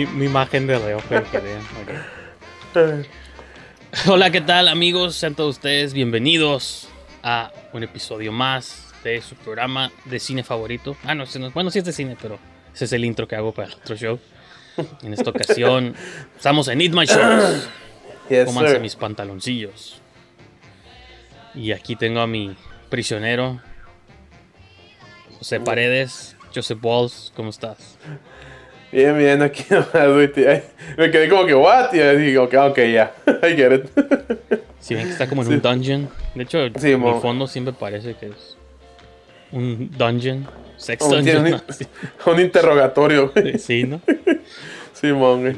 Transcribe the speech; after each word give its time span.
Mi, 0.00 0.06
mi 0.06 0.26
imagen 0.26 0.66
de 0.66 0.78
reojo 0.78 1.08
que 1.30 1.38
vean. 1.38 1.62
ok. 2.72 3.06
Hola, 4.06 4.30
¿qué 4.30 4.40
tal 4.40 4.68
amigos? 4.68 5.16
Sean 5.16 5.34
todos 5.34 5.56
ustedes 5.56 5.92
bienvenidos 5.92 6.88
a 7.22 7.52
un 7.72 7.82
episodio 7.82 8.32
más 8.32 8.94
de 9.04 9.20
su 9.20 9.34
programa 9.34 9.90
de 10.06 10.18
cine 10.18 10.42
favorito. 10.42 10.96
Ah, 11.04 11.14
no, 11.14 11.24
bueno, 11.52 11.70
sí 11.70 11.80
es 11.80 11.84
de 11.84 11.92
cine, 11.92 12.16
pero 12.20 12.38
ese 12.72 12.86
es 12.86 12.92
el 12.92 13.04
intro 13.04 13.28
que 13.28 13.36
hago 13.36 13.52
para 13.52 13.68
el 13.68 13.74
otro 13.74 13.96
show. 13.96 14.18
En 15.02 15.12
esta 15.12 15.28
ocasión 15.28 15.94
estamos 16.36 16.68
en 16.68 16.80
Eat 16.80 16.92
My 16.92 17.04
Shorts. 17.04 17.68
Yes, 18.30 18.46
Cómanse 18.46 18.72
sir. 18.72 18.80
mis 18.80 18.96
pantaloncillos. 18.96 20.00
Y 21.54 21.72
aquí 21.72 21.96
tengo 21.96 22.20
a 22.20 22.26
mi 22.26 22.56
prisionero, 22.88 23.60
José 25.38 25.60
Paredes, 25.60 26.36
Joseph 26.54 26.78
Walls, 26.82 27.32
¿cómo 27.34 27.50
estás? 27.50 27.98
Bien, 28.92 29.16
bien, 29.16 29.40
aquí 29.42 29.64
nomás, 29.70 30.12
güey, 30.12 30.30
Me 30.96 31.10
quedé 31.10 31.28
como 31.28 31.46
que, 31.46 31.54
what? 31.54 31.92
Y 31.92 31.98
digo, 32.18 32.44
ok, 32.44 32.54
ok, 32.70 32.78
ya. 32.92 33.14
I 33.42 33.54
get 33.56 33.72
it. 33.72 33.90
Si 34.80 34.94
ven 34.94 35.04
que 35.06 35.12
está 35.12 35.28
como 35.28 35.42
en 35.42 35.48
un 35.48 35.60
dungeon. 35.60 36.08
De 36.34 36.42
hecho, 36.44 36.58
Sí, 36.78 36.86
mi 36.88 36.96
mo. 36.96 37.20
fondo 37.20 37.46
siempre 37.46 37.74
parece 37.74 38.14
que 38.14 38.26
es 38.28 38.56
un 39.52 39.90
dungeon. 39.96 40.48
Sex 40.78 41.06
dungeon. 41.06 41.52
un, 41.52 41.62
Sí, 41.72 41.86
un 42.24 42.40
interrogatorio, 42.40 43.30
güey. 43.30 43.58
sí, 43.58 43.84
¿no? 43.84 44.00
Simón, 44.94 45.42
güey. 45.42 45.54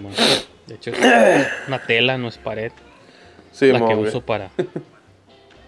De 0.67 0.75
hecho, 0.75 0.91
una 1.69 1.79
tela 1.87 2.19
no 2.19 2.29
es 2.29 2.37
pared. 2.37 2.73
la 2.73 3.57
Simón, 3.57 3.89
que 3.89 3.95
güey. 3.95 4.09
uso 4.09 4.21
para 4.23 4.51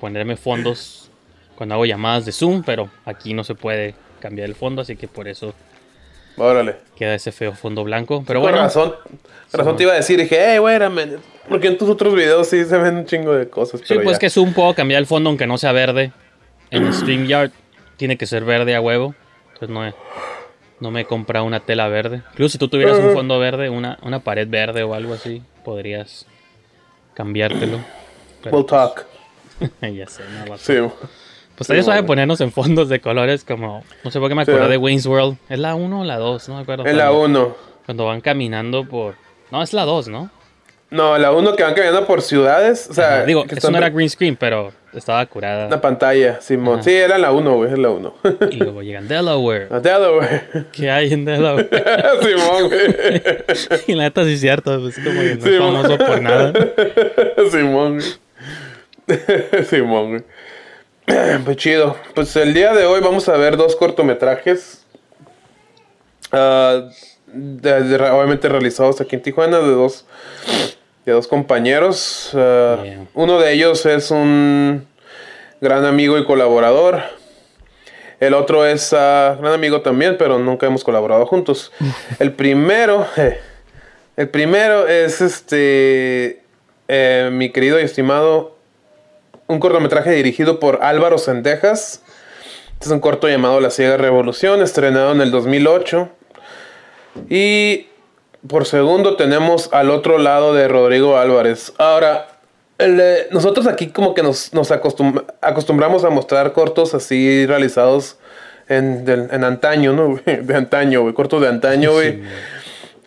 ponerme 0.00 0.36
fondos 0.36 1.08
cuando 1.54 1.76
hago 1.76 1.86
llamadas 1.86 2.24
de 2.24 2.32
Zoom, 2.32 2.64
pero 2.64 2.90
aquí 3.04 3.34
no 3.34 3.44
se 3.44 3.54
puede 3.54 3.94
cambiar 4.20 4.48
el 4.48 4.56
fondo, 4.56 4.82
así 4.82 4.96
que 4.96 5.06
por 5.06 5.28
eso 5.28 5.54
Órale. 6.36 6.76
queda 6.96 7.14
ese 7.14 7.32
feo 7.32 7.52
fondo 7.54 7.84
blanco. 7.84 8.24
Pero 8.26 8.40
Con 8.40 8.50
bueno, 8.50 8.64
razón. 8.64 8.94
Razón 9.52 9.76
te 9.76 9.84
iba 9.84 9.92
a 9.92 9.96
decir, 9.96 10.18
dije, 10.18 10.36
hey, 10.40 10.58
a 10.58 10.88
minute. 10.90 11.18
Porque 11.48 11.68
en 11.68 11.78
tus 11.78 11.88
otros 11.88 12.14
videos 12.14 12.48
sí 12.48 12.64
se 12.64 12.76
ven 12.78 12.96
un 12.96 13.06
chingo 13.06 13.34
de 13.34 13.48
cosas. 13.48 13.80
sí, 13.80 13.86
pero 13.88 14.02
pues 14.02 14.16
ya. 14.16 14.20
que 14.20 14.30
Zoom 14.30 14.52
puedo 14.52 14.74
cambiar 14.74 14.98
el 15.00 15.06
fondo 15.06 15.28
aunque 15.30 15.46
no 15.46 15.58
sea 15.58 15.72
verde. 15.72 16.12
En 16.70 16.92
StreamYard 16.92 17.50
tiene 17.96 18.16
que 18.16 18.26
ser 18.26 18.44
verde 18.44 18.74
a 18.74 18.80
huevo. 18.80 19.14
Entonces 19.52 19.68
no, 19.68 19.86
he- 19.86 19.94
no 20.80 20.90
me 20.90 21.02
he 21.02 21.04
comprado 21.04 21.44
una 21.44 21.60
tela 21.60 21.86
verde. 21.88 22.22
Incluso 22.32 22.52
si 22.52 22.58
tú 22.58 22.68
tuvieras 22.68 22.98
un 22.98 23.12
fondo 23.12 23.38
verde, 23.38 23.68
una, 23.68 23.98
una 24.02 24.20
pared 24.20 24.48
verde 24.48 24.82
o 24.82 24.94
algo 24.94 25.14
así, 25.14 25.42
podrías 25.64 26.26
cambiártelo. 27.14 27.78
Pero, 28.42 28.56
We'll 28.56 28.66
talk. 28.66 29.06
ya 29.82 30.06
sé, 30.08 30.22
no 30.40 30.50
va 30.50 30.56
a 30.56 30.58
Sí. 30.58 30.74
Pues 31.56 31.68
Sí, 31.68 31.82
suave 31.82 32.00
bueno. 32.00 32.06
ponernos 32.06 32.40
en 32.40 32.50
fondos 32.52 32.88
de 32.88 33.00
colores 33.00 33.44
como... 33.44 33.84
No 34.02 34.10
sé 34.10 34.18
por 34.18 34.28
qué 34.28 34.34
me 34.34 34.44
Sí, 34.44 34.50
acordé 34.50 34.66
¿eh? 34.66 34.70
de 34.70 34.76
Wayne's 34.76 35.06
World. 35.06 35.36
¿Es 35.48 35.58
la 35.58 35.74
1 35.74 36.00
o 36.00 36.04
la 36.04 36.18
2? 36.18 36.48
No 36.48 36.56
me 36.56 36.62
acuerdo. 36.62 36.86
En 36.86 36.96
la 36.98 37.10
Cuando- 37.10 37.46
1. 37.48 37.56
Cuando 37.86 38.04
van 38.06 38.20
caminando 38.20 38.84
por... 38.88 39.14
No, 39.50 39.62
es 39.62 39.72
la 39.72 39.84
2, 39.84 40.08
¿no? 40.08 40.30
No, 40.90 41.16
la 41.18 41.32
1 41.32 41.54
que 41.56 41.62
van 41.62 41.74
caminando 41.74 42.06
por 42.06 42.22
ciudades. 42.22 42.88
O 42.90 42.94
sea, 42.94 43.16
Ajá, 43.18 43.24
Digo, 43.24 43.44
que 43.44 43.54
eso 43.56 43.70
no 43.70 43.78
era 43.78 43.90
green 43.90 44.08
screen, 44.08 44.36
pero 44.36 44.72
estaba 44.92 45.24
curada. 45.26 45.66
Una 45.66 45.80
pantalla, 45.80 46.40
Simón. 46.40 46.74
Ajá. 46.74 46.82
Sí, 46.84 46.92
era 46.94 47.18
la 47.18 47.32
1, 47.32 47.54
güey, 47.56 47.72
es 47.72 47.78
la 47.78 47.90
1. 47.90 48.14
Y 48.50 48.56
luego 48.56 48.82
llegan 48.82 49.08
Delaware. 49.08 49.68
A 49.70 49.78
güey. 49.78 50.28
¿Qué 50.72 50.90
hay 50.90 51.12
en 51.12 51.24
Delaware? 51.24 51.68
Simón, 52.22 52.68
güey. 52.68 53.22
y 53.88 53.94
la 53.94 54.04
neta 54.04 54.24
sí 54.24 54.34
es 54.34 54.40
cierto. 54.40 54.80
Pues 54.80 54.96
como 54.96 55.20
que 55.20 55.34
no 55.36 55.46
es 55.46 55.58
famoso 55.58 55.98
por 55.98 56.22
nada. 56.22 56.52
Simón, 57.50 57.98
güey. 59.06 59.64
Simón, 59.64 60.08
güey. 60.10 60.22
Pues 61.44 61.56
chido. 61.56 61.96
Pues 62.14 62.34
el 62.36 62.54
día 62.54 62.72
de 62.72 62.84
hoy 62.86 63.00
vamos 63.00 63.28
a 63.28 63.36
ver 63.36 63.56
dos 63.56 63.76
cortometrajes. 63.76 64.84
ah, 66.32 66.88
de- 67.26 67.82
de- 67.82 68.10
obviamente 68.10 68.48
realizados 68.48 69.00
aquí 69.00 69.16
en 69.16 69.22
Tijuana 69.22 69.58
de 69.58 69.70
dos, 69.72 70.04
de 71.04 71.12
dos 71.12 71.26
compañeros. 71.28 72.30
Ah, 72.34 72.78
Yeah. 72.84 73.06
Uno 73.14 73.38
de 73.40 73.52
ellos 73.52 73.84
es 73.86 74.10
un 74.10 74.86
gran 75.60 75.84
amigo 75.84 76.16
y 76.18 76.24
colaborador. 76.24 77.02
El 78.20 78.34
otro 78.34 78.64
es 78.64 78.92
ah, 78.92 79.36
gran 79.40 79.52
amigo 79.52 79.82
también, 79.82 80.16
pero 80.18 80.38
nunca 80.38 80.66
hemos 80.66 80.84
colaborado 80.84 81.26
juntos. 81.26 81.72
El 82.18 82.32
primero, 82.32 83.06
el 84.16 84.28
primero 84.28 84.86
es 84.88 85.20
este, 85.20 86.42
eh, 86.88 87.28
mi 87.32 87.50
querido 87.50 87.80
y 87.80 87.82
estimado, 87.82 88.53
un 89.46 89.58
cortometraje 89.60 90.10
dirigido 90.12 90.58
por 90.60 90.80
Álvaro 90.82 91.18
Sendejas. 91.18 92.02
Este 92.74 92.86
es 92.86 92.90
un 92.90 93.00
corto 93.00 93.28
llamado 93.28 93.60
La 93.60 93.70
Ciega 93.70 93.96
Revolución, 93.96 94.62
estrenado 94.62 95.12
en 95.12 95.20
el 95.20 95.30
2008. 95.30 96.08
Y 97.28 97.86
por 98.48 98.66
segundo 98.66 99.16
tenemos 99.16 99.70
al 99.72 99.90
otro 99.90 100.18
lado 100.18 100.54
de 100.54 100.68
Rodrigo 100.68 101.16
Álvarez. 101.16 101.72
Ahora, 101.78 102.28
el, 102.78 102.98
eh, 103.00 103.28
nosotros 103.30 103.66
aquí 103.66 103.88
como 103.88 104.14
que 104.14 104.22
nos, 104.22 104.52
nos 104.52 104.70
acostum- 104.70 105.24
acostumbramos 105.40 106.04
a 106.04 106.10
mostrar 106.10 106.52
cortos 106.52 106.94
así 106.94 107.46
realizados 107.46 108.16
en, 108.68 109.44
antaño, 109.44 109.92
¿no? 109.92 110.18
De 110.26 110.54
antaño, 110.54 111.02
güey. 111.02 111.14
Cortos 111.14 111.40
de 111.42 111.48
antaño, 111.48 111.92
güey. 111.92 112.22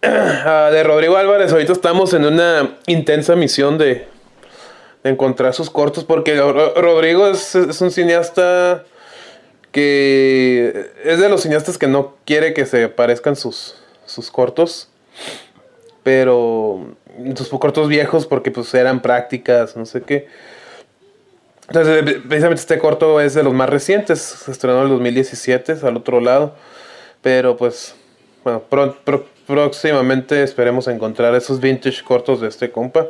Ah, 0.04 0.70
de 0.72 0.84
Rodrigo 0.84 1.18
Álvarez, 1.18 1.52
ahorita 1.52 1.74
estamos 1.74 2.14
en 2.14 2.24
una 2.24 2.78
intensa 2.86 3.36
misión 3.36 3.80
de 3.80 4.08
encontrar 5.10 5.54
sus 5.54 5.70
cortos 5.70 6.04
porque 6.04 6.36
Ro- 6.36 6.74
Rodrigo 6.76 7.28
es, 7.28 7.56
un 7.56 7.92
cineasta 7.92 8.84
que 9.72 10.90
es 11.04 11.20
de 11.20 11.30
los 11.30 11.42
cineastas 11.42 11.78
que 11.78 11.88
no 11.88 12.16
quiere 12.26 12.54
que 12.54 12.66
se 12.66 12.88
parezcan 12.90 13.36
sus, 13.36 13.76
sus 14.06 14.32
cortos, 14.32 14.90
pero 16.04 16.96
sus 17.36 17.50
cortos 17.60 17.88
viejos 17.88 18.26
porque 18.26 18.52
pues 18.52 18.74
eran 18.74 19.02
prácticas, 19.02 19.76
no 19.76 19.86
sé 19.86 20.02
qué. 20.02 20.28
Entonces, 21.68 21.98
eh, 21.98 22.22
precisamente 22.28 22.62
este 22.62 22.80
corto 22.80 23.20
es 23.20 23.34
de 23.34 23.44
los 23.44 23.54
más 23.54 23.70
recientes, 23.70 24.22
se 24.22 24.52
estrenó 24.52 24.78
en 24.78 24.84
el 24.86 24.90
2017, 24.90 25.74
es 25.74 25.84
al 25.84 25.98
otro 25.98 26.22
lado, 26.22 26.56
pero 27.22 27.58
pues, 27.58 27.94
bueno, 28.46 28.62
pro- 28.70 28.96
pro- 29.04 29.26
próximamente 29.48 30.44
esperemos 30.44 30.88
encontrar 30.88 31.34
esos 31.34 31.60
vintage 31.60 32.04
cortos 32.04 32.42
de 32.42 32.50
este 32.50 32.70
compa. 32.70 33.08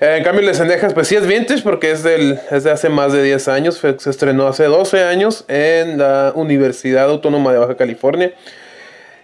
Eh, 0.00 0.16
en 0.18 0.24
cambio, 0.24 0.42
Les 0.42 0.60
pues 0.92 1.08
sí 1.08 1.16
es 1.16 1.26
vintage 1.26 1.62
porque 1.62 1.90
es, 1.90 2.02
del, 2.02 2.38
es 2.50 2.64
de 2.64 2.70
hace 2.70 2.88
más 2.88 3.12
de 3.12 3.22
10 3.22 3.48
años, 3.48 3.78
se 3.78 4.10
estrenó 4.10 4.46
hace 4.46 4.64
12 4.64 5.02
años 5.02 5.44
en 5.48 5.98
la 5.98 6.32
Universidad 6.36 7.06
Autónoma 7.06 7.52
de 7.52 7.58
Baja 7.58 7.76
California. 7.76 8.34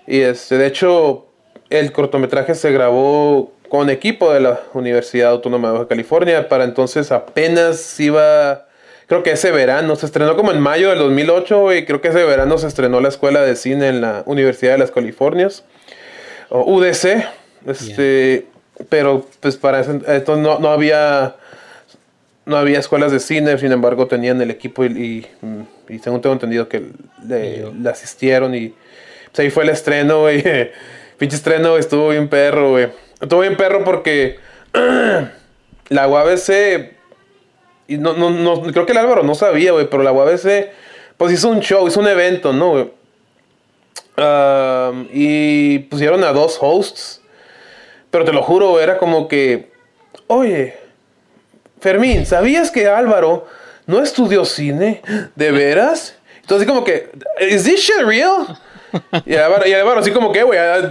Y 0.06 0.20
este, 0.20 0.56
de 0.56 0.66
hecho, 0.66 1.26
el 1.70 1.93
cortometraje 1.93 2.55
se 2.55 2.73
grabó 2.73 3.52
con 3.69 3.90
equipo 3.90 4.32
de 4.32 4.40
la 4.40 4.61
Universidad 4.73 5.31
Autónoma 5.31 5.69
de 5.69 5.75
Baja 5.75 5.88
California. 5.88 6.49
Para 6.49 6.64
entonces 6.64 7.12
apenas 7.12 8.00
iba, 8.00 8.67
creo 9.06 9.23
que 9.23 9.32
ese 9.32 9.50
verano, 9.50 9.96
se 9.96 10.06
estrenó 10.06 10.37
como 10.37 10.50
en 10.52 10.61
mayo 10.61 10.90
del 10.90 10.99
2008 10.99 11.75
y 11.75 11.84
creo 11.84 12.00
que 12.00 12.08
ese 12.08 12.25
verano 12.25 12.58
se 12.58 12.67
estrenó 12.67 13.00
la 13.00 13.08
escuela 13.08 13.43
de 13.43 13.56
cine 13.56 13.88
en 13.88 14.00
la 14.00 14.23
Universidad 14.26 14.73
de 14.73 14.78
las 14.78 14.90
Californias, 14.90 15.64
o 16.49 16.62
UDC. 16.75 17.27
Este, 17.67 18.47
Pero 18.89 19.27
pues 19.41 19.56
para 19.56 19.81
entonces 19.81 20.39
no, 20.39 20.59
no 20.59 20.69
había 20.69 21.37
no 22.47 22.56
había 22.56 22.79
escuelas 22.79 23.12
de 23.12 23.21
cine, 23.21 23.59
sin 23.59 23.73
embargo 23.73 24.06
tenían 24.06 24.41
el 24.41 24.50
equipo 24.50 24.85
y, 24.85 24.89
y, 24.89 25.27
y 25.93 25.99
según 25.99 26.23
tengo 26.23 26.33
entendido 26.33 26.67
que 26.69 26.83
le, 27.27 27.71
le 27.73 27.91
asistieron 27.91 28.55
y 28.55 28.75
pues, 29.31 29.41
ahí 29.41 29.50
fue 29.50 29.65
el 29.65 29.71
estreno, 29.71 30.23
güey. 30.23 30.43
Pinche 31.19 31.37
estreno, 31.37 31.77
estuvo 31.77 32.11
bien 32.11 32.29
perro, 32.29 32.71
güey. 32.71 32.89
Estuvo 33.21 33.41
bien 33.41 33.56
perro 33.56 33.85
porque 33.85 34.39
la 35.89 36.09
UABC, 36.09 36.93
y 37.89 37.99
no, 37.99 38.15
no, 38.15 38.31
no, 38.31 38.62
creo 38.62 38.87
que 38.87 38.93
el 38.93 38.99
Álvaro 38.99 39.23
no 39.23 39.35
sabía, 39.35 39.73
güey, 39.73 39.89
pero 39.91 40.03
la 40.03 40.12
UABC, 40.12 40.71
pues 41.17 41.33
hizo 41.33 41.49
un 41.49 41.61
show, 41.61 41.87
hizo 41.89 42.00
un 42.00 42.09
evento, 42.09 42.53
¿no, 42.53 42.71
güey? 42.71 42.91
Um, 44.19 45.06
y 45.12 45.79
pusieron 45.81 46.25
a 46.25 46.32
dos 46.32 46.59
hosts. 46.61 47.20
Pero 48.11 48.25
te 48.25 48.32
lo 48.32 48.43
juro, 48.43 48.81
era 48.81 48.99
como 48.99 49.29
que, 49.29 49.70
oye, 50.26 50.76
Fermín, 51.81 52.26
¿sabías 52.26 52.70
que 52.70 52.87
Álvaro 52.88 53.47
no 53.87 54.03
estudió 54.03 54.44
cine? 54.44 55.03
¿De 55.37 55.53
veras? 55.53 56.17
Entonces 56.41 56.67
como 56.67 56.82
que, 56.85 57.11
¿is 57.41 57.65
this 57.65 57.81
shit 57.81 58.00
real? 58.05 58.59
Y 59.26 59.35
Álvaro, 59.35 59.69
y 59.69 59.73
Álvaro 59.75 60.00
así 60.00 60.11
como 60.11 60.32
que, 60.32 60.43
güey, 60.43 60.59
ah, 60.59 60.88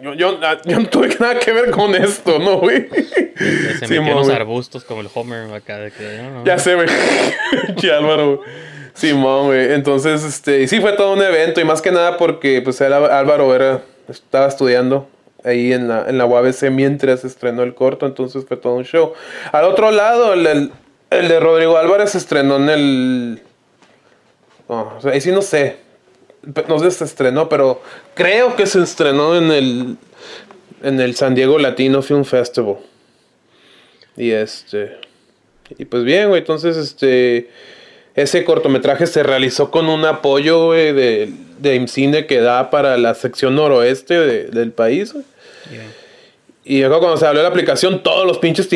yo, 0.00 0.14
yo, 0.14 0.38
ah, 0.42 0.58
yo 0.64 0.78
no 0.78 0.86
tuve 0.88 1.08
nada 1.18 1.38
que 1.40 1.52
ver 1.52 1.70
con 1.72 1.94
esto, 1.94 2.38
¿no, 2.38 2.58
güey? 2.60 2.88
Se 2.88 3.86
Sí, 3.86 3.98
metió 3.98 4.02
en 4.02 4.14
los 4.14 4.28
arbustos 4.28 4.84
como 4.84 5.00
el 5.00 5.08
Homer 5.12 5.52
acá 5.52 5.78
de 5.78 5.90
que. 5.90 6.18
no, 6.22 6.30
no. 6.30 6.44
Ya 6.44 6.58
sé, 6.58 6.74
güey. 6.76 6.86
Álvaro. 7.92 8.42
Simón, 8.94 9.46
güey. 9.46 9.72
Entonces, 9.72 10.24
este, 10.24 10.62
y 10.62 10.68
sí 10.68 10.80
fue 10.80 10.92
todo 10.92 11.12
un 11.12 11.22
evento 11.22 11.60
y 11.60 11.64
más 11.64 11.82
que 11.82 11.90
nada 11.90 12.16
porque, 12.16 12.62
pues, 12.62 12.80
Álvaro 12.80 13.54
era, 13.54 13.82
estaba 14.08 14.46
estudiando 14.46 15.08
ahí 15.42 15.72
en 15.72 15.88
la, 15.88 16.08
en 16.08 16.16
la 16.16 16.24
UABC 16.26 16.70
mientras 16.70 17.24
estrenó 17.24 17.62
el 17.64 17.74
corto, 17.74 18.06
entonces 18.06 18.44
fue 18.46 18.56
todo 18.56 18.74
un 18.76 18.84
show. 18.84 19.12
Al 19.52 19.64
otro 19.64 19.90
lado, 19.90 20.32
el, 20.32 20.46
el- 20.46 20.72
el 21.10 21.28
de 21.28 21.38
Rodrigo 21.38 21.76
Álvarez 21.76 22.10
se 22.10 22.18
estrenó 22.18 22.56
en 22.56 22.68
el... 22.70 23.42
oh, 24.68 24.94
o 24.96 25.00
sea, 25.00 25.12
ahí 25.12 25.20
sí 25.20 25.30
no 25.30 25.42
sé. 25.42 25.76
No 26.68 26.78
sé 26.78 26.90
si 26.90 26.98
se 26.98 27.04
estrenó, 27.04 27.48
pero 27.48 27.80
creo 28.14 28.56
que 28.56 28.66
se 28.66 28.82
estrenó 28.82 29.36
en 29.36 29.50
el, 29.52 29.96
en 30.82 31.00
el 31.00 31.14
San 31.14 31.34
Diego 31.34 31.58
Latino 31.58 32.02
Film 32.02 32.24
Festival. 32.24 32.76
Y 34.16 34.30
este... 34.32 34.98
Y 35.78 35.84
pues 35.84 36.04
bien, 36.04 36.28
güey, 36.28 36.40
entonces 36.40 36.76
este... 36.76 37.48
Ese 38.16 38.44
cortometraje 38.44 39.06
se 39.06 39.22
realizó 39.22 39.70
con 39.70 39.88
un 39.88 40.04
apoyo, 40.04 40.70
de, 40.72 41.32
de 41.58 41.74
IMCINE 41.74 42.26
que 42.26 42.40
da 42.40 42.70
para 42.70 42.96
la 42.96 43.14
sección 43.14 43.56
noroeste 43.56 44.18
de- 44.18 44.44
del 44.44 44.70
país. 44.70 45.14
Y 46.64 46.78
luego 46.80 47.00
cuando 47.00 47.16
se 47.16 47.26
habló 47.26 47.40
de 47.40 47.44
la 47.44 47.48
aplicación, 47.50 48.02
todos 48.02 48.26
los 48.26 48.38
pinches 48.38 48.68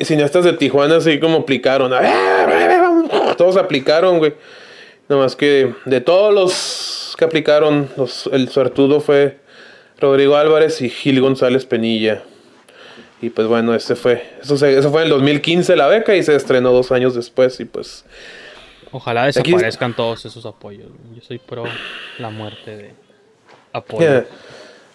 cineastas 0.00 0.44
de 0.44 0.52
Tijuana 0.54 0.96
así 0.96 1.18
como 1.20 1.38
aplicaron. 1.38 1.92
Todos 3.36 3.56
aplicaron, 3.56 4.18
güey. 4.18 4.34
Nomás 5.08 5.36
que 5.36 5.74
de 5.84 6.00
todos 6.00 6.32
los 6.32 7.14
que 7.18 7.24
aplicaron, 7.24 7.88
los- 7.96 8.30
el 8.32 8.48
suertudo 8.48 9.00
fue 9.00 9.38
Rodrigo 10.00 10.36
Álvarez 10.36 10.80
y 10.80 10.88
Gil 10.88 11.20
González 11.20 11.66
Penilla. 11.66 12.22
Y 13.20 13.30
pues 13.30 13.46
bueno, 13.46 13.74
ese 13.74 13.96
fue, 13.96 14.22
eso, 14.42 14.56
se- 14.56 14.78
eso 14.78 14.90
fue 14.90 15.00
en 15.02 15.06
el 15.06 15.10
2015 15.10 15.76
la 15.76 15.88
beca 15.88 16.14
y 16.14 16.22
se 16.22 16.34
estrenó 16.34 16.72
dos 16.72 16.92
años 16.92 17.14
después 17.14 17.58
y 17.60 17.64
pues... 17.64 18.04
Ojalá 18.96 19.24
Aquí- 19.24 19.40
desaparezcan 19.50 19.94
todos 19.96 20.24
esos 20.24 20.46
apoyos. 20.46 20.86
Yo 21.16 21.20
soy 21.20 21.38
pro 21.38 21.64
la 22.20 22.30
muerte 22.30 22.76
de 22.76 22.94
apoyo. 23.72 24.00
Yeah. 24.06 24.26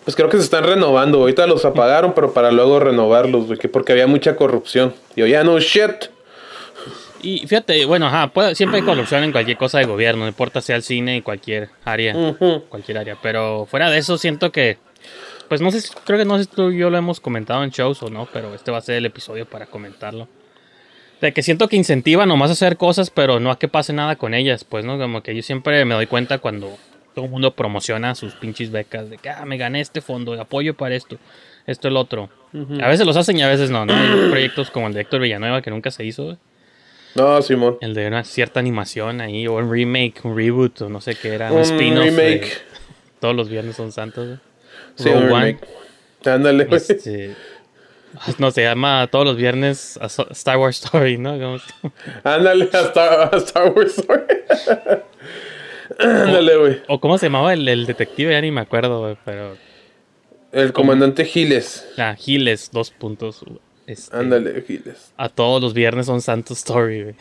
Pues 0.05 0.15
creo 0.15 0.29
que 0.29 0.37
se 0.37 0.43
están 0.43 0.63
renovando. 0.63 1.19
Ahorita 1.19 1.45
los 1.45 1.65
apagaron, 1.65 2.13
pero 2.13 2.33
para 2.33 2.49
luego 2.49 2.79
renovarlos, 2.79 3.47
güey, 3.47 3.59
que 3.59 3.67
porque 3.67 3.91
había 3.91 4.07
mucha 4.07 4.37
corrupción. 4.37 4.93
Yo, 5.17 5.27
ya 5.27 5.43
no 5.43 5.59
shit. 5.59 6.05
Y 7.21 7.39
fíjate, 7.45 7.83
bueno, 7.83 8.07
ajá, 8.07 8.29
puede- 8.29 8.55
siempre 8.55 8.79
hay 8.79 8.85
corrupción 8.85 9.21
en 9.25 9.33
cualquier 9.33 9.57
cosa 9.57 9.79
de 9.79 9.85
gobierno, 9.85 10.21
no 10.21 10.29
importa 10.29 10.61
sea 10.61 10.77
el 10.77 10.83
cine 10.83 11.17
y 11.17 11.21
cualquier 11.21 11.69
área, 11.83 12.15
cualquier 12.69 12.97
área. 12.99 13.17
Pero 13.21 13.65
fuera 13.69 13.89
de 13.89 13.97
eso 13.97 14.17
siento 14.17 14.53
que, 14.53 14.77
pues 15.49 15.59
no 15.59 15.69
sé, 15.71 15.85
creo 16.05 16.17
que 16.17 16.23
no 16.23 16.37
sé 16.37 16.45
si 16.45 16.49
tú 16.51 16.71
y 16.71 16.77
yo 16.77 16.89
lo 16.89 16.97
hemos 16.97 17.19
comentado 17.19 17.61
en 17.65 17.71
shows 17.71 18.01
o 18.03 18.09
no, 18.09 18.29
pero 18.31 18.55
este 18.55 18.71
va 18.71 18.77
a 18.77 18.81
ser 18.81 18.95
el 18.95 19.05
episodio 19.05 19.45
para 19.45 19.65
comentarlo. 19.65 20.29
De 21.21 21.33
que 21.33 21.43
siento 21.43 21.67
que 21.67 21.75
incentiva 21.75 22.25
nomás 22.25 22.49
a 22.49 22.53
hacer 22.53 22.77
cosas, 22.77 23.09
pero 23.09 23.39
no 23.39 23.51
a 23.51 23.59
que 23.59 23.67
pase 23.67 23.91
nada 23.93 24.15
con 24.15 24.33
ellas, 24.33 24.63
pues, 24.63 24.85
¿no? 24.85 24.97
Como 24.97 25.21
que 25.21 25.35
yo 25.35 25.41
siempre 25.41 25.83
me 25.85 25.93
doy 25.95 26.07
cuenta 26.07 26.37
cuando 26.37 26.77
todo 27.13 27.25
el 27.25 27.31
mundo 27.31 27.53
promociona 27.55 28.15
sus 28.15 28.35
pinches 28.35 28.71
becas 28.71 29.09
de 29.09 29.17
que, 29.17 29.29
ah, 29.29 29.43
me 29.45 29.57
gané 29.57 29.81
este 29.81 29.99
fondo 29.99 30.33
de 30.33 30.41
apoyo 30.41 30.75
para 30.75 30.95
esto, 30.95 31.17
esto, 31.67 31.87
el 31.89 31.97
otro. 31.97 32.29
A 32.81 32.87
veces 32.87 33.05
los 33.05 33.17
hacen 33.17 33.37
y 33.37 33.43
a 33.43 33.47
veces 33.49 33.69
no, 33.69 33.85
¿no? 33.85 33.93
Hay 33.93 34.29
proyectos 34.29 34.71
como 34.71 34.87
el 34.87 34.93
de 34.93 35.01
Héctor 35.01 35.19
Villanueva 35.21 35.61
que 35.61 35.69
nunca 35.69 35.91
se 35.91 36.05
hizo. 36.05 36.37
No, 37.15 37.41
Simón. 37.41 37.77
El 37.81 37.93
de 37.93 38.07
una 38.07 38.23
cierta 38.23 38.59
animación 38.59 39.19
ahí, 39.19 39.45
o 39.47 39.55
un 39.55 39.71
remake, 39.71 40.21
un 40.23 40.37
reboot, 40.37 40.81
o 40.83 40.89
no 40.89 41.01
sé 41.01 41.15
qué 41.15 41.33
era, 41.33 41.51
un, 41.51 41.57
Un 41.57 41.63
spin-off. 41.63 42.05
de 42.05 42.11
remake. 42.11 42.51
Todos 43.19 43.35
los 43.35 43.49
viernes 43.49 43.75
son 43.75 43.91
santos. 43.91 44.39
Sí, 44.95 45.09
Rogue 45.09 45.17
un 45.25 45.31
One. 45.31 45.45
remake. 45.45 45.67
Ándale, 46.25 46.65
güey. 46.65 46.77
Este, 46.77 47.35
no, 48.37 48.51
se 48.51 48.63
llama 48.63 49.07
todos 49.11 49.25
los 49.25 49.37
viernes 49.37 49.97
a 50.01 50.07
Star 50.31 50.57
Wars 50.57 50.83
Story, 50.83 51.17
¿no? 51.17 51.59
Ándale 52.23 52.69
a 52.71 52.79
Star, 52.81 53.29
a 53.33 53.37
Star 53.37 53.71
Wars 53.73 53.97
Story. 53.97 54.23
Ándale, 55.99 56.57
güey. 56.57 56.81
o 56.87 56.99
cómo 56.99 57.17
se 57.17 57.25
llamaba 57.25 57.53
el, 57.53 57.67
el 57.67 57.85
detective, 57.85 58.31
ya 58.31 58.41
ni 58.41 58.51
me 58.51 58.61
acuerdo, 58.61 59.01
güey, 59.01 59.17
pero... 59.25 59.57
El 60.51 60.73
comandante 60.73 61.25
Giles. 61.25 61.87
La 61.95 62.15
Giles, 62.15 62.69
dos 62.71 62.89
puntos. 62.91 63.43
este, 63.85 64.15
Ándale, 64.15 64.63
Giles. 64.65 65.13
A 65.17 65.29
todos 65.29 65.61
los 65.61 65.73
viernes 65.73 66.07
son 66.07 66.21
Santos 66.21 66.59
Story, 66.59 67.03
güey. 67.03 67.15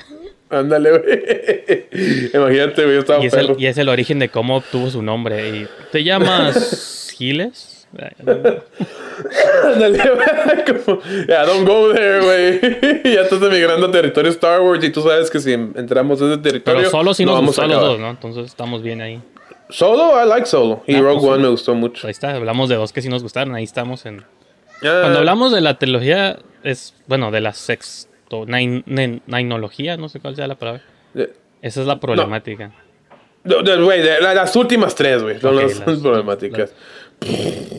Ándale, 0.50 0.90
güey. 0.90 2.30
Imagínate, 2.34 2.82
güey, 2.84 2.94
yo 2.94 3.00
estaba 3.00 3.22
Y 3.22 3.26
es, 3.26 3.34
el, 3.34 3.54
y 3.58 3.66
es 3.66 3.76
el 3.76 3.88
origen 3.88 4.18
de 4.18 4.30
cómo 4.30 4.56
obtuvo 4.56 4.90
su 4.90 5.02
nombre. 5.02 5.48
Y, 5.50 5.68
¿Te 5.92 6.04
llamas 6.04 7.12
Giles? 7.16 7.77
Como, 10.84 11.00
Ya, 11.28 11.44
don't 11.44 11.66
go 11.66 11.92
there, 11.92 12.20
güey. 12.20 12.60
ya 13.14 13.22
estás 13.22 13.42
emigrando 13.42 13.86
a 13.86 13.90
territorio 13.90 14.30
Star 14.30 14.60
Wars 14.60 14.82
y 14.84 14.90
tú 14.90 15.02
sabes 15.02 15.30
que 15.30 15.40
si 15.40 15.52
entramos 15.52 16.20
a 16.22 16.26
ese 16.26 16.38
territorio. 16.38 16.78
Pero 16.80 16.90
solo 16.90 17.14
si 17.14 17.24
no 17.24 17.32
nos 17.32 17.40
vamos 17.40 17.56
gustó 17.56 17.66
los 17.66 17.80
dos, 17.80 17.98
¿no? 18.00 18.10
Entonces 18.10 18.46
estamos 18.46 18.82
bien 18.82 19.00
ahí. 19.00 19.20
Solo, 19.70 20.22
I 20.22 20.26
like 20.28 20.46
Solo. 20.46 20.82
Y 20.86 20.94
Ah, 20.96 21.00
Rogue 21.00 21.20
pues. 21.20 21.32
One 21.32 21.42
me 21.42 21.48
gustó 21.48 21.74
mucho. 21.74 22.06
Ahí 22.06 22.10
está, 22.12 22.34
hablamos 22.34 22.68
de 22.68 22.76
dos 22.76 22.92
que 22.92 23.02
sí 23.02 23.08
nos 23.08 23.22
gustaron, 23.22 23.54
ahí 23.54 23.64
estamos 23.64 24.06
en... 24.06 24.20
Ah, 24.82 25.00
Cuando 25.02 25.18
hablamos 25.18 25.52
de 25.52 25.60
la 25.60 25.78
trilogía, 25.78 26.38
es, 26.62 26.94
bueno, 27.06 27.30
de 27.30 27.40
la 27.40 27.52
sexto, 27.52 28.46
nine, 28.46 28.82
nen- 28.86 29.20
ninología, 29.26 29.96
no 29.96 30.08
sé 30.08 30.20
cuál 30.20 30.36
sea 30.36 30.46
la 30.46 30.54
palabra. 30.54 30.82
Esa 31.60 31.80
es 31.80 31.86
la 31.86 31.98
problemática. 32.00 32.70
de 33.44 34.20
la- 34.20 34.34
las 34.34 34.56
últimas 34.56 34.94
tres, 34.94 35.22
güey, 35.22 35.38
son 35.40 35.56
Ok, 35.56 35.62
las, 35.62 35.86
las- 35.86 35.98
problemáticas. 35.98 36.72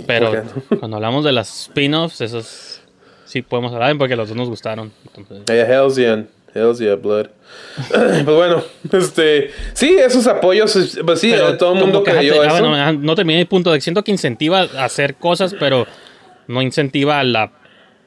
Pero 0.07 0.43
¿por 0.67 0.79
cuando 0.79 0.97
hablamos 0.97 1.23
de 1.23 1.31
las 1.31 1.61
spin-offs, 1.63 2.21
esos 2.21 2.81
sí 3.25 3.41
podemos 3.41 3.71
hablar 3.73 3.95
porque 3.97 4.15
los 4.15 4.27
dos 4.29 4.37
nos 4.37 4.49
gustaron. 4.49 4.91
Entonces, 5.15 5.45
Yeah, 5.47 5.65
Hells 5.67 5.95
yeah, 5.95 6.25
Hells 6.53 6.79
yeah, 6.79 6.95
blood. 6.95 7.27
pues 7.89 8.25
bueno, 8.25 8.63
este, 8.91 9.51
sí, 9.73 9.95
esos 9.97 10.25
apoyos, 10.27 10.75
es- 10.75 10.99
pues 11.05 11.19
sí, 11.19 11.31
pero 11.31 11.57
todo 11.57 11.73
el 11.73 11.79
mundo 11.79 12.03
que, 12.03 12.11
creyó 12.11 12.41
ah, 12.41 12.47
eso. 12.47 12.67
bueno, 12.69 12.93
no 12.93 13.15
terminé 13.15 13.39
el 13.41 13.47
punto 13.47 13.71
de 13.71 13.81
siento 13.81 14.03
que 14.03 14.11
incentiva 14.11 14.61
a 14.61 14.85
hacer 14.85 15.15
cosas, 15.15 15.55
pero 15.59 15.85
no 16.47 16.61
incentiva 16.61 17.19
a 17.19 17.23
la, 17.23 17.51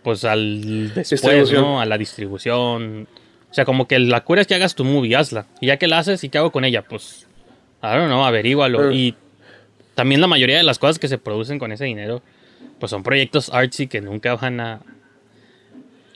pues 0.03 0.25
al 0.25 0.93
después. 0.95 1.53
¿no? 1.53 1.81
A 1.81 1.87
la 1.87 1.97
distribución. 1.99 3.07
O 3.51 3.55
sea, 3.55 3.65
como 3.65 3.87
que 3.87 3.99
la 3.99 4.25
cura 4.25 4.41
es 4.41 4.47
que 4.47 4.55
hagas 4.55 4.75
tu 4.75 4.85
movie, 4.85 5.15
hazla. 5.15 5.47
Y 5.61 5.67
ya 5.67 5.77
que 5.77 5.87
la 5.87 5.99
haces, 5.99 6.25
¿y 6.25 6.31
qué 6.31 6.39
hago 6.39 6.51
con 6.51 6.65
ella? 6.65 6.83
Pues, 6.83 7.27
I 7.83 7.89
don't 7.89 8.07
know, 8.07 8.25
averígualo. 8.25 8.91
Eh. 8.91 8.95
Y 8.95 9.15
también 9.95 10.21
la 10.21 10.27
mayoría 10.27 10.57
de 10.57 10.63
las 10.63 10.79
cosas 10.79 10.99
que 10.99 11.09
se 11.09 11.19
producen 11.19 11.59
con 11.59 11.73
ese 11.73 11.85
dinero, 11.85 12.23
pues 12.79 12.91
son 12.91 13.03
proyectos 13.03 13.51
artsy 13.53 13.87
que 13.87 14.01
nunca 14.01 14.35
van 14.37 14.61
a... 14.61 14.81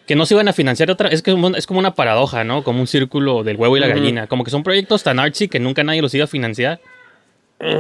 Que 0.07 0.15
no 0.15 0.25
se 0.25 0.35
iban 0.35 0.47
a 0.49 0.53
financiar 0.53 0.91
otra... 0.91 1.09
Es 1.09 1.23
que 1.23 1.33
es 1.57 1.67
como- 1.67 1.79
una 1.81 1.95
paradoja, 1.95 2.45
¿no? 2.45 2.63
Como 2.63 2.81
un 2.81 2.87
círculo 2.87 3.43
del 3.43 3.57
huevo 3.57 3.77
y 3.77 3.81
la 3.81 3.89
gallina. 3.89 4.27
Como 4.29 4.45
que 4.45 4.51
son 4.53 4.63
proyectos 4.63 5.03
tan 5.03 5.19
artsy 5.19 5.49
que 5.49 5.59
nunca 5.59 5.83
nadie 5.83 6.01
los 6.01 6.15
iba 6.15 6.25
a 6.25 6.29
financiar. 6.29 6.81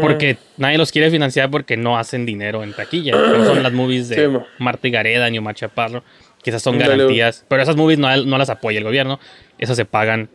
Porque 0.00 0.38
nadie 0.56 0.78
los 0.78 0.90
quiere 0.90 1.10
financiar 1.10 1.50
porque 1.50 1.76
no 1.76 1.98
hacen 1.98 2.26
dinero 2.26 2.64
en 2.64 2.72
taquilla. 2.72 3.12
No 3.12 3.44
son 3.44 3.62
las 3.62 3.72
movies 3.72 4.08
de 4.08 4.16
Sí. 4.16 4.36
Marta 4.58 4.88
y 4.88 4.90
Gareda 4.90 5.28
ni 5.30 5.38
Omar 5.38 5.54
Chaparro. 5.54 6.02
Que 6.42 6.50
esas 6.50 6.62
son 6.62 6.78
Dale. 6.78 6.96
garantías. 6.96 7.44
Pero 7.46 7.62
esas 7.62 7.76
movies 7.76 7.98
no, 7.98 8.16
no 8.24 8.38
las 8.38 8.50
apoya 8.50 8.78
el 8.78 8.84
gobierno. 8.84 9.20
Esas 9.58 9.76
se 9.76 9.84
pagan 9.84 10.28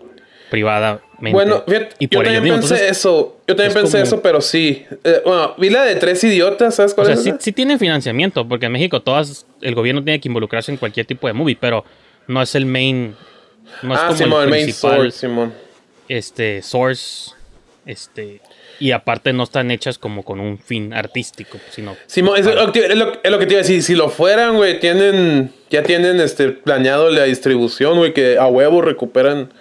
Bueno, 1.22 1.64
y 2.00 2.08
yo 2.08 2.18
por 2.18 2.24
también 2.26 2.44
mismo. 2.44 2.58
pensé 2.60 2.74
Entonces, 2.76 2.98
eso, 2.98 3.38
yo 3.48 3.56
también 3.56 3.68
es 3.70 3.74
pensé 3.76 3.92
como- 3.98 4.04
eso, 4.04 4.22
pero 4.22 4.42
sí. 4.42 4.86
Eh, 5.04 5.22
bueno, 5.24 5.54
vi 5.58 5.70
la 5.70 5.84
de 5.84 5.96
tres 5.96 6.24
idiotas, 6.24 6.76
¿sabes 6.76 6.94
o 6.94 6.96
cuál 6.96 7.08
sea, 7.08 7.16
es? 7.16 7.24
sí, 7.24 7.32
sí 7.40 7.52
tienen 7.52 7.78
financiamiento. 7.78 8.48
Porque 8.48 8.66
en 8.66 8.72
México 8.72 9.02
todas, 9.02 9.46
el 9.62 9.76
gobierno 9.76 10.04
tiene 10.04 10.20
que 10.20 10.28
involucrarse 10.30 10.72
en 10.72 10.78
cualquier 10.78 11.06
tipo 11.06 11.28
de 11.28 11.34
movie. 11.34 11.58
Pero 11.60 11.86
no 12.28 12.42
es 12.42 12.56
el 12.56 12.66
main. 12.66 13.16
No 13.84 13.94
es 13.94 14.00
ah, 14.02 14.06
como 14.08 14.18
Simón, 14.18 14.44
el 14.44 14.50
main 14.50 14.64
principal 14.66 14.96
source, 14.98 15.20
Simón. 15.20 15.54
este, 16.10 16.62
source. 16.62 17.32
Este. 17.86 18.42
Y 18.80 18.92
aparte 18.92 19.32
no 19.34 19.44
están 19.44 19.70
hechas 19.72 19.98
como 20.00 20.24
con 20.24 20.40
un 20.40 20.58
fin 20.58 20.94
artístico, 20.94 21.60
sino 21.70 21.96
Simón, 22.08 22.38
es, 22.40 22.46
lo 22.48 22.72
que 22.72 22.80
te- 22.82 22.92
es 22.92 22.98
lo, 22.98 23.14
es 23.24 23.32
lo 23.32 23.38
que 23.40 23.46
te 23.46 23.54
iba 23.54 23.60
a 23.60 23.64
decir. 23.64 23.82
Si 23.84 23.94
lo 23.96 24.10
fueran, 24.10 24.56
güey, 24.56 24.80
tienen, 24.80 25.52
ya 25.70 25.84
tienen 25.84 26.20
este 26.20 26.50
planeado 26.50 27.10
la 27.12 27.24
distribución, 27.26 27.98
güey, 27.98 28.14
que 28.14 28.38
a 28.40 28.48
huevo 28.48 28.82
recuperan 28.82 29.52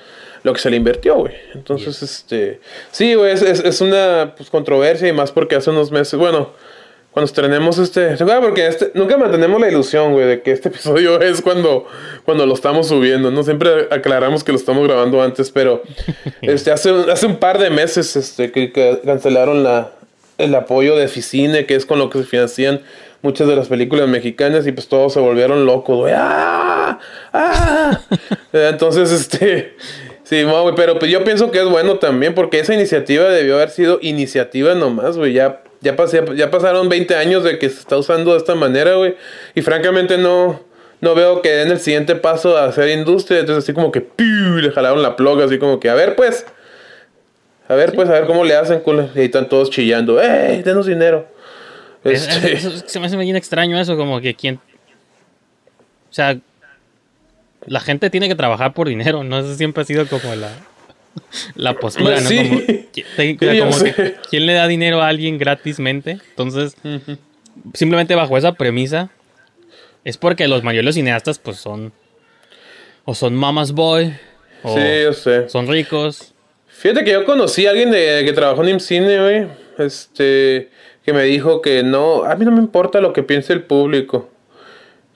lo 0.42 0.52
que 0.52 0.60
se 0.60 0.70
le 0.70 0.76
invirtió, 0.76 1.16
güey. 1.16 1.34
Entonces, 1.54 2.02
este, 2.02 2.60
sí, 2.90 3.14
güey, 3.14 3.32
es, 3.32 3.42
es, 3.42 3.60
es 3.60 3.80
una 3.80 4.34
pues, 4.36 4.50
controversia 4.50 5.08
y 5.08 5.12
más 5.12 5.32
porque 5.32 5.56
hace 5.56 5.70
unos 5.70 5.90
meses, 5.90 6.18
bueno, 6.18 6.50
cuando 7.10 7.26
estrenemos 7.26 7.78
este, 7.78 8.16
¿se? 8.16 8.24
Porque 8.24 8.66
este, 8.66 8.92
nunca 8.94 9.16
mantenemos 9.16 9.60
la 9.60 9.68
ilusión, 9.68 10.12
güey, 10.12 10.26
de 10.26 10.42
que 10.42 10.52
este 10.52 10.68
episodio 10.70 11.20
es 11.20 11.42
cuando, 11.42 11.86
cuando 12.24 12.46
lo 12.46 12.54
estamos 12.54 12.88
subiendo, 12.88 13.30
¿no? 13.30 13.42
Siempre 13.42 13.88
aclaramos 13.90 14.44
que 14.44 14.52
lo 14.52 14.58
estamos 14.58 14.86
grabando 14.86 15.22
antes, 15.22 15.50
pero 15.50 15.82
este, 16.42 16.70
hace, 16.70 16.90
hace 17.10 17.26
un 17.26 17.36
par 17.36 17.58
de 17.58 17.70
meses, 17.70 18.14
este, 18.16 18.52
que, 18.52 18.72
que 18.72 19.00
cancelaron 19.04 19.64
la, 19.64 19.92
el 20.38 20.54
apoyo 20.54 20.96
de 20.96 21.08
Ficine, 21.08 21.66
que 21.66 21.74
es 21.74 21.84
con 21.84 21.98
lo 21.98 22.10
que 22.10 22.18
se 22.18 22.24
financian 22.24 22.80
muchas 23.22 23.48
de 23.48 23.56
las 23.56 23.68
películas 23.68 24.08
mexicanas, 24.08 24.66
y 24.66 24.72
pues 24.72 24.88
todos 24.88 25.12
se 25.12 25.20
volvieron 25.20 25.66
locos, 25.66 25.96
güey. 25.96 26.14
¡Ah! 26.16 26.98
¡Ah! 27.32 28.00
Entonces, 28.52 29.10
este. 29.10 29.74
Sí, 30.30 30.44
no, 30.44 30.62
güey, 30.62 30.76
pero 30.76 30.96
pues 31.00 31.10
yo 31.10 31.24
pienso 31.24 31.50
que 31.50 31.58
es 31.58 31.64
bueno 31.68 31.96
también, 31.98 32.34
porque 32.36 32.60
esa 32.60 32.72
iniciativa 32.72 33.28
debió 33.30 33.56
haber 33.56 33.70
sido 33.70 33.98
iniciativa 34.00 34.74
nomás, 34.76 35.16
güey. 35.18 35.32
Ya, 35.32 35.60
ya, 35.80 35.96
pasé, 35.96 36.22
ya 36.36 36.52
pasaron 36.52 36.88
20 36.88 37.16
años 37.16 37.42
de 37.42 37.58
que 37.58 37.68
se 37.68 37.80
está 37.80 37.96
usando 37.98 38.30
de 38.30 38.38
esta 38.38 38.54
manera, 38.54 38.94
güey. 38.94 39.16
Y 39.56 39.62
francamente 39.62 40.18
no, 40.18 40.60
no 41.00 41.14
veo 41.16 41.42
que 41.42 41.50
den 41.50 41.72
el 41.72 41.80
siguiente 41.80 42.14
paso 42.14 42.56
a 42.56 42.66
hacer 42.66 42.90
industria. 42.96 43.40
Entonces, 43.40 43.64
así 43.64 43.72
como 43.72 43.90
que 43.90 44.02
¡piu! 44.02 44.58
le 44.62 44.70
jalaron 44.70 45.02
la 45.02 45.16
plug, 45.16 45.42
así 45.42 45.58
como 45.58 45.80
que, 45.80 45.90
a 45.90 45.94
ver, 45.94 46.14
pues. 46.14 46.46
A 47.66 47.74
ver, 47.74 47.92
pues, 47.92 48.08
a 48.08 48.12
ver 48.12 48.26
cómo 48.26 48.44
le 48.44 48.54
hacen. 48.54 48.78
culo. 48.80 49.08
Y 49.16 49.18
ahí 49.18 49.24
están 49.24 49.48
todos 49.48 49.68
chillando. 49.70 50.22
¡Ey, 50.22 50.62
denos 50.62 50.86
dinero! 50.86 51.26
Es- 52.04 52.28
Este, 52.28 52.52
es- 52.52 52.64
es- 52.66 52.84
se 52.86 53.00
me 53.00 53.06
hace 53.06 53.16
bien 53.16 53.34
extraño 53.34 53.80
eso, 53.80 53.96
como 53.96 54.20
que 54.20 54.34
quien... 54.36 54.56
O 54.56 56.12
sea, 56.12 56.38
la 57.66 57.80
gente 57.80 58.10
tiene 58.10 58.28
que 58.28 58.34
trabajar 58.34 58.72
por 58.74 58.88
dinero, 58.88 59.24
¿no? 59.24 59.38
Eso 59.38 59.54
siempre 59.54 59.82
ha 59.82 59.86
sido 59.86 60.06
como 60.06 60.34
la, 60.34 60.50
la 61.54 61.74
postura, 61.74 62.16
Pues 62.16 62.22
¿no? 62.24 62.28
sí. 62.30 62.38
Como, 62.48 62.60
te- 62.60 63.36
que, 63.36 64.16
¿quién 64.30 64.46
le 64.46 64.52
da 64.54 64.66
dinero 64.66 65.02
a 65.02 65.08
alguien 65.08 65.38
gratismente? 65.38 66.18
Entonces, 66.30 66.76
simplemente 67.74 68.14
bajo 68.14 68.36
esa 68.38 68.52
premisa, 68.52 69.10
es 70.04 70.16
porque 70.16 70.48
los 70.48 70.62
mayores 70.62 70.94
cineastas, 70.94 71.38
pues 71.38 71.56
son... 71.58 71.92
O 73.06 73.14
son 73.14 73.34
mamas 73.34 73.72
boy, 73.72 74.14
o 74.62 74.74
sí, 74.76 74.82
yo 75.04 75.12
sé. 75.14 75.48
son 75.48 75.66
ricos. 75.66 76.34
Fíjate 76.68 77.02
que 77.02 77.12
yo 77.12 77.24
conocí 77.24 77.66
a 77.66 77.70
alguien 77.70 77.90
de, 77.90 78.22
que 78.24 78.32
trabajó 78.34 78.62
en 78.62 78.68
IMCINE, 78.68 79.20
güey. 79.20 79.46
Este, 79.78 80.68
que 81.04 81.12
me 81.14 81.22
dijo 81.24 81.62
que 81.62 81.82
no, 81.82 82.24
a 82.24 82.36
mí 82.36 82.44
no 82.44 82.52
me 82.52 82.58
importa 82.58 83.00
lo 83.00 83.12
que 83.14 83.22
piense 83.22 83.54
el 83.54 83.62
público. 83.62 84.30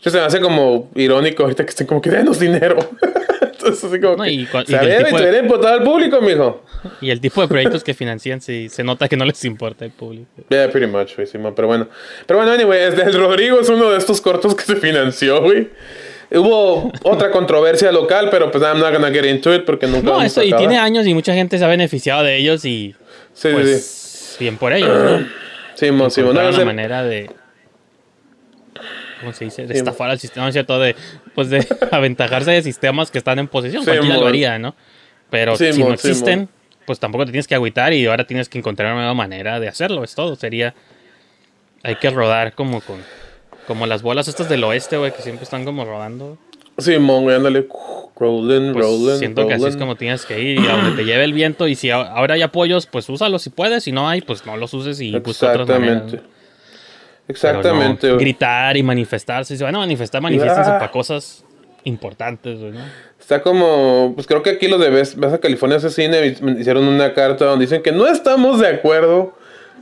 Eso 0.05 0.11
se 0.11 0.19
me 0.19 0.25
hace 0.25 0.41
como 0.41 0.91
irónico 0.95 1.45
ahorita 1.45 1.65
que 1.65 1.71
estén 1.71 1.87
como 1.87 2.01
que 2.03 2.11
denos 2.11 2.39
dinero. 2.39 2.77
Entonces, 3.41 3.85
así 3.85 3.99
como 4.01 4.17
No, 4.17 4.25
que, 4.25 4.31
y 4.33 4.47
cua- 4.47 4.65
y 4.69 4.73
¿sabes? 4.73 4.95
el 5.01 5.05
tipo 5.07 5.19
de- 5.19 5.39
importar 5.39 5.73
al 5.75 5.83
público, 5.83 6.21
mijo. 6.21 6.63
Y 7.01 7.11
el 7.11 7.21
tipo 7.21 7.41
de 7.41 7.49
proyectos 7.49 7.83
que 7.83 7.95
financian, 7.95 8.41
sí, 8.43 8.69
se 8.69 8.85
nota 8.85 9.09
que 9.09 9.17
no 9.17 9.25
les 9.25 9.43
importa 9.47 9.87
el 9.87 9.91
público. 9.93 10.27
Yeah, 10.51 10.69
pretty 10.71 10.87
much, 10.87 11.15
güey, 11.17 11.27
Simón, 11.27 11.55
pero 11.57 11.69
bueno. 11.69 11.89
Pero 12.27 12.39
bueno, 12.41 12.53
anyway, 12.53 12.83
el 12.83 13.15
Rodrigo 13.15 13.59
es 13.61 13.69
uno 13.71 13.91
de 13.91 13.97
estos 13.97 14.21
cortos 14.21 14.55
que 14.55 14.65
se 14.65 14.77
financió, 14.77 15.41
güey. 15.41 15.69
Hubo 16.31 16.93
otra 17.05 17.31
controversia 17.31 17.91
local, 17.93 18.29
pero 18.31 18.51
pues 18.51 18.63
I'm 18.63 18.81
not 18.81 18.93
gonna 18.93 19.11
get 19.11 19.25
into 19.25 19.55
it 19.55 19.65
porque 19.65 19.87
nunca 19.87 20.11
No, 20.11 20.21
eso, 20.23 20.43
y 20.43 20.53
tiene 20.53 20.77
años 20.79 21.07
y 21.07 21.15
mucha 21.15 21.33
gente 21.33 21.57
se 21.59 21.65
ha 21.65 21.69
beneficiado 21.69 22.23
de 22.25 22.37
ellos 22.37 22.65
y 22.65 22.95
Sí, 23.33 23.49
sí, 23.49 23.49
sí. 23.49 23.55
pues 23.55 24.37
bien 24.41 24.57
por 24.59 24.73
ellos, 24.75 24.89
¿no? 24.89 25.21
No, 25.21 25.27
Encontraron 25.81 26.53
yo 26.53 26.57
una 26.59 26.65
manera 26.65 27.03
de 27.05 27.31
¿cómo 29.25 29.33
se 29.35 29.45
dice? 29.47 29.67
De 29.67 29.75
estafar 29.75 30.11
al 30.11 30.19
sistema, 30.21 30.45
¿no 30.45 30.49
es 30.51 30.55
cierto? 30.55 30.79
De, 30.79 30.95
pues 31.35 31.51
de 31.51 31.67
aventajarse 31.91 32.51
de 32.53 32.63
sistemas 32.63 33.11
que 33.11 33.19
están 33.19 33.39
en 33.39 33.49
posesión. 33.49 33.83
Sí, 33.83 33.91
Cualquiera 33.91 34.15
lo 34.15 34.21
mon. 34.21 34.29
haría, 34.29 34.59
¿no? 34.59 34.75
Pero 35.31 35.57
Sí, 35.57 35.73
si 35.73 35.81
no 35.81 35.87
mon, 35.89 35.99
sí, 35.99 36.09
existen, 36.09 36.39
mon. 36.41 36.49
pues 36.87 37.01
tampoco 37.01 37.25
te 37.27 37.33
tienes 37.33 37.47
que 37.49 37.55
agüitar 37.55 37.93
y 37.93 38.07
ahora 38.07 38.27
tienes 38.27 38.49
que 38.49 38.59
encontrar 38.59 38.89
una 38.93 39.01
nueva 39.03 39.15
manera 39.15 39.59
de 39.61 39.69
hacerlo. 39.69 40.05
Es 40.05 40.15
todo. 40.15 40.37
Sería. 40.37 40.75
Hay 41.83 41.97
que 41.97 42.11
rodar 42.11 42.55
como 42.55 42.81
con. 42.81 42.97
Como 43.67 43.87
las 43.87 44.03
bolas 44.03 44.29
estas 44.29 44.49
del 44.49 44.63
oeste, 44.65 44.97
güey, 44.99 45.13
que 45.13 45.23
siempre 45.23 45.45
están 45.45 45.65
como 45.65 45.85
rodando. 45.87 46.37
Simón, 46.79 47.23
güey, 47.25 47.37
ándale. 47.37 47.67
Rolling, 48.17 48.73
Pues 48.73 48.85
rolling, 48.85 49.19
siento 49.19 49.47
que 49.49 49.55
así 49.55 49.63
es 49.65 49.73
rolling. 49.73 49.79
como 49.79 49.97
tienes 49.97 50.25
que 50.27 50.41
ir 50.41 50.61
y 50.61 50.67
a 50.69 50.77
donde 50.77 50.93
te 50.97 51.05
lleve 51.05 51.25
el 51.25 51.33
viento. 51.33 51.67
Y 51.67 51.75
si 51.75 51.91
ahora 51.91 52.35
hay 52.35 52.43
apoyos, 52.43 52.87
pues 52.87 53.09
úsalos 53.09 53.43
si 53.43 53.51
puedes. 53.51 53.85
Si 53.85 53.93
no 53.93 54.09
hay, 54.09 54.21
pues 54.21 54.45
no 54.47 54.57
los 54.57 54.73
uses 54.75 55.01
y 55.01 55.13
busca 55.19 55.51
otras 55.51 55.67
maneras. 55.69 55.97
Exactamente. 56.05 56.34
Exactamente, 57.29 58.09
no, 58.09 58.19
gritar 58.19 58.77
y 58.77 58.83
manifestarse. 58.83 59.55
Si 59.55 59.59
se 59.59 59.65
van 59.65 59.75
a 59.75 59.79
manifestar, 59.79 60.21
manifiéstense 60.21 60.71
Ah. 60.71 60.79
para 60.79 60.91
cosas 60.91 61.45
importantes, 61.85 62.59
güey, 62.61 62.73
¿no? 62.73 62.81
Está 63.21 63.41
como, 63.43 64.13
pues 64.15 64.27
creo 64.27 64.43
que 64.43 64.51
aquí 64.51 64.69
los 64.69 64.79
de 64.81 64.91
Best- 64.91 65.17
Baja 65.17 65.39
California 65.39 65.79
Asesine 65.79 66.37
hicieron 66.59 66.85
una 66.85 67.15
carta 67.15 67.47
donde 67.47 67.65
dicen 67.65 67.83
que 67.83 67.93
no 67.93 68.07
estamos 68.07 68.61
de 68.61 68.69
acuerdo 68.69 69.35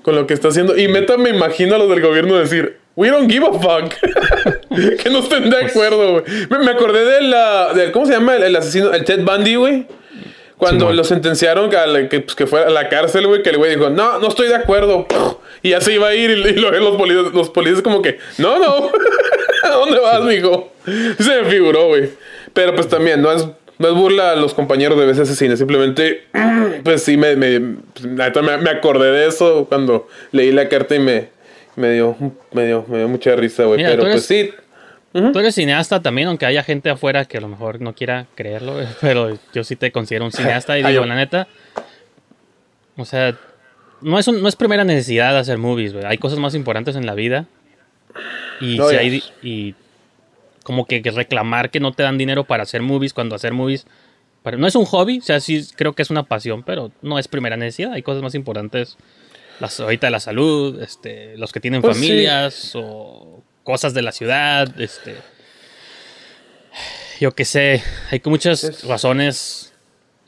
con 0.02 0.14
lo 0.14 0.26
que 0.26 0.34
está 0.34 0.48
haciendo. 0.48 0.76
Y 0.76 0.86
meta 0.88 1.16
me 1.16 1.30
imagino 1.30 1.74
a 1.74 1.78
los 1.78 1.88
del 1.88 2.00
gobierno 2.00 2.36
decir, 2.36 2.78
we 2.94 3.08
don't 3.08 3.30
give 3.30 3.44
a 3.46 3.52
fuck. 3.52 3.92
que 5.02 5.10
no 5.10 5.18
estén 5.20 5.50
de 5.50 5.56
Pues 5.60 5.70
acuerdo, 5.72 6.12
güey. 6.12 6.24
Me, 6.50 6.58
me 6.60 6.70
acordé 6.70 7.04
de 7.04 7.20
la, 7.22 7.72
del, 7.74 7.90
¿cómo 7.92 8.06
se 8.06 8.12
llama? 8.12 8.36
El, 8.36 8.44
el 8.44 8.56
asesino, 8.56 8.92
el 8.92 9.04
Ted 9.04 9.24
Bundy, 9.24 9.56
güey. 9.56 9.86
Cuando 10.56 10.84
Simón. 10.84 10.96
lo 10.96 11.04
sentenciaron 11.04 11.70
que, 11.70 11.76
al- 11.76 12.08
que, 12.08 12.20
pues, 12.20 12.36
que 12.36 12.46
fue 12.46 12.62
a 12.64 12.70
la 12.70 12.88
cárcel, 12.88 13.26
güey, 13.26 13.42
que 13.42 13.50
el 13.50 13.56
güey 13.58 13.74
dijo, 13.74 13.90
no, 13.90 14.20
no 14.20 14.28
estoy 14.28 14.46
de 14.48 14.54
acuerdo. 14.54 15.06
Y 15.62 15.70
ya 15.70 15.80
se 15.80 15.94
iba 15.94 16.08
a 16.08 16.14
ir 16.14 16.30
y, 16.30 16.48
y 16.48 16.52
luego 16.54 16.76
los 16.78 16.96
policías, 16.96 17.32
los 17.32 17.50
policías 17.50 17.82
como 17.82 18.02
que, 18.02 18.18
no, 18.38 18.58
no, 18.58 18.90
¿a 19.62 19.68
dónde 19.68 20.00
vas, 20.00 20.22
mijo? 20.24 20.72
Se 21.18 21.42
me 21.42 21.50
figuró, 21.50 21.88
güey. 21.88 22.10
Pero 22.52 22.74
pues 22.74 22.88
también, 22.88 23.22
no 23.22 23.30
es, 23.32 23.46
no 23.78 23.88
es 23.88 23.94
burla 23.94 24.32
a 24.32 24.36
los 24.36 24.54
compañeros 24.54 24.98
de 24.98 25.06
veces 25.06 25.36
Cine, 25.36 25.56
simplemente, 25.56 26.24
pues 26.84 27.02
sí, 27.02 27.16
me, 27.16 27.36
me, 27.36 27.76
pues, 27.94 28.06
me, 28.06 28.58
me 28.58 28.70
acordé 28.70 29.12
de 29.12 29.28
eso 29.28 29.66
cuando 29.68 30.08
leí 30.32 30.50
la 30.52 30.68
carta 30.68 30.96
y 30.96 30.98
me, 30.98 31.28
me, 31.76 31.92
dio, 31.92 32.16
me, 32.52 32.66
dio, 32.66 32.84
me 32.88 32.98
dio 32.98 33.08
mucha 33.08 33.34
risa, 33.36 33.64
güey. 33.64 33.82
Pero 33.82 34.02
pues 34.02 34.26
sí, 34.26 34.50
Tú 35.12 35.38
eres 35.38 35.54
cineasta 35.54 36.00
también, 36.00 36.28
aunque 36.28 36.46
haya 36.46 36.62
gente 36.62 36.88
afuera 36.88 37.26
que 37.26 37.36
a 37.36 37.40
lo 37.42 37.48
mejor 37.48 37.82
no 37.82 37.94
quiera 37.94 38.26
creerlo, 38.34 38.76
pero 39.00 39.38
yo 39.52 39.62
sí 39.62 39.76
te 39.76 39.92
considero 39.92 40.24
un 40.24 40.32
cineasta 40.32 40.78
y 40.78 40.82
digo, 40.86 41.04
la 41.04 41.14
neta, 41.14 41.48
o 42.96 43.04
sea, 43.04 43.36
no 44.02 44.18
es, 44.18 44.28
un- 44.28 44.42
no 44.42 44.48
es 44.48 44.56
primera 44.56 44.84
necesidad 44.84 45.36
hacer 45.38 45.58
movies, 45.58 45.92
güey. 45.92 46.04
Hay 46.04 46.18
cosas 46.18 46.38
más 46.38 46.54
importantes 46.54 46.96
en 46.96 47.06
la 47.06 47.14
vida. 47.14 47.46
Y, 48.60 48.76
No, 48.76 48.88
si 48.88 48.96
hay, 48.96 49.22
y 49.42 49.74
como 50.64 50.86
que, 50.86 51.02
que 51.02 51.10
reclamar 51.10 51.70
que 51.70 51.80
no 51.80 51.92
te 51.92 52.02
dan 52.02 52.18
dinero 52.18 52.44
para 52.44 52.62
hacer 52.62 52.82
movies 52.82 53.12
cuando 53.14 53.34
hacer 53.34 53.52
movies 53.52 53.86
para- 54.42 54.56
no 54.56 54.66
es 54.66 54.74
un 54.74 54.84
hobby, 54.84 55.18
o 55.18 55.22
sea, 55.22 55.40
sí 55.40 55.64
creo 55.76 55.92
que 55.94 56.02
es 56.02 56.10
una 56.10 56.24
pasión, 56.24 56.62
pero 56.62 56.90
no 57.00 57.18
es 57.18 57.28
primera 57.28 57.56
necesidad. 57.56 57.92
Hay 57.92 58.02
cosas 58.02 58.22
más 58.22 58.34
importantes. 58.34 58.96
Las, 59.60 59.78
ahorita 59.80 60.10
la 60.10 60.18
salud, 60.20 60.82
este, 60.82 61.36
los 61.38 61.52
que 61.52 61.60
tienen 61.60 61.80
Pues 61.82 61.96
sí. 61.96 62.02
familias 62.08 62.72
o 62.74 63.42
cosas 63.62 63.94
de 63.94 64.02
la 64.02 64.10
ciudad, 64.12 64.80
este. 64.80 65.14
Yo 67.20 67.32
qué 67.32 67.44
sé, 67.44 67.82
hay 68.10 68.20
muchas 68.24 68.64
Es- 68.64 68.84
razones 68.84 69.72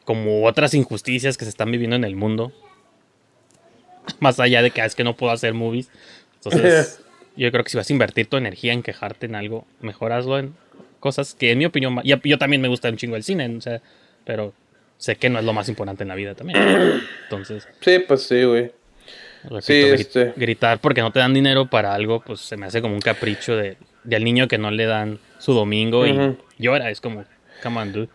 como 0.04 0.44
otras 0.44 0.74
injusticias 0.74 1.36
que 1.36 1.44
se 1.44 1.48
están 1.50 1.70
viviendo 1.72 1.96
en 1.96 2.04
el 2.04 2.14
mundo. 2.14 2.52
Más 4.20 4.38
allá 4.40 4.62
de 4.62 4.70
que 4.70 4.80
"Ah, 4.80 4.86
es 4.86 4.94
que 4.94 5.04
no 5.04 5.16
puedo 5.16 5.32
hacer 5.32 5.54
movies. 5.54 5.90
Entonces, 6.36 7.00
yo 7.36 7.50
creo 7.50 7.64
que 7.64 7.70
si 7.70 7.76
vas 7.76 7.88
a 7.88 7.92
invertir 7.92 8.26
tu 8.26 8.36
energía 8.36 8.72
en 8.72 8.82
quejarte 8.82 9.26
en 9.26 9.34
algo, 9.34 9.66
mejor 9.80 10.12
hazlo 10.12 10.38
en 10.38 10.54
cosas 11.00 11.34
que 11.34 11.52
en 11.52 11.58
mi 11.58 11.66
opinión, 11.66 12.00
yo 12.04 12.38
también 12.38 12.62
me 12.62 12.68
gusta 12.68 12.88
un 12.88 12.96
chingo 12.96 13.16
el 13.16 13.22
cine, 13.24 13.54
o 13.56 13.60
sea, 13.60 13.80
pero 14.24 14.54
sé 14.96 15.16
que 15.16 15.28
no 15.28 15.38
es 15.38 15.44
lo 15.44 15.52
más 15.52 15.68
importante 15.68 16.02
en 16.02 16.08
la 16.08 16.14
vida 16.14 16.34
también. 16.34 16.58
Entonces, 17.24 17.68
sí, 17.80 17.98
pues 18.06 18.22
sí, 18.22 18.42
güey. 18.44 18.72
repito, 19.42 19.60
Sí, 19.62 19.82
este. 19.92 20.32
gritar 20.36 20.78
porque 20.78 21.02
no 21.02 21.10
te 21.12 21.18
dan 21.18 21.34
dinero 21.34 21.66
para 21.66 21.94
algo, 21.94 22.20
pues 22.20 22.40
se 22.40 22.56
me 22.56 22.66
hace 22.66 22.80
como 22.80 22.94
un 22.94 23.00
capricho 23.00 23.54
de, 23.56 23.76
del 24.04 24.24
niño 24.24 24.48
que 24.48 24.56
no 24.58 24.70
le 24.70 24.86
dan 24.86 25.18
su 25.38 25.52
domingo 25.52 26.06
y 26.06 26.36
llora. 26.58 26.90
Es 26.90 27.00
como, 27.02 27.24
come 27.62 27.80
on, 27.80 27.92
dude. 27.92 28.08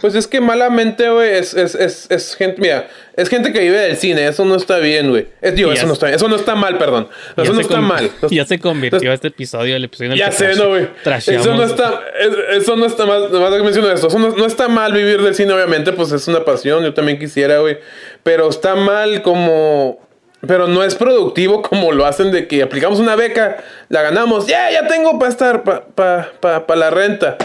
Pues 0.00 0.14
es 0.14 0.26
que 0.26 0.42
malamente, 0.42 1.08
güey, 1.08 1.36
es, 1.36 1.54
es, 1.54 1.74
es, 1.74 2.06
es 2.10 2.34
gente, 2.36 2.60
mira, 2.60 2.86
es 3.16 3.30
gente 3.30 3.50
que 3.50 3.60
vive 3.60 3.78
del 3.78 3.96
cine, 3.96 4.26
eso 4.28 4.44
no 4.44 4.54
está 4.56 4.76
bien, 4.76 5.08
güey. 5.08 5.26
Es, 5.40 5.54
digo, 5.54 5.72
eso 5.72 5.86
no 5.86 5.94
está 5.94 6.04
bien, 6.06 6.16
eso 6.16 6.28
no 6.28 6.36
está 6.36 6.54
mal, 6.54 6.76
perdón. 6.76 7.08
Eso 7.34 7.54
no 7.54 7.60
está 7.62 7.80
mal. 7.80 8.10
Ya 8.30 8.44
se 8.44 8.58
convirtió 8.58 8.98
Entonces- 8.98 9.14
este 9.14 9.28
episodio, 9.28 9.74
el 9.74 9.84
episodio 9.84 10.08
en 10.08 10.12
el 10.12 10.18
Ya 10.18 10.26
que 10.28 10.32
sé, 10.36 10.54
no, 10.56 10.68
güey. 10.68 10.88
Eso 11.26 11.54
no 11.54 11.62
está, 11.64 12.02
es- 12.20 12.58
eso 12.62 12.76
no 12.76 12.84
está 12.84 13.06
mal, 13.06 13.30
más 13.30 13.54
que 13.54 13.62
menciono 13.62 13.90
esto, 13.90 14.08
eso 14.08 14.18
no, 14.18 14.36
no 14.36 14.44
está 14.44 14.68
mal 14.68 14.92
vivir 14.92 15.22
del 15.22 15.34
cine, 15.34 15.54
obviamente, 15.54 15.92
pues 15.94 16.12
es 16.12 16.28
una 16.28 16.44
pasión, 16.44 16.84
yo 16.84 16.92
también 16.92 17.18
quisiera, 17.18 17.60
güey. 17.60 17.78
Pero 18.22 18.50
está 18.50 18.74
mal 18.74 19.22
como, 19.22 19.98
pero 20.46 20.66
no 20.68 20.84
es 20.84 20.94
productivo 20.94 21.62
como 21.68 21.92
lo 21.92 22.04
hacen 22.04 22.32
de 22.32 22.46
que 22.46 22.62
aplicamos 22.62 23.00
una 23.00 23.16
beca, 23.16 23.64
la 23.88 24.02
ganamos, 24.02 24.46
ya, 24.46 24.70
ya 24.70 24.86
tengo 24.88 25.18
para 25.18 25.30
estar, 25.32 25.62
para 25.64 25.86
pa, 25.86 26.28
pa, 26.38 26.66
pa 26.66 26.76
la 26.76 26.90
renta. 26.90 27.38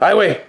Ay, 0.00 0.14
güey, 0.14 0.47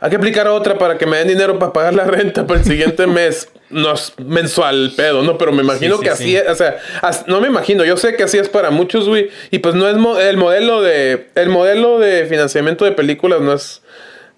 hay 0.00 0.10
que 0.10 0.16
aplicar 0.16 0.46
otra 0.48 0.78
para 0.78 0.96
que 0.98 1.06
me 1.06 1.16
den 1.18 1.28
dinero 1.28 1.58
para 1.58 1.72
pagar 1.72 1.94
la 1.94 2.04
renta 2.04 2.46
para 2.46 2.60
el 2.60 2.66
siguiente 2.66 3.06
mes. 3.06 3.48
No 3.70 3.92
es 3.92 4.14
mensual, 4.18 4.92
pedo, 4.96 5.22
¿no? 5.22 5.36
Pero 5.36 5.52
me 5.52 5.62
imagino 5.62 5.96
Sí, 5.96 6.02
sí, 6.02 6.08
que 6.08 6.16
sí. 6.16 6.22
así 6.24 6.36
es, 6.36 6.48
o 6.48 6.54
sea, 6.54 6.78
as- 7.02 7.26
no 7.28 7.40
me 7.40 7.48
imagino, 7.48 7.84
yo 7.84 7.96
sé 7.98 8.16
que 8.16 8.22
así 8.22 8.38
es 8.38 8.48
para 8.48 8.70
muchos, 8.70 9.06
güey. 9.08 9.28
Y 9.50 9.58
pues 9.58 9.74
no 9.74 9.86
es 9.88 9.96
mo- 9.96 10.18
el 10.18 10.36
modelo 10.38 10.80
de, 10.80 11.26
el 11.34 11.48
modelo 11.50 11.98
de 11.98 12.24
financiamiento 12.26 12.84
de 12.86 12.92
películas 12.92 13.40
no 13.42 13.52
es, 13.52 13.82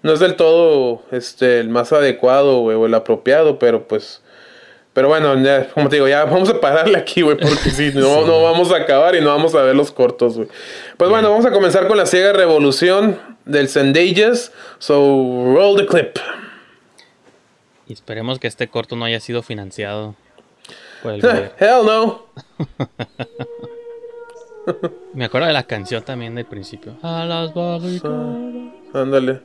no 0.03 0.11
es 0.11 0.19
del 0.19 0.35
todo, 0.35 1.03
este, 1.11 1.59
el 1.61 1.69
más 1.69 1.93
adecuado, 1.93 2.59
güey, 2.59 2.75
o 2.75 2.85
el 2.87 2.93
apropiado, 2.93 3.57
pero 3.57 3.87
pues, 3.87 4.21
pero 4.91 5.07
bueno, 5.07 5.41
ya, 5.41 5.69
como 5.69 5.87
te 5.87 5.95
digo, 5.95 6.09
ya 6.09 6.25
vamos 6.25 6.49
a 6.49 6.59
pararle 6.59 6.97
aquí, 6.97 7.21
güey, 7.21 7.37
porque 7.37 7.69
sí, 7.73 7.91
no, 7.93 8.25
no 8.25 8.43
vamos 8.43 8.73
a 8.73 8.77
acabar 8.77 9.15
y 9.15 9.21
no 9.21 9.27
vamos 9.29 9.55
a 9.55 9.61
ver 9.61 9.75
los 9.77 9.91
cortos, 9.93 10.35
güey. 10.35 10.49
Pues 10.97 11.09
bueno, 11.09 11.29
vamos 11.29 11.45
a 11.45 11.51
comenzar 11.51 11.87
con 11.87 11.95
la 11.95 12.05
ciega 12.05 12.33
revolución 12.33 13.17
del 13.51 13.69
Zendages. 13.69 14.51
So, 14.79 15.53
roll 15.53 15.77
the 15.77 15.85
clip. 15.85 16.17
Y 17.87 17.93
esperemos 17.93 18.39
que 18.39 18.47
este 18.47 18.67
corto 18.67 18.95
no 18.95 19.05
haya 19.05 19.19
sido 19.19 19.43
financiado. 19.43 20.15
Por 21.03 21.13
el 21.13 21.21
gobierno. 21.21 21.51
Hell 21.59 21.85
no. 21.85 22.25
Me 25.13 25.25
acuerdo 25.25 25.47
de 25.47 25.53
la 25.53 25.63
canción 25.63 26.03
también 26.03 26.35
del 26.35 26.45
principio. 26.45 26.95
A 27.01 27.25
las 27.25 27.53
barricadas. 27.53 28.37
Ándale. 28.93 29.39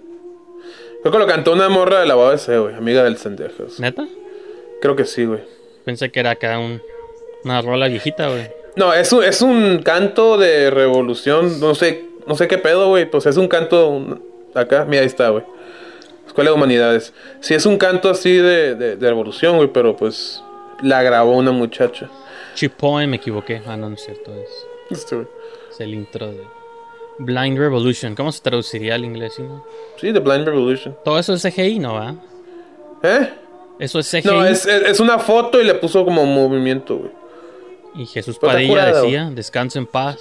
Creo 1.01 1.13
que 1.13 1.19
lo 1.19 1.27
cantó 1.27 1.53
una 1.53 1.69
morra 1.69 2.01
de 2.01 2.07
la 2.07 2.15
BBC, 2.15 2.59
güey. 2.61 2.75
Amiga 2.75 3.05
del 3.05 3.17
Sendejas. 3.17 3.81
¿Neta? 3.81 4.07
Creo 4.81 4.97
que 4.97 5.05
sí, 5.05 5.25
güey. 5.25 5.41
Pensé 5.85 6.11
que 6.11 6.21
era 6.21 6.33
acá 6.33 6.59
un, 6.59 6.83
una 7.45 7.63
rola 7.63 7.89
viejita, 7.89 8.29
güey. 8.29 8.51
No, 8.77 8.93
es 8.93 9.13
un, 9.13 9.25
es 9.25 9.41
un 9.41 9.83
canto 9.83 10.37
de 10.37 10.71
revolución. 10.71 11.61
No 11.61 11.75
sé, 11.75 12.06
no 12.27 12.35
sé 12.37 12.49
qué 12.49 12.59
pedo, 12.59 12.89
güey. 12.89 13.11
Pues 13.11 13.27
es 13.27 13.37
un 13.37 13.49
canto 13.49 13.89
un- 13.89 14.23
acá. 14.55 14.85
Mira, 14.85 15.01
ahí 15.03 15.07
está, 15.07 15.29
güey. 15.31 15.45
Escuela 16.27 16.51
de 16.51 16.57
Humanidades. 16.57 17.13
Sí, 17.41 17.55
es 17.55 17.67
un 17.67 17.79
canto 17.79 18.11
así 18.11 18.35
de, 18.37 18.75
de, 18.75 18.97
de 18.97 19.09
revolución, 19.09 19.57
güey. 19.57 19.69
Pero 19.73 19.97
pues 19.97 20.43
la 20.83 21.03
grabó 21.03 21.33
una 21.33 21.53
muchacha. 21.53 22.09
Poem, 22.79 23.11
me 23.11 23.17
equivoqué. 23.17 23.63
Ah, 23.67 23.77
no, 23.77 23.89
no 23.91 23.95
es 23.97 24.03
cierto. 24.05 24.33
Es, 24.35 24.51
Este, 24.91 25.15
güey. 25.17 25.29
es 25.71 25.81
el 25.81 25.93
intro 25.95 26.27
de 26.29 26.41
Blind 27.19 27.59
Revolution. 27.59 28.15
¿Cómo 28.15 28.33
se 28.33 28.43
traduciría 28.43 28.95
al 28.95 29.05
inglés? 29.05 29.35
sí, 29.37 29.43
no? 29.43 29.65
Sí, 29.99 30.13
The 30.13 30.21
Blind 30.21 30.47
Revolution. 30.47 30.97
Todo 31.05 31.19
eso 31.19 31.35
es 31.35 31.43
CGI, 31.43 31.79
¿no 31.79 31.95
va? 31.95 32.15
¿Eh? 33.03 33.29
Eso 33.79 33.99
es 33.99 34.11
CGI. 34.11 34.27
No, 34.29 34.45
es, 34.47 34.65
es, 34.67 34.83
es 34.89 35.01
una 35.01 35.19
foto 35.19 35.61
y 35.61 35.65
le 35.65 35.75
puso 35.75 36.03
como 36.05 36.25
movimiento, 36.25 36.97
güey. 36.97 37.11
Y 37.95 38.07
Jesús 38.07 38.39
Padilla 38.39 38.69
curada, 38.69 39.03
decía, 39.03 39.31
descansa 39.33 39.79
en 39.79 39.87
paz. 39.87 40.19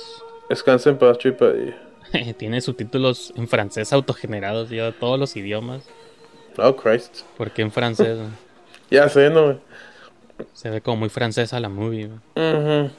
Descansa 0.50 0.90
en 0.90 0.98
paz, 0.98 1.18
Chipadilla. 1.18 1.78
Tiene 2.38 2.62
subtítulos 2.62 3.34
en 3.36 3.48
francés 3.48 3.94
autogenerados 3.94 4.70
ya 4.70 4.86
de 4.86 4.92
todos 4.92 5.20
los 5.20 5.36
idiomas. 5.36 5.84
Oh, 6.58 6.76
Christ. 6.76 7.22
¿Por 7.38 7.52
qué 7.52 7.62
en 7.62 7.72
francés? 7.72 8.18
Ya 8.92 9.10
sé, 9.10 9.32
¿no, 9.32 9.46
güey? 9.46 9.58
Se 10.54 10.70
ve 10.70 10.80
como 10.80 10.98
muy 10.98 11.10
francesa 11.10 11.60
la 11.60 11.70
movie. 11.70 12.08
güey. 12.08 12.56
Ujú. 12.56 12.92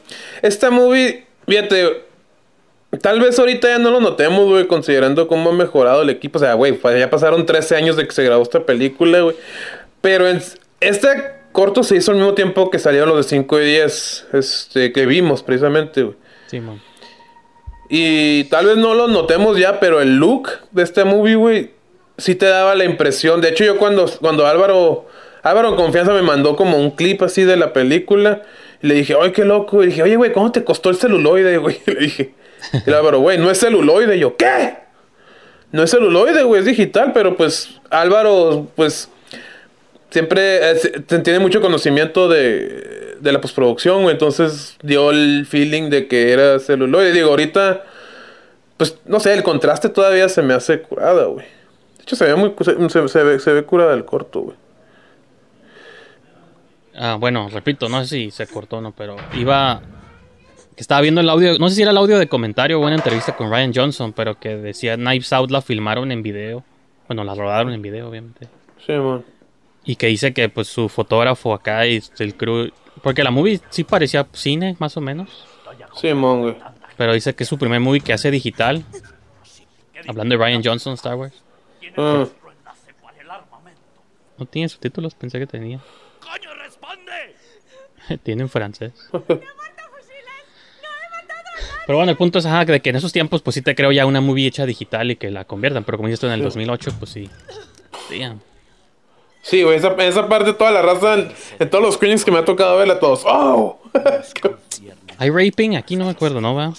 Esta 0.43 0.69
movie, 0.73 1.27
fíjate, 1.47 2.03
tal 3.01 3.21
vez 3.21 3.39
ahorita 3.39 3.69
ya 3.69 3.79
no 3.79 3.93
lo 3.93 4.01
notemos, 4.01 4.49
güey, 4.49 4.67
considerando 4.67 5.29
cómo 5.29 5.51
ha 5.51 5.53
mejorado 5.53 6.03
el 6.03 6.11
equipo. 6.11 6.39
O 6.39 6.41
sea, 6.41 6.55
güey, 6.55 6.73
pues 6.73 6.99
ya 6.99 7.09
pasaron 7.09 7.47
13 7.47 7.77
años 7.77 7.97
de 7.97 8.05
que 8.05 8.13
se 8.13 8.25
grabó 8.25 8.43
esta 8.43 8.67
película, 8.67 9.21
güey. 9.21 9.37
Pero 10.01 10.27
en, 10.29 10.43
este 10.81 11.09
corto 11.53 11.83
se 11.85 11.97
hizo 11.97 12.11
al 12.11 12.19
mismo 12.19 12.35
tiempo 12.35 12.69
que 12.69 12.79
salieron 12.79 13.11
los 13.11 13.19
de 13.19 13.31
5 13.31 13.61
y 13.61 13.65
10, 13.65 14.27
este, 14.33 14.93
que 14.93 15.07
vimos 15.07 15.45
precisamente, 15.45 16.03
güey. 16.03 16.17
Sí, 16.49 16.61
man. 16.61 16.81
Y 17.89 18.45
tal 18.45 18.67
vez 18.67 18.77
no 18.77 18.95
lo 18.95 19.09
notemos 19.09 19.59
ya, 19.59 19.79
pero 19.79 20.01
el 20.01 20.17
look 20.17 20.51
de 20.73 20.83
este 20.83 21.05
movie, 21.05 21.37
güey, 21.37 21.71
sí 22.19 22.35
te 22.35 22.47
daba 22.47 22.75
la 22.75 22.85
impresión. 22.85 23.41
De 23.41 23.51
hecho, 23.51 23.65
yo 23.65 23.79
cuando, 23.79 24.07
cuando 24.21 24.47
Álvaro, 24.47 25.07
Álvaro 25.43 25.77
Confianza 25.77 26.13
me 26.13 26.23
mandó 26.23 26.57
como 26.57 26.79
un 26.79 26.91
clip 26.91 27.23
así 27.23 27.45
de 27.45 27.57
la 27.57 27.73
película, 27.73 28.43
y 28.83 28.89
le 28.89 28.95
dije, 28.95 29.15
ay, 29.21 29.33
qué 29.33 29.45
loco. 29.45 29.83
Y 29.83 29.87
dije, 29.87 30.03
oye, 30.03 30.17
güey, 30.17 30.33
¿cómo 30.33 30.51
te 30.53 30.65
costó 30.65 30.91
el 30.91 30.97
celuloide, 30.97 31.57
güey? 31.59 31.81
Le 31.87 31.95
dije, 31.95 32.35
y 32.87 32.91
Álvaro, 32.91 33.21
güey, 33.21 33.39
no 33.39 33.51
es 33.51 33.61
celuloide. 33.61 34.17
Y 34.17 34.21
yo, 34.21 34.37
¿qué? 34.37 34.75
No 35.73 35.83
es 35.83 35.91
celuloide, 35.91 36.43
güey, 36.43 36.61
es 36.61 36.67
digital, 36.67 37.13
pero 37.13 37.37
pues 37.37 37.81
Álvaro, 37.91 38.67
pues 38.75 39.09
siempre 40.11 40.71
eh, 40.71 40.79
tiene 41.23 41.39
mucho 41.39 41.61
conocimiento 41.61 42.29
de, 42.29 43.06
de 43.21 43.33
la 43.33 43.41
postproducción, 43.41 44.03
güey. 44.03 44.13
Entonces 44.13 44.77
dio 44.83 45.11
el 45.11 45.47
feeling 45.47 45.91
de 45.91 46.09
que 46.09 46.33
era 46.33 46.59
celuloide. 46.59 47.13
Digo, 47.13 47.31
ahorita, 47.31 47.85
pues 48.77 48.99
no 49.07 49.21
sé, 49.21 49.35
el 49.35 49.43
contraste 49.43 49.89
todavía 49.89 50.29
se 50.29 50.43
me 50.43 50.55
hace 50.55 50.81
curada, 50.83 51.25
güey. 51.27 51.47
De 51.97 52.03
hecho, 52.03 52.17
se 52.17 52.25
ve 52.25 52.37
muy 52.37 52.55
se, 52.63 52.89
se- 52.89 53.09
se 53.09 53.23
ve, 53.23 53.39
se 53.41 53.53
ve 53.53 53.65
curada 53.65 53.95
el 53.95 54.05
corto, 54.05 54.41
güey. 54.41 54.57
Ah, 56.95 57.17
bueno, 57.21 57.49
repito, 57.51 57.89
no 57.89 58.01
sé 58.03 58.09
si 58.09 58.31
se 58.31 58.47
cortó 58.47 58.79
o 58.79 58.81
no, 58.81 58.93
pero 58.93 59.17
iba. 59.35 59.83
Que 60.75 60.83
estaba 60.83 61.01
viendo 61.01 61.21
el 61.23 61.29
audio, 61.31 61.59
no 61.59 61.69
sé 61.71 61.75
si 61.77 61.83
era 61.83 61.91
el 61.91 61.97
audio 61.97 62.19
de 62.19 62.29
comentario 62.29 62.79
o 62.79 62.85
una 62.85 62.95
entrevista 62.95 63.35
con 63.35 63.51
Ryan 63.51 63.73
Johnson, 63.75 64.13
pero 64.13 64.39
que 64.39 64.57
decía 64.57 64.97
Knives 64.97 65.33
Out 65.33 65.51
la 65.51 65.63
filmaron 65.63 66.13
en 66.13 66.23
video. 66.23 66.65
Bueno, 67.09 67.25
la 67.25 67.35
rodaron 67.35 67.73
en 67.73 67.81
video, 67.81 68.09
obviamente. 68.11 68.49
Sí, 68.87 68.93
man. 68.93 69.25
Y 69.85 69.97
que 69.97 70.09
dice 70.09 70.35
que 70.35 70.49
pues 70.51 70.69
su 70.69 70.89
fotógrafo 70.89 71.55
acá 71.55 71.87
y 71.87 72.03
el 72.19 72.35
crew. 72.35 72.71
Porque 73.03 73.23
la 73.23 73.31
movie 73.31 73.61
sí 73.71 73.85
parecía 73.85 74.27
cine, 74.33 74.77
más 74.79 74.97
o 74.97 75.01
menos. 75.01 75.47
Sí, 76.01 76.13
güey. 76.13 76.57
Pero 76.97 77.13
dice 77.13 77.35
que 77.35 77.43
es 77.45 77.49
su 77.49 77.59
primer 77.59 77.81
movie 77.81 78.01
que 78.01 78.13
hace 78.13 78.31
digital. 78.31 78.85
Hablando 80.09 80.37
de 80.37 80.45
Ryan 80.45 80.63
Johnson, 80.65 80.95
Star 80.95 81.15
Wars. 81.15 81.35
Ah, 81.97 82.27
No 84.39 84.47
tiene 84.47 84.69
subtítulos, 84.69 85.15
pensé 85.15 85.39
que 85.39 85.47
tenía. 85.47 85.81
tiene 88.23 88.43
en 88.43 88.49
francés. 88.49 88.93
Pero 91.87 91.99
bueno, 91.99 92.11
el 92.11 92.17
punto 92.17 92.41
es 92.41 92.47
ajá, 92.47 92.65
de 92.65 92.81
que 92.83 92.91
en 92.91 92.97
esos 92.97 93.13
tiempos, 93.13 93.43
pues 93.43 93.55
sí 93.55 93.63
te 93.63 93.77
creo 93.77 93.93
ya 93.93 94.07
una 94.07 94.21
movie 94.21 94.49
hecha 94.49 94.67
digital 94.67 95.13
y 95.13 95.17
que 95.17 95.31
la 95.31 95.45
conviertan. 95.45 95.85
Pero 95.85 95.99
como 95.99 96.09
dices 96.09 96.19
tú 96.19 96.27
en 96.27 96.33
el 96.33 96.43
2008, 96.43 96.91
pues 96.99 97.13
sí. 97.13 97.31
Damn. 98.11 98.41
Sí, 99.47 99.63
güey, 99.63 99.77
esa, 99.77 99.93
esa 99.93 100.29
parte, 100.29 100.53
toda 100.55 100.73
la 100.73 100.83
raza, 100.83 101.15
en, 101.15 101.33
en 101.61 101.71
todos 101.71 101.85
los 101.85 101.95
screenings 101.95 102.25
que 102.25 102.33
me 102.33 102.39
ha 102.39 102.45
tocado 102.45 102.77
ver 102.79 102.91
a 102.91 102.99
todos. 102.99 103.23
¡Oh! 103.25 103.79
¿Hay 105.19 105.31
raping? 105.31 105.77
Aquí 105.77 105.95
no 105.95 106.07
me 106.07 106.11
acuerdo, 106.11 106.41
¿no? 106.41 106.53
Va? 106.57 106.73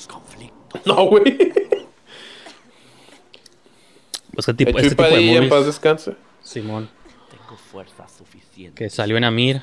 no, 0.83 1.05
güey. 1.05 1.23
Pues 4.33 4.45
qué 4.45 4.53
tipo, 4.53 4.77
este 4.77 4.89
tipo 4.89 5.03
de 5.03 5.09
Padilla, 5.11 5.31
en 5.31 5.35
movies. 5.37 5.49
paz 5.49 5.65
descanse. 5.65 6.15
Simón. 6.43 6.89
Tengo 7.31 7.55
fuerza 7.55 8.05
suficiente 8.09 8.83
Que 8.83 8.89
salió 8.89 9.15
en 9.15 9.23
Amir. 9.23 9.61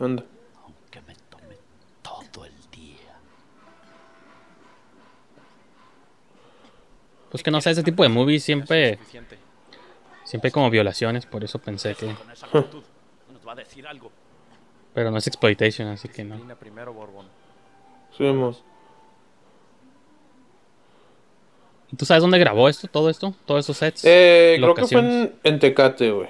Anda. 0.00 0.24
aunque 0.64 1.00
me 1.06 1.14
tome 1.30 1.56
todo 2.02 2.44
el 2.46 2.52
día. 2.72 3.14
Pues 7.30 7.44
que 7.44 7.50
no 7.52 7.60
sé, 7.60 7.70
ese 7.70 7.84
tipo 7.84 8.02
de 8.02 8.08
movies 8.08 8.42
siempre. 8.42 8.98
Siempre 10.26 10.48
hay 10.48 10.52
como 10.52 10.68
violaciones, 10.68 11.24
por 11.24 11.42
eso 11.44 11.58
pensé 11.58 11.94
que. 11.94 12.06
Con 12.14 12.30
esa 12.30 12.46
actitud, 12.46 12.82
nos 13.32 13.46
va 13.46 13.52
a 13.52 13.54
decir 13.54 13.86
algo. 13.86 14.10
Pero 14.92 15.10
no 15.10 15.18
es 15.18 15.26
exploitation, 15.26 15.88
así 15.88 16.08
que 16.08 16.24
no. 16.24 16.36
Primero, 16.56 16.92
Borbón. 16.92 17.26
¿Y 21.92 21.96
¿Tú 21.96 22.04
sabes 22.04 22.22
dónde 22.22 22.38
grabó 22.38 22.68
esto, 22.68 22.88
todo 22.88 23.08
esto? 23.10 23.34
Todos 23.46 23.64
esos 23.64 23.76
sets. 23.76 24.02
Eh, 24.04 24.56
creo 24.58 24.74
que 24.74 24.86
fue 24.86 24.98
en, 25.00 25.34
en 25.44 25.58
Tecate, 25.58 26.10
güey. 26.10 26.28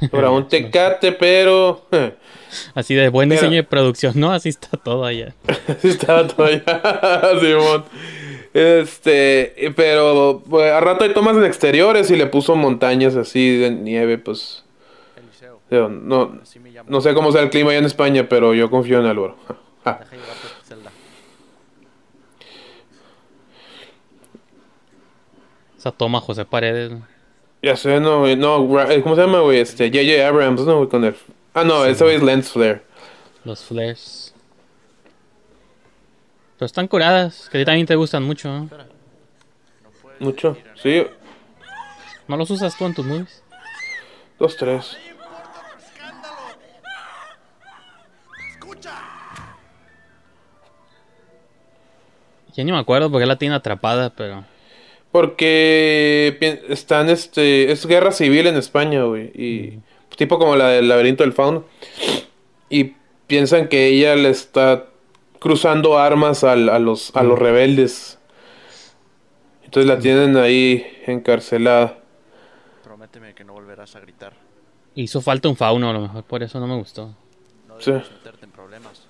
Ahora, 0.12 0.30
un 0.30 0.46
Tecate, 0.48 1.12
pero. 1.12 1.86
Así 2.74 2.94
de 2.94 3.08
buen 3.08 3.28
Pero- 3.28 3.40
diseño 3.40 3.56
de 3.56 3.64
producción, 3.64 4.12
¿no? 4.16 4.30
Así 4.32 4.50
está 4.50 4.76
todo 4.76 5.04
allá. 5.04 5.34
Sí, 5.82 5.88
estaba 5.88 6.26
todo 6.26 6.46
allá, 6.46 7.22
Simón. 7.40 7.84
Este, 8.54 9.72
pero 9.76 10.42
pues, 10.48 10.72
a 10.72 10.80
rato 10.80 11.04
hay 11.04 11.12
tomas 11.12 11.36
en 11.36 11.44
exteriores 11.44 12.10
y 12.10 12.16
le 12.16 12.26
puso 12.26 12.56
montañas 12.56 13.14
así 13.16 13.56
de 13.56 13.70
nieve, 13.70 14.18
pues. 14.18 14.64
Eliseo, 15.16 15.60
digo, 15.70 15.88
no, 15.88 16.40
no 16.86 17.00
sé 17.00 17.14
cómo 17.14 17.32
sea 17.32 17.42
el 17.42 17.50
clima 17.50 17.70
allá 17.70 17.80
en 17.80 17.84
España, 17.84 18.28
pero 18.28 18.54
yo 18.54 18.70
confío 18.70 19.00
en 19.00 19.06
Álvaro. 19.06 19.36
Ja. 19.84 20.00
Esa 25.78 25.92
toma 25.92 26.20
José 26.20 26.44
Paredes. 26.44 26.92
Ya 27.62 27.76
sé, 27.76 28.00
no, 28.00 28.20
güey, 28.20 28.36
no, 28.36 28.80
eh, 28.90 29.00
¿cómo 29.02 29.14
se 29.14 29.22
llama, 29.22 29.40
güey? 29.40 29.60
Este, 29.60 29.88
J.J. 29.88 30.26
Abrams, 30.26 30.62
no, 30.62 30.78
güey, 30.78 30.88
con 30.88 31.04
el. 31.04 31.14
Ah, 31.54 31.64
no, 31.64 31.84
ese 31.84 32.02
güey 32.04 32.16
es 32.16 32.22
Lens 32.22 32.50
Flare. 32.50 32.82
Los 33.44 33.64
flares. 33.64 34.27
Pero 36.58 36.66
están 36.66 36.88
curadas, 36.88 37.48
que 37.50 37.58
a 37.58 37.60
ti 37.60 37.64
también 37.64 37.86
te 37.86 37.94
gustan 37.94 38.24
mucho, 38.24 38.48
¿no? 38.48 38.68
Mucho, 40.18 40.56
sí, 40.74 41.06
¿No 42.26 42.36
los 42.36 42.50
usas 42.50 42.76
tú 42.76 42.84
en 42.84 42.94
tus 42.94 43.06
movies? 43.06 43.42
dos, 44.38 44.56
tres. 44.56 44.96
Ya 52.54 52.64
ni 52.64 52.72
me 52.72 52.78
acuerdo 52.78 53.10
porque 53.10 53.26
la 53.26 53.36
tiene 53.36 53.54
atrapada, 53.54 54.10
pero... 54.10 54.44
Porque 55.12 56.36
están, 56.68 57.08
este, 57.08 57.70
es 57.70 57.86
guerra 57.86 58.12
civil 58.12 58.46
en 58.48 58.56
España, 58.56 59.04
güey, 59.04 59.30
y 59.34 59.78
tipo 60.16 60.38
como 60.38 60.56
la 60.56 60.68
del 60.68 60.88
laberinto 60.88 61.22
del 61.22 61.32
fauno. 61.32 61.64
Y 62.68 62.94
piensan 63.26 63.68
que 63.68 63.86
ella 63.86 64.16
le 64.16 64.28
está 64.28 64.86
cruzando 65.38 65.98
armas 65.98 66.44
al- 66.44 66.68
a, 66.68 66.78
los, 66.78 67.14
a 67.16 67.22
los 67.22 67.38
rebeldes. 67.38 68.18
Entonces 69.64 69.86
la 69.88 69.98
tienen 69.98 70.36
ahí 70.36 70.86
encarcelada. 71.06 71.98
Prométeme 72.82 73.34
que 73.34 73.44
no 73.44 73.52
volverás 73.52 73.94
a 73.96 74.00
gritar. 74.00 74.32
Hizo 74.94 75.20
falta 75.20 75.48
un 75.48 75.56
fauno, 75.56 75.90
a 75.90 75.92
lo 75.92 76.00
mejor 76.00 76.24
por 76.24 76.42
eso 76.42 76.58
no 76.58 76.66
me 76.66 76.76
gustó. 76.76 77.14
No 77.68 77.80
Sí. 77.80 77.90
debes 77.92 78.10
meterte 78.10 78.44
en 78.46 78.50
problemas. 78.50 79.02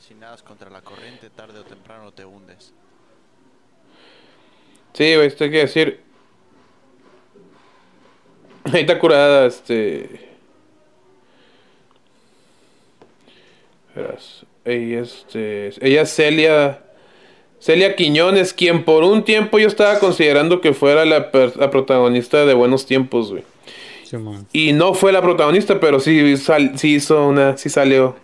Si 0.00 0.14
nadas 0.14 0.42
contra 0.42 0.70
la 0.70 0.80
corriente, 0.82 1.28
tarde 1.30 1.58
o 1.58 1.64
temprano 1.64 2.12
te 2.12 2.24
hundes. 2.24 2.72
Sí, 4.92 5.14
güey, 5.16 5.26
esto 5.26 5.44
hay 5.44 5.50
que 5.50 5.58
decir. 5.58 6.00
Ahí 8.72 8.80
está 8.82 8.98
curada, 8.98 9.46
este. 9.46 10.30
verás, 13.94 14.44
ella, 14.64 15.00
este, 15.02 15.70
ella 15.80 16.02
es 16.02 16.10
Celia, 16.14 16.80
Celia 17.60 17.96
Quiñones, 17.96 18.52
quien 18.52 18.84
por 18.84 19.04
un 19.04 19.24
tiempo 19.24 19.58
yo 19.58 19.68
estaba 19.68 19.98
considerando 19.98 20.60
que 20.60 20.72
fuera 20.74 21.04
la, 21.04 21.30
per- 21.30 21.56
la 21.56 21.70
protagonista 21.70 22.44
de 22.46 22.54
Buenos 22.54 22.86
Tiempos, 22.86 23.30
güey. 23.30 23.42
Y 24.52 24.72
no 24.72 24.94
fue 24.94 25.10
la 25.12 25.20
protagonista, 25.22 25.80
pero 25.80 25.98
sí, 25.98 26.36
sal- 26.36 26.78
sí 26.78 26.94
hizo 26.94 27.26
una, 27.26 27.56
sí 27.56 27.68
salió 27.68 28.14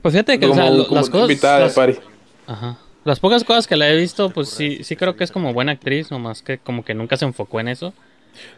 Pues 0.00 0.12
fíjate 0.14 0.38
que 0.38 0.46
o 0.46 0.50
como, 0.50 0.62
sea, 0.62 0.70
lo- 0.70 0.86
como 0.88 1.00
las 1.00 1.10
cosas. 1.10 1.28
invitada 1.28 1.60
las- 1.60 1.74
de 1.74 1.80
party. 1.80 1.98
Ajá. 2.46 2.78
Las 3.04 3.18
pocas 3.20 3.42
cosas 3.44 3.66
que 3.66 3.76
la 3.76 3.90
he 3.90 3.96
visto, 3.96 4.30
pues 4.30 4.48
sí, 4.48 4.84
sí 4.84 4.94
creo 4.96 5.16
que 5.16 5.24
es 5.24 5.32
como 5.32 5.52
buena 5.52 5.72
actriz, 5.72 6.10
nomás 6.10 6.40
que 6.42 6.58
como 6.58 6.84
que 6.84 6.94
nunca 6.94 7.16
se 7.16 7.24
enfocó 7.24 7.58
en 7.60 7.68
eso. 7.68 7.92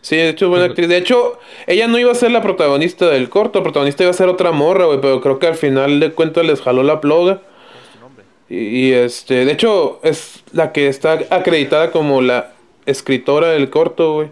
Sí, 0.00 0.16
de 0.16 0.30
hecho, 0.30 0.48
buena 0.48 0.66
actriz. 0.66 0.88
De 0.88 0.96
hecho, 0.96 1.38
ella 1.66 1.88
no 1.88 1.98
iba 1.98 2.12
a 2.12 2.14
ser 2.14 2.30
la 2.30 2.42
protagonista 2.42 3.08
del 3.08 3.28
corto, 3.28 3.58
la 3.58 3.64
protagonista 3.64 4.02
iba 4.02 4.10
a 4.10 4.14
ser 4.14 4.28
otra 4.28 4.52
morra, 4.52 4.87
güey, 4.87 5.00
pero 5.00 5.20
creo 5.20 5.38
que 5.38 5.46
al 5.46 5.56
final 5.56 6.00
de 6.00 6.12
cuentas 6.12 6.44
les 6.44 6.60
jaló 6.60 6.82
la 6.82 7.00
ploga. 7.00 7.42
Y, 8.48 8.56
y, 8.56 8.92
este, 8.92 9.44
de 9.44 9.52
hecho, 9.52 10.00
es 10.02 10.42
la 10.52 10.72
que 10.72 10.88
está 10.88 11.18
acreditada 11.30 11.90
como 11.90 12.20
la 12.20 12.54
escritora 12.87 13.48
del 13.48 13.70
corto, 13.70 14.14
güey. 14.14 14.28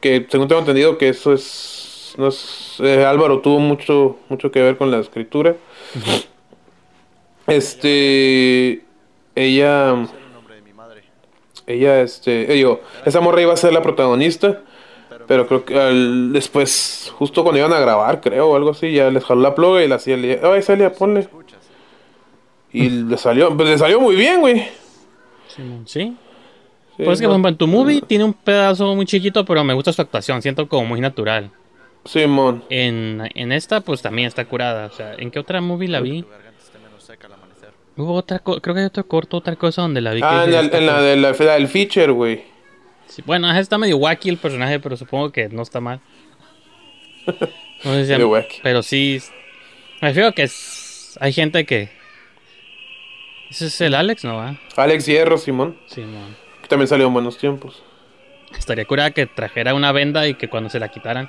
Que 0.00 0.26
según 0.28 0.48
tengo 0.48 0.60
entendido 0.60 0.98
que 0.98 1.08
eso 1.08 1.32
es. 1.32 2.14
No 2.18 2.28
es 2.28 2.76
eh, 2.80 3.04
Álvaro 3.04 3.40
tuvo 3.40 3.58
mucho, 3.58 4.18
mucho 4.28 4.50
que 4.50 4.60
ver 4.62 4.76
con 4.76 4.90
la 4.90 4.98
escritura. 4.98 5.56
Este. 7.46 8.82
Ella. 9.34 9.90
El 9.90 10.32
nombre 10.32 10.56
de 10.56 10.62
mi 10.62 10.72
madre. 10.72 11.02
Ella, 11.66 12.00
este, 12.00 12.50
eh, 12.50 12.54
digo, 12.54 12.80
esa 13.04 13.20
morra 13.20 13.40
iba 13.42 13.52
a 13.52 13.56
ser 13.56 13.72
la 13.72 13.82
protagonista, 13.82 14.60
pero 15.28 15.46
creo 15.46 15.64
que 15.64 15.78
al- 15.78 16.32
después, 16.32 17.12
justo 17.16 17.42
cuando 17.42 17.58
iban 17.60 17.72
a 17.72 17.80
grabar, 17.80 18.20
creo, 18.20 18.48
o 18.50 18.56
algo 18.56 18.70
así, 18.70 18.92
ya 18.92 19.10
les 19.10 19.24
jaló 19.24 19.40
la 19.42 19.54
ploga 19.54 19.82
y 19.84 19.88
la 19.88 19.96
hacía, 19.96 20.16
ay, 20.16 20.62
Celia, 20.62 20.92
ponle. 20.92 21.28
Y 22.72 22.88
le 22.88 23.18
salió, 23.18 23.54
pues 23.56 23.68
le 23.68 23.78
salió 23.78 24.00
muy 24.00 24.16
bien, 24.16 24.40
güey. 24.40 24.64
Simón, 25.48 25.82
Sí. 25.86 26.16
Sí, 26.96 27.04
Pues 27.04 27.14
es 27.16 27.20
que, 27.22 27.26
por 27.26 27.32
ejemplo, 27.32 27.48
en 27.48 27.56
tu 27.56 27.66
movie 27.66 28.02
tiene 28.02 28.24
un 28.24 28.34
pedazo 28.34 28.94
muy 28.94 29.06
chiquito, 29.06 29.44
pero 29.46 29.64
me 29.64 29.72
gusta 29.72 29.92
su 29.94 30.02
actuación. 30.02 30.42
Siento 30.42 30.68
como 30.68 30.84
muy 30.84 31.00
natural. 31.00 31.50
Simón. 32.04 32.64
En, 32.68 33.22
en 33.34 33.50
esta, 33.52 33.80
pues 33.80 34.02
también 34.02 34.28
está 34.28 34.44
curada. 34.44 34.86
O 34.86 34.90
sea, 34.90 35.14
¿en 35.16 35.30
qué 35.30 35.38
otra 35.38 35.60
movie 35.62 35.88
la 35.88 36.00
vi? 36.00 36.22
Tu 36.22 36.28
garganta 36.28 36.62
esté 36.62 36.78
menos 36.78 37.02
seca 37.02 37.28
al 37.28 37.32
amanecer. 37.34 37.70
Hubo 37.96 38.14
otra, 38.14 38.38
creo 38.38 38.60
que 38.60 38.80
hay 38.80 38.86
otro 38.86 39.06
corto, 39.06 39.36
otra 39.36 39.54
cosa 39.56 39.82
donde 39.82 40.00
la 40.00 40.12
vi. 40.12 40.20
que 40.20 40.26
Ah, 40.26 40.44
en, 40.44 40.54
el- 40.54 40.64
"Esta 40.66 40.78
en 40.78 40.86
la 40.86 40.92
cosa". 40.92 41.04
de 41.04 41.16
la, 41.16 41.32
la 41.32 41.52
del 41.54 41.68
feature, 41.68 42.12
güey. 42.12 42.44
Sí, 43.06 43.22
bueno, 43.26 43.50
está 43.52 43.76
medio 43.76 43.98
wacky 43.98 44.30
el 44.30 44.38
personaje, 44.38 44.80
pero 44.80 44.96
supongo 44.96 45.30
que 45.30 45.48
no 45.48 45.62
está 45.62 45.80
mal. 45.80 46.00
No 47.84 47.94
sé 47.94 48.06
si 48.16 48.22
wacky. 48.22 48.60
Pero 48.62 48.80
sí. 48.82 49.20
Me 50.00 50.08
refiero 50.08 50.32
que 50.32 50.44
es- 50.44 51.18
hay 51.20 51.32
gente 51.32 51.66
que. 51.66 51.90
Ese 53.50 53.66
es 53.66 53.80
el 53.80 53.94
Alex, 53.96 54.24
¿no 54.24 54.36
va? 54.36 54.56
Alex 54.76 55.04
Hierro, 55.06 55.36
Simón, 55.36 55.76
Sí, 55.86 56.00
man. 56.02 56.36
que 56.62 56.68
también 56.68 56.86
salió 56.88 57.08
en 57.08 57.12
buenos 57.12 57.36
tiempos. 57.38 57.82
Estaría 58.56 58.84
curada 58.86 59.10
que 59.10 59.26
trajera 59.26 59.74
una 59.74 59.92
venda 59.92 60.26
y 60.28 60.34
que 60.34 60.48
cuando 60.48 60.70
se 60.70 60.78
la 60.78 60.88
quitaran 60.88 61.28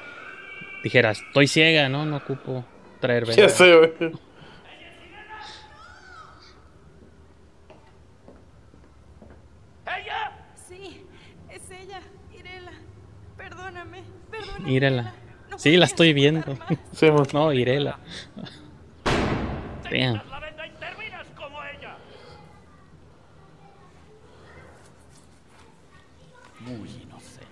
dijera, 0.84 1.12
estoy 1.12 1.48
ciega, 1.48 1.90
¿no? 1.90 2.06
No 2.06 2.18
ocupo 2.18 2.64
traer 3.02 3.26
venda. 3.26 3.42
Ya 3.42 3.50
sé, 3.50 3.76
güey. 3.76 3.92
Sí, 10.68 11.06
es 11.50 11.62
ella, 11.84 12.02
Irela. 12.38 12.72
Perdóname, 13.38 14.04
perdóname. 14.32 14.72
Írela. 14.72 15.14
No 15.50 15.60
Sí, 15.60 15.78
la 15.78 15.86
estoy 15.86 16.14
viendo. 16.14 16.58
No, 17.34 17.54
Irela. 17.54 18.00
Damn. 19.92 20.22
Muy 26.60 26.90
inocente. 26.90 27.48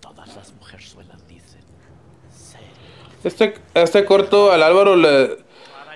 Todas 0.00 0.34
las 0.36 0.52
mujerzuelas 0.54 1.26
dicen. 1.28 1.60
Este, 3.24 3.54
este 3.74 4.04
corto 4.04 4.52
al 4.52 4.62
Álvaro 4.62 4.96
le, 4.96 5.38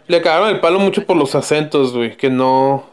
le 0.08 0.22
cagaron 0.22 0.48
el 0.50 0.60
palo 0.60 0.78
mucho 0.80 1.06
por 1.06 1.16
los 1.16 1.34
acentos, 1.34 1.94
güey, 1.94 2.16
que 2.16 2.28
no... 2.30 2.90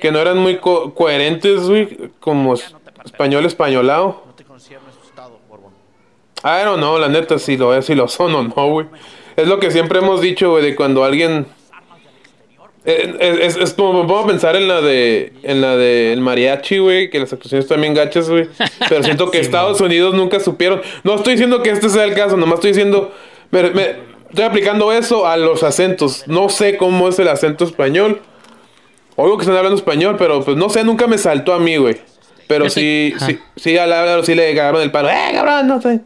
Que 0.00 0.10
no 0.12 0.18
eran 0.18 0.36
muy 0.38 0.58
co- 0.58 0.92
coherentes, 0.94 1.62
güey, 1.68 2.10
como 2.20 2.54
español 3.06 3.46
españolado. 3.46 4.22
No 4.26 4.34
te 4.34 4.44
concierne 4.44 4.86
su 4.92 5.08
estado, 5.08 5.38
Borbón. 5.48 5.72
I 6.44 6.64
don't 6.64 6.78
know, 6.78 6.98
la 6.98 7.08
neta, 7.08 7.38
si 7.38 7.56
lo 7.56 7.74
es, 7.74 7.86
si 7.86 7.94
lo 7.94 8.08
son 8.08 8.34
o 8.34 8.42
no, 8.42 8.68
güey. 8.70 8.86
Es 9.36 9.48
lo 9.48 9.58
que 9.58 9.70
siempre 9.70 9.98
hemos 10.00 10.20
dicho, 10.20 10.50
güey, 10.50 10.62
de 10.64 10.76
cuando 10.76 11.04
alguien... 11.04 11.46
Eh, 12.84 13.16
Es, 13.18 13.56
es- 13.56 13.62
es 13.62 13.74
como 13.74 13.92
me 14.02 14.08
pongo 14.08 14.20
a 14.20 14.26
pensar 14.28 14.54
en 14.54 14.68
la 14.68 14.80
de 14.80 15.32
en 15.42 15.60
la 15.60 15.76
de 15.76 16.12
el 16.12 16.20
mariachi, 16.20 16.78
güey, 16.78 17.10
que 17.10 17.18
las 17.18 17.32
actuaciones 17.32 17.66
también 17.66 17.94
gachas, 17.94 18.30
güey. 18.30 18.48
Pero 18.88 19.02
siento 19.02 19.30
que 19.30 19.38
Sí, 19.40 19.44
Estados 19.44 19.80
Unidos 19.80 20.14
nunca 20.14 20.38
supieron. 20.38 20.82
No 21.02 21.14
estoy 21.16 21.32
diciendo 21.34 21.62
que 21.62 21.70
este 21.70 21.88
sea 21.88 22.04
el 22.04 22.14
caso, 22.14 22.36
nomás 22.36 22.56
estoy 22.56 22.70
diciendo... 22.70 23.12
me- 23.50 23.70
me- 23.70 23.96
estoy 24.28 24.44
aplicando 24.44 24.92
eso 24.92 25.26
a 25.26 25.36
los 25.36 25.62
acentos. 25.64 26.24
No 26.28 26.48
sé 26.48 26.76
cómo 26.76 27.08
es 27.08 27.18
el 27.18 27.26
acento 27.28 27.64
español. 27.64 28.20
Oigo 29.16 29.36
que 29.38 29.42
están 29.42 29.56
hablando 29.56 29.76
español, 29.78 30.16
pero 30.18 30.44
pues 30.44 30.56
no 30.56 30.68
sé, 30.68 30.84
nunca 30.84 31.06
me 31.08 31.18
saltó 31.18 31.54
a 31.54 31.58
mí, 31.58 31.76
güey. 31.78 31.96
Pero 32.48 32.68
sí, 32.70 33.14
sí, 33.18 33.38
sí, 33.56 33.74
sí 34.24 34.34
le 34.34 34.54
cagaron 34.54 34.82
el 34.82 34.90
palo. 34.90 35.08
¡Eh, 35.10 35.30
cabrón! 35.34 35.66
No 35.66 35.80
sé. 35.80 36.00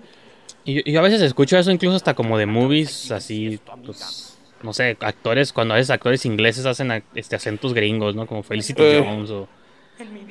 Y 0.64 0.74
yo, 0.74 0.80
y 0.84 0.92
yo 0.92 1.00
a 1.00 1.02
veces 1.02 1.20
escucho 1.22 1.58
eso 1.58 1.70
incluso 1.70 1.96
hasta 1.96 2.14
como 2.14 2.36
de 2.38 2.46
movies, 2.46 3.10
así, 3.10 3.58
pues, 3.84 4.38
no 4.62 4.72
sé, 4.72 4.96
actores, 5.00 5.52
cuando 5.52 5.74
a 5.74 5.78
veces 5.78 5.90
actores 5.90 6.24
ingleses 6.26 6.66
hacen 6.66 6.88
ac- 6.90 7.02
este 7.14 7.36
acentos 7.36 7.72
gringos, 7.74 8.14
¿no? 8.14 8.26
Como 8.26 8.42
Felicity 8.42 8.82
Eh. 8.82 9.04
Jones 9.04 9.30
o, 9.30 9.48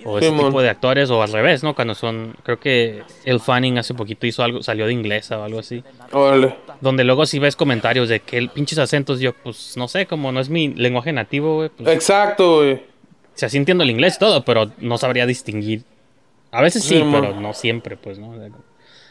o 0.06 0.18
ese 0.20 0.30
Simón. 0.30 0.46
tipo 0.48 0.62
de 0.62 0.70
actores, 0.70 1.10
o 1.10 1.22
al 1.24 1.32
revés, 1.34 1.64
¿no? 1.64 1.74
Cuando 1.76 1.96
son, 1.96 2.36
creo 2.44 2.60
que 2.60 3.02
El 3.26 3.40
Fanning 3.40 3.78
hace 3.80 3.94
poquito 3.96 4.28
hizo 4.28 4.44
algo, 4.44 4.62
salió 4.64 4.86
de 4.86 4.94
inglesa 4.94 5.38
o 5.40 5.44
algo 5.44 5.60
así. 5.60 5.84
Órale. 6.12 6.56
Donde 6.82 7.04
luego 7.04 7.26
si 7.26 7.40
ves 7.40 7.56
comentarios 7.56 8.08
de 8.10 8.20
que 8.20 8.38
el 8.38 8.50
pinches 8.50 8.78
acentos, 8.78 9.20
yo, 9.20 9.34
pues, 9.34 9.76
no 9.78 9.88
sé, 9.88 10.06
como 10.06 10.32
no 10.32 10.40
es 10.40 10.50
mi 10.50 10.70
lenguaje 10.70 11.12
nativo, 11.12 11.56
güey, 11.56 11.70
pues, 11.70 11.90
Exacto, 11.90 12.58
güey. 12.58 12.74
o 12.76 12.80
sea, 13.34 13.50
sí 13.50 13.58
entiendo 13.58 13.84
el 13.84 13.90
inglés 13.90 14.16
y 14.16 14.20
todo, 14.20 14.44
pero 14.46 14.72
no 14.80 14.98
sabría 15.00 15.26
distinguir. 15.26 15.84
A 16.52 16.62
veces 16.62 16.84
sí, 16.84 17.04
pero 17.12 17.40
no 17.40 17.54
siempre, 17.54 17.96
pues, 17.98 18.18
¿no? 18.20 18.30
O 18.32 18.36
sea, 18.38 18.50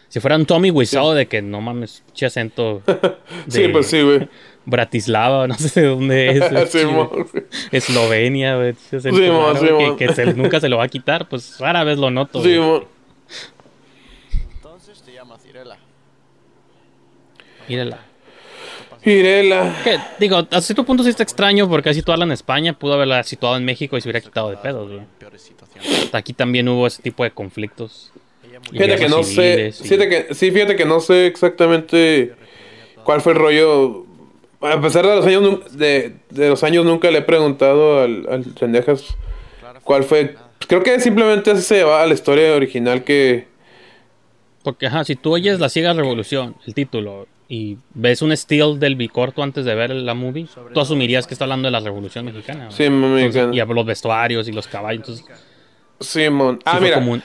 Si 0.09 0.21
fuera 0.21 0.37
un 0.37 0.45
Tommy 0.47 0.71
Wiseau 0.71 1.13
de 1.13 1.27
que 1.29 1.41
no 1.43 1.61
mames, 1.61 2.03
pinche 2.07 2.27
acento 2.27 2.83
Sí, 3.49 3.63
de 3.63 3.69
pues 3.69 3.87
sí, 3.89 4.03
güey. 4.03 4.29
Bratislava, 4.65 5.47
no 5.47 5.55
sé 5.55 5.81
de 5.83 5.87
dónde 5.87 6.29
es. 6.31 6.43
Eslovenia, 7.73 8.57
güey. 8.57 8.75
Simón. 8.75 9.57
que, 9.97 10.07
que 10.07 10.15
se- 10.15 10.35
nunca 10.35 10.61
se 10.61 10.69
lo 10.69 10.77
va 10.79 10.85
a 10.85 10.89
quitar, 10.89 11.29
pues 11.29 11.59
rara 11.59 11.85
vez 11.85 11.97
lo 11.99 12.11
noto. 12.11 12.43
Sí, 12.43 12.55
Entonces 14.53 15.03
te 15.03 15.13
llamas 15.13 15.45
Irela. 15.47 15.79
Mírala. 17.69 18.01
Irela. 19.05 19.75
Que, 19.85 19.99
digo, 20.19 20.47
a 20.51 20.61
cierto 20.61 20.85
punto 20.85 21.03
sí 21.03 21.11
está 21.11 21.23
extraño 21.23 21.69
porque 21.69 21.91
así 21.91 22.01
situarla 22.01 22.25
en 22.25 22.33
España, 22.33 22.73
pudo 22.73 22.95
haberla 22.95 23.23
situado 23.23 23.57
en 23.57 23.65
México 23.65 23.97
y 23.97 24.01
se 24.01 24.09
hubiera 24.09 24.21
quitado 24.21 24.51
de 24.51 24.57
pedos, 24.57 24.89
güey. 24.91 25.01
Situaciones. 25.39 26.15
Aquí 26.15 26.33
también 26.33 26.69
hubo 26.69 26.87
ese 26.87 27.03
tipo 27.03 27.25
de 27.25 27.31
conflictos. 27.31 28.13
Fíjate 28.73 28.97
que 28.97 29.09
no 29.09 29.23
sé. 29.23 29.69
y- 29.69 29.73
Fíjate 29.85 30.09
que, 30.09 30.35
sí, 30.35 30.51
fíjate 30.51 30.77
que 30.77 30.85
no 30.85 31.01
sé 31.01 31.27
exactamente 31.27 32.35
cuál 33.05 33.21
fue 33.21 33.33
el 33.33 33.39
rollo. 33.39 34.05
A 34.61 34.81
pesar 34.81 35.07
de 35.07 35.15
los 35.17 35.25
años, 35.27 35.77
de, 35.79 36.15
de 36.31 36.49
los 36.49 36.63
años 36.65 36.85
nunca 36.85 37.11
le 37.11 37.19
he 37.19 37.23
preguntado 37.23 38.03
al, 38.03 38.27
al 38.31 38.45
Cendejas 38.59 39.05
cuál 39.85 40.03
fue. 40.05 40.35
Creo 40.67 40.83
que 40.83 40.99
simplemente 41.01 41.57
se 41.57 41.85
va 41.85 42.03
a 42.03 42.07
la 42.07 42.15
historia 42.15 42.55
original 42.55 43.05
que. 43.05 43.47
Porque, 44.69 44.87
ajá, 44.87 45.03
si 45.03 45.17
tú 45.17 45.33
oyes 45.33 45.61
La 45.61 45.71
Ciega 45.71 45.95
Revolución, 45.95 46.55
el 46.67 46.75
título, 46.75 47.27
y 47.49 47.79
ves 47.95 48.21
un 48.21 48.33
still 48.33 48.79
del 48.79 48.97
bicorto 48.97 49.43
antes 49.43 49.65
de 49.65 49.75
ver 49.75 49.89
la 49.93 50.13
movie, 50.13 50.47
tú 50.75 50.79
asumirías 50.79 51.27
que 51.27 51.33
está 51.33 51.47
hablando 51.47 51.69
de 51.69 51.73
la 51.73 51.81
Revolución 51.81 52.27
Mexicana. 52.27 52.71
Sí, 52.71 52.91
mexicana. 52.91 53.55
Y 53.55 53.75
los 53.75 53.87
vestuarios 53.87 54.47
y 54.47 54.53
los 54.53 54.67
caballos. 54.69 55.09
Entonces, 55.09 55.25
Simón. 56.01 56.59
Ah, 56.67 56.77
sí 56.77 56.85
mira. 56.85 56.99
un- 56.99 57.23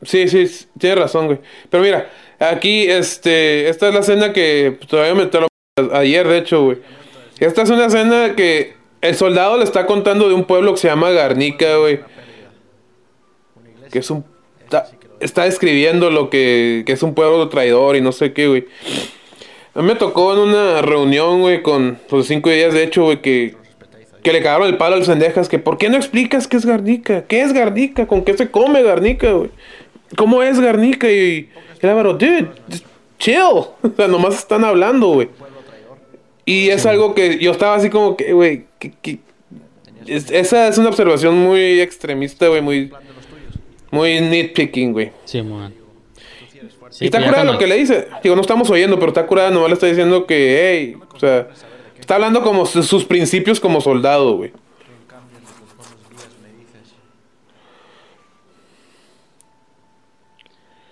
Sí, 0.00 0.26
sí, 0.26 0.46
sí, 0.46 0.66
tienes 0.78 0.98
razón, 1.00 1.26
güey. 1.26 1.38
Pero 1.68 1.82
mira, 1.82 2.10
aquí, 2.38 2.84
este, 2.88 3.68
esta 3.68 3.88
es 3.88 3.94
la 3.94 4.00
escena 4.00 4.32
que 4.32 4.74
pues, 4.78 4.88
todavía 4.88 5.14
me 5.14 5.30
lo 5.30 5.94
ayer, 5.94 6.26
de 6.26 6.38
hecho, 6.38 6.64
güey. 6.64 6.78
Esta 7.40 7.60
es 7.60 7.68
una 7.68 7.84
escena 7.84 8.34
que 8.34 8.74
el 9.02 9.14
soldado 9.16 9.58
le 9.58 9.64
está 9.64 9.84
contando 9.84 10.28
de 10.30 10.34
un 10.34 10.44
pueblo 10.46 10.72
que 10.72 10.78
se 10.80 10.88
llama 10.88 11.10
Garnica, 11.10 11.76
güey. 11.76 12.00
Que 13.92 13.98
es 13.98 14.10
un... 14.10 14.24
Está, 15.20 15.44
describiendo 15.44 16.10
lo 16.10 16.30
que, 16.30 16.82
que 16.86 16.92
es 16.92 17.02
un 17.02 17.14
pueblo 17.14 17.48
traidor 17.48 17.96
y 17.96 18.00
no 18.00 18.12
sé 18.12 18.32
qué, 18.32 18.48
güey. 18.48 18.66
A 19.74 19.80
mí 19.82 19.88
me 19.88 19.94
tocó 19.96 20.32
en 20.34 20.40
una 20.40 20.82
reunión, 20.82 21.40
güey, 21.40 21.62
con 21.62 21.98
los 22.10 22.26
cinco 22.26 22.50
días, 22.50 22.72
de 22.74 22.82
hecho, 22.84 23.04
güey, 23.04 23.20
que, 23.22 23.54
que 24.22 24.32
le 24.32 24.42
cagaron 24.42 24.68
el 24.68 24.76
palo 24.76 24.94
a 24.94 24.98
los 24.98 25.06
sendejas, 25.06 25.48
que 25.48 25.58
¿por 25.58 25.78
qué 25.78 25.88
no 25.88 25.96
explicas 25.96 26.46
qué 26.46 26.56
es 26.56 26.66
Garnica? 26.66 27.24
¿Qué 27.26 27.42
es 27.42 27.52
Garnica? 27.52 28.06
¿Con 28.06 28.24
qué 28.24 28.36
se 28.36 28.50
come 28.50 28.82
Garnica, 28.82 29.32
güey? 29.32 29.50
¿Cómo 30.16 30.42
es 30.42 30.60
Garnica? 30.60 31.10
Y 31.10 31.48
el 31.80 31.90
Álvaro, 31.90 32.14
dude, 32.14 32.48
chill. 33.18 33.36
O 33.82 33.90
sea, 33.96 34.06
nomás 34.08 34.34
están 34.38 34.64
hablando, 34.64 35.08
güey. 35.08 35.28
Y 36.44 36.68
es 36.68 36.84
algo 36.86 37.14
que 37.14 37.38
yo 37.38 37.50
estaba 37.52 37.74
así 37.74 37.88
como 37.90 38.16
que, 38.16 38.32
güey, 38.32 38.64
que, 38.78 38.92
que- 39.02 39.18
es- 40.06 40.30
esa 40.30 40.68
es 40.68 40.76
una 40.78 40.90
observación 40.90 41.36
muy 41.38 41.80
extremista, 41.80 42.46
güey, 42.48 42.60
muy, 42.60 42.92
muy 43.94 44.20
nitpicking, 44.20 44.92
güey. 44.92 45.12
Sí, 45.24 45.40
man. 45.42 45.72
y 47.00 47.06
está 47.06 47.18
pues 47.18 47.28
curada 47.30 47.44
lo 47.44 47.58
que 47.58 47.66
le 47.66 47.76
dice. 47.76 48.08
Digo, 48.22 48.34
no 48.34 48.42
estamos 48.42 48.68
oyendo, 48.70 48.96
pero 48.98 49.08
está 49.08 49.26
curada, 49.26 49.50
nomás 49.50 49.68
le 49.68 49.74
está 49.74 49.86
diciendo 49.86 50.26
que, 50.26 50.60
hey, 50.62 50.96
o 51.14 51.18
sea, 51.18 51.48
está 51.98 52.16
hablando 52.16 52.42
como 52.42 52.66
su- 52.66 52.82
sus 52.82 53.04
principios 53.04 53.58
como 53.60 53.80
soldado, 53.80 54.36
güey. 54.36 54.52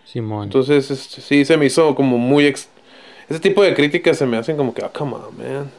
Simón. 0.05 0.45
Entonces, 0.45 0.91
este, 0.91 1.21
sí, 1.21 1.45
se 1.45 1.57
me 1.57 1.67
hizo 1.67 1.95
como 1.95 2.19
muy... 2.19 2.47
ex- 2.47 2.69
Ese 3.29 3.41
tipo 3.41 3.63
de 3.63 3.75
críticas 3.75 4.19
se 4.19 4.27
me 4.27 4.37
hacen 4.37 4.57
como 4.57 4.75
que, 4.75 4.85
ah, 4.85 4.91
come 4.93 5.15
on, 5.15 5.37
man. 5.39 5.71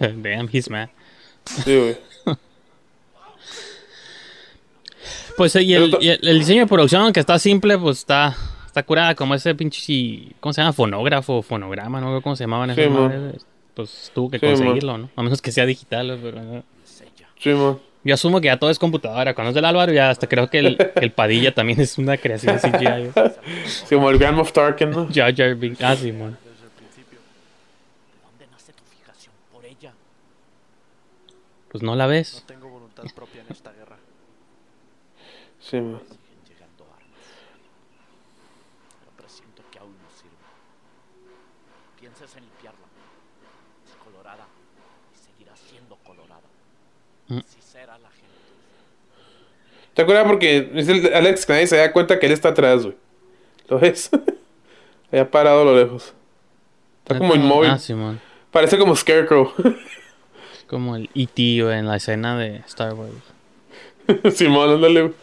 Damn, 0.22 0.48
he's 0.50 0.68
mad. 0.70 0.88
Sí, 1.44 1.76
güey. 1.76 1.96
Pues 5.36 5.54
y 5.56 5.74
el, 5.74 5.96
y 6.00 6.08
el- 6.10 6.28
el 6.28 6.38
diseño 6.38 6.60
de 6.62 6.66
producción, 6.66 7.02
aunque 7.02 7.20
está 7.20 7.38
simple, 7.38 7.76
pues 7.78 7.98
está, 7.98 8.36
está 8.66 8.82
curada 8.84 9.14
como 9.14 9.34
ese 9.34 9.54
pinche, 9.54 10.32
¿cómo 10.40 10.52
se 10.52 10.60
llama? 10.60 10.72
Fonógrafo, 10.72 11.42
fonograma, 11.42 12.00
no 12.00 12.16
sé 12.16 12.22
cómo 12.22 12.36
se 12.36 12.44
llamaban 12.44 12.70
esas 12.70 12.84
Sí. 12.84 13.38
Pues 13.74 14.12
tuvo 14.14 14.30
que 14.30 14.38
Sí, 14.38 14.46
conseguirlo, 14.46 14.98
¿no? 14.98 15.10
A 15.16 15.22
menos 15.24 15.42
que 15.42 15.50
sea 15.50 15.66
digital, 15.66 16.06
¿no? 16.06 16.16
pero 16.22 16.40
no. 16.40 16.62
Sí, 17.38 17.50
man. 17.50 17.78
Yo 18.04 18.14
asumo 18.14 18.40
que 18.40 18.46
ya 18.46 18.58
todo 18.58 18.70
es 18.70 18.78
computadora. 18.78 19.34
Cuando 19.34 19.48
es 19.48 19.54
del 19.54 19.64
Álvaro, 19.64 19.90
ya 19.92 20.10
hasta 20.10 20.28
creo 20.28 20.48
que 20.48 20.58
el, 20.60 20.76
el 20.94 21.10
Padilla 21.10 21.52
también 21.54 21.80
es 21.80 21.98
una 21.98 22.16
creación 22.18 22.58
CGI. 22.58 23.10
Sí, 23.66 23.94
como 23.96 24.10
el 24.10 24.18
Grand 24.18 24.36
Moff 24.36 24.52
Tarkin, 24.52 24.90
¿no? 24.90 25.08
Jar 25.12 25.34
Jar 25.34 25.54
Binks. 25.56 25.82
Ah, 25.82 25.96
sí, 25.96 26.12
man. 26.12 26.36
¿Dónde 28.22 28.46
nace 28.52 28.72
tu 28.74 28.84
fijación 28.84 29.32
por 29.52 29.64
ella? 29.64 29.92
Pues 31.72 31.82
no 31.82 31.96
la 31.96 32.06
ves. 32.06 32.44
Tengo 32.46 32.68
voluntad 32.68 33.04
propia 33.16 33.40
en 33.40 33.46
esta. 33.50 33.72
Sí, 35.68 35.76
man. 35.76 36.00
Siguen 36.00 36.44
llegando 36.46 36.84
armas. 36.84 37.24
Pero 39.00 39.12
presiento 39.16 39.62
que 39.70 39.78
aún 39.78 39.92
no 39.92 40.10
sirve. 40.10 40.36
Piensas 41.98 42.36
en 42.36 42.42
limpiarla. 42.44 42.86
Es 43.88 43.94
colorada 44.04 44.46
y 45.14 45.18
seguirá 45.18 45.56
siendo 45.56 45.96
colorada. 45.96 46.42
Así 47.30 47.62
será 47.62 47.96
la 47.98 48.10
gente. 48.10 48.24
¿Te 49.94 50.02
acuerdas? 50.02 50.26
Porque 50.26 50.70
es 50.74 50.88
el 50.88 51.14
Alex 51.14 51.46
que 51.46 51.52
nadie 51.54 51.66
se 51.66 51.76
da 51.78 51.92
cuenta 51.92 52.18
que 52.18 52.26
él 52.26 52.32
está 52.32 52.50
atrás, 52.50 52.82
güey. 52.84 52.96
¿Lo 53.68 53.78
ves? 53.78 54.10
Allá 55.12 55.30
parado 55.30 55.62
a 55.62 55.64
lo 55.64 55.76
lejos. 55.76 56.12
Está 57.04 57.16
como 57.18 57.34
inmóvil. 57.34 57.70
Ah, 57.70 57.78
sí, 57.78 57.94
man. 57.94 58.20
Parece 58.50 58.76
como 58.76 58.94
Scarecrow. 58.94 59.52
Como 60.66 60.96
el 60.96 61.10
E.T. 61.14 61.58
en 61.58 61.86
la 61.86 61.96
escena 61.96 62.38
de 62.38 62.56
Star 62.66 62.94
Wars. 62.94 63.12
Simón, 64.34 64.70
ándale. 64.70 65.02
güey. 65.02 65.14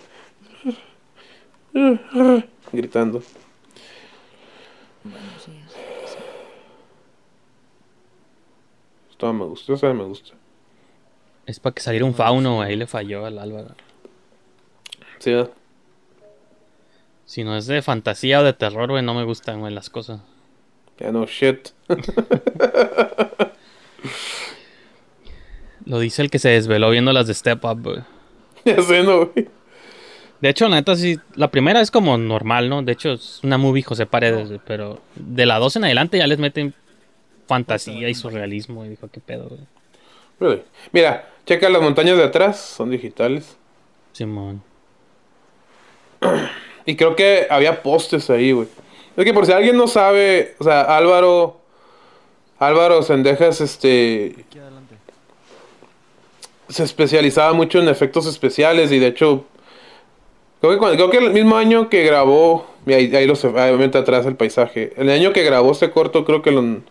Gritando. 2.72 3.24
Esto 9.10 9.34
me 9.34 9.46
gusta, 9.46 9.74
esa 9.74 9.94
me 9.94 10.04
gusta. 10.04 10.34
Es 11.46 11.60
para 11.60 11.74
que 11.74 11.82
saliera 11.82 12.06
un 12.06 12.14
fauno. 12.14 12.62
Ahí 12.62 12.76
le 12.76 12.88
falló 12.88 13.26
al 13.26 13.38
Álvaro. 13.40 13.76
Sí, 15.20 15.32
¿verdad? 15.32 15.52
Si 17.26 17.44
no 17.44 17.56
es 17.56 17.68
de 17.68 17.82
fantasía 17.82 18.42
o 18.42 18.44
de 18.44 18.54
terror, 18.54 18.90
güey, 18.90 19.04
no 19.04 19.14
me 19.14 19.24
gustan, 19.24 19.60
güey, 19.62 19.74
las 19.74 19.90
cosas. 19.90 20.22
Ya 21.00 21.12
no 21.12 21.26
shit. 21.26 21.70
Lo 25.86 26.00
dice 26.00 26.22
el 26.22 26.30
que 26.30 26.40
se 26.40 26.50
desveló 26.50 26.90
viendo 26.90 27.14
las 27.14 27.28
de 27.28 27.34
Step 27.34 27.64
Up, 27.64 27.82
güey. 27.82 28.02
ya 28.66 28.82
sé, 28.82 29.04
no, 29.04 29.28
güey. 29.28 29.48
De 30.42 30.50
hecho, 30.50 30.68
la 30.68 30.78
neta, 30.78 30.96
sí, 30.96 31.20
la 31.36 31.52
primera 31.52 31.82
es 31.82 31.92
como 31.92 32.18
normal, 32.18 32.68
¿no? 32.68 32.82
De 32.82 32.92
hecho, 32.92 33.12
es 33.12 33.40
una 33.44 33.60
movie 33.60 33.84
José 33.84 34.08
Paredes, 34.08 34.50
pero 34.66 35.00
de 35.16 35.46
la 35.46 35.60
2 35.60 35.76
en 35.76 35.84
adelante 35.86 36.18
ya 36.18 36.26
les 36.26 36.40
meten 36.40 36.74
fantasía 37.48 38.10
y 38.10 38.16
surrealismo. 38.16 38.84
Y 38.84 38.90
dijo, 38.90 39.08
¿qué 39.12 39.20
pedo, 39.20 39.50
güey? 39.50 39.62
Really. 40.40 40.64
Mira, 40.92 41.30
checa 41.46 41.70
las 41.70 41.82
montañas 41.82 42.18
de 42.18 42.24
atrás, 42.24 42.60
son 42.60 42.90
digitales. 42.90 43.56
Simón. 44.14 44.64
Y 46.84 46.96
creo 46.96 47.16
que 47.16 47.46
había 47.48 47.84
postes 47.84 48.32
ahí, 48.32 48.54
güey. 48.54 48.68
Es 49.16 49.24
que 49.24 49.36
por 49.36 49.46
si 49.46 49.52
alguien 49.52 49.78
no 49.78 49.88
sabe, 49.88 50.56
o 50.58 50.64
sea, 50.64 50.82
Álvaro. 50.82 51.60
Álvaro 52.58 53.04
Sendejas, 53.04 53.62
este. 53.62 54.36
Aquí 54.48 54.58
adelante. 54.58 54.96
Se 56.70 56.84
especializaba 56.84 57.54
mucho 57.54 57.80
en 57.80 57.88
efectos 57.88 58.26
especiales 58.26 58.92
y 58.92 58.98
de 58.98 59.08
hecho. 59.08 59.46
Creo 60.62 61.10
que, 61.10 61.18
el 61.18 61.32
mismo 61.32 61.58
año 61.58 61.90
que 61.90 62.04
grabó. 62.04 62.68
Ahí, 62.86 63.16
ahí 63.16 63.26
lo 63.26 63.36
se 63.36 63.48
obviamente 63.48 63.98
atrás 63.98 64.26
el 64.28 64.36
paisaje. 64.36 64.94
El 64.96 65.10
año 65.10 65.34
que 65.34 65.44
grabó 65.44 65.72
este 65.72 65.90
corto, 65.90 66.24
creo 66.24 66.44
que 66.44 66.52
lo 66.52 66.82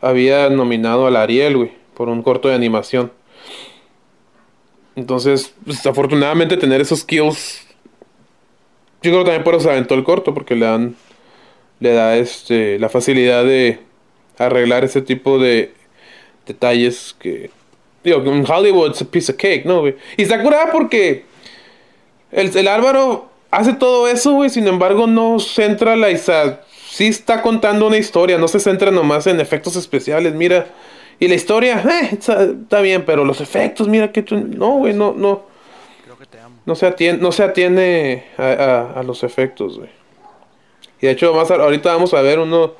había 0.00 0.48
nominado 0.50 1.06
al 1.06 1.16
Ariel, 1.16 1.56
güey. 1.56 1.72
Por 1.94 2.08
un 2.08 2.22
corto 2.22 2.48
de 2.48 2.54
animación. 2.54 3.10
Entonces, 4.94 5.52
pues, 5.64 5.84
afortunadamente 5.84 6.56
tener 6.56 6.80
esos 6.80 7.00
skills. 7.00 7.66
Yo 9.02 9.10
creo 9.10 9.18
que 9.18 9.24
también 9.26 9.44
por 9.44 9.54
eso 9.54 9.64
se 9.64 9.70
aventó 9.70 9.94
el 9.94 10.04
corto, 10.04 10.32
porque 10.32 10.54
le 10.54 10.66
dan. 10.66 10.96
Le 11.80 11.92
da 11.92 12.16
este. 12.16 12.78
la 12.78 12.88
facilidad 12.88 13.44
de 13.44 13.80
arreglar 14.38 14.84
ese 14.84 15.02
tipo 15.02 15.38
de 15.40 15.72
detalles 16.46 17.16
que. 17.18 17.50
Digo, 18.04 18.22
en 18.24 18.48
Hollywood 18.48 18.92
es 18.92 19.02
a 19.02 19.04
piece 19.04 19.32
of 19.32 19.38
cake, 19.38 19.64
¿no, 19.64 19.80
güey? 19.80 19.96
Y 20.16 20.22
está 20.22 20.40
curada 20.40 20.70
porque. 20.70 21.27
El, 22.30 22.56
el 22.56 22.68
Álvaro 22.68 23.28
hace 23.50 23.72
todo 23.74 24.08
eso, 24.08 24.32
güey. 24.32 24.50
Sin 24.50 24.66
embargo, 24.68 25.06
no 25.06 25.38
centra 25.40 25.96
la. 25.96 26.10
Isa, 26.10 26.60
sí 26.88 27.06
está 27.08 27.42
contando 27.42 27.86
una 27.86 27.96
historia, 27.98 28.38
no 28.38 28.48
se 28.48 28.60
centra 28.60 28.90
nomás 28.90 29.26
en 29.26 29.40
efectos 29.40 29.76
especiales, 29.76 30.34
mira. 30.34 30.66
Y 31.20 31.26
la 31.28 31.34
historia, 31.34 31.82
eh, 31.82 32.10
está, 32.12 32.44
está 32.44 32.80
bien, 32.80 33.04
pero 33.04 33.24
los 33.24 33.40
efectos, 33.40 33.88
mira 33.88 34.12
que. 34.12 34.22
tú- 34.22 34.36
No, 34.36 34.72
güey, 34.78 34.94
no, 34.94 35.12
no. 35.16 35.42
Creo 36.04 36.16
que 36.18 36.26
te 36.26 36.38
amo. 36.40 36.56
No 36.64 36.74
se 36.76 36.86
atiende, 36.86 37.22
no 37.22 37.32
se 37.32 37.42
atiene 37.42 38.24
a, 38.36 38.42
a- 38.44 39.00
a 39.00 39.02
los 39.02 39.24
efectos, 39.24 39.78
güey. 39.78 39.90
Y 41.00 41.06
de 41.06 41.12
hecho, 41.12 41.32
más 41.34 41.50
a- 41.50 41.54
ahorita 41.56 41.92
vamos 41.92 42.14
a 42.14 42.22
ver 42.22 42.38
uno. 42.38 42.74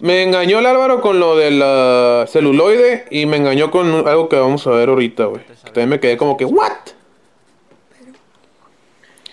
Me 0.00 0.22
engañó 0.24 0.58
el 0.58 0.66
Álvaro 0.66 1.00
con 1.00 1.20
lo 1.20 1.36
del 1.36 1.62
celuloide 2.28 3.04
y 3.10 3.26
me 3.26 3.36
engañó 3.36 3.70
con 3.70 4.06
algo 4.08 4.28
que 4.28 4.36
vamos 4.36 4.66
a 4.66 4.70
ver 4.70 4.88
ahorita, 4.88 5.26
güey. 5.26 5.42
También 5.66 5.88
me 5.88 6.00
quedé 6.00 6.16
como 6.16 6.36
que, 6.36 6.44
¿what? 6.44 6.72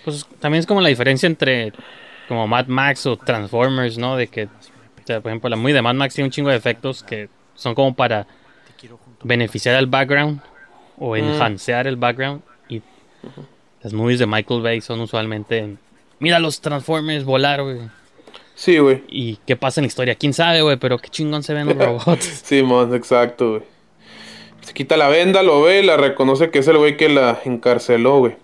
Pues 0.03 0.25
también 0.39 0.59
es 0.59 0.65
como 0.65 0.81
la 0.81 0.89
diferencia 0.89 1.27
entre 1.27 1.73
como 2.27 2.47
Mad 2.47 2.67
Max 2.67 3.05
o 3.05 3.17
Transformers, 3.17 3.97
¿no? 3.97 4.15
De 4.15 4.27
que, 4.27 4.45
o 4.45 4.49
sea, 5.05 5.21
por 5.21 5.31
ejemplo, 5.31 5.49
la 5.49 5.55
muy 5.57 5.73
de 5.73 5.81
Mad 5.81 5.95
Max 5.95 6.15
tiene 6.15 6.27
un 6.27 6.31
chingo 6.31 6.49
de 6.49 6.55
efectos 6.55 7.03
que 7.03 7.29
son 7.55 7.75
como 7.75 7.93
para 7.93 8.25
beneficiar 9.23 9.75
al 9.75 9.87
background 9.87 10.41
o 10.97 11.15
enhancear 11.15 11.87
el 11.87 11.97
background. 11.97 12.41
Y 12.69 12.81
las 13.81 13.93
movies 13.93 14.19
de 14.19 14.27
Michael 14.27 14.61
Bay 14.61 14.81
son 14.81 15.01
usualmente 15.01 15.57
en, 15.57 15.79
mira 16.19 16.39
los 16.39 16.61
Transformers 16.61 17.25
volar, 17.25 17.61
güey. 17.63 17.79
Sí, 18.55 18.77
güey. 18.77 19.03
¿Y 19.07 19.37
qué 19.47 19.55
pasa 19.55 19.81
en 19.81 19.83
la 19.83 19.87
historia? 19.87 20.15
¿Quién 20.15 20.33
sabe, 20.33 20.61
güey? 20.61 20.77
Pero 20.77 20.99
qué 20.99 21.09
chingón 21.09 21.43
se 21.43 21.53
ven 21.53 21.67
los 21.67 21.77
robots. 22.05 22.41
Sí, 22.43 22.63
man, 22.63 22.93
exacto, 22.93 23.49
güey. 23.51 23.63
Se 24.61 24.73
quita 24.73 24.97
la 24.97 25.09
venda, 25.09 25.41
lo 25.41 25.61
ve 25.63 25.81
y 25.81 25.85
la 25.85 25.97
reconoce 25.97 26.51
que 26.51 26.59
es 26.59 26.67
el 26.67 26.77
güey 26.77 26.95
que 26.95 27.09
la 27.09 27.39
encarceló, 27.43 28.19
güey. 28.19 28.35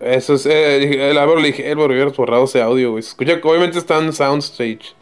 Eso 0.00 0.34
es, 0.34 0.46
eh, 0.46 1.10
el 1.10 1.18
Álvaro 1.18 1.40
le 1.40 1.48
dije, 1.48 1.74
borrado 1.74 2.44
ese 2.44 2.62
audio, 2.62 2.92
güey. 2.92 3.02
Se 3.02 3.10
Escucha 3.10 3.38
obviamente 3.42 3.78
está 3.78 3.98
en 3.98 4.12
soundstage. 4.12 4.94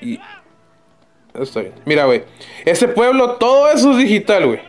Y... 0.00 0.18
Está 1.34 1.60
bien. 1.60 1.74
Mira, 1.84 2.06
güey. 2.06 2.22
Ese 2.64 2.88
pueblo, 2.88 3.32
todo 3.32 3.70
eso 3.70 3.92
es 3.92 3.98
digital, 3.98 4.46
güey. 4.46 4.60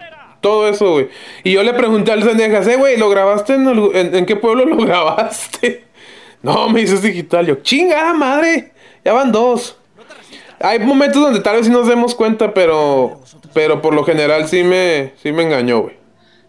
Todo 0.42 0.68
eso, 0.68 0.92
güey. 0.92 1.10
Y 1.44 1.54
yo 1.54 1.64
le 1.64 1.74
pregunté 1.74 2.12
al 2.12 2.24
Sendejas, 2.24 2.68
eh, 2.68 2.76
güey, 2.76 2.98
¿lo 2.98 3.10
grabaste 3.10 3.56
en, 3.56 3.68
en, 3.68 4.16
en 4.16 4.26
qué 4.26 4.36
pueblo 4.36 4.66
lo 4.66 4.78
grabaste? 4.86 5.86
No, 6.42 6.70
me 6.70 6.82
dices 6.82 7.02
digital. 7.02 7.46
Yo, 7.46 7.56
chingada 7.56 8.14
madre. 8.14 8.74
Ya 9.04 9.14
van 9.14 9.32
dos. 9.32 9.78
Hay 10.60 10.80
momentos 10.80 11.22
donde 11.22 11.40
tal 11.40 11.58
vez 11.58 11.66
sí 11.66 11.72
nos 11.72 11.88
demos 11.88 12.16
cuenta, 12.16 12.54
pero... 12.54 13.22
Pero 13.54 13.82
por 13.82 13.94
lo 13.94 14.04
general 14.04 14.48
sí 14.48 14.64
me, 14.64 15.14
sí 15.24 15.32
me 15.32 15.44
engañó, 15.44 15.80
güey. 15.82 16.05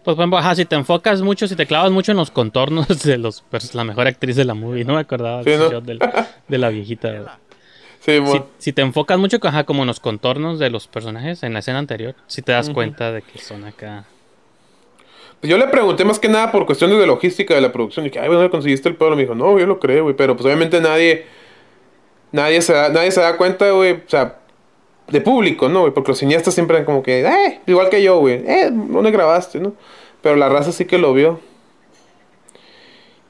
Pues, 0.07 0.15
por 0.15 0.21
ejemplo, 0.23 0.37
ajá, 0.39 0.55
si 0.55 0.63
te 0.63 0.77
enfocas 0.77 1.21
mucho, 1.21 1.49
si 1.49 1.57
te 1.57 1.65
clavas 1.65 1.91
mucho 1.91 2.13
en 2.13 2.17
los 2.17 2.31
contornos 2.31 2.87
de 3.03 3.17
los 3.17 3.43
pers- 3.51 3.73
la 3.73 3.83
mejor 3.83 4.07
actriz 4.07 4.37
de 4.37 4.45
la 4.45 4.53
movie, 4.53 4.85
no 4.85 4.93
me 4.93 5.01
acordaba 5.01 5.43
Sí, 5.43 5.49
¿no? 5.59 5.69
shot 5.69 5.83
del- 5.83 5.99
de 6.47 6.57
la 6.57 6.69
viejita. 6.69 7.39
Sí, 7.99 8.17
Si, 8.25 8.41
si 8.57 8.71
te 8.71 8.81
enfocas 8.83 9.19
mucho 9.19 9.37
ajá, 9.43 9.65
como 9.65 9.83
en 9.83 9.87
los 9.87 9.99
contornos 9.99 10.59
de 10.59 10.69
los 10.69 10.87
personajes 10.87 11.43
en 11.43 11.51
la 11.51 11.59
escena 11.59 11.79
anterior, 11.79 12.15
si 12.25 12.41
te 12.41 12.53
das 12.53 12.69
cuenta 12.69 13.11
de 13.11 13.21
que 13.21 13.37
son 13.39 13.65
acá. 13.65 14.05
Pues 15.41 15.51
yo 15.51 15.57
le 15.57 15.67
pregunté 15.67 16.05
más 16.05 16.19
que 16.19 16.29
nada 16.29 16.53
por 16.53 16.65
cuestiones 16.65 16.97
de 16.99 17.05
logística 17.05 17.53
de 17.53 17.59
la 17.59 17.73
producción. 17.73 18.05
Y 18.05 18.09
dije, 18.09 18.21
ay, 18.21 18.29
¿dónde 18.29 18.49
conseguiste 18.49 18.87
el 18.87 18.95
pedo? 18.95 19.09
Me 19.13 19.23
dijo, 19.23 19.35
no, 19.35 19.59
yo 19.59 19.65
lo 19.65 19.77
creo, 19.77 20.03
güey. 20.03 20.15
Pero 20.15 20.37
pues 20.37 20.45
obviamente 20.45 20.79
nadie. 20.79 21.25
Nadie 22.31 22.61
se 22.61 22.71
da, 22.71 22.87
nadie 22.87 23.11
se 23.11 23.19
da 23.19 23.35
cuenta, 23.35 23.69
güey. 23.71 23.91
O 23.91 24.01
sea, 24.07 24.37
de 25.07 25.21
público, 25.21 25.69
¿no, 25.69 25.81
güey? 25.81 25.93
Porque 25.93 26.11
los 26.11 26.19
cineastas 26.19 26.53
siempre 26.53 26.75
eran 26.77 26.85
como 26.85 27.01
que, 27.03 27.21
eh, 27.21 27.61
igual 27.65 27.89
que 27.89 28.03
yo, 28.03 28.19
güey. 28.19 28.35
Eh, 28.45 28.69
¿dónde 28.71 29.11
grabaste, 29.11 29.59
no? 29.59 29.73
Pero 30.21 30.35
la 30.35 30.49
raza 30.49 30.71
sí 30.71 30.85
que 30.85 30.97
lo 30.97 31.13
vio. 31.13 31.39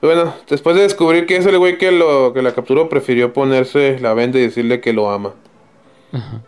Bueno, 0.02 0.34
después 0.48 0.76
de 0.76 0.84
descubrir 0.84 1.26
que 1.26 1.38
es 1.38 1.46
el 1.46 1.58
güey 1.58 1.78
que, 1.78 1.92
lo, 1.92 2.34
que 2.34 2.42
la 2.42 2.54
capturó, 2.54 2.88
prefirió 2.88 3.34
ponerse 3.34 4.00
la 4.00 4.14
venda 4.14 4.38
y 4.38 4.44
decirle 4.44 4.80
que 4.80 4.94
lo 4.94 5.10
ama. 5.10 5.34
Ajá. 6.12 6.42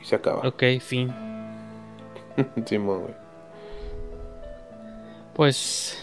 Y 0.00 0.04
se 0.04 0.16
acaba. 0.16 0.46
Ok, 0.46 0.62
fin. 0.80 1.12
Simón, 2.66 3.02
güey. 3.02 3.14
Pues. 5.34 5.98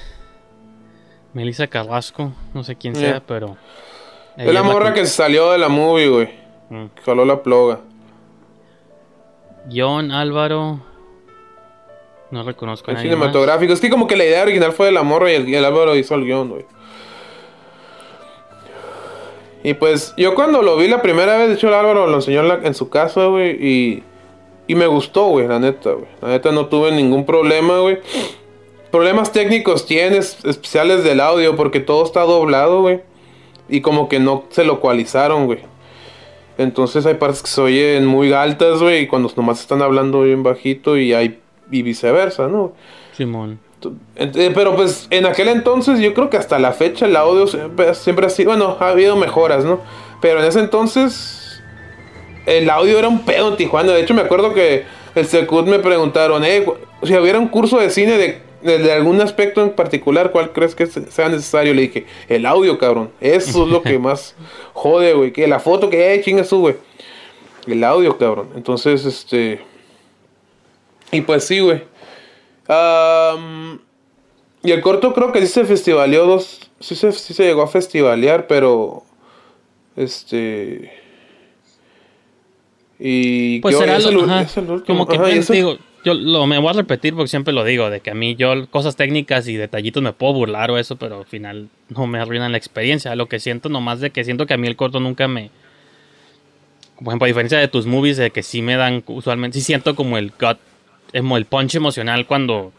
Melissa 1.34 1.68
Carrasco, 1.68 2.32
no 2.54 2.64
sé 2.64 2.76
quién 2.76 2.96
Yeah. 2.96 3.10
sea, 3.10 3.20
pero. 3.22 3.58
Es 4.36 4.52
la 4.52 4.64
morra 4.64 4.94
que 4.94 5.06
salió 5.06 5.52
de 5.52 5.60
la 5.60 5.70
movie, 5.70 6.08
güey. 6.08 6.30
Mm. 6.70 6.86
Jaló 7.06 7.26
la 7.26 7.44
ploga. 7.44 7.82
John 9.74 10.12
Álvaro. 10.12 10.80
No 12.32 12.44
reconozco 12.44 12.92
a 12.92 12.94
nadie. 12.94 13.10
más. 13.10 13.16
cinematográfico. 13.18 13.74
Es 13.74 13.80
que 13.82 13.90
como 13.90 14.06
que 14.08 14.16
la 14.16 14.26
idea 14.26 14.44
original 14.44 14.72
fue 14.72 14.88
de 14.88 14.92
la 14.92 15.04
morra 15.04 15.32
y 15.32 15.36
el, 15.36 15.54
el 15.54 15.66
Álvaro 15.66 15.96
hizo 15.96 16.14
el 16.16 16.26
guion, 16.26 16.50
güey. 16.50 16.66
Y 19.64 19.74
pues 19.74 20.14
yo 20.16 20.36
cuando 20.36 20.62
lo 20.62 20.78
vi 20.78 20.88
la 20.88 21.02
primera 21.02 21.38
vez, 21.38 21.50
de 21.50 21.56
hecho 21.56 21.68
el 21.68 21.74
Álvaro 21.74 22.08
lo 22.08 22.16
enseñó 22.16 22.42
en, 22.42 22.48
la- 22.48 22.60
en 22.64 22.74
su 22.74 22.90
casa, 22.90 23.26
güey. 23.26 23.58
Y, 23.60 24.04
y 24.68 24.76
me 24.76 24.88
gustó, 24.88 25.26
güey, 25.28 25.48
la 25.48 25.60
neta, 25.60 25.92
güey. 25.92 26.06
La 26.22 26.30
neta 26.30 26.52
no 26.52 26.68
tuve 26.68 26.92
ningún 26.92 27.26
problema, 27.26 27.80
güey. 27.80 28.00
Problemas 28.92 29.32
técnicos 29.32 29.86
tienes, 29.86 30.44
especiales 30.46 31.04
del 31.04 31.20
audio, 31.20 31.56
porque 31.56 31.80
todo 31.80 32.06
está 32.06 32.22
doblado, 32.22 32.82
güey. 32.82 33.02
Y 33.68 33.82
como 33.82 34.08
que 34.08 34.20
no 34.20 34.46
se 34.50 34.64
localizaron, 34.64 35.46
güey. 35.46 35.60
Entonces 36.60 37.06
hay 37.06 37.14
partes 37.14 37.42
que 37.42 37.50
se 37.50 37.62
oyen 37.62 38.06
muy 38.06 38.34
altas, 38.34 38.82
güey, 38.82 39.04
y 39.04 39.08
cuando 39.08 39.32
nomás 39.38 39.62
están 39.62 39.82
hablando 39.82 40.24
bien 40.24 40.44
bajito 40.44 40.98
y 40.98 41.14
hay 41.14 41.40
y 41.72 41.84
viceversa, 41.84 42.50
¿no? 42.50 42.74
Simón. 43.16 43.60
Eh, 44.18 44.52
Pero 44.54 44.76
pues 44.76 45.08
en 45.10 45.26
aquel 45.26 45.48
entonces 45.48 46.02
yo 46.02 46.14
creo 46.14 46.30
que 46.30 46.36
hasta 46.36 46.60
la 46.60 46.74
fecha 46.74 47.06
el 47.06 47.16
audio 47.16 47.48
siempre, 47.48 47.96
siempre 47.96 48.26
ha 48.26 48.30
sido, 48.30 48.50
bueno, 48.50 48.76
ha 48.78 48.90
habido 48.90 49.16
mejoras, 49.16 49.64
¿no? 49.64 49.80
Pero 50.20 50.42
en 50.42 50.48
ese 50.48 50.60
entonces 50.60 51.64
el 52.46 52.70
audio 52.70 53.00
era 53.00 53.08
un 53.08 53.22
pedo 53.22 53.48
en 53.48 53.56
Tijuana. 53.56 53.94
De 53.94 54.02
hecho 54.02 54.14
me 54.14 54.22
acuerdo 54.22 54.54
que 54.54 54.84
el 55.16 55.26
Secut 55.26 55.66
me 55.66 55.80
preguntaron, 55.80 56.44
eh, 56.44 56.66
si 57.04 57.16
hubiera 57.16 57.40
un 57.40 57.48
curso 57.48 57.80
de 57.80 57.90
cine 57.90 58.18
de, 58.18 58.42
de- 58.62 58.92
algún 58.94 59.20
aspecto 59.22 59.62
en 59.64 59.72
particular, 59.72 60.32
¿cuál 60.32 60.52
crees 60.52 60.76
que 60.76 60.86
se- 60.88 61.10
sea 61.12 61.30
necesario? 61.30 61.74
Le 61.74 61.84
dije, 61.84 62.06
el 62.28 62.46
audio, 62.46 62.78
cabrón. 62.78 63.12
Eso 63.22 63.64
es 63.66 63.70
lo 63.72 63.82
que 63.82 63.98
más 64.00 64.36
jode, 64.74 65.14
güey. 65.14 65.32
Que 65.34 65.48
la 65.48 65.60
foto 65.60 65.90
que, 65.90 66.14
eh, 66.14 66.22
chinga 66.22 66.44
su, 66.44 66.60
güey. 66.60 66.76
El 67.68 67.84
audio, 67.84 68.18
cabrón. 68.18 68.50
Entonces, 68.56 69.06
este... 69.06 69.62
Y 71.12 71.22
pues 71.22 71.44
sí, 71.46 71.60
güey. 71.60 71.82
Am, 72.68 73.80
y 74.62 74.72
el 74.72 74.82
corto 74.82 75.14
creo 75.14 75.32
que 75.32 75.42
sí 75.42 75.48
se 75.48 75.66
festivaleó 75.66 76.26
dos. 76.28 76.70
Sí 76.80 76.96
se, 76.96 77.12
sí 77.14 77.34
se 77.34 77.44
llegó 77.44 77.64
a 77.64 77.68
festivalear, 77.68 78.46
pero. 78.46 79.04
Este. 79.96 80.92
Y. 83.00 83.60
Pues 83.62 83.76
¿qué- 83.76 83.82
será 83.82 83.96
el- 83.98 84.18
último? 84.18 84.84
como 84.86 85.08
que 85.08 85.16
Ajá, 85.16 85.26
te 85.26 85.54
digo, 85.54 85.78
yo 86.04 86.14
lo, 86.14 86.46
me 86.46 86.58
voy 86.58 86.70
a 86.70 86.74
repetir 86.74 87.14
porque 87.14 87.28
siempre 87.28 87.54
lo 87.54 87.64
digo, 87.64 87.90
de 87.90 88.00
que 88.00 88.12
a 88.12 88.14
mí 88.14 88.36
yo 88.36 88.68
cosas 88.70 88.96
técnicas 88.96 89.48
y 89.48 89.56
detallitos 89.56 90.02
me 90.02 90.14
puedo 90.14 90.34
burlar 90.34 90.72
o 90.72 90.78
eso, 90.78 90.96
pero 90.96 91.20
al 91.20 91.26
final 91.26 91.70
no 91.90 92.08
me 92.08 92.20
arruinan 92.20 92.52
la 92.52 92.58
experiencia. 92.58 93.16
Lo 93.16 93.28
que 93.28 93.40
siento 93.40 93.70
nomás 93.70 94.00
de 94.00 94.12
que 94.12 94.24
siento 94.24 94.46
que 94.46 94.54
a 94.54 94.58
mí 94.58 94.68
el 94.68 94.76
corto 94.76 95.00
nunca 95.00 95.28
me... 95.28 95.50
Por 96.96 97.08
ejemplo, 97.08 97.26
a 97.26 97.28
diferencia 97.28 97.60
de 97.60 97.68
tus 97.68 97.86
movies, 97.86 98.18
de 98.18 98.32
que 98.32 98.44
sí 98.44 98.62
me 98.62 98.76
dan 98.76 99.04
usualmente, 99.08 99.58
sí 99.60 99.64
siento 99.64 99.96
como 99.96 100.18
el 100.18 100.32
gut, 100.32 100.58
como 101.14 101.38
el 101.38 101.46
punch 101.46 101.76
emocional 101.76 102.26
cuando 102.26 102.74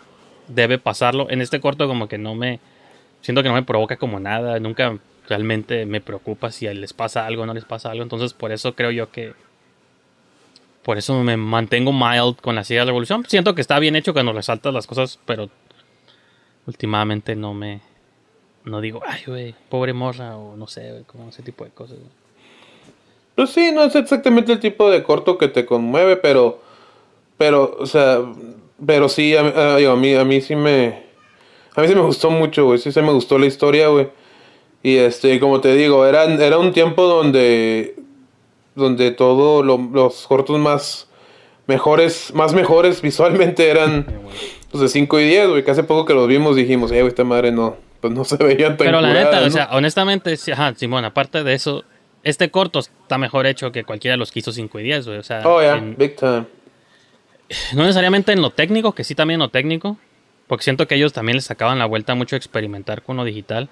debe 0.49 0.79
pasarlo. 0.79 1.31
En 1.31 1.41
este 1.41 1.61
corto 1.61 1.87
como 1.89 2.09
que 2.09 2.19
no 2.19 2.35
me... 2.35 2.61
Siento 3.23 3.43
que 3.43 3.49
no 3.49 3.55
me 3.55 3.63
provoca 3.63 3.97
como 3.97 4.19
nada, 4.19 4.59
nunca 4.61 4.99
realmente 5.29 5.85
me 5.85 6.01
preocupa 6.01 6.51
si 6.51 6.67
les 6.73 6.93
pasa 6.95 7.27
algo 7.27 7.43
o 7.43 7.47
no 7.47 7.55
les 7.55 7.65
pasa 7.65 7.91
algo. 7.91 8.03
Entonces 8.03 8.33
por 8.33 8.51
eso 8.51 8.75
creo 8.75 8.91
yo 8.91 9.11
que 9.11 9.35
por 10.83 10.99
eso 10.99 11.23
me 11.23 11.37
mantengo 11.37 11.93
mild 11.93 12.37
con 12.41 12.55
la 12.55 12.65
silla 12.65 12.81
de 12.81 12.87
revolución. 12.87 13.25
Siento 13.29 13.55
que 13.55 13.61
está 13.61 13.79
bien 13.79 13.97
hecho 13.97 14.13
cuando 14.13 14.33
resaltas 14.33 14.73
las 14.75 14.87
cosas, 14.87 15.19
pero 15.27 15.49
últimamente 16.67 17.37
no 17.37 17.55
me. 17.55 17.81
No 18.65 18.81
digo, 18.81 19.01
ay, 19.07 19.23
güey, 19.27 19.55
pobre 19.69 19.93
morra, 19.95 20.37
o 20.37 20.57
no 20.57 20.67
sé, 20.67 20.91
güey, 20.91 21.05
como 21.05 21.29
ese 21.31 21.43
tipo 21.43 21.65
de 21.65 21.71
cosas. 21.71 21.97
güey. 21.97 22.11
Pues 23.35 23.51
sí, 23.51 23.71
no 23.73 23.85
es 23.85 23.95
exactamente 23.97 24.53
el 24.53 24.61
tipo 24.61 24.91
de 24.91 25.03
corto 25.03 25.39
que 25.39 25.49
te 25.49 25.65
conmueve, 25.67 26.17
pero. 26.17 26.61
Pero, 27.39 27.77
o 27.79 27.87
sea. 27.87 28.21
Pero 28.85 29.09
sí, 29.09 29.35
a, 29.37 29.41
a- 29.43 29.77
a 29.93 29.97
mí, 29.97 30.15
a 30.15 30.25
mí 30.25 30.41
sí 30.41 30.57
me. 30.57 31.05
A 31.75 31.81
mí 31.83 31.89
sí 31.89 31.95
me 31.95 32.01
gustó 32.03 32.31
mucho, 32.31 32.65
güey. 32.67 32.79
Sí 32.79 32.93
se 32.93 33.01
me 33.03 33.13
gustó 33.13 33.39
la 33.39 33.47
historia, 33.47 33.89
güey. 33.89 34.09
Y 34.83 34.97
este, 34.97 35.39
como 35.41 35.61
te 35.61 35.75
digo, 35.75 36.05
era, 36.07 36.25
era 36.25 36.59
un 36.59 36.73
tiempo 36.73 37.03
donde. 37.07 37.97
Donde 38.75 39.11
todos 39.11 39.65
los 39.65 40.27
cortos 40.27 40.59
más. 40.59 41.07
Mejores, 41.67 42.33
más 42.35 42.53
mejores 42.55 43.01
visualmente 43.03 43.69
eran. 43.71 44.07
Pues 44.71 44.83
de 44.83 44.89
5 44.89 45.21
y 45.21 45.25
10, 45.29 45.49
güey. 45.49 45.65
Que 45.65 45.71
hace 45.73 45.83
poco 45.85 46.05
que 46.05 46.15
los 46.15 46.29
vimos 46.29 46.57
dijimos, 46.57 46.91
eh, 46.93 46.97
güey, 47.01 47.09
esta 47.09 47.25
madre 47.25 47.53
no. 47.53 47.77
Pues 48.01 48.13
no 48.15 48.25
se 48.25 48.37
veían 48.37 48.77
tan 48.79 48.87
Pero 48.87 49.01
la 49.01 49.13
neta, 49.13 49.43
o 49.43 49.51
sea, 49.51 49.69
honestamente, 49.73 50.35
sí, 50.39 50.53
ajá, 50.53 50.75
Simón, 50.75 51.05
aparte 51.05 51.45
de 51.45 51.53
eso, 51.53 51.85
este 52.23 52.51
corto 52.51 52.79
está 52.79 53.19
mejor 53.19 53.47
hecho 53.47 53.73
que 53.73 53.85
cualquiera 53.85 54.15
de 54.15 54.17
los 54.19 54.33
que 54.33 54.39
hizo 54.39 54.53
5 54.53 54.81
y 54.81 54.83
10, 54.85 55.07
güey. 55.07 55.19
O 55.19 55.23
sea, 55.23 55.43
Oh, 55.47 55.61
yeah, 55.61 55.77
en- 55.77 55.97
big 55.99 56.17
time. 56.17 56.47
no 57.75 57.83
necesariamente 57.83 58.33
en 58.33 58.41
lo 58.41 58.51
técnico, 58.51 58.93
que 58.95 59.05
sí 59.05 59.15
también 59.15 59.37
en 59.37 59.41
lo 59.41 59.49
técnico, 59.51 59.99
porque 60.47 60.65
siento 60.65 60.87
que 60.89 60.95
ellos 60.95 61.13
también 61.13 61.37
les 61.37 61.45
sacaban 61.45 61.79
la 61.79 61.85
vuelta 61.87 62.15
mucho 62.15 62.37
a 62.37 62.39
experimentar 62.39 63.03
con 63.03 63.17
lo 63.19 63.25
digital. 63.25 63.69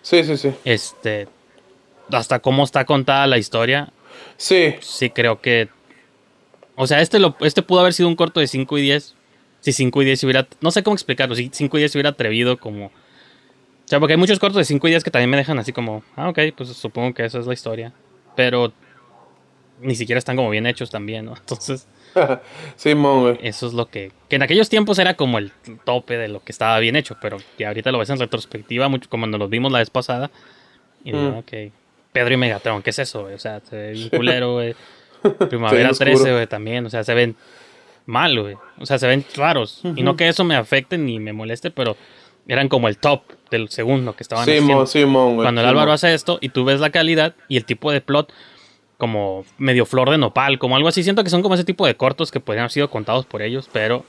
Sí, 0.00 0.24
sí, 0.24 0.36
sí. 0.38 0.52
Este, 0.64 1.28
hasta 2.10 2.38
cómo 2.38 2.64
está 2.64 2.84
contada 2.86 3.26
la 3.26 3.36
historia, 3.38 3.92
Sí. 4.36 4.74
sí 4.80 5.10
creo 5.10 5.40
que. 5.40 5.68
O 6.74 6.86
sea, 6.86 7.00
este, 7.00 7.18
lo, 7.18 7.36
este 7.40 7.62
pudo 7.62 7.80
haber 7.80 7.92
sido 7.94 8.08
un 8.08 8.16
corto 8.16 8.40
de 8.40 8.46
5 8.46 8.78
y 8.78 8.82
10. 8.82 9.14
Si 9.60 9.72
5 9.72 10.02
y 10.02 10.04
10 10.04 10.20
se 10.20 10.26
hubiera. 10.26 10.46
No 10.60 10.70
sé 10.70 10.82
cómo 10.82 10.94
explicarlo. 10.94 11.34
Si 11.34 11.50
5 11.52 11.76
y 11.76 11.80
10 11.80 11.92
se 11.92 11.98
hubiera 11.98 12.10
atrevido 12.10 12.58
como. 12.58 12.86
O 12.86 13.88
sea, 13.88 13.98
porque 14.00 14.14
hay 14.14 14.18
muchos 14.18 14.38
cortos 14.38 14.58
de 14.58 14.64
5 14.64 14.86
y 14.88 14.90
10 14.90 15.04
que 15.04 15.10
también 15.10 15.30
me 15.30 15.36
dejan 15.36 15.58
así 15.58 15.72
como. 15.72 16.02
Ah, 16.16 16.28
ok, 16.28 16.38
pues 16.56 16.68
supongo 16.70 17.14
que 17.14 17.24
esa 17.24 17.38
es 17.38 17.46
la 17.46 17.54
historia. 17.54 17.92
Pero. 18.34 18.72
Ni 19.80 19.94
siquiera 19.94 20.18
están 20.18 20.36
como 20.36 20.48
bien 20.48 20.66
hechos 20.66 20.88
también, 20.90 21.26
¿no? 21.26 21.34
Entonces, 21.38 21.86
Simón, 22.76 23.20
güey. 23.20 23.38
eso 23.42 23.66
es 23.66 23.72
lo 23.74 23.86
que. 23.90 24.10
Que 24.28 24.36
en 24.36 24.42
aquellos 24.42 24.68
tiempos 24.68 24.98
era 24.98 25.14
como 25.14 25.38
el 25.38 25.52
tope 25.84 26.16
de 26.16 26.28
lo 26.28 26.42
que 26.42 26.52
estaba 26.52 26.78
bien 26.78 26.96
hecho. 26.96 27.16
Pero 27.20 27.38
que 27.58 27.66
ahorita 27.66 27.92
lo 27.92 27.98
ves 27.98 28.10
en 28.10 28.18
retrospectiva, 28.18 28.88
mucho 28.88 29.08
como 29.10 29.22
cuando 29.22 29.38
los 29.38 29.50
vimos 29.50 29.70
la 29.72 29.78
vez 29.80 29.90
pasada. 29.90 30.30
Y 31.04 31.12
digo, 31.12 31.32
Mm. 31.32 31.38
ok. 31.38 31.52
Pedro 32.16 32.32
y 32.32 32.36
Megatron, 32.38 32.82
¿qué 32.82 32.88
es 32.88 32.98
eso, 32.98 33.24
güey? 33.24 33.34
O 33.34 33.38
sea, 33.38 33.60
se 33.60 33.76
ve 33.76 33.92
bien 33.92 34.08
culero, 34.08 34.54
güey. 34.54 34.74
Primavera 35.50 35.92
Se 35.92 36.04
ve 36.04 36.12
13, 36.12 36.12
oscuro. 36.14 36.34
güey, 36.36 36.46
también. 36.46 36.86
O 36.86 36.88
sea, 36.88 37.04
se 37.04 37.12
ven 37.12 37.36
mal, 38.06 38.40
güey. 38.40 38.56
O 38.78 38.86
sea, 38.86 38.98
se 38.98 39.06
ven 39.06 39.22
raros. 39.34 39.82
Y 39.96 40.02
no 40.02 40.16
que 40.16 40.26
eso 40.26 40.42
me 40.42 40.56
afecte 40.56 40.96
ni 40.96 41.18
me 41.18 41.34
moleste, 41.34 41.70
pero 41.70 41.94
eran 42.48 42.70
como 42.70 42.88
el 42.88 42.96
top 42.96 43.20
del 43.50 43.68
segundo 43.68 44.16
que 44.16 44.22
estaban 44.22 44.46
Simón, 44.46 44.62
haciendo. 44.62 44.86
Simón, 44.86 45.34
güey. 45.34 45.44
Cuando 45.44 45.60
el 45.60 45.66
Simón. 45.66 45.78
Álvaro 45.78 45.92
hace 45.92 46.14
esto 46.14 46.38
y 46.40 46.48
tú 46.48 46.64
ves 46.64 46.80
la 46.80 46.88
calidad 46.88 47.34
y 47.48 47.58
el 47.58 47.66
tipo 47.66 47.92
de 47.92 48.00
plot 48.00 48.32
como 48.96 49.44
medio 49.58 49.84
flor 49.84 50.08
de 50.08 50.16
nopal, 50.16 50.58
como 50.58 50.74
algo 50.74 50.88
así. 50.88 51.02
Siento 51.02 51.22
que 51.22 51.28
son 51.28 51.42
como 51.42 51.54
ese 51.54 51.64
tipo 51.64 51.86
de 51.86 51.96
cortos 51.96 52.30
que 52.30 52.40
podrían 52.40 52.62
haber 52.62 52.72
sido 52.72 52.88
contados 52.88 53.26
por 53.26 53.42
ellos, 53.42 53.68
pero 53.70 54.06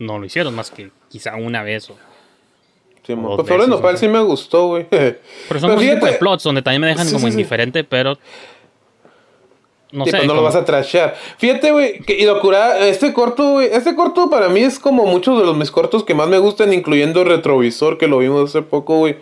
no 0.00 0.18
lo 0.18 0.26
hicieron 0.26 0.52
más 0.52 0.72
que 0.72 0.90
quizá 1.08 1.36
una 1.36 1.62
vez. 1.62 1.90
O... 1.90 1.96
Pues 3.06 3.16
Flor 3.18 3.46
de 3.46 3.56
veces, 3.56 3.68
Nopal 3.68 3.92
no 3.92 3.98
sí 3.98 4.08
me 4.08 4.20
gustó, 4.20 4.66
güey. 4.68 4.86
Pero 4.90 5.60
son 5.60 5.78
tipo 5.78 6.06
de 6.06 6.12
plots 6.14 6.42
donde 6.44 6.62
también 6.62 6.80
me 6.80 6.86
dejan 6.88 7.06
Sí, 7.06 7.12
como 7.12 7.26
sí, 7.26 7.32
sí. 7.32 7.38
indiferente, 7.38 7.84
pero 7.84 8.16
no 9.92 10.04
Sí, 10.04 10.10
sé. 10.10 10.16
pues 10.16 10.26
no 10.26 10.34
lo 10.34 10.42
vas 10.42 10.56
a 10.56 10.64
trashear. 10.64 11.14
Fíjate, 11.38 11.70
güey, 11.70 12.00
que 12.00 12.18
y 12.18 12.24
lo 12.24 12.40
cura, 12.40 12.78
este 12.80 13.12
corto, 13.12 13.52
güey, 13.52 13.68
este 13.72 13.94
corto 13.94 14.28
para 14.28 14.48
mí 14.48 14.60
es 14.60 14.78
como 14.80 15.06
muchos 15.06 15.38
de 15.38 15.44
los 15.46 15.56
mis 15.56 15.70
cortos 15.70 16.02
que 16.02 16.14
más 16.14 16.26
me 16.28 16.38
gustan, 16.38 16.72
incluyendo 16.72 17.22
Retrovisor, 17.22 17.96
que 17.96 18.08
lo 18.08 18.18
vimos 18.18 18.50
hace 18.50 18.62
poco, 18.62 18.98
güey. 18.98 19.16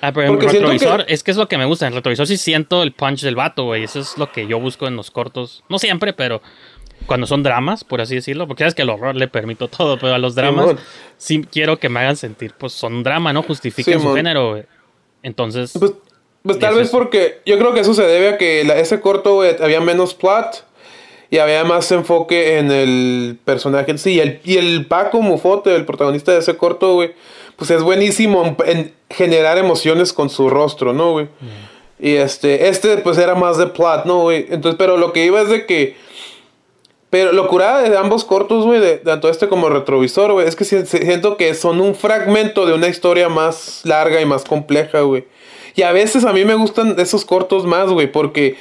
Ah, 0.00 0.12
pero 0.12 0.26
en 0.26 0.32
Porque 0.34 0.50
siento 0.50 0.68
retrovisor, 0.70 1.06
que- 1.06 1.14
es 1.14 1.22
que 1.24 1.30
es 1.30 1.36
lo 1.36 1.48
que 1.48 1.58
me 1.58 1.64
gusta. 1.64 1.86
En 1.86 1.94
retrovisor 1.94 2.26
sí 2.26 2.36
siento 2.36 2.82
el 2.82 2.92
punch 2.92 3.22
del 3.22 3.34
vato, 3.36 3.64
güey. 3.64 3.82
Eso 3.84 3.98
es 4.00 4.16
lo 4.18 4.30
que 4.30 4.46
yo 4.46 4.60
busco 4.60 4.86
en 4.86 4.96
los 4.96 5.10
cortos. 5.10 5.64
No 5.68 5.78
siempre, 5.78 6.12
pero 6.12 6.40
cuando 7.08 7.26
son 7.26 7.42
dramas, 7.42 7.82
por 7.82 8.00
así 8.00 8.14
decirlo. 8.14 8.46
Porque 8.46 8.62
sabes 8.62 8.74
que 8.76 8.82
el 8.82 8.90
horror 8.90 9.16
le 9.16 9.26
permito 9.26 9.66
todo, 9.66 9.98
pero 9.98 10.14
a 10.14 10.18
los 10.18 10.36
dramas 10.36 10.76
sí 11.16 11.44
quiero 11.50 11.78
que 11.80 11.88
me 11.88 11.98
hagan 12.00 12.16
sentir, 12.16 12.52
pues 12.56 12.72
son 12.72 13.02
drama, 13.02 13.32
¿no? 13.32 13.42
Justifiquen 13.42 14.00
su 14.00 14.14
género, 14.14 14.50
güey. 14.50 14.62
Entonces, 15.24 15.72
Pues, 15.78 15.92
pues 16.42 16.58
tal 16.60 16.74
vez 16.76 16.84
es. 16.86 16.90
porque 16.90 17.40
yo 17.44 17.58
creo 17.58 17.74
que 17.74 17.80
eso 17.80 17.94
se 17.94 18.02
debe 18.04 18.28
a 18.30 18.38
que 18.38 18.62
la- 18.64 18.76
ese 18.78 19.00
corto, 19.00 19.34
güey, 19.34 19.56
había 19.60 19.80
menos 19.80 20.14
plot. 20.14 20.64
y 21.30 21.36
había 21.36 21.62
más 21.64 21.92
enfoque 21.92 22.56
en 22.58 22.70
el 22.72 23.38
personaje 23.44 23.90
en 23.90 23.98
sí. 23.98 24.12
Y 24.14 24.20
el, 24.20 24.40
y 24.44 24.56
el 24.56 24.86
Paco 24.86 25.20
Mufote, 25.20 25.74
el 25.76 25.84
protagonista 25.84 26.32
de 26.32 26.38
ese 26.38 26.56
corto, 26.56 26.94
güey, 26.94 27.12
pues 27.56 27.70
es 27.70 27.82
buenísimo 27.82 28.56
en, 28.64 28.78
en 28.78 28.94
generar 29.10 29.58
emociones 29.58 30.14
con 30.14 30.30
su 30.30 30.48
rostro, 30.48 30.94
¿no, 30.94 31.12
güey? 31.12 31.28
Y 32.00 32.14
este, 32.14 32.68
este 32.68 32.96
pues 32.98 33.18
era 33.18 33.34
más 33.34 33.58
de 33.58 33.66
plot, 33.66 34.06
¿no, 34.06 34.20
güey? 34.22 34.46
Entonces, 34.48 34.76
pero 34.78 34.96
lo 34.96 35.12
que 35.12 35.26
iba 35.26 35.42
es 35.42 35.50
de 35.50 35.66
que... 35.66 35.96
Pero 37.10 37.32
lo 37.32 37.48
curada 37.48 37.82
de 37.88 37.96
ambos 37.96 38.24
cortos, 38.24 38.66
güey, 38.66 38.80
de 38.80 38.98
tanto 38.98 39.30
este 39.30 39.48
como 39.48 39.68
retrovisor, 39.70 40.32
güey, 40.32 40.46
es 40.46 40.56
que 40.56 40.64
si- 40.64 40.84
si- 40.84 40.98
siento 40.98 41.36
que 41.38 41.54
son 41.54 41.80
un 41.80 41.94
fragmento 41.94 42.66
de 42.66 42.74
una 42.74 42.88
historia 42.88 43.28
más 43.30 43.80
larga 43.84 44.20
y 44.20 44.26
más 44.26 44.44
compleja, 44.44 45.00
güey. 45.00 45.24
Y 45.74 45.82
a 45.82 45.92
veces 45.92 46.24
a 46.24 46.32
mí 46.32 46.44
me 46.44 46.54
gustan 46.54 46.96
esos 46.98 47.24
cortos 47.24 47.64
más, 47.64 47.88
güey, 47.88 48.10
porque 48.12 48.56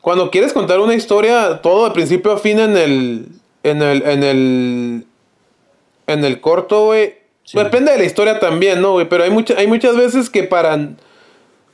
cuando 0.00 0.30
quieres 0.30 0.52
contar 0.52 0.78
una 0.78 0.94
historia, 0.94 1.60
todo 1.62 1.84
de 1.88 1.90
principio 1.94 2.30
a 2.32 2.38
fin 2.38 2.58
en 2.60 2.76
el. 2.76 3.26
En 3.64 3.82
el. 3.82 4.02
En 4.06 4.22
el. 4.22 5.04
En 6.06 6.24
el 6.24 6.40
corto, 6.40 6.84
güey. 6.86 7.16
Depende 7.64 7.90
de 7.92 7.98
la 7.98 8.04
historia 8.04 8.38
también, 8.38 8.80
¿no, 8.80 8.92
güey? 8.92 9.08
Pero 9.08 9.24
hay, 9.24 9.30
mucha, 9.30 9.54
hay 9.58 9.66
muchas 9.66 9.96
veces 9.96 10.30
que 10.30 10.44
para. 10.44 10.78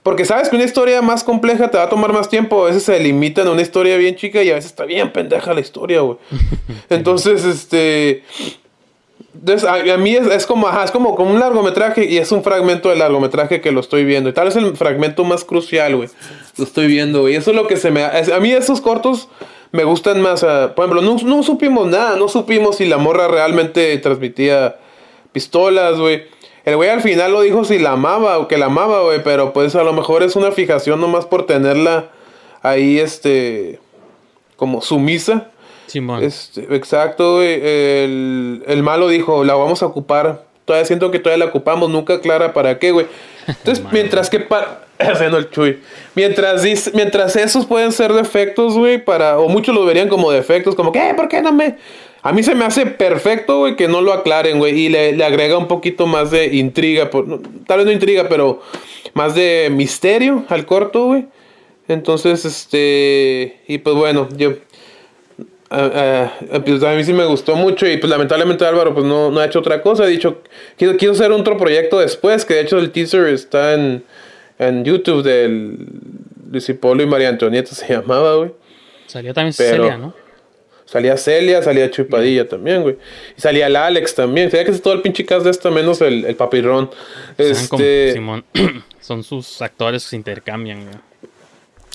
Porque 0.04 0.24
sabes 0.24 0.48
que 0.50 0.54
una 0.56 0.64
historia 0.66 1.02
más 1.02 1.24
compleja 1.24 1.70
te 1.70 1.78
va 1.78 1.84
a 1.84 1.88
tomar 1.88 2.12
más 2.12 2.28
tiempo. 2.28 2.62
A 2.62 2.66
veces 2.68 2.84
se 2.84 3.00
limitan 3.00 3.46
a 3.48 3.50
una 3.50 3.62
historia 3.62 3.96
bien 3.96 4.14
chica 4.14 4.42
y 4.44 4.50
a 4.50 4.54
veces 4.54 4.70
está 4.70 4.84
bien 4.84 5.10
pendeja 5.12 5.52
la 5.54 5.60
historia, 5.60 6.00
güey. 6.02 6.18
Entonces, 6.90 7.44
este. 7.44 8.22
Entonces, 9.34 9.68
a, 9.68 9.94
a 9.94 9.96
mí 9.96 10.14
es, 10.14 10.26
es 10.28 10.46
como, 10.46 10.68
ajá, 10.68 10.84
es 10.84 10.90
como, 10.90 11.16
como 11.16 11.30
un 11.32 11.40
largometraje 11.40 12.04
y 12.04 12.18
es 12.18 12.30
un 12.32 12.44
fragmento 12.44 12.88
del 12.90 13.00
largometraje 13.00 13.60
que 13.60 13.72
lo 13.72 13.80
estoy 13.80 14.04
viendo. 14.04 14.28
Y 14.30 14.32
tal 14.32 14.46
vez 14.46 14.56
el 14.56 14.76
fragmento 14.76 15.24
más 15.24 15.44
crucial, 15.44 15.96
güey. 15.96 16.08
Lo 16.56 16.64
estoy 16.64 16.86
viendo, 16.86 17.22
güey. 17.22 17.34
Eso 17.34 17.50
es 17.50 17.56
lo 17.56 17.66
que 17.66 17.76
se 17.76 17.90
me... 17.90 18.04
es- 18.18 18.30
A 18.30 18.38
mí 18.40 18.52
esos 18.52 18.80
cortos 18.80 19.28
me 19.72 19.84
gustan 19.84 20.20
más. 20.20 20.44
ah, 20.44 20.72
por 20.76 20.84
ejemplo, 20.84 21.02
no, 21.02 21.16
no 21.24 21.42
supimos 21.42 21.88
nada. 21.88 22.16
No 22.16 22.28
supimos 22.28 22.76
si 22.76 22.84
la 22.86 22.96
morra 22.98 23.26
realmente 23.26 23.96
transmitía 23.98 24.76
pistolas, 25.32 25.98
güey. 25.98 26.22
El 26.64 26.76
güey 26.76 26.88
al 26.90 27.00
final 27.02 27.32
lo 27.32 27.42
dijo 27.42 27.64
si 27.64 27.78
la 27.78 27.92
amaba 27.92 28.38
o 28.38 28.48
que 28.48 28.56
la 28.58 28.66
amaba, 28.66 29.02
güey. 29.02 29.22
Pero 29.22 29.52
pues 29.52 29.74
a 29.74 29.84
lo 29.84 29.92
mejor 29.92 30.22
es 30.22 30.34
una 30.36 30.50
fijación 30.52 31.00
nomás 31.00 31.26
por 31.26 31.46
tenerla 31.46 32.10
ahí, 32.62 32.98
este... 32.98 33.78
Como 34.56 34.80
sumisa. 34.80 35.48
Simón. 35.86 36.22
Este, 36.22 36.62
exacto, 36.74 37.34
güey. 37.36 37.60
El, 37.62 38.62
el 38.66 38.82
malo 38.82 39.08
dijo, 39.08 39.44
la 39.44 39.54
vamos 39.54 39.82
a 39.82 39.86
ocupar. 39.86 40.44
Todavía 40.64 40.86
siento 40.86 41.10
que 41.10 41.18
todavía 41.18 41.44
la 41.44 41.50
ocupamos, 41.50 41.90
nunca 41.90 42.20
clara 42.20 42.54
para 42.54 42.78
qué, 42.78 42.92
güey. 42.92 43.06
Entonces, 43.46 43.84
mientras 43.92 44.30
que 44.30 44.40
para... 44.40 44.80
Haciendo 44.96 45.38
el 45.38 45.50
chuy. 45.50 45.80
Mientras, 46.14 46.62
dice- 46.62 46.92
mientras 46.94 47.34
esos 47.34 47.66
pueden 47.66 47.90
ser 47.90 48.12
defectos, 48.12 48.78
güey, 48.78 49.04
para... 49.04 49.38
O 49.40 49.48
muchos 49.48 49.74
lo 49.74 49.84
verían 49.84 50.08
como 50.08 50.30
defectos, 50.30 50.74
como, 50.76 50.92
¿qué? 50.92 51.12
¿Por 51.16 51.28
qué 51.28 51.42
no 51.42 51.52
me...? 51.52 51.76
A 52.24 52.32
mí 52.32 52.42
se 52.42 52.54
me 52.54 52.64
hace 52.64 52.86
perfecto, 52.86 53.58
güey, 53.58 53.76
que 53.76 53.86
no 53.86 54.00
lo 54.00 54.14
aclaren, 54.14 54.58
güey. 54.58 54.86
Y 54.86 54.88
le, 54.88 55.12
le 55.12 55.24
agrega 55.24 55.58
un 55.58 55.68
poquito 55.68 56.06
más 56.06 56.30
de 56.30 56.46
intriga. 56.56 57.10
Por, 57.10 57.42
tal 57.66 57.78
vez 57.78 57.86
no 57.86 57.92
intriga, 57.92 58.28
pero 58.30 58.62
más 59.12 59.34
de 59.34 59.68
misterio 59.70 60.44
al 60.48 60.64
corto, 60.64 61.04
güey. 61.06 61.26
Entonces, 61.86 62.46
este... 62.46 63.60
Y 63.68 63.76
pues 63.78 63.94
bueno, 63.94 64.26
yo... 64.36 64.54
Ah, 65.68 66.32
ah, 66.52 66.60
pues 66.64 66.82
a 66.82 66.94
mí 66.94 67.04
sí 67.04 67.12
me 67.12 67.26
gustó 67.26 67.56
mucho 67.56 67.86
y 67.86 67.96
pues 67.96 68.08
lamentablemente 68.08 68.64
Álvaro 68.64 68.94
pues 68.94 69.04
no, 69.04 69.30
no 69.30 69.40
ha 69.40 69.44
hecho 69.44 69.58
otra 69.58 69.82
cosa. 69.82 70.04
Ha 70.04 70.06
dicho, 70.06 70.40
quiero, 70.78 70.96
quiero 70.96 71.12
hacer 71.12 71.30
otro 71.32 71.58
proyecto 71.58 71.98
después, 71.98 72.44
que 72.44 72.54
de 72.54 72.60
hecho 72.60 72.78
el 72.78 72.90
teaser 72.90 73.26
está 73.26 73.74
en, 73.74 74.04
en 74.58 74.84
YouTube 74.84 75.22
del 75.22 75.78
Luis 76.50 76.68
y 76.68 77.06
María 77.06 77.28
Antonieta 77.28 77.74
se 77.74 77.92
llamaba, 77.92 78.36
güey. 78.36 78.52
Salió 79.06 79.34
también 79.34 79.54
Pero- 79.58 79.84
Celia, 79.84 79.98
¿no? 79.98 80.23
Salía 80.86 81.16
Celia, 81.16 81.62
salía 81.62 81.90
Chupadilla 81.90 82.46
también, 82.46 82.82
güey. 82.82 82.96
Y 83.36 83.40
salía 83.40 83.66
el 83.66 83.76
Alex 83.76 84.14
también. 84.14 84.50
Sabía 84.50 84.66
que 84.66 84.70
es 84.70 84.82
todo 84.82 84.94
el 84.94 85.02
pinche 85.02 85.24
cast 85.24 85.44
de 85.44 85.50
esta 85.50 85.70
menos 85.70 86.00
el, 86.00 86.24
el 86.24 86.36
papirrón. 86.36 86.90
Este, 87.38 88.12
Simón. 88.12 88.44
Son 89.00 89.22
sus 89.22 89.60
actores 89.62 90.04
que 90.04 90.10
se 90.10 90.16
intercambian, 90.16 90.84
güey. 90.84 90.96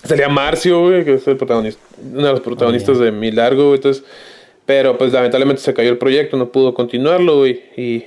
Salía 0.03 0.29
Marcio, 0.29 0.81
güey, 0.81 1.03
que 1.03 1.15
es 1.15 1.27
el 1.27 1.35
protagonista, 1.35 1.81
uno 2.01 2.27
de 2.27 2.31
los 2.31 2.39
protagonistas 2.39 2.99
de 2.99 3.11
Mi 3.11 3.31
Largo, 3.31 3.65
güey. 3.65 3.75
Entonces, 3.75 4.03
pero 4.65 4.97
pues 4.97 5.11
lamentablemente 5.11 5.61
se 5.61 5.73
cayó 5.73 5.89
el 5.89 5.97
proyecto, 5.97 6.37
no 6.37 6.51
pudo 6.51 6.73
continuarlo, 6.73 7.39
güey. 7.39 7.63
Y 7.75 8.05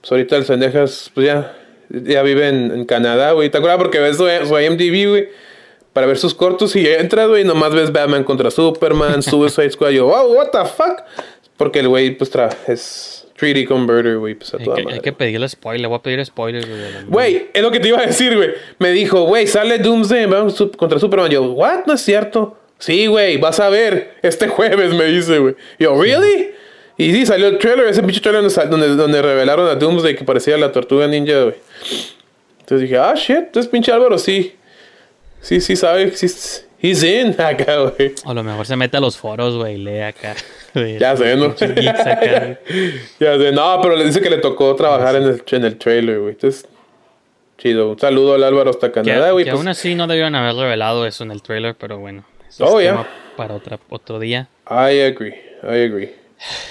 pues 0.00 0.10
ahorita 0.10 0.36
el 0.36 0.44
Sendejas, 0.44 1.10
pues 1.12 1.26
ya, 1.26 1.56
ya 1.90 2.22
vive 2.22 2.48
en, 2.48 2.72
en 2.72 2.84
Canadá, 2.86 3.32
güey. 3.32 3.50
¿Te 3.50 3.58
acuerdas? 3.58 3.78
Porque 3.78 3.98
ves 3.98 4.16
su, 4.16 4.24
su 4.24 4.58
IMDb, 4.58 5.08
güey, 5.08 5.28
para 5.92 6.06
ver 6.06 6.18
sus 6.18 6.34
cortos 6.34 6.74
y 6.76 6.86
entras, 6.88 7.28
güey, 7.28 7.42
y 7.42 7.44
nomás 7.44 7.74
ves 7.74 7.92
Batman 7.92 8.24
contra 8.24 8.50
Superman, 8.50 9.22
Suicide 9.22 9.70
Squad. 9.70 9.90
Y 9.90 9.96
yo, 9.96 10.06
wow, 10.06 10.32
what 10.34 10.48
the 10.50 10.64
fuck? 10.64 11.02
Porque 11.56 11.80
el 11.80 11.88
güey, 11.88 12.16
pues, 12.16 12.30
tra 12.30 12.48
es 12.66 13.26
3D 13.38 13.66
converter, 13.66 14.18
güey, 14.18 14.34
pues 14.34 14.52
a 14.54 14.56
Hay 14.56 14.64
toda 14.64 14.76
que, 14.76 14.82
madre. 14.84 14.96
hay 14.96 15.00
que 15.02 15.12
pedirle 15.12 15.48
spoiler. 15.48 15.88
Voy 15.88 15.98
a 15.98 16.02
pedir 16.02 16.24
spoilers, 16.24 16.66
güey. 16.68 16.80
Güey, 17.08 17.46
es 17.52 17.62
lo 17.62 17.70
que 17.70 17.80
te 17.80 17.88
iba 17.88 17.98
a 17.98 18.06
decir, 18.06 18.36
güey. 18.36 18.50
Me 18.78 18.90
dijo, 18.90 19.22
güey, 19.24 19.46
sale 19.46 19.78
Doomsday 19.78 20.28
su- 20.50 20.70
contra 20.72 20.98
Superman. 20.98 21.30
Yo, 21.30 21.42
what? 21.52 21.84
No 21.86 21.92
es 21.94 22.00
cierto. 22.00 22.56
Sí, 22.78 23.06
güey, 23.06 23.36
vas 23.36 23.60
a 23.60 23.68
ver. 23.68 24.14
Este 24.22 24.48
jueves 24.48 24.92
me 24.94 25.04
dice, 25.04 25.38
güey. 25.38 25.54
Yo, 25.78 26.00
¿really? 26.00 26.50
Y 26.96 27.12
sí, 27.12 27.26
salió 27.26 27.48
el 27.48 27.58
trailer, 27.58 27.86
ese 27.86 28.02
pinche 28.02 28.20
trailer 28.20 28.42
donde, 28.68 28.88
donde 28.96 29.22
revelaron 29.22 29.68
a 29.68 29.74
Doomsday 29.76 30.16
que 30.16 30.24
parecía 30.24 30.56
la 30.56 30.72
tortuga 30.72 31.06
ninja, 31.06 31.42
güey. 31.42 31.54
Entonces 32.60 32.80
dije, 32.88 32.98
ah, 32.98 33.14
shit, 33.14 33.36
entonces 33.36 33.70
pinche 33.70 33.92
Álvaro 33.92 34.18
sí. 34.18 34.54
Sí, 35.42 35.60
sí 35.60 35.76
sabe, 35.76 36.10
sí, 36.16 36.26
he's 36.80 37.02
in 37.02 37.38
acá, 37.40 37.78
güey. 37.80 38.14
A 38.24 38.32
lo 38.32 38.42
mejor 38.42 38.64
se 38.64 38.76
mete 38.76 38.96
a 38.96 39.00
los 39.00 39.16
foros, 39.16 39.56
güey, 39.56 39.76
lee 39.76 40.00
acá. 40.00 40.34
de 40.74 40.98
Ya 40.98 41.16
sé, 41.16 41.36
¿no? 41.36 41.46
acá, 41.46 41.66
ya 43.20 43.36
sé, 43.38 43.52
no, 43.52 43.80
pero 43.82 43.96
le 43.96 44.04
dice 44.04 44.20
que 44.20 44.30
le 44.30 44.38
tocó 44.38 44.74
trabajar 44.76 45.16
en 45.16 45.24
el, 45.24 45.42
en 45.50 45.64
el 45.64 45.76
trailer, 45.78 46.20
güey. 46.20 46.30
Entonces, 46.32 46.66
chido. 47.58 47.90
Un 47.90 47.98
saludo 47.98 48.34
al 48.34 48.44
Álvaro 48.44 48.70
hasta 48.70 48.88
Que, 48.88 49.02
Canadá, 49.02 49.32
güey. 49.32 49.44
que 49.44 49.50
pues- 49.50 49.58
aún 49.60 49.68
así 49.68 49.94
no 49.94 50.06
debieron 50.06 50.34
haber 50.34 50.54
revelado 50.54 51.06
eso 51.06 51.24
en 51.24 51.30
el 51.32 51.42
trailer, 51.42 51.74
pero 51.74 51.98
bueno. 51.98 52.24
Oh, 52.60 52.78
es 52.80 52.84
ya. 52.86 52.92
tema 52.92 53.08
Para 53.36 53.54
otra, 53.54 53.78
otro 53.88 54.18
día. 54.18 54.48
I 54.70 55.00
agree, 55.00 55.34
I 55.62 55.84
agree. 55.86 56.14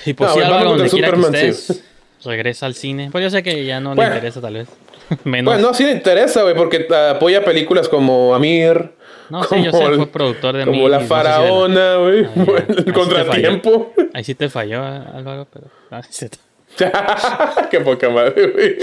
Y 0.05 0.13
pues 0.13 0.29
No, 0.29 0.35
sí, 0.35 0.41
Álvaro, 0.41 0.69
donde 0.71 0.89
quiera 0.89 1.11
que 1.11 1.19
estés, 1.21 1.83
regresa 2.23 2.65
al 2.65 2.75
cine. 2.75 3.09
Pues 3.11 3.23
yo 3.23 3.29
sé 3.29 3.41
que 3.43 3.65
ya 3.65 3.79
no 3.79 3.95
Bueno. 3.95 4.11
le 4.11 4.17
interesa, 4.17 4.41
tal 4.41 4.53
vez. 4.55 4.67
Menos. 5.23 5.53
Bueno, 5.53 5.67
no, 5.69 5.73
sí 5.73 5.83
le 5.83 5.91
interesa, 5.91 6.43
güey, 6.43 6.55
porque 6.55 6.87
apoya 7.11 7.43
películas 7.43 7.87
como 7.89 8.33
Amir. 8.35 8.91
No, 9.29 9.43
sí, 9.45 9.63
yo 9.63 9.71
sé, 9.71 9.83
el- 9.83 9.95
fue 9.95 10.07
productor 10.07 10.57
de 10.57 10.65
Como 10.65 10.77
Amir, 10.87 10.89
La 10.89 10.97
no 10.97 11.01
sé 11.01 11.07
si 11.07 11.09
Faraona, 11.09 11.95
güey. 11.97 12.25
Ah, 12.25 12.29
ya. 12.35 12.43
bueno, 12.43 12.65
Ahí 12.67 12.75
sí 12.75 12.83
el 12.87 12.93
contratiempo. 12.93 13.91
falló. 13.95 14.09
Ahí 14.13 14.23
sí 14.23 14.35
te 14.35 14.49
falló, 14.49 14.83
Álvaro, 14.83 15.47
pero. 15.51 15.67
ah, 15.91 16.01
sí 16.09 16.27
te- 16.29 16.37
Qué 17.69 17.81
poca 17.81 18.09
madre, 18.09 18.47
güey. 18.47 18.77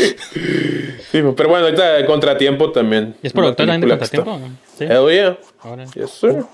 Sí, 1.10 1.22
pero 1.36 1.48
bueno, 1.48 1.64
ahorita 1.66 1.96
el 1.98 2.04
contratiempo 2.06 2.70
también. 2.70 3.14
¿Y 3.22 3.28
es 3.28 3.32
productor 3.32 3.66
también 3.66 3.80
de 3.80 3.88
Contratiempo? 3.88 4.34
está- 4.36 4.48
Sí. 4.76 4.84
Hell 4.84 5.10
yeah. 5.10 5.38
Ahora. 5.62 5.84
Yes, 5.94 6.10
sir. 6.10 6.44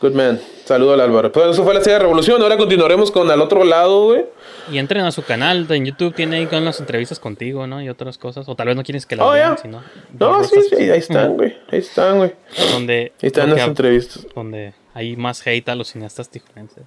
Good 0.00 0.12
man. 0.12 0.40
Saludo 0.64 0.92
al 0.92 1.00
Álvaro. 1.00 1.32
Pues 1.32 1.46
eso 1.48 1.64
fue 1.64 1.74
la 1.74 1.80
serie 1.80 1.94
de 1.94 1.98
Revolución. 2.00 2.40
Ahora 2.40 2.56
continuaremos 2.56 3.10
con 3.10 3.28
al 3.30 3.40
otro 3.40 3.64
lado, 3.64 4.04
güey. 4.06 4.26
Y 4.70 4.78
entren 4.78 5.04
a 5.04 5.10
su 5.10 5.24
canal 5.24 5.66
en 5.70 5.86
YouTube, 5.86 6.14
tiene 6.14 6.36
ahí 6.36 6.46
con 6.46 6.64
las 6.64 6.78
entrevistas 6.78 7.18
contigo, 7.18 7.66
¿no? 7.66 7.82
Y 7.82 7.88
otras 7.88 8.16
cosas. 8.16 8.48
O 8.48 8.54
tal 8.54 8.68
vez 8.68 8.76
no 8.76 8.84
quieres 8.84 9.06
que 9.06 9.16
las 9.16 9.26
Oh, 9.26 9.32
vean, 9.32 9.56
ya. 9.56 9.62
sino. 9.62 9.82
No, 10.18 10.44
sí, 10.44 10.60
sí, 10.70 10.90
ahí 10.90 10.98
están, 11.00 11.34
güey. 11.36 11.56
Ahí 11.72 11.78
están, 11.80 12.18
güey. 12.18 12.32
Donde. 12.72 13.12
Ahí 13.20 13.26
están 13.26 13.50
las 13.50 13.66
entrevistas. 13.66 14.26
Donde 14.34 14.72
hay 14.94 15.16
más 15.16 15.44
hate 15.44 15.68
a 15.68 15.74
los 15.74 15.88
cineastas 15.88 16.28
tijuanenses. 16.28 16.84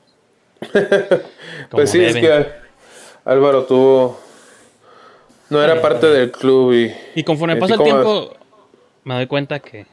Pues 1.70 1.90
sí, 1.90 2.04
es 2.04 2.16
que 2.16 2.46
Álvaro 3.26 3.64
tuvo. 3.66 4.20
No 5.50 5.62
era 5.62 5.82
parte 5.82 6.08
del 6.08 6.32
club 6.32 6.74
y. 6.74 6.94
Y 7.16 7.24
conforme 7.24 7.58
pasa 7.58 7.74
el 7.76 7.84
tiempo, 7.84 8.34
me 9.04 9.16
doy 9.16 9.28
cuenta 9.28 9.60
que. 9.60 9.86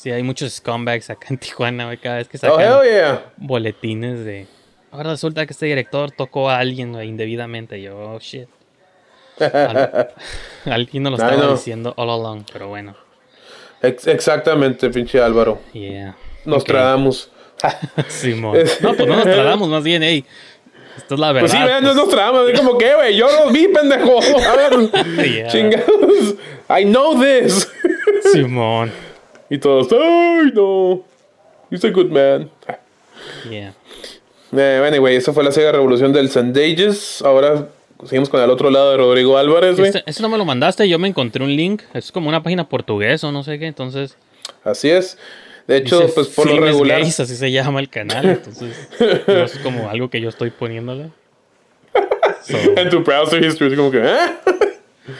Sí, 0.00 0.10
hay 0.10 0.22
muchos 0.22 0.54
scumbags 0.54 1.10
acá 1.10 1.26
en 1.28 1.36
Tijuana, 1.38 1.84
güey. 1.84 1.98
Cada 1.98 2.16
vez 2.16 2.28
que 2.28 2.38
Oh, 2.38 2.40
sacan 2.40 2.82
yeah. 2.84 3.24
boletines 3.36 4.24
de. 4.24 4.46
Ahora 4.90 5.10
resulta 5.10 5.44
que 5.44 5.52
este 5.52 5.66
director 5.66 6.10
tocó 6.10 6.48
a 6.48 6.58
alguien 6.58 6.92
güey, 6.94 7.06
indebidamente. 7.08 7.82
Yo, 7.82 7.98
oh 7.98 8.18
shit. 8.18 8.48
Al- 9.38 10.08
alguien 10.64 11.02
nos 11.02 11.12
lo 11.12 11.18
estaba 11.24 11.52
diciendo 11.52 11.92
all 11.98 12.08
along, 12.08 12.44
pero 12.50 12.68
bueno. 12.68 12.96
Ex- 13.82 14.06
exactamente, 14.06 14.88
pinche 14.88 15.20
Álvaro. 15.20 15.60
Yeah. 15.74 16.16
Nos 16.46 16.62
Ok. 16.62 16.68
tradamos. 16.68 17.30
Simón. 18.08 18.56
No, 18.80 18.94
pues 18.94 19.06
no 19.06 19.16
nos 19.16 19.24
tratamos, 19.24 19.68
más 19.68 19.84
bien, 19.84 20.02
ey. 20.02 20.24
Esto 20.96 21.14
es 21.14 21.20
la 21.20 21.32
verdad. 21.32 21.40
Pues 21.48 21.52
sí, 21.52 21.58
vean, 21.62 21.82
no 21.84 21.90
pues. 21.90 21.96
nos 21.96 22.08
tradamos. 22.08 22.48
Es 22.50 22.58
como 22.58 22.78
que, 22.78 22.94
güey, 22.94 23.16
yo 23.16 23.28
lo 23.30 23.50
vi, 23.50 23.68
pendejo. 23.68 24.18
A 24.22 24.56
ver, 24.56 25.26
Yeah. 25.30 25.48
chingados. 25.48 26.34
I 26.70 26.84
know 26.84 27.20
this. 27.20 27.70
Simón. 28.32 28.90
Y 29.50 29.58
todos, 29.58 29.88
ay, 29.92 30.52
no. 30.54 31.04
He's 31.70 31.84
a 31.84 31.90
good 31.90 32.10
man. 32.10 32.50
Yeah. 33.48 33.74
Eh, 34.56 34.84
anyway, 34.86 35.16
eso 35.16 35.32
fue 35.32 35.44
la 35.44 35.52
Sega 35.52 35.72
Revolución 35.72 36.12
del 36.12 36.30
Sandages. 36.30 37.22
Ahora 37.22 37.68
seguimos 38.04 38.28
con 38.28 38.40
el 38.40 38.50
otro 38.50 38.70
lado 38.70 38.92
de 38.92 38.96
Rodrigo 38.96 39.36
Álvarez, 39.36 39.76
güey. 39.76 39.88
Este, 39.88 40.02
este 40.06 40.22
no 40.22 40.28
me 40.28 40.38
lo 40.38 40.44
mandaste, 40.44 40.88
yo 40.88 40.98
me 40.98 41.08
encontré 41.08 41.44
un 41.44 41.54
link. 41.54 41.82
Es 41.94 42.10
como 42.10 42.28
una 42.28 42.42
página 42.42 42.68
portuguesa 42.68 43.28
o 43.28 43.32
no 43.32 43.42
sé 43.42 43.58
qué, 43.58 43.66
entonces. 43.66 44.16
Así 44.64 44.88
es. 44.90 45.18
De 45.66 45.76
hecho, 45.76 46.00
Dice 46.00 46.12
pues 46.14 46.28
por 46.28 46.48
lo 46.48 46.60
regular. 46.60 47.00
Gays, 47.00 47.20
así 47.20 47.36
se 47.36 47.52
llama 47.52 47.78
el 47.80 47.88
canal, 47.88 48.24
entonces 48.30 48.88
no 49.26 49.44
es 49.44 49.58
como 49.58 49.88
algo 49.88 50.10
que 50.10 50.20
yo 50.20 50.28
estoy 50.28 50.50
poniéndole. 50.50 51.10
So, 52.42 52.56
En 52.56 52.88
tu 52.88 53.00
browser 53.00 53.44
history, 53.44 53.72
es 53.72 53.76
como 53.76 53.90
que. 53.90 53.98
¿eh? 53.98 54.16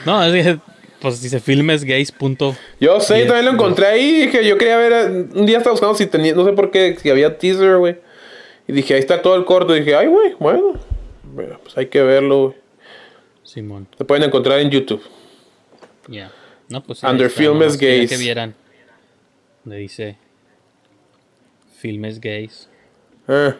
no, 0.07 0.23
es 0.25 0.43
que, 0.43 0.59
pues 1.01 1.21
dice 1.21 1.39
filmesgays.com. 1.39 2.55
Yo 2.79 2.99
sé, 2.99 3.25
también 3.25 3.45
lo 3.45 3.51
encontré 3.51 3.87
ahí. 3.87 4.25
Dije, 4.25 4.47
yo 4.47 4.57
quería 4.57 4.77
ver. 4.77 5.11
Un 5.33 5.45
día 5.45 5.57
estaba 5.57 5.73
buscando 5.73 5.95
si 5.95 6.05
tenía. 6.05 6.33
No 6.33 6.45
sé 6.45 6.53
por 6.53 6.71
qué, 6.71 6.95
si 7.01 7.09
había 7.09 7.37
teaser, 7.37 7.77
güey. 7.77 7.97
Y 8.67 8.73
dije, 8.73 8.93
ahí 8.93 8.99
está 8.99 9.21
todo 9.21 9.35
el 9.35 9.45
corto. 9.45 9.75
Y 9.75 9.79
dije, 9.79 9.95
ay, 9.95 10.07
güey, 10.07 10.35
bueno. 10.39 10.73
Mira, 11.35 11.57
pues 11.63 11.77
hay 11.77 11.87
que 11.87 12.01
verlo, 12.01 12.47
güey. 12.47 12.55
Simón. 13.43 13.87
Se 13.97 14.05
pueden 14.05 14.23
encontrar 14.23 14.59
en 14.59 14.69
YouTube. 14.69 15.01
Ya. 16.07 16.31
No, 16.69 16.81
pues 16.81 17.03
Under 17.03 17.27
está, 17.27 17.41
Filmes 17.41 17.77
Gays. 17.77 18.09
que 18.09 18.17
vieran. 18.17 18.55
Donde 19.63 19.79
dice 19.79 20.17
Filmes 21.79 22.21
Gays. 22.21 22.69
Ah. 23.27 23.55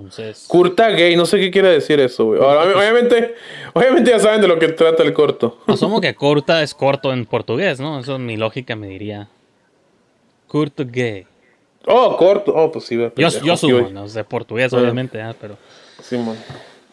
Entonces, 0.00 0.44
Curta 0.48 0.88
gay, 0.90 1.16
no 1.16 1.26
sé 1.26 1.38
qué 1.38 1.50
quiere 1.50 1.68
decir 1.70 2.00
eso, 2.00 2.24
güey. 2.26 2.40
Ob- 2.40 2.76
obviamente, 2.76 3.34
obviamente 3.72 4.10
ya 4.10 4.18
saben 4.18 4.40
de 4.40 4.48
lo 4.48 4.58
que 4.58 4.68
trata 4.68 5.02
el 5.02 5.12
corto. 5.12 5.58
asumo 5.66 6.00
que 6.00 6.14
corta 6.14 6.62
es 6.62 6.74
corto 6.74 7.12
en 7.12 7.26
portugués, 7.26 7.80
¿no? 7.80 8.00
Eso 8.00 8.18
mi 8.18 8.36
lógica 8.36 8.76
me 8.76 8.88
diría. 8.88 9.28
Curto 10.48 10.84
gay. 10.86 11.26
Oh, 11.86 12.16
corto. 12.16 12.52
Oh, 12.54 12.70
pues 12.70 12.84
sí, 12.84 12.96
Yo, 12.96 13.28
yo 13.42 13.56
sí, 13.56 13.70
güey. 13.72 13.92
no 13.92 14.08
sé 14.08 14.22
portugués, 14.24 14.72
Ah. 14.72 14.78
obviamente, 14.78 15.20
ah, 15.22 15.34
pero. 15.40 15.56
Simón. 16.02 16.36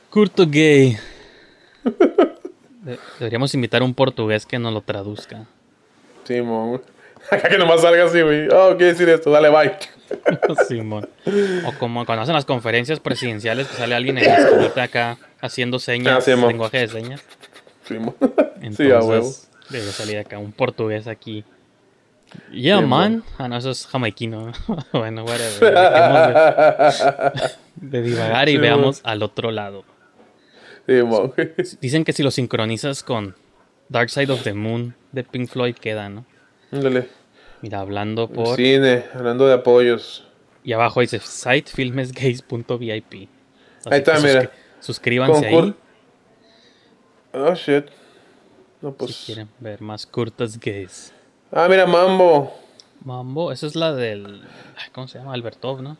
Curto 0.10 0.46
gay. 0.48 0.98
De- 2.84 3.00
deberíamos 3.20 3.54
invitar 3.54 3.82
a 3.82 3.86
un 3.86 3.94
portugués 3.94 4.46
que 4.46 4.58
nos 4.60 4.74
lo 4.74 4.82
traduzca. 4.82 5.46
Simón. 6.24 6.70
güey. 6.70 6.82
Acá 7.32 7.50
que 7.50 7.58
nomás 7.58 7.82
salga 7.82 8.06
así, 8.06 8.22
güey. 8.22 8.48
Oh, 8.50 8.76
¿qué 8.78 8.86
decir 8.86 9.10
esto? 9.10 9.30
Dale, 9.32 9.50
bye. 9.50 9.74
Simón. 10.68 11.10
O 11.66 11.74
como 11.80 12.06
cuando 12.06 12.24
hacen 12.24 12.34
las 12.36 12.46
conferencias 12.46 13.00
presidenciales, 13.00 13.68
que 13.68 13.76
sale 13.76 13.96
alguien 13.96 14.18
en 14.18 14.26
escaparate 14.30 14.82
acá 14.82 15.18
haciendo 15.42 15.80
señas, 15.80 16.26
Ah, 16.28 16.32
lenguaje 16.36 16.80
de 16.80 16.88
señas. 16.88 17.22
Simón. 17.86 18.16
Entonces, 18.62 18.78
Sí, 18.78 18.92
a 18.92 19.00
huevo. 19.00 19.30
debe 19.70 19.92
salir 19.92 20.18
acá 20.20 20.38
un 20.38 20.52
portugués 20.54 21.08
aquí. 21.08 21.44
Yeah, 22.52 22.78
Simón. 22.80 22.90
man. 22.90 23.24
Ah, 23.38 23.48
no, 23.48 23.58
eso 23.58 23.72
es 23.72 23.86
jamaiquino. 23.88 24.52
bueno, 24.94 25.24
whatever. 25.26 25.74
De, 27.82 27.98
de 27.98 28.02
divagar 28.02 28.48
y 28.50 28.54
Simón. 28.54 28.62
veamos 28.62 29.02
al 29.04 29.24
otro 29.24 29.52
lado. 29.52 29.84
Simón. 30.86 31.34
Dicen 31.82 32.04
que 32.06 32.14
si 32.14 32.24
lo 32.24 32.32
sincronizas 32.32 33.04
con 33.04 33.36
Dark 33.90 34.10
Side 34.10 34.32
of 34.32 34.44
the 34.44 34.54
Moon 34.54 34.96
de 35.12 35.24
Pink 35.24 35.50
Floyd 35.50 35.76
queda, 35.76 36.08
¿no? 36.10 36.26
Ándale. 36.72 37.10
Mira, 37.62 37.80
hablando 37.80 38.30
por... 38.30 38.56
Cine, 38.56 39.06
hablando 39.14 39.48
de 39.48 39.54
apoyos. 39.56 40.26
Y 40.64 40.74
abajo 40.74 41.02
dice 41.02 41.20
sitefilmesgays.vip. 41.20 43.14
Ahí 43.86 44.00
está, 44.00 44.20
mira. 44.20 44.42
suscri- 44.44 44.50
Suscríbanse 44.80 45.50
Concur- 45.52 45.64
ahí 45.64 45.76
Oh, 47.34 47.54
shit. 47.56 47.86
No, 48.82 48.90
si 48.92 48.96
pues. 48.98 49.24
quieren 49.26 49.50
ver 49.60 49.82
más 49.82 50.06
curtas 50.06 50.60
gays. 50.60 51.14
Ah, 51.52 51.68
mira, 51.70 51.86
Mambo. 51.86 52.54
Mambo, 53.04 53.52
esa 53.52 53.68
es 53.68 53.76
la 53.76 53.94
del... 53.94 54.44
¿Cómo 54.94 55.08
se 55.08 55.20
llama? 55.20 55.34
Albertov, 55.34 55.82
¿no? 55.82 55.98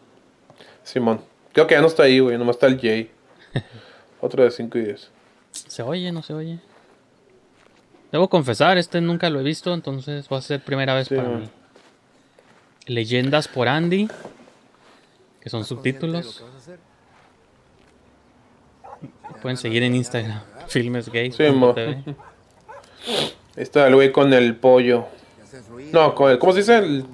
Simón. 0.84 1.22
Creo 1.54 1.66
que 1.68 1.76
ya 1.76 1.82
no 1.82 1.88
está 1.88 2.04
ahí, 2.04 2.20
güey. 2.20 2.38
Nomás 2.38 2.56
está 2.58 2.68
el 2.68 2.80
Jay. 2.80 3.10
Otro 4.22 4.44
de 4.44 4.52
5 4.52 4.78
y 4.78 4.82
10. 4.84 5.12
¿Se 5.52 5.82
oye? 5.84 6.12
¿No 6.12 6.22
se 6.24 6.34
oye? 6.34 6.60
Debo 8.18 8.30
confesar, 8.30 8.80
este 8.80 9.00
nunca 9.00 9.30
lo 9.30 9.40
he 9.40 9.44
visto, 9.44 9.76
entonces 9.76 10.28
va 10.34 10.40
a 10.40 10.42
ser 10.42 10.60
primera 10.64 10.96
vez 10.96 11.08
Sí, 11.08 11.16
para 11.16 11.30
man. 11.30 11.42
mí. 11.42 11.50
Leyendas 12.88 13.48
por 13.48 13.68
Andy, 13.68 14.08
que 15.40 15.52
son 15.52 15.64
subtítulos. 15.64 16.44
Pueden 19.40 19.56
seguir 19.56 19.84
en 19.84 19.94
Instagram, 19.94 20.42
Filmes 20.68 21.12
Gays. 21.12 21.36
Sí, 21.36 21.44
está 23.56 23.86
el 23.86 23.94
güey 23.94 24.12
con 24.12 24.34
el 24.34 24.56
pollo. 24.56 25.06
No, 25.94 26.16
con 26.16 26.32
el. 26.32 26.40
¿Cómo 26.40 26.54
se 26.54 26.60
dice? 26.62 26.78
El... 26.80 27.06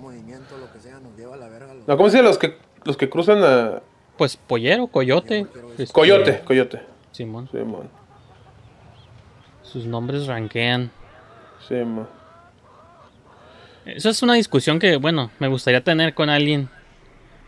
No, 1.86 1.98
¿cómo 1.98 2.10
se 2.10 2.16
dice 2.16 2.24
los 2.24 2.38
que, 2.38 2.56
los 2.86 2.96
que 2.96 3.10
cruzan 3.10 3.44
a. 3.44 3.82
Pues 4.18 4.38
pollero, 4.38 4.88
coyote. 4.88 5.48
este, 5.78 5.92
Coyote, 5.92 6.40
coyote. 6.46 6.82
Simón. 7.12 7.50
Simón. 7.52 8.03
Sus 9.74 9.88
nombres 9.88 10.28
rankean. 10.28 10.92
Simón. 11.68 12.08
Esa 13.86 14.12
es 14.12 14.22
una 14.22 14.36
discusión 14.36 14.78
que, 14.78 14.98
bueno, 14.98 15.32
me 15.40 15.48
gustaría 15.48 15.84
tener 15.84 16.14
con 16.14 16.30
alguien, 16.30 16.70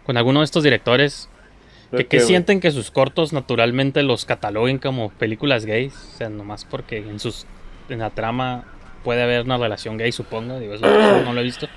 con 0.06 0.18
alguno 0.18 0.40
de 0.40 0.46
estos 0.46 0.64
directores, 0.64 1.30
¿De 1.92 2.00
que, 2.00 2.08
qué, 2.08 2.18
que 2.18 2.24
sienten 2.24 2.60
que 2.60 2.72
sus 2.72 2.90
cortos 2.90 3.32
naturalmente 3.32 4.02
los 4.02 4.26
cataloguen 4.26 4.80
como 4.80 5.12
películas 5.12 5.66
gays, 5.66 5.94
o 5.94 6.18
sea, 6.18 6.30
nomás 6.30 6.66
porque 6.66 6.98
en 6.98 7.20
sus 7.20 7.46
en 7.90 8.00
la 8.00 8.10
trama 8.10 8.66
puede 9.04 9.22
haber 9.22 9.44
una 9.44 9.58
relación 9.58 9.98
gay, 9.98 10.12
supongo, 10.12 10.60
digo, 10.60 10.74
eso 10.74 10.86
no 11.24 11.32
lo 11.32 11.40
he 11.40 11.44
visto. 11.44 11.68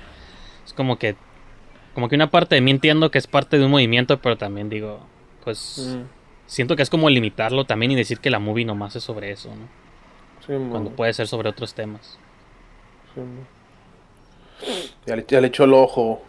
Es 0.65 0.73
como 0.73 0.97
que 0.97 1.15
como 1.93 2.09
que 2.09 2.15
una 2.15 2.31
parte 2.31 2.55
de 2.55 2.61
mí 2.61 2.71
entiendo 2.71 3.11
que 3.11 3.19
es 3.19 3.27
parte 3.27 3.59
de 3.59 3.65
un 3.65 3.71
movimiento, 3.71 4.19
pero 4.19 4.35
también 4.35 4.69
digo, 4.69 5.05
pues 5.43 5.95
Mm, 5.95 6.03
siento 6.47 6.75
que 6.75 6.81
es 6.81 6.89
como 6.89 7.09
limitarlo 7.09 7.65
también 7.65 7.91
y 7.91 7.95
decir 7.95 8.19
que 8.19 8.29
la 8.31 8.39
movie 8.39 8.65
nomás 8.65 8.95
es 8.95 9.03
sobre 9.03 9.31
eso, 9.31 9.49
¿no? 9.49 9.88
Cuando 10.57 10.89
puede 10.91 11.13
ser 11.13 11.27
sobre 11.27 11.49
otros 11.49 11.73
temas. 11.73 12.17
Ya 15.05 15.15
le, 15.15 15.25
ya 15.27 15.41
le 15.41 15.47
echó 15.47 15.63
el 15.65 15.73
ojo. 15.73 16.21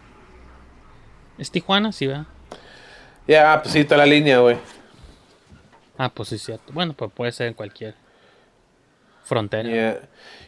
¿Es 1.39 1.51
Tijuana? 1.51 1.93
Sí, 1.93 2.07
¿verdad? 2.07 2.27
Ya, 3.27 3.61
pues 3.63 3.73
sí, 3.73 3.81
está 3.81 3.97
la 3.97 4.07
línea, 4.07 4.39
güey. 4.41 4.57
Ah, 5.97 6.11
pues 6.13 6.29
sí, 6.31 6.35
es 6.37 6.43
cierto. 6.43 6.73
Bueno, 6.73 6.93
pues 6.95 7.11
puede 7.13 7.33
ser 7.33 7.49
en 7.49 7.55
cualquier 7.55 7.95
frontera. 9.25 9.69
Yeah. 9.69 10.01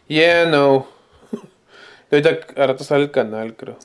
Yeah, 0.08 0.44
no. 0.46 0.86
Y 2.10 2.14
ahorita 2.16 2.62
a 2.62 2.66
rato 2.66 2.84
sale 2.84 3.04
el 3.04 3.10
canal, 3.10 3.56
creo. 3.56 3.78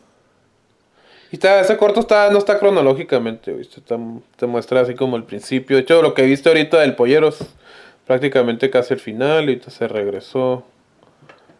Y 1.31 1.35
está, 1.37 1.59
ese 1.61 1.77
corto 1.77 2.01
está, 2.01 2.29
no 2.29 2.37
está 2.39 2.59
cronológicamente. 2.59 3.57
Está- 3.61 3.97
te 4.35 4.45
muestra 4.47 4.81
así 4.81 4.95
como 4.95 5.15
el 5.15 5.23
principio. 5.23 5.77
De 5.77 5.83
hecho, 5.83 6.01
lo 6.01 6.13
que 6.13 6.23
viste 6.23 6.49
ahorita 6.49 6.79
del 6.79 6.95
polleros, 6.95 7.39
prácticamente 8.07 8.69
casi 8.69 8.93
el 8.93 8.99
final, 8.99 9.49
y 9.49 9.61
se 9.61 9.87
regresó. 9.87 10.63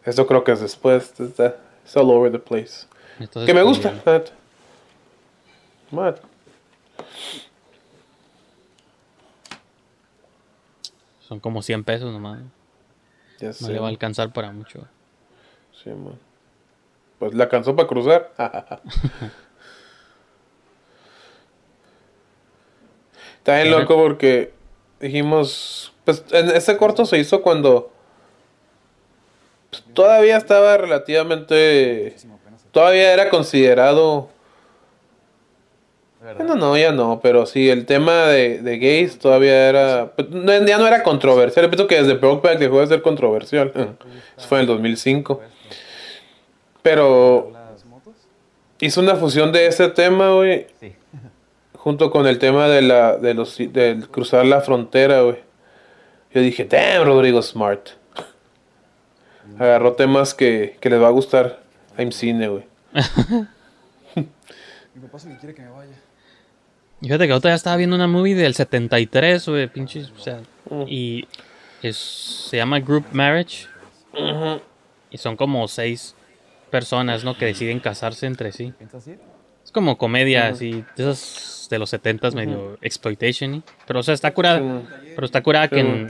Esto 0.03 0.25
creo 0.25 0.43
que 0.45 0.53
es 0.53 0.61
después. 0.61 1.13
It's 1.19 1.97
all 1.97 2.09
over 2.09 2.31
the 2.31 2.39
place. 2.39 2.87
Entonces, 3.19 3.45
que 3.45 3.53
me 3.53 3.61
pues, 3.63 3.77
gusta. 3.77 4.23
Mad. 5.91 6.15
Son 11.27 11.39
como 11.41 11.61
100 11.61 11.83
pesos 11.83 12.11
nomás. 12.11 12.39
Ya 13.39 13.47
No 13.47 13.53
sé. 13.53 13.73
le 13.73 13.79
va 13.79 13.87
a 13.87 13.89
alcanzar 13.89 14.31
para 14.31 14.51
mucho. 14.51 14.87
Sí, 15.83 15.89
man. 15.89 16.17
Pues 17.19 17.33
la 17.33 17.43
alcanzó 17.45 17.75
para 17.75 17.87
cruzar. 17.87 18.31
Está 23.39 23.55
bien 23.61 23.71
loco 23.71 23.95
porque 23.95 24.56
dijimos, 24.99 25.93
pues 26.05 26.23
en 26.31 26.49
ese 26.49 26.77
corto 26.77 27.05
se 27.05 27.17
hizo 27.17 27.41
cuando 27.41 27.91
pues, 29.69 29.83
todavía 29.93 30.37
estaba 30.37 30.77
relativamente, 30.77 32.15
todavía 32.71 33.13
era 33.13 33.29
considerado, 33.29 34.29
bueno, 36.35 36.55
no, 36.55 36.77
ya 36.77 36.91
no, 36.91 37.19
pero 37.21 37.45
sí, 37.45 37.69
el 37.69 37.85
tema 37.85 38.25
de, 38.27 38.59
de 38.59 38.77
gays 38.79 39.19
todavía 39.19 39.69
era, 39.69 40.11
pues, 40.15 40.27
ya 40.65 40.77
no 40.77 40.87
era 40.87 41.03
controversial, 41.03 41.69
pienso 41.69 41.87
que 41.87 42.01
desde 42.01 42.15
Brokeback 42.15 42.59
dejó 42.59 42.79
de 42.79 42.87
ser 42.87 43.01
controversial, 43.01 43.71
eso 44.37 44.47
fue 44.47 44.57
en 44.57 44.61
el 44.61 44.67
2005, 44.67 45.41
pero 46.81 47.51
hizo 48.79 49.01
una 49.01 49.15
fusión 49.15 49.51
de 49.51 49.67
ese 49.67 49.89
tema, 49.89 50.31
güey, 50.33 50.67
junto 51.87 52.11
con 52.11 52.27
el 52.27 52.37
tema 52.37 52.67
de 52.67 52.81
la 52.81 53.15
de 53.15 53.33
los 53.33 53.55
del 53.57 54.09
cruzar 54.09 54.45
la 54.45 54.59
frontera, 54.59 55.21
güey. 55.21 55.37
Yo 56.33 56.41
dije, 56.41 56.65
"Damn, 56.65 57.05
Rodrigo 57.05 57.41
Smart." 57.41 57.91
Agarró 59.57 59.93
temas 59.93 60.33
que, 60.33 60.75
que 60.81 60.89
les 60.89 61.01
va 61.01 61.07
a 61.07 61.11
gustar 61.11 61.61
a 61.97 62.11
cine, 62.11 62.49
güey. 62.49 62.65
Mi 64.15 65.01
papá 65.01 65.17
se 65.17 65.29
me 65.29 65.37
quiere 65.37 65.55
que 65.55 65.61
me 65.61 65.69
vaya. 65.69 65.93
Fíjate 66.99 67.25
que 67.25 67.31
otra 67.31 67.51
ya 67.51 67.55
estaba 67.55 67.77
viendo 67.77 67.95
una 67.95 68.07
movie 68.07 68.35
del 68.35 68.53
73, 68.53 69.47
güey, 69.47 69.67
pinches, 69.69 70.11
o 70.11 70.19
sea, 70.19 70.41
Mm. 70.69 70.83
y 70.89 71.25
es, 71.83 71.95
se 72.49 72.57
llama 72.57 72.81
Group 72.81 73.05
Marriage. 73.13 73.67
Y 75.09 75.17
son 75.19 75.37
como 75.37 75.65
seis 75.69 76.15
personas, 76.69 77.23
¿no? 77.23 77.37
Que 77.37 77.45
deciden 77.45 77.79
casarse 77.79 78.25
entre 78.25 78.51
sí. 78.51 78.73
¿Piensas 78.77 79.07
ir? 79.07 79.19
Como 79.77 79.97
comedia, 79.97 80.47
así, 80.47 80.83
de 80.95 81.03
esas 81.03 81.67
de 81.69 81.77
los 81.77 81.93
70s, 81.93 82.33
medio 82.33 82.79
exploitation 82.81 83.63
Pero, 83.85 83.99
o 83.99 84.03
sea, 84.03 84.15
está 84.15 84.33
curada. 84.33 84.81
Pero 85.13 85.23
está 85.23 85.43
curada 85.43 85.67
que 85.67 85.81
en 85.81 86.09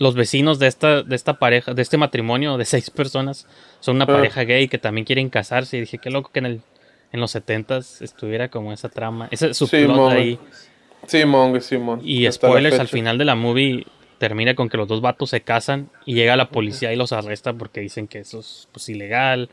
los 0.00 0.16
vecinos 0.16 0.58
de 0.58 0.66
esta, 0.66 1.02
de 1.02 1.14
esta 1.14 1.38
pareja, 1.38 1.72
de 1.72 1.82
este 1.82 1.98
matrimonio 1.98 2.56
de 2.56 2.64
seis 2.64 2.90
personas, 2.90 3.46
son 3.78 3.96
una 3.96 4.06
pareja 4.06 4.42
gay 4.42 4.66
que 4.66 4.78
también 4.78 5.04
quieren 5.04 5.28
casarse. 5.28 5.76
Y 5.76 5.80
dije, 5.80 5.98
qué 5.98 6.10
loco 6.10 6.30
que 6.32 6.40
en 6.40 6.46
el 6.46 6.60
en 7.12 7.20
los 7.20 7.34
70s 7.34 8.02
estuviera 8.02 8.48
como 8.48 8.72
esa 8.72 8.88
trama, 8.88 9.28
ese 9.30 9.54
su 9.54 9.66
Sí, 9.66 9.84
plot 9.84 9.96
mon. 9.96 10.12
ahí. 10.12 10.38
Simón, 11.06 11.60
Simón. 11.60 12.00
Y 12.04 12.30
spoilers, 12.30 12.78
al 12.78 12.88
final 12.88 13.18
de 13.18 13.24
la 13.24 13.34
movie 13.34 13.86
termina 14.18 14.54
con 14.54 14.68
que 14.68 14.76
los 14.76 14.86
dos 14.86 15.00
vatos 15.00 15.30
se 15.30 15.40
casan 15.40 15.90
y 16.04 16.14
llega 16.14 16.36
la 16.36 16.50
policía 16.50 16.92
y 16.92 16.96
los 16.96 17.12
arresta 17.12 17.52
porque 17.54 17.80
dicen 17.80 18.06
que 18.06 18.18
eso 18.18 18.40
es 18.40 18.68
pues, 18.72 18.88
ilegal. 18.88 19.48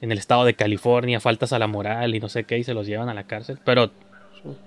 En 0.00 0.12
el 0.12 0.18
estado 0.18 0.44
de 0.44 0.54
California, 0.54 1.20
faltas 1.20 1.52
a 1.52 1.58
la 1.58 1.66
moral 1.66 2.14
y 2.14 2.20
no 2.20 2.28
sé 2.28 2.44
qué, 2.44 2.58
y 2.58 2.64
se 2.64 2.74
los 2.74 2.86
llevan 2.86 3.08
a 3.08 3.14
la 3.14 3.24
cárcel. 3.24 3.58
Pero 3.64 3.90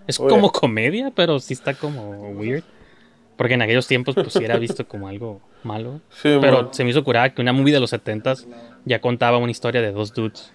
es 0.07 0.19
Oye. 0.19 0.29
como 0.29 0.51
comedia, 0.51 1.11
pero 1.15 1.39
sí 1.39 1.53
está 1.53 1.73
como 1.73 2.31
weird. 2.31 2.63
Porque 3.37 3.53
en 3.53 3.61
aquellos 3.61 3.87
tiempos, 3.87 4.15
pues 4.15 4.33
sí 4.33 4.43
era 4.43 4.57
visto 4.57 4.85
como 4.87 5.07
algo 5.07 5.39
malo. 5.63 6.01
Sí, 6.09 6.37
Pero 6.41 6.73
se 6.73 6.83
me 6.83 6.89
hizo 6.89 7.03
curada 7.03 7.33
que 7.33 7.41
una 7.41 7.53
movie 7.53 7.73
de 7.73 7.79
los 7.79 7.93
70s 7.93 8.45
ya 8.83 8.99
contaba 8.99 9.37
una 9.37 9.51
historia 9.51 9.81
de 9.81 9.91
dos 9.91 10.13
dudes 10.13 10.51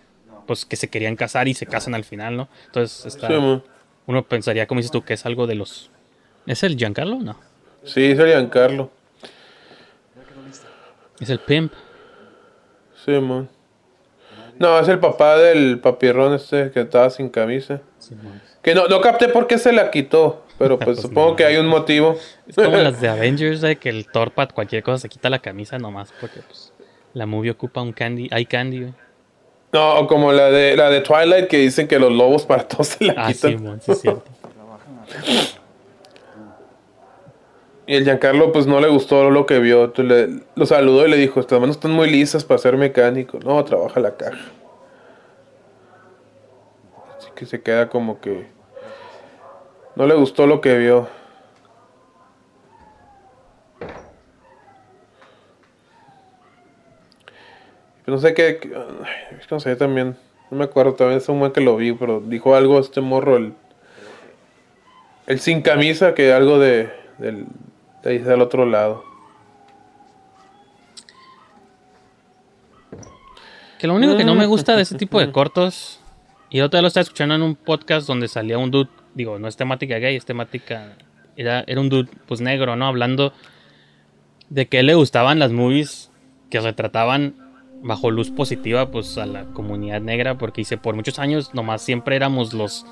pues 0.47 0.65
que 0.65 0.77
se 0.77 0.89
querían 0.89 1.17
casar 1.17 1.49
y 1.49 1.55
se 1.55 1.67
casan 1.67 1.95
al 1.95 2.05
final, 2.05 2.37
¿no? 2.37 2.49
Entonces 2.67 3.07
está, 3.07 3.29
Sí, 3.29 3.35
uno 4.07 4.23
pensaría, 4.25 4.67
como 4.67 4.81
dices 4.81 4.91
tú, 4.91 5.03
que 5.03 5.15
es 5.15 5.25
algo 5.27 5.47
de 5.47 5.55
los... 5.55 5.91
¿Es 6.47 6.63
el 6.63 6.77
Giancarlo? 6.77 7.21
No. 7.21 7.39
Sí, 7.85 8.05
es 8.11 8.19
el 8.19 8.27
Giancarlo. 8.27 8.91
Es 11.21 11.31
el 11.31 11.39
Pimp. 11.39 11.73
Simón. 13.05 13.49
No, 14.59 14.79
es 14.79 14.89
el 14.89 14.99
papá 15.01 15.37
del 15.37 15.79
papirrón 15.81 16.35
este 16.35 16.71
que 16.71 16.81
estaba 16.83 17.11
sin 17.11 17.29
camisa. 17.29 17.81
Que 18.63 18.75
no, 18.75 18.87
no 18.89 19.01
capté 19.01 19.29
por 19.29 19.47
qué 19.47 19.59
se 19.59 19.73
la 19.73 19.91
quitó. 19.91 20.43
Pero 20.59 20.79
pues 20.79 20.87
Pues 20.97 21.01
supongo 21.03 21.31
no. 21.31 21.37
que 21.37 21.45
hay 21.45 21.57
un 21.57 21.67
motivo. 21.67 22.17
Es 22.47 22.55
como 22.57 22.77
las 22.77 23.01
de 23.01 23.09
Avengers, 23.11 23.61
de 23.61 23.77
que 23.77 23.89
el 23.89 24.07
Torpat 24.07 24.53
cualquier 24.53 24.83
cosa 24.83 24.99
se 24.99 25.09
quita 25.09 25.29
la 25.31 25.41
camisa 25.41 25.79
nomás 25.79 26.13
porque 26.21 26.41
pues 26.41 26.73
la 27.13 27.27
movie 27.27 27.51
ocupa 27.51 27.83
un 27.83 27.93
candy, 27.93 28.29
hay 28.33 28.47
candy, 28.47 28.81
güey. 28.81 28.95
No, 29.73 29.95
o 29.99 30.07
como 30.07 30.33
la 30.33 30.51
de 30.51 30.77
la 30.77 30.89
de 30.89 31.01
Twilight 31.01 31.49
que 31.49 31.59
dicen 31.59 31.89
que 31.89 31.99
los 31.99 32.13
lobos 32.13 32.47
para 32.47 32.67
todos 32.69 32.87
se 32.89 33.05
la 33.07 33.15
Ah, 33.17 33.33
quitan. 33.33 33.51
sí, 33.51 33.57
mon, 33.57 33.81
sí 33.81 33.91
es 33.93 34.01
cierto. 34.01 34.25
Y 37.87 37.97
el 37.97 38.05
Giancarlo 38.05 38.51
pues 38.51 38.67
no 38.67 38.81
le 38.81 38.89
gustó 38.89 39.29
lo 39.31 39.45
que 39.47 39.59
vio. 39.59 39.93
Le- 39.97 40.41
lo 40.55 40.67
saludó 40.67 41.07
y 41.07 41.11
le 41.11 41.17
dijo, 41.19 41.41
estas 41.41 41.61
manos 41.61 41.77
están 41.77 41.91
muy 41.93 42.11
lisas 42.11 42.45
para 42.45 42.59
ser 42.59 42.77
mecánico. 42.77 43.39
No, 43.45 43.63
trabaja 43.65 44.01
la 44.01 44.17
caja. 44.17 44.39
Así 47.19 47.29
que 47.35 47.45
se 47.47 47.63
queda 47.63 47.89
como 47.89 48.21
que... 48.21 48.47
No 49.97 50.07
le 50.07 50.15
gustó 50.15 50.47
lo 50.47 50.61
que 50.61 50.77
vio. 50.79 51.09
No 58.07 58.19
sé 58.19 58.35
qué... 58.35 58.61
no 59.51 59.61
sé 59.61 59.77
también. 59.77 60.17
No 60.51 60.59
me 60.59 60.65
acuerdo, 60.65 60.95
también 60.95 61.19
es 61.19 61.29
un 61.29 61.41
buen 61.41 61.53
que 61.53 61.61
lo 61.61 61.77
vi, 61.77 61.93
pero 61.93 62.21
dijo 62.21 62.55
algo 62.55 62.79
este 62.79 63.01
morro, 63.01 63.37
el... 63.37 63.55
El 65.27 65.41
sin 65.41 65.63
camisa, 65.63 66.15
que 66.15 66.33
algo 66.33 66.59
de... 66.59 66.91
Del, 67.19 67.47
de 68.05 68.11
ahí 68.11 68.19
del 68.19 68.43
otro 68.43 68.67
lado. 68.67 69.03
Que 73.79 73.87
lo 73.87 73.95
único 73.95 74.17
que 74.17 74.25
no 74.25 74.35
me 74.35 74.47
gusta 74.47 74.77
de 74.77 74.83
ese 74.83 74.97
tipo 74.97 75.19
de 75.19 75.33
cortos, 75.33 76.01
y 76.51 76.59
yo 76.59 76.69
todavía 76.69 76.83
lo 76.83 76.89
estaba 76.89 77.03
escuchando 77.03 77.35
en 77.35 77.43
un 77.43 77.57
podcast 77.57 78.07
donde 78.07 78.29
salía 78.29 78.59
un 78.59 78.71
dude, 78.71 78.91
digo, 79.15 79.39
no 79.39 79.49
es 79.49 79.57
temática 79.57 79.99
gay, 79.99 80.17
es 80.17 80.25
temática, 80.25 80.97
era, 81.37 81.65
era 81.67 81.81
un 81.81 81.89
dude 81.89 82.11
pues 82.27 82.41
negro, 82.41 82.77
¿no? 82.77 82.87
Hablando 82.87 83.33
de 84.51 84.67
que 84.69 84.77
a 84.77 84.81
él 84.81 84.87
le 84.87 84.95
gustaban 84.95 85.39
las 85.39 85.53
movies 85.53 86.11
que 86.51 86.61
retrataban 86.61 87.35
bajo 87.83 88.11
luz 88.11 88.31
positiva 88.31 88.91
pues 88.91 89.19
a 89.19 89.27
la 89.27 89.45
comunidad 89.47 90.01
negra, 90.01 90.39
porque 90.39 90.61
dice, 90.61 90.79
por 90.79 90.95
muchos 90.95 91.19
años 91.19 91.55
nomás 91.55 91.83
siempre 91.83 92.17
éramos 92.17 92.55
los, 92.55 92.87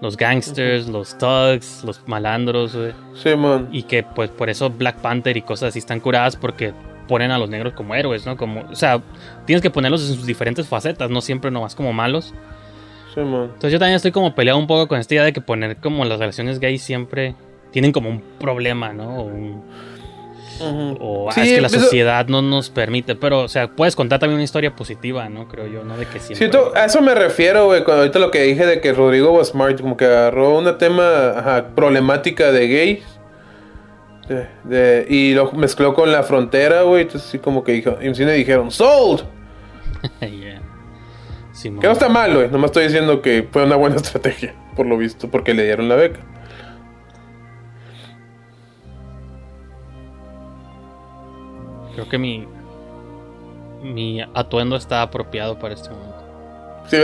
los 0.00 0.16
gangsters, 0.16 0.88
los 0.88 1.16
thugs, 1.18 1.84
los 1.84 2.00
malandros, 2.06 2.74
güey. 2.74 2.92
Sí, 3.14 3.34
man. 3.36 3.68
Y 3.72 3.82
que 3.84 4.02
pues 4.02 4.30
por 4.30 4.48
eso 4.50 4.70
Black 4.70 4.96
Panther 4.96 5.36
y 5.36 5.42
cosas 5.42 5.70
así 5.70 5.78
están 5.78 6.00
curadas 6.00 6.36
porque 6.36 6.72
ponen 7.08 7.30
a 7.32 7.38
los 7.38 7.50
negros 7.50 7.74
como 7.74 7.94
héroes, 7.94 8.24
¿no? 8.24 8.36
Como, 8.36 8.62
o 8.70 8.76
sea, 8.76 9.00
tienes 9.44 9.62
que 9.62 9.70
ponerlos 9.70 10.08
en 10.08 10.14
sus 10.16 10.26
diferentes 10.26 10.66
facetas, 10.68 11.10
no 11.10 11.20
siempre 11.20 11.50
nomás 11.50 11.74
como 11.74 11.92
malos. 11.92 12.32
Sí, 13.14 13.20
man. 13.20 13.44
Entonces 13.54 13.72
yo 13.72 13.78
también 13.78 13.96
estoy 13.96 14.12
como 14.12 14.34
peleado 14.34 14.58
un 14.58 14.66
poco 14.68 14.86
con 14.88 15.00
esta 15.00 15.14
idea 15.14 15.24
de 15.24 15.32
que 15.32 15.40
poner 15.40 15.76
como 15.78 16.04
las 16.04 16.18
relaciones 16.20 16.60
gays 16.60 16.82
siempre 16.82 17.34
tienen 17.72 17.90
como 17.92 18.08
un 18.08 18.22
problema, 18.38 18.92
¿no? 18.92 19.16
O, 19.16 19.22
un- 19.24 19.62
o, 20.62 21.28
ah, 21.28 21.32
Sí, 21.32 21.40
es 21.42 21.48
que 21.54 21.60
la 21.60 21.66
eso- 21.68 21.80
sociedad 21.80 22.26
no 22.28 22.42
nos 22.42 22.70
permite, 22.70 23.14
pero 23.14 23.40
o 23.40 23.48
sea, 23.48 23.68
puedes 23.68 23.96
contar 23.96 24.18
también 24.18 24.34
una 24.36 24.44
historia 24.44 24.74
positiva, 24.76 25.28
¿no? 25.28 25.48
Creo 25.48 25.66
yo, 25.66 25.84
no 25.84 25.96
de 25.96 26.06
que 26.06 26.18
siempre... 26.20 26.36
Siento, 26.36 26.72
a 26.74 26.84
eso 26.84 27.00
me 27.02 27.14
refiero, 27.14 27.66
güey, 27.66 27.84
cuando 27.84 28.02
ahorita 28.02 28.18
lo 28.18 28.30
que 28.30 28.42
dije 28.42 28.66
de 28.66 28.80
que 28.80 28.92
Rodrigo 28.92 29.32
was 29.32 29.48
smart, 29.48 29.80
como 29.80 29.96
que 29.96 30.04
agarró 30.06 30.58
una 30.58 30.78
tema, 30.78 31.30
ajá, 31.36 31.68
problemática 31.74 32.52
de 32.52 32.68
gays, 32.68 33.04
de- 34.28 34.46
de- 34.64 35.06
y 35.08 35.34
lo 35.34 35.50
mezcló 35.52 35.94
con 35.94 36.12
la 36.12 36.22
frontera, 36.22 36.82
güey, 36.82 37.02
entonces 37.02 37.28
sí 37.30 37.38
como 37.38 37.64
que 37.64 37.72
dijo, 37.72 37.96
en 38.00 38.14
cine 38.14 38.32
dijeron, 38.32 38.70
sold, 38.70 39.22
Yeah. 40.20 40.60
Simón. 41.52 41.80
que 41.80 41.86
no 41.88 41.92
está 41.92 42.08
mal, 42.08 42.34
güey, 42.34 42.48
nomás 42.48 42.68
estoy 42.70 42.84
diciendo 42.84 43.20
que 43.20 43.46
fue 43.50 43.64
una 43.64 43.76
buena 43.76 43.96
estrategia, 44.02 44.54
por 44.76 44.86
lo 44.86 44.96
visto, 44.96 45.28
porque 45.30 45.52
le 45.52 45.64
dieron 45.64 45.88
la 45.88 45.96
beca. 45.96 46.20
Creo 52.00 52.08
que 52.08 52.18
mi... 52.18 52.48
Mi 53.82 54.22
atuendo 54.22 54.76
está 54.76 55.02
apropiado 55.02 55.58
para 55.58 55.74
este 55.74 55.90
momento. 55.90 56.16
Sí, 56.86 56.96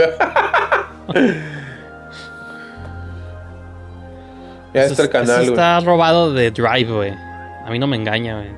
ya 4.73 4.83
está 4.83 5.03
el 5.03 5.09
canal, 5.09 5.37
güey. 5.37 5.49
está 5.49 5.79
robado 5.81 6.33
de 6.33 6.49
Drive, 6.51 6.91
güey. 6.91 7.11
A 7.11 7.69
mí 7.69 7.77
no 7.79 7.85
me 7.87 7.95
engaña, 7.95 8.37
güey. 8.37 8.49
Sí. 8.49 8.55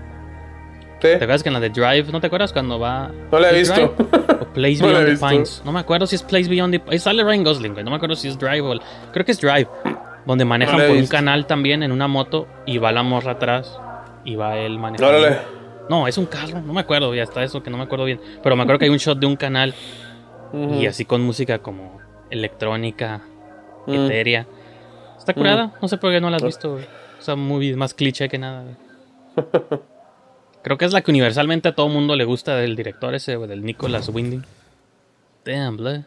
¿Te 1.02 1.16
acuerdas 1.16 1.44
que 1.44 1.50
en 1.50 1.54
la 1.54 1.60
de 1.60 1.70
Drive, 1.70 2.06
no 2.12 2.20
te 2.22 2.28
acuerdas 2.28 2.52
cuando 2.54 2.80
va... 2.80 3.12
No 3.32 3.40
la 3.40 3.52
he 3.52 3.60
¿Es 3.62 3.70
visto. 3.70 3.94
Drive? 3.98 4.42
O 4.42 4.46
Place 4.54 4.78
No 4.80 4.88
Beyond 4.88 5.06
the 5.06 5.12
visto. 5.12 5.28
Pines. 5.28 5.62
No 5.66 5.72
me 5.72 5.80
acuerdo 5.80 6.08
si 6.08 6.16
es 6.16 6.24
Place 6.24 6.50
Beyond 6.50 6.74
the 6.74 6.82
Ahí 6.92 7.00
sale 7.00 7.24
Ryan 7.24 7.44
Gosling, 7.44 7.74
güey. 7.74 7.84
No 7.84 7.92
me 7.92 7.98
acuerdo 7.98 8.16
si 8.16 8.28
es 8.30 8.40
Drive 8.40 8.62
o... 8.62 8.80
Creo 9.12 9.26
que 9.26 9.32
es 9.32 9.40
Drive. 9.42 9.68
Donde 10.26 10.46
manejan 10.46 10.78
No 10.78 10.88
por 10.88 10.96
un 10.96 11.08
canal 11.08 11.48
también 11.48 11.84
en 11.84 11.92
una 11.92 12.08
moto 12.08 12.48
y 12.66 12.78
va 12.80 12.92
la 12.92 13.04
morra 13.04 13.34
atrás 13.34 13.80
y 14.26 14.36
va 14.36 14.58
él 14.58 14.78
manejando. 14.78 15.18
Órale. 15.18 15.30
No, 15.36 15.59
es 16.08 16.18
un 16.18 16.26
carro. 16.26 16.62
No 16.62 16.74
me 16.74 16.82
acuerdo, 16.82 17.14
ya 17.16 17.24
está 17.24 17.44
eso 17.44 17.62
que 17.64 17.70
no 17.70 17.78
me 17.78 17.84
acuerdo 17.84 18.06
bien. 18.06 18.20
Pero 18.44 18.56
me 18.56 18.64
acuerdo 18.64 18.80
que 18.80 18.86
hay 18.86 18.92
un 18.92 18.98
shot 18.98 19.18
de 19.20 19.26
un 19.26 19.36
canal 19.36 19.74
y 20.54 20.86
así 20.88 21.06
con 21.06 21.22
música 21.22 21.60
como 21.60 22.00
electrónica, 22.30 23.22
Mm. 23.88 23.94
etérea. 24.06 24.46
Está 25.18 25.34
curada, 25.34 25.74
no 25.82 25.88
sé 25.88 25.98
por 25.98 26.12
qué 26.12 26.22
no 26.22 26.30
la 26.30 26.38
has 26.38 26.44
visto, 26.44 26.74
güey. 26.74 26.86
O 27.20 27.22
sea, 27.22 27.36
muy 27.36 27.76
más 27.76 27.94
cliché 27.94 28.30
que 28.30 28.38
nada, 28.38 28.64
güey. 28.64 28.76
Creo 30.62 30.78
que 30.78 30.86
es 30.86 30.94
la 30.94 31.02
que 31.02 31.12
universalmente 31.12 31.70
a 31.70 31.76
todo 31.76 31.88
mundo 31.88 32.16
le 32.16 32.24
gusta 32.26 32.56
del 32.56 32.76
director 32.76 33.14
ese, 33.16 33.36
güey, 33.36 33.50
del 33.50 33.64
Nicholas 33.64 34.10
Winding. 34.10 34.44
Damn, 35.46 35.78
blood. 35.78 36.02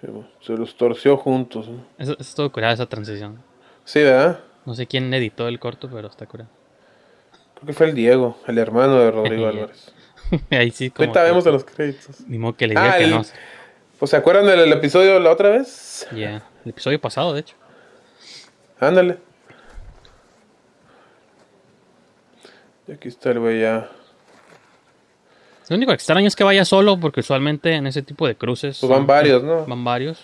Sí, 0.00 0.08
Se 0.40 0.52
los 0.54 0.76
torció 0.76 1.16
juntos. 1.16 1.68
¿no? 1.68 1.84
Es, 1.98 2.08
es 2.18 2.34
todo 2.34 2.50
curada 2.52 2.74
esa 2.74 2.86
transición. 2.86 3.38
Sí, 3.84 4.00
¿verdad? 4.02 4.40
No 4.66 4.74
sé 4.74 4.86
quién 4.86 5.12
editó 5.14 5.46
el 5.48 5.58
corto, 5.58 5.88
pero 5.90 6.08
está 6.08 6.26
curada. 6.26 6.50
Creo 7.64 7.66
que 7.66 7.72
fue 7.72 7.86
el 7.88 7.94
Diego, 7.94 8.38
el 8.46 8.58
hermano 8.58 8.98
de 8.98 9.10
Rodrigo. 9.10 9.46
Álvarez. 9.48 9.92
Ahí 10.50 10.70
sí, 10.70 10.90
como. 10.90 11.04
Ahorita 11.06 11.20
que- 11.22 11.26
vemos 11.30 11.46
en 11.46 11.52
los 11.52 11.64
créditos. 11.64 12.20
Ni 12.26 12.38
modo 12.38 12.56
que 12.56 12.66
le 12.66 12.72
diga 12.74 12.92
Ah, 12.94 12.98
que 12.98 13.04
el- 13.04 13.10
no. 13.10 13.22
Pues 13.98 14.10
se 14.10 14.16
acuerdan 14.16 14.46
del 14.46 14.70
episodio 14.72 15.18
la 15.20 15.30
otra 15.30 15.48
vez? 15.50 16.06
Ya, 16.14 16.42
el 16.64 16.70
episodio 16.70 17.00
pasado, 17.00 17.32
de 17.32 17.40
hecho. 17.40 17.54
Ándale. 18.80 19.18
Y 22.86 22.92
aquí 22.92 23.08
está 23.08 23.30
el 23.30 23.38
güey 23.38 23.60
ya. 23.62 23.88
Lo 25.68 25.76
único 25.76 25.92
extraño 25.92 26.26
es 26.28 26.36
que 26.36 26.44
vaya 26.44 26.64
solo, 26.66 27.00
porque 27.00 27.20
usualmente 27.20 27.72
en 27.72 27.86
ese 27.86 28.02
tipo 28.02 28.26
de 28.26 28.34
cruces. 28.34 28.78
Pues 28.80 28.90
van 28.90 28.98
son- 29.00 29.06
varios, 29.06 29.42
¿no? 29.42 29.64
Van 29.64 29.84
varios. 29.84 30.20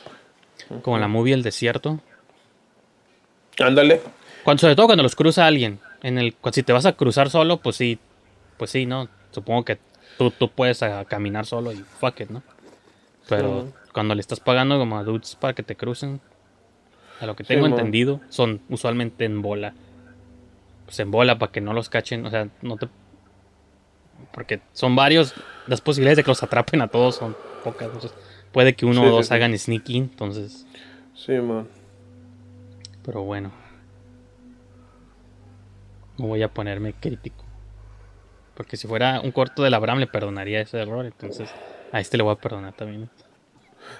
Como 0.82 0.96
en 0.96 1.00
la 1.00 1.08
movie 1.08 1.32
El 1.32 1.42
Desierto. 1.42 2.00
Ándale. 3.58 4.02
Cuando, 4.44 4.60
sobre 4.60 4.76
todo 4.76 4.86
cuando 4.86 5.02
los 5.02 5.14
cruza 5.16 5.46
alguien. 5.46 5.80
En 6.02 6.18
el, 6.18 6.34
si 6.52 6.62
te 6.62 6.72
vas 6.72 6.86
a 6.86 6.92
cruzar 6.94 7.30
solo, 7.30 7.58
pues 7.58 7.76
sí. 7.76 7.98
Pues 8.56 8.70
sí, 8.70 8.86
¿no? 8.86 9.08
Supongo 9.30 9.64
que 9.64 9.78
tú, 10.18 10.30
tú 10.30 10.50
puedes 10.50 10.80
caminar 11.08 11.46
solo 11.46 11.72
y 11.72 11.76
fuck 11.76 12.20
it, 12.20 12.30
¿no? 12.30 12.42
Pero 13.28 13.62
Sí. 13.62 13.90
cuando 13.92 14.14
le 14.14 14.20
estás 14.20 14.40
pagando 14.40 14.78
como 14.78 14.98
a 14.98 15.04
dudes 15.04 15.36
para 15.36 15.54
que 15.54 15.62
te 15.62 15.76
crucen, 15.76 16.20
a 17.20 17.26
lo 17.26 17.36
que 17.36 17.44
tengo 17.44 17.66
entendido, 17.66 18.20
son 18.28 18.60
usualmente 18.68 19.24
en 19.24 19.42
bola. 19.42 19.74
Pues 20.86 20.98
en 21.00 21.10
bola 21.10 21.38
para 21.38 21.52
que 21.52 21.60
no 21.60 21.72
los 21.72 21.88
cachen, 21.88 22.24
o 22.26 22.30
sea, 22.30 22.48
no 22.62 22.76
te... 22.76 22.88
Porque 24.32 24.60
son 24.72 24.96
varios, 24.96 25.34
las 25.66 25.80
posibilidades 25.80 26.16
de 26.18 26.24
que 26.24 26.30
los 26.30 26.42
atrapen 26.42 26.82
a 26.82 26.88
todos 26.88 27.16
son 27.16 27.36
pocas. 27.64 27.86
entonces 27.86 28.12
puede 28.52 28.74
que 28.74 28.84
uno 28.86 29.02
Sí, 29.02 29.06
o 29.06 29.10
dos 29.10 29.30
hagan 29.32 29.56
sneaky, 29.56 29.98
entonces... 29.98 30.66
Sí, 31.14 31.32
man. 31.32 31.68
Pero 33.04 33.22
bueno. 33.22 33.52
No 36.20 36.26
voy 36.26 36.42
a 36.42 36.48
ponerme 36.48 36.92
crítico. 36.92 37.44
Porque 38.54 38.76
si 38.76 38.86
fuera 38.86 39.20
un 39.20 39.32
corto 39.32 39.62
del 39.62 39.72
Abraham 39.72 40.00
le 40.00 40.06
perdonaría 40.06 40.60
ese 40.60 40.78
error. 40.78 41.06
Entonces 41.06 41.50
a 41.92 41.98
este 41.98 42.18
le 42.18 42.22
voy 42.22 42.34
a 42.34 42.36
perdonar 42.36 42.74
también. 42.74 43.08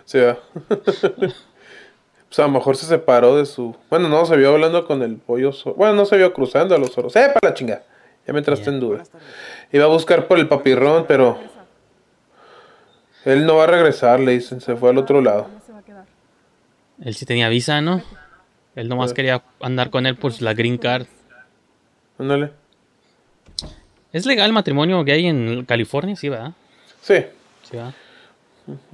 Sí, 0.04 0.18
¿verdad? 0.18 0.38
pues 0.68 2.38
a 2.38 2.42
lo 2.42 2.50
mejor 2.50 2.76
se 2.76 2.84
separó 2.84 3.38
de 3.38 3.46
su. 3.46 3.74
Bueno, 3.88 4.10
no, 4.10 4.26
se 4.26 4.36
vio 4.36 4.52
hablando 4.52 4.86
con 4.86 5.02
el 5.02 5.16
pollo. 5.16 5.50
zorro. 5.52 5.76
Bueno, 5.76 5.94
no 5.94 6.04
se 6.04 6.18
vio 6.18 6.34
cruzando 6.34 6.74
a 6.74 6.78
los 6.78 6.92
zorros. 6.92 7.14
¡Sepa 7.14 7.40
la 7.42 7.54
chinga! 7.54 7.82
Ya 8.26 8.34
me 8.34 8.40
entraste 8.40 8.68
en 8.68 8.80
duda. 8.80 9.02
Iba 9.72 9.84
a 9.84 9.88
buscar 9.88 10.28
por 10.28 10.38
el 10.38 10.46
papirrón, 10.46 11.06
pero. 11.08 11.38
Él 13.24 13.46
no 13.46 13.56
va 13.56 13.64
a 13.64 13.66
regresar, 13.66 14.20
le 14.20 14.32
dicen. 14.32 14.60
Se 14.60 14.76
fue 14.76 14.90
al 14.90 14.98
otro 14.98 15.22
lado. 15.22 15.48
Él 17.02 17.14
sí 17.14 17.24
tenía 17.24 17.48
visa, 17.48 17.80
¿no? 17.80 18.02
Él 18.76 18.90
nomás 18.90 19.14
quería 19.14 19.42
andar 19.60 19.88
con 19.88 20.04
él 20.04 20.16
por 20.16 20.40
la 20.42 20.52
green 20.52 20.76
card. 20.76 21.06
Ándale. 22.20 22.50
¿Es 24.12 24.26
legal 24.26 24.46
el 24.46 24.52
matrimonio 24.52 25.02
gay 25.04 25.26
en 25.26 25.64
California? 25.64 26.14
Sí, 26.16 26.28
¿verdad? 26.28 26.52
Sí. 27.00 27.24
Sí, 27.62 27.76
¿verdad? 27.76 27.94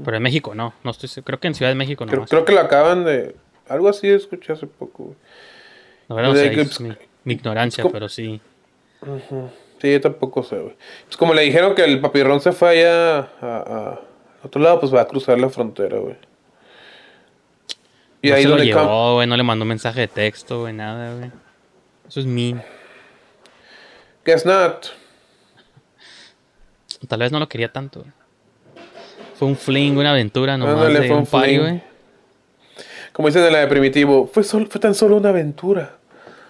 Pero 0.04 0.16
en 0.16 0.22
México 0.22 0.54
no. 0.54 0.72
no 0.84 0.90
estoy. 0.92 1.08
Creo 1.24 1.40
que 1.40 1.48
en 1.48 1.54
Ciudad 1.54 1.70
de 1.70 1.74
México 1.74 2.06
no. 2.06 2.12
Creo, 2.12 2.24
creo 2.26 2.44
que 2.44 2.52
lo 2.52 2.60
acaban 2.60 3.04
de. 3.04 3.34
Algo 3.68 3.88
así 3.88 4.08
escuché 4.08 4.52
hace 4.52 4.66
poco, 4.66 5.04
güey. 5.04 5.16
No, 6.08 6.20
no 6.22 6.32
de 6.34 6.44
sé, 6.44 6.50
que, 6.52 6.60
es 6.60 6.68
pues, 6.68 6.80
mi, 6.80 6.92
mi 7.24 7.34
ignorancia, 7.34 7.84
pero 7.90 8.08
sí. 8.08 8.40
Sí, 9.82 9.92
yo 9.92 10.00
tampoco 10.00 10.44
sé, 10.44 10.56
güey. 10.56 10.76
Pues 11.06 11.16
como 11.16 11.34
le 11.34 11.42
dijeron 11.42 11.74
que 11.74 11.84
el 11.84 12.00
papirrón 12.00 12.40
se 12.40 12.52
fue 12.52 12.70
allá 12.70 13.18
a, 13.18 13.26
a- 13.40 13.88
a 13.94 14.00
otro 14.46 14.62
lado, 14.62 14.78
pues 14.78 14.94
va 14.94 15.00
a 15.00 15.08
cruzar 15.08 15.38
la 15.40 15.50
frontera, 15.50 15.98
güey. 15.98 16.14
Y 18.22 18.28
no 18.30 18.34
ahí 18.36 18.42
se 18.42 18.48
lo 18.48 18.56
donde 18.56 18.66
llevó, 18.66 19.14
güey. 19.14 19.26
No 19.26 19.36
le 19.36 19.42
mandó 19.42 19.64
mensaje 19.64 20.02
de 20.02 20.08
texto, 20.08 20.60
güey. 20.60 20.72
Nada, 20.72 21.14
güey. 21.16 21.30
Eso 22.08 22.20
es 22.20 22.26
mean. 22.26 22.62
Guess 24.26 24.44
not. 24.44 24.86
Tal 27.06 27.18
vez 27.20 27.30
no 27.30 27.38
lo 27.38 27.48
quería 27.48 27.72
tanto. 27.72 28.04
Fue 29.38 29.46
un 29.46 29.56
fling, 29.56 29.96
una 29.96 30.10
aventura 30.10 30.58
nomás 30.58 30.76
Ándale, 30.76 31.00
de 31.00 31.06
fue 31.06 31.16
un, 31.16 31.22
un 31.22 31.26
party, 31.26 31.58
güey. 31.58 31.82
Como 33.12 33.28
dicen 33.28 33.44
en 33.44 33.52
la 33.52 33.60
de 33.60 33.66
Primitivo, 33.68 34.26
fue, 34.26 34.42
tan 34.80 34.94
solo 34.94 35.16
una 35.16 35.28
aventura. 35.28 35.96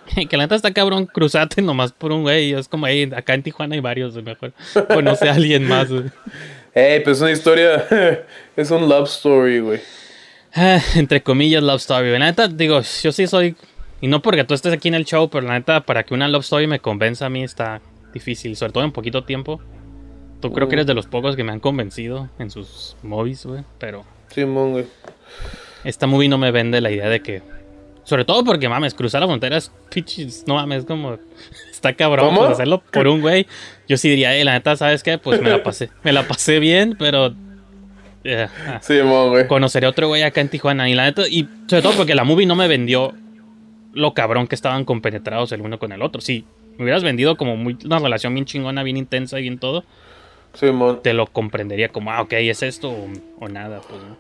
que 0.28 0.36
la 0.36 0.44
neta 0.44 0.54
está 0.54 0.72
cabrón, 0.72 1.06
cruzate 1.06 1.60
nomás 1.60 1.92
por 1.92 2.12
un 2.12 2.22
güey. 2.22 2.54
Es 2.54 2.66
como 2.66 2.86
ahí, 2.86 3.10
acá 3.14 3.34
en 3.34 3.42
Tijuana 3.42 3.74
hay 3.74 3.80
varios, 3.80 4.14
mejor. 4.22 4.52
Conoce 4.88 5.28
a 5.28 5.34
alguien 5.34 5.68
más, 5.68 5.90
güey. 5.90 6.04
Ey, 6.74 7.00
pues 7.00 7.18
es 7.18 7.22
una 7.22 7.32
historia, 7.32 7.86
es 8.56 8.70
un 8.70 8.88
love 8.88 9.08
story, 9.08 9.60
güey. 9.60 9.80
Ah, 10.54 10.80
Entre 10.94 11.22
comillas, 11.22 11.62
love 11.62 11.80
story. 11.80 12.10
La 12.12 12.18
neta, 12.20 12.48
digo, 12.48 12.80
yo 12.80 13.12
sí 13.12 13.26
soy. 13.26 13.54
Y 14.00 14.08
no 14.08 14.20
porque 14.20 14.44
tú 14.44 14.54
estés 14.54 14.72
aquí 14.72 14.88
en 14.88 14.94
el 14.94 15.04
show, 15.04 15.30
pero 15.30 15.46
la 15.46 15.54
neta, 15.54 15.80
para 15.80 16.02
que 16.02 16.14
una 16.14 16.28
love 16.28 16.42
story 16.42 16.66
me 16.66 16.80
convenza 16.80 17.26
a 17.26 17.30
mí 17.30 17.42
está 17.42 17.80
difícil, 18.12 18.56
sobre 18.56 18.72
todo 18.72 18.84
en 18.84 18.92
poquito 18.92 19.24
tiempo. 19.24 19.60
Tú 20.40 20.52
creo 20.52 20.68
que 20.68 20.74
eres 20.74 20.86
de 20.86 20.94
los 20.94 21.06
pocos 21.06 21.34
que 21.34 21.44
me 21.44 21.52
han 21.52 21.60
convencido 21.60 22.28
en 22.38 22.50
sus 22.50 22.96
movies, 23.02 23.46
güey. 23.46 23.62
Pero 23.78 24.04
Simón, 24.28 24.72
güey. 24.72 24.86
esta 25.84 26.06
movie 26.06 26.28
no 26.28 26.36
me 26.38 26.50
vende 26.50 26.80
la 26.80 26.90
idea 26.90 27.08
de 27.08 27.20
que. 27.20 27.42
Sobre 28.04 28.24
todo 28.24 28.44
porque 28.44 28.68
mames, 28.68 28.94
cruzar 28.94 29.20
la 29.20 29.26
frontera 29.26 29.56
es 29.56 29.72
pichis, 29.90 30.44
no 30.46 30.54
mames, 30.54 30.84
como. 30.84 31.18
Está 31.70 31.94
cabrón 31.94 32.34
pues, 32.34 32.50
hacerlo 32.50 32.82
por 32.90 33.06
un 33.08 33.20
güey. 33.22 33.46
Yo 33.88 33.96
sí 33.96 34.10
diría, 34.10 34.36
eh, 34.36 34.44
la 34.44 34.52
neta, 34.52 34.76
¿sabes 34.76 35.02
qué? 35.02 35.18
Pues 35.18 35.40
me 35.40 35.50
la 35.50 35.62
pasé. 35.62 35.90
Me 36.02 36.12
la 36.12 36.28
pasé 36.28 36.58
bien, 36.58 36.96
pero. 36.98 37.34
eh, 38.24 38.46
ah. 38.66 38.78
Simón, 38.82 39.30
güey. 39.30 39.46
Conoceré 39.46 39.86
a 39.86 39.90
otro 39.90 40.08
güey 40.08 40.22
acá 40.22 40.40
en 40.42 40.48
Tijuana. 40.48 40.88
Y 40.88 40.94
la 40.94 41.04
neta, 41.04 41.26
y 41.28 41.48
sobre 41.66 41.82
todo 41.82 41.92
porque 41.94 42.14
la 42.14 42.24
movie 42.24 42.46
no 42.46 42.56
me 42.56 42.68
vendió 42.68 43.14
lo 43.96 44.14
cabrón 44.14 44.46
que 44.46 44.54
estaban 44.54 44.84
compenetrados 44.84 45.50
el 45.52 45.62
uno 45.62 45.78
con 45.78 45.90
el 45.92 46.02
otro. 46.02 46.20
Sí, 46.20 46.44
me 46.76 46.84
hubieras 46.84 47.02
vendido 47.02 47.36
como 47.36 47.56
muy, 47.56 47.76
una 47.84 47.98
relación 47.98 48.34
bien 48.34 48.44
chingona, 48.44 48.82
bien 48.82 48.96
intensa 48.96 49.38
y 49.38 49.42
bien 49.42 49.58
todo. 49.58 49.84
Simón. 50.54 51.00
Te 51.02 51.12
lo 51.12 51.26
comprendería 51.26 51.88
como, 51.88 52.12
ah, 52.12 52.22
ok, 52.22 52.32
es 52.34 52.62
esto 52.62 52.90
o, 52.90 53.08
o 53.40 53.48
nada, 53.48 53.80
pues. 53.80 54.00
¿no? 54.02 54.16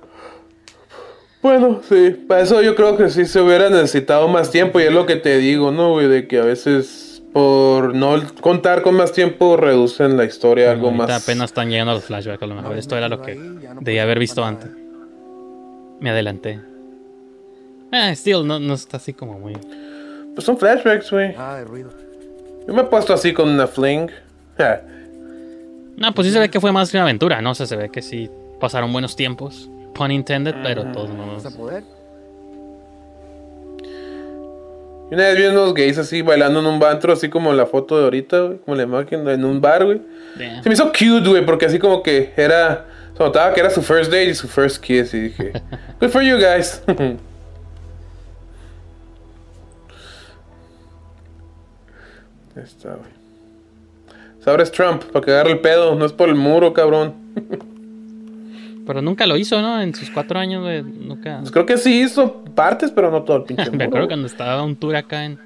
Bueno, 1.42 1.80
sí, 1.88 2.16
para 2.26 2.40
eso 2.40 2.60
yo 2.62 2.74
creo 2.74 2.96
que 2.96 3.08
sí 3.10 3.24
se 3.26 3.40
hubiera 3.40 3.70
necesitado 3.70 4.26
más 4.26 4.50
tiempo 4.50 4.80
y 4.80 4.84
es 4.84 4.92
lo 4.92 5.06
que 5.06 5.16
te 5.16 5.38
digo, 5.38 5.70
¿no, 5.70 5.92
güey? 5.92 6.08
De 6.08 6.26
que 6.26 6.38
a 6.38 6.44
veces 6.44 7.22
por 7.32 7.94
no 7.94 8.20
contar 8.40 8.82
con 8.82 8.94
más 8.94 9.12
tiempo 9.12 9.56
reducen 9.56 10.16
la 10.16 10.24
historia 10.24 10.70
a 10.70 10.72
algo 10.72 10.90
más... 10.90 11.10
apenas 11.10 11.50
están 11.50 11.68
llegando 11.70 11.92
a 11.92 11.94
los 11.96 12.04
flashbacks, 12.04 12.42
a 12.42 12.46
lo 12.46 12.54
mejor. 12.54 12.78
Esto 12.78 12.96
era 12.96 13.08
lo 13.08 13.20
que 13.20 13.38
debía 13.80 14.04
haber 14.04 14.18
visto 14.18 14.42
antes. 14.42 14.70
Me 16.00 16.10
adelanté. 16.10 16.60
Eh, 17.92 18.12
still, 18.14 18.46
no, 18.46 18.58
no 18.58 18.74
está 18.74 18.96
así 18.96 19.12
como 19.12 19.38
muy. 19.38 19.54
Pues 20.34 20.44
son 20.44 20.58
flashbacks, 20.58 21.10
güey. 21.10 21.34
Ah, 21.38 21.56
de 21.56 21.64
ruido. 21.64 21.90
Yo 22.66 22.74
me 22.74 22.82
he 22.82 22.84
puesto 22.84 23.14
así 23.14 23.32
con 23.32 23.48
una 23.48 23.66
fling. 23.66 24.10
Ja. 24.58 24.82
No, 25.96 26.12
pues 26.12 26.26
sí 26.26 26.32
se 26.32 26.38
ve 26.38 26.50
que 26.50 26.60
fue 26.60 26.72
más 26.72 26.90
que 26.90 26.96
una 26.96 27.04
aventura, 27.04 27.40
¿no? 27.40 27.52
O 27.52 27.54
sea, 27.54 27.66
se 27.66 27.76
ve 27.76 27.88
que 27.90 28.02
sí 28.02 28.28
pasaron 28.60 28.92
buenos 28.92 29.16
tiempos. 29.16 29.70
Pun 29.94 30.10
intended, 30.10 30.54
pero 30.62 30.84
todos 30.92 31.10
modos. 31.10 31.42
¿Vas 31.42 31.54
a 31.54 31.56
poder? 31.56 31.84
Y 35.10 35.14
una 35.14 35.28
vez 35.28 35.38
vi 35.38 35.44
unos 35.46 35.72
gays 35.72 35.98
así 35.98 36.20
bailando 36.20 36.60
en 36.60 36.66
un 36.66 36.80
bantro, 36.80 37.12
así 37.12 37.28
como 37.28 37.52
la 37.52 37.64
foto 37.66 37.96
de 37.96 38.04
ahorita, 38.04 38.40
güey. 38.40 38.58
Como 38.58 38.76
la 38.76 38.82
imagen 38.82 39.26
en 39.28 39.44
un 39.44 39.60
bar, 39.60 39.84
güey. 39.84 40.02
Damn. 40.36 40.62
Se 40.62 40.68
me 40.68 40.74
hizo 40.74 40.88
cute, 40.88 41.28
güey, 41.28 41.46
porque 41.46 41.66
así 41.66 41.78
como 41.78 42.02
que 42.02 42.32
era... 42.36 42.86
Se 43.16 43.22
notaba 43.22 43.54
que 43.54 43.60
era 43.60 43.70
su 43.70 43.80
first 43.80 44.10
date 44.10 44.26
y 44.26 44.34
su 44.34 44.48
first 44.48 44.82
kiss. 44.82 45.14
Y 45.14 45.20
dije, 45.20 45.52
good 46.00 46.10
for 46.10 46.22
you 46.22 46.36
guys. 46.36 46.82
está, 52.62 52.90
güey. 52.94 53.10
Sabres 54.40 54.70
Trump, 54.70 55.02
para 55.04 55.24
que 55.24 55.30
agarre 55.32 55.52
el 55.52 55.60
pedo. 55.60 55.94
No 55.96 56.04
es 56.04 56.12
por 56.12 56.28
el 56.28 56.34
muro, 56.36 56.72
cabrón. 56.72 57.14
Pero 58.86 59.02
nunca 59.02 59.26
lo 59.26 59.36
hizo, 59.36 59.60
¿no? 59.60 59.80
En 59.82 59.94
sus 59.94 60.10
cuatro 60.10 60.38
años, 60.38 60.62
güey. 60.62 60.82
Nunca. 60.82 61.38
Pues 61.40 61.50
creo 61.50 61.66
que 61.66 61.76
sí 61.78 62.02
hizo 62.02 62.44
partes, 62.54 62.92
pero 62.92 63.10
no 63.10 63.22
todo 63.24 63.38
el 63.38 63.42
pinche 63.44 63.64
muro. 63.64 63.76
Me 63.78 63.84
acuerdo 63.84 64.06
cuando 64.06 64.26
estaba 64.28 64.62
un 64.62 64.76
tour 64.76 64.94
acá 64.94 65.24
en. 65.24 65.38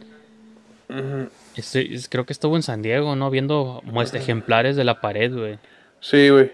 Creo 2.10 2.26
que 2.26 2.32
estuvo 2.32 2.56
en 2.56 2.62
San 2.62 2.82
Diego, 2.82 3.16
¿no? 3.16 3.30
Viendo 3.30 3.80
muest- 3.86 4.14
ejemplares 4.14 4.76
de 4.76 4.84
la 4.84 5.00
pared, 5.00 5.32
güey. 5.32 5.58
Sí, 6.00 6.28
güey. 6.28 6.52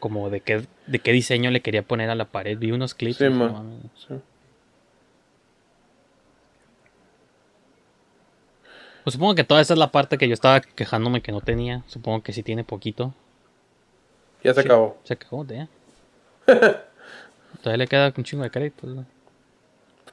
Como 0.00 0.30
de 0.30 0.40
qué, 0.40 0.62
de 0.88 0.98
qué 0.98 1.12
diseño 1.12 1.50
le 1.52 1.60
quería 1.60 1.82
poner 1.82 2.10
a 2.10 2.14
la 2.16 2.24
pared. 2.24 2.58
Vi 2.58 2.72
unos 2.72 2.94
clips. 2.94 3.18
Sí. 3.18 3.26
Sí. 4.08 4.14
Pues 9.04 9.14
supongo 9.14 9.34
que 9.34 9.44
toda 9.44 9.60
esa 9.60 9.74
es 9.74 9.78
la 9.78 9.90
parte 9.90 10.18
que 10.18 10.28
yo 10.28 10.34
estaba 10.34 10.60
quejándome 10.60 11.22
que 11.22 11.32
no 11.32 11.40
tenía. 11.40 11.82
Supongo 11.86 12.22
que 12.22 12.32
sí 12.32 12.42
tiene 12.42 12.64
poquito. 12.64 13.14
Ya 14.44 14.54
se 14.54 14.60
acabó. 14.60 14.96
Se 15.04 15.14
acabó, 15.14 15.44
ya. 15.46 15.68
Todavía 16.46 17.76
le 17.78 17.86
queda 17.86 18.12
un 18.16 18.24
chingo 18.24 18.44
de 18.44 18.50
créditos, 18.50 18.90
¿no? 18.90 19.04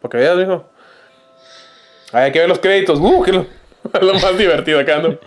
Para 0.01 0.11
que 0.11 0.17
veas, 0.17 0.37
mijo. 0.37 0.65
Ay, 2.11 2.25
hay 2.25 2.31
que 2.31 2.39
ver 2.39 2.49
los 2.49 2.59
créditos. 2.59 2.99
Uh, 2.99 3.23
que 3.23 3.31
lo, 3.31 3.45
lo 4.01 4.13
más 4.13 4.37
divertido 4.37 4.79
acá, 4.79 4.99
¿no? 4.99 5.17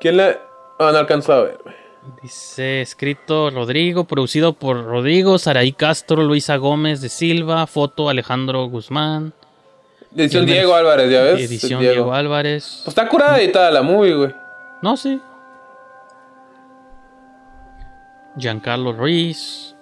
¿Quién 0.00 0.16
la.? 0.16 0.38
Ah, 0.78 0.90
no 0.92 0.98
alcanzó 0.98 1.32
a 1.34 1.42
ver. 1.42 1.58
Dice 2.22 2.80
escrito 2.80 3.50
Rodrigo, 3.50 4.04
producido 4.04 4.54
por 4.54 4.82
Rodrigo, 4.84 5.38
Saraí 5.38 5.72
Castro, 5.72 6.22
Luisa 6.22 6.56
Gómez 6.56 7.02
de 7.02 7.10
Silva, 7.10 7.66
foto 7.66 8.08
Alejandro 8.08 8.64
Guzmán, 8.64 9.34
Edición 10.14 10.44
Diego 10.46 10.74
Álvarez, 10.74 11.10
ya 11.10 11.22
ves. 11.22 11.40
edición 11.50 11.80
Diego. 11.80 12.12
Álvarez. 12.12 12.80
Pues 12.84 12.88
está 12.88 13.08
curada 13.08 13.38
editada 13.40 13.70
la 13.70 13.82
movie, 13.82 14.14
güey. 14.14 14.34
No, 14.82 14.96
sí. 14.96 15.20
Giancarlo 18.36 18.92
Ruiz. 18.92 19.76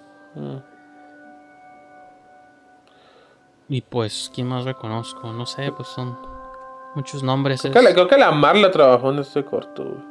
Y 3.67 3.81
pues, 3.81 4.31
¿quién 4.33 4.47
más 4.47 4.65
reconozco? 4.65 5.31
No 5.31 5.45
sé, 5.45 5.71
pues 5.71 5.87
son 5.89 6.17
muchos 6.95 7.23
nombres. 7.23 7.61
Creo 7.61 7.73
que, 7.73 7.81
la, 7.81 7.93
creo 7.93 8.07
que 8.07 8.17
la 8.17 8.31
Marla 8.31 8.71
trabajó 8.71 9.11
en 9.11 9.19
este 9.19 9.43
corto, 9.45 9.83
güey. 9.83 10.09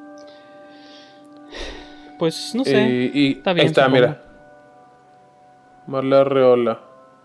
Pues 2.18 2.54
no 2.54 2.64
sé. 2.64 2.80
Y, 2.80 3.10
y 3.14 3.32
Está 3.38 3.52
bien, 3.52 3.66
ahí 3.66 3.68
está, 3.70 3.84
supongo. 3.84 4.00
mira. 4.00 4.22
Marla 5.86 6.24
Reola. 6.24 6.80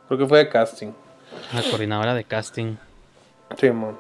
Creo 0.07 0.19
que 0.19 0.27
fue 0.27 0.37
de 0.39 0.49
casting. 0.49 0.91
La 1.51 1.61
coordinadora 1.61 2.13
de 2.13 2.23
casting. 2.23 2.75
Sí, 3.59 3.71
man. 3.71 3.97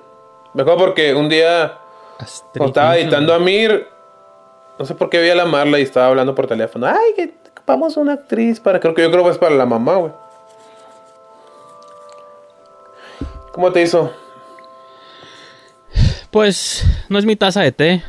Mejor 0.53 0.77
porque 0.77 1.13
un 1.13 1.29
día, 1.29 1.77
Astrid 2.19 2.65
estaba 2.65 2.97
editando 2.97 3.33
a 3.33 3.39
Mir, 3.39 3.87
no 4.77 4.85
sé 4.85 4.95
por 4.95 5.09
qué 5.09 5.21
vi 5.21 5.29
a 5.29 5.35
la 5.35 5.45
Marla 5.45 5.79
y 5.79 5.83
estaba 5.83 6.07
hablando 6.07 6.35
por 6.35 6.47
teléfono. 6.47 6.87
Ay, 6.87 7.13
que 7.15 7.33
ocupamos 7.51 7.97
una 7.97 8.13
actriz 8.13 8.59
para. 8.59 8.79
Creo 8.79 8.93
que 8.93 9.01
yo 9.01 9.11
creo 9.11 9.23
que 9.23 9.31
es 9.31 9.37
para 9.37 9.55
la 9.55 9.65
mamá, 9.65 9.95
güey. 9.95 10.11
¿Cómo 13.51 13.71
te 13.71 13.81
hizo? 13.81 14.11
Pues 16.31 16.83
no 17.09 17.19
es 17.19 17.25
mi 17.25 17.35
taza 17.35 17.61
de 17.61 17.71
té. 17.71 18.03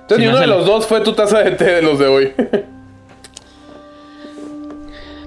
Entonces, 0.00 0.18
ni 0.18 0.26
me 0.26 0.30
uno 0.30 0.40
de 0.40 0.46
los 0.48 0.66
dos 0.66 0.86
fue 0.86 1.00
tu 1.00 1.12
taza 1.12 1.38
de 1.38 1.52
té 1.52 1.64
de 1.64 1.82
los 1.82 1.98
de 1.98 2.06
hoy. 2.08 2.34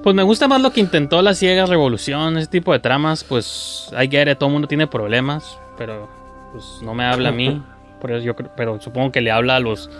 Pues 0.06 0.14
me 0.14 0.22
gusta 0.22 0.46
más 0.46 0.60
lo 0.62 0.70
que 0.70 0.78
intentó 0.78 1.20
la 1.20 1.34
ciega 1.34 1.66
revolución, 1.66 2.38
ese 2.38 2.46
tipo 2.46 2.72
de 2.72 2.78
tramas, 2.78 3.24
pues 3.24 3.90
hay 3.92 4.06
que 4.08 4.36
todo 4.36 4.48
el 4.48 4.52
mundo 4.52 4.68
tiene 4.68 4.86
problemas, 4.86 5.58
pero 5.76 6.08
pues 6.52 6.64
no 6.80 6.94
me 6.94 7.04
habla 7.04 7.30
a 7.30 7.32
mí, 7.32 7.60
por 8.00 8.12
eso 8.12 8.24
yo 8.24 8.36
creo- 8.36 8.52
pero 8.56 8.80
supongo 8.80 9.10
que 9.10 9.20
le 9.20 9.32
habla 9.32 9.56
a 9.56 9.58
los 9.58 9.90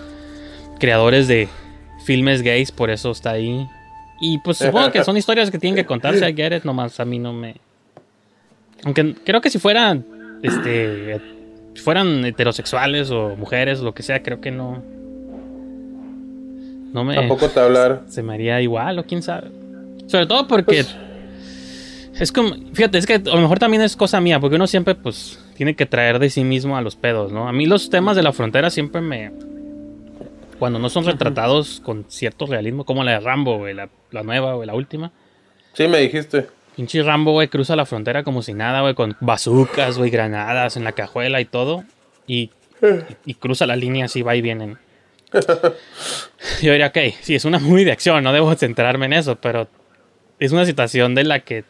creadores 0.78 1.26
de 1.26 1.48
filmes 2.04 2.42
gays, 2.42 2.70
por 2.70 2.90
eso 2.90 3.11
está 3.11 3.30
ahí. 3.32 3.66
Y 4.20 4.38
pues 4.38 4.59
supongo 4.59 4.92
que 4.92 5.02
son 5.02 5.16
historias 5.16 5.50
que 5.50 5.59
tienen 5.59 5.74
que 5.74 5.84
contarse, 5.84 6.30
I 6.30 6.32
get 6.36 6.57
it, 6.57 6.62
nomás 6.62 7.00
a 7.00 7.04
mí 7.04 7.18
no 7.18 7.32
me... 7.32 7.57
Aunque 8.84 9.12
creo 9.24 9.40
que 9.40 9.50
si 9.50 9.59
fueran, 9.59 10.07
este, 10.40 11.20
si 11.74 11.82
fueran 11.82 12.24
heterosexuales 12.24 13.11
o 13.11 13.34
mujeres, 13.34 13.80
lo 13.80 13.92
que 13.92 14.04
sea, 14.04 14.22
creo 14.22 14.40
que 14.40 14.52
no... 14.52 14.80
No 16.92 17.02
me... 17.02 17.16
Tampoco 17.16 17.48
te 17.48 17.59
hablar. 17.59 18.02
Se 18.07 18.22
me 18.22 18.34
haría 18.34 18.61
igual 18.61 19.00
o 19.00 19.04
quién 19.04 19.20
sabe. 19.20 19.65
Sobre 20.07 20.26
todo 20.26 20.46
porque... 20.46 20.84
Pues- 20.84 20.96
Es 22.18 22.32
como, 22.32 22.54
fíjate, 22.72 22.96
es 22.96 23.04
que 23.07 23.14
a 23.14 23.18
lo 23.18 23.40
mejor 23.42 23.59
también 23.59 23.82
es 23.82 23.94
cosa 23.94 24.20
mía, 24.22 24.40
porque 24.40 24.57
uno 24.57 24.66
siempre 24.66 24.94
pues 24.94 25.38
tiene 25.54 25.76
que 25.76 25.84
traer 25.84 26.18
de 26.18 26.30
sí 26.30 26.44
mismo 26.44 26.76
a 26.76 26.80
los 26.80 26.96
pedos, 26.96 27.30
¿no? 27.30 27.46
A 27.48 27.52
mí 27.52 27.66
los 27.66 27.90
temas 27.90 28.16
de 28.16 28.22
la 28.22 28.32
frontera 28.32 28.70
siempre 28.70 29.02
me... 29.02 29.32
Cuando 30.59 30.78
no 30.78 30.88
son 30.88 31.04
retratados 31.04 31.82
con 31.84 32.07
cierto 32.09 32.46
realismo, 32.46 32.84
como 32.86 33.04
la 33.04 33.12
de 33.12 33.20
Rambo, 33.20 33.59
güey, 33.59 33.74
la, 33.74 33.90
la 34.11 34.22
nueva, 34.22 34.54
güey, 34.54 34.66
la 34.66 34.74
última. 34.74 35.12
Sí, 35.74 35.86
me 35.88 35.98
dijiste. 35.98 36.46
Pinche 36.74 37.02
Rambo, 37.02 37.32
güey, 37.32 37.48
cruza 37.48 37.76
la 37.76 37.84
frontera 37.84 38.22
como 38.24 38.40
si 38.40 38.54
nada, 38.54 38.80
güey, 38.80 38.94
con 38.94 39.14
bazucas, 39.20 39.98
güey, 39.98 40.09
granadas 40.11 40.78
en 40.78 40.84
la 40.84 40.92
cajuela 40.92 41.42
y 41.42 41.44
todo. 41.44 41.84
Y, 42.26 42.50
y, 43.26 43.30
y 43.32 43.34
cruza 43.34 43.66
la 43.66 43.76
línea 43.76 44.07
así, 44.07 44.22
va 44.22 44.34
y 44.34 44.40
vienen. 44.40 44.78
Yo 46.62 46.72
diría, 46.72 46.86
ok, 46.86 46.98
sí, 47.20 47.34
es 47.34 47.44
una 47.44 47.59
movie 47.59 47.84
de 47.84 47.92
acción, 47.92 48.24
no 48.24 48.32
debo 48.32 48.54
centrarme 48.54 49.04
en 49.07 49.12
eso, 49.12 49.36
pero 49.36 49.68
es 50.39 50.53
una 50.53 50.64
situación 50.66 51.14
de 51.14 51.24
la 51.24 51.41
que, 51.41 51.64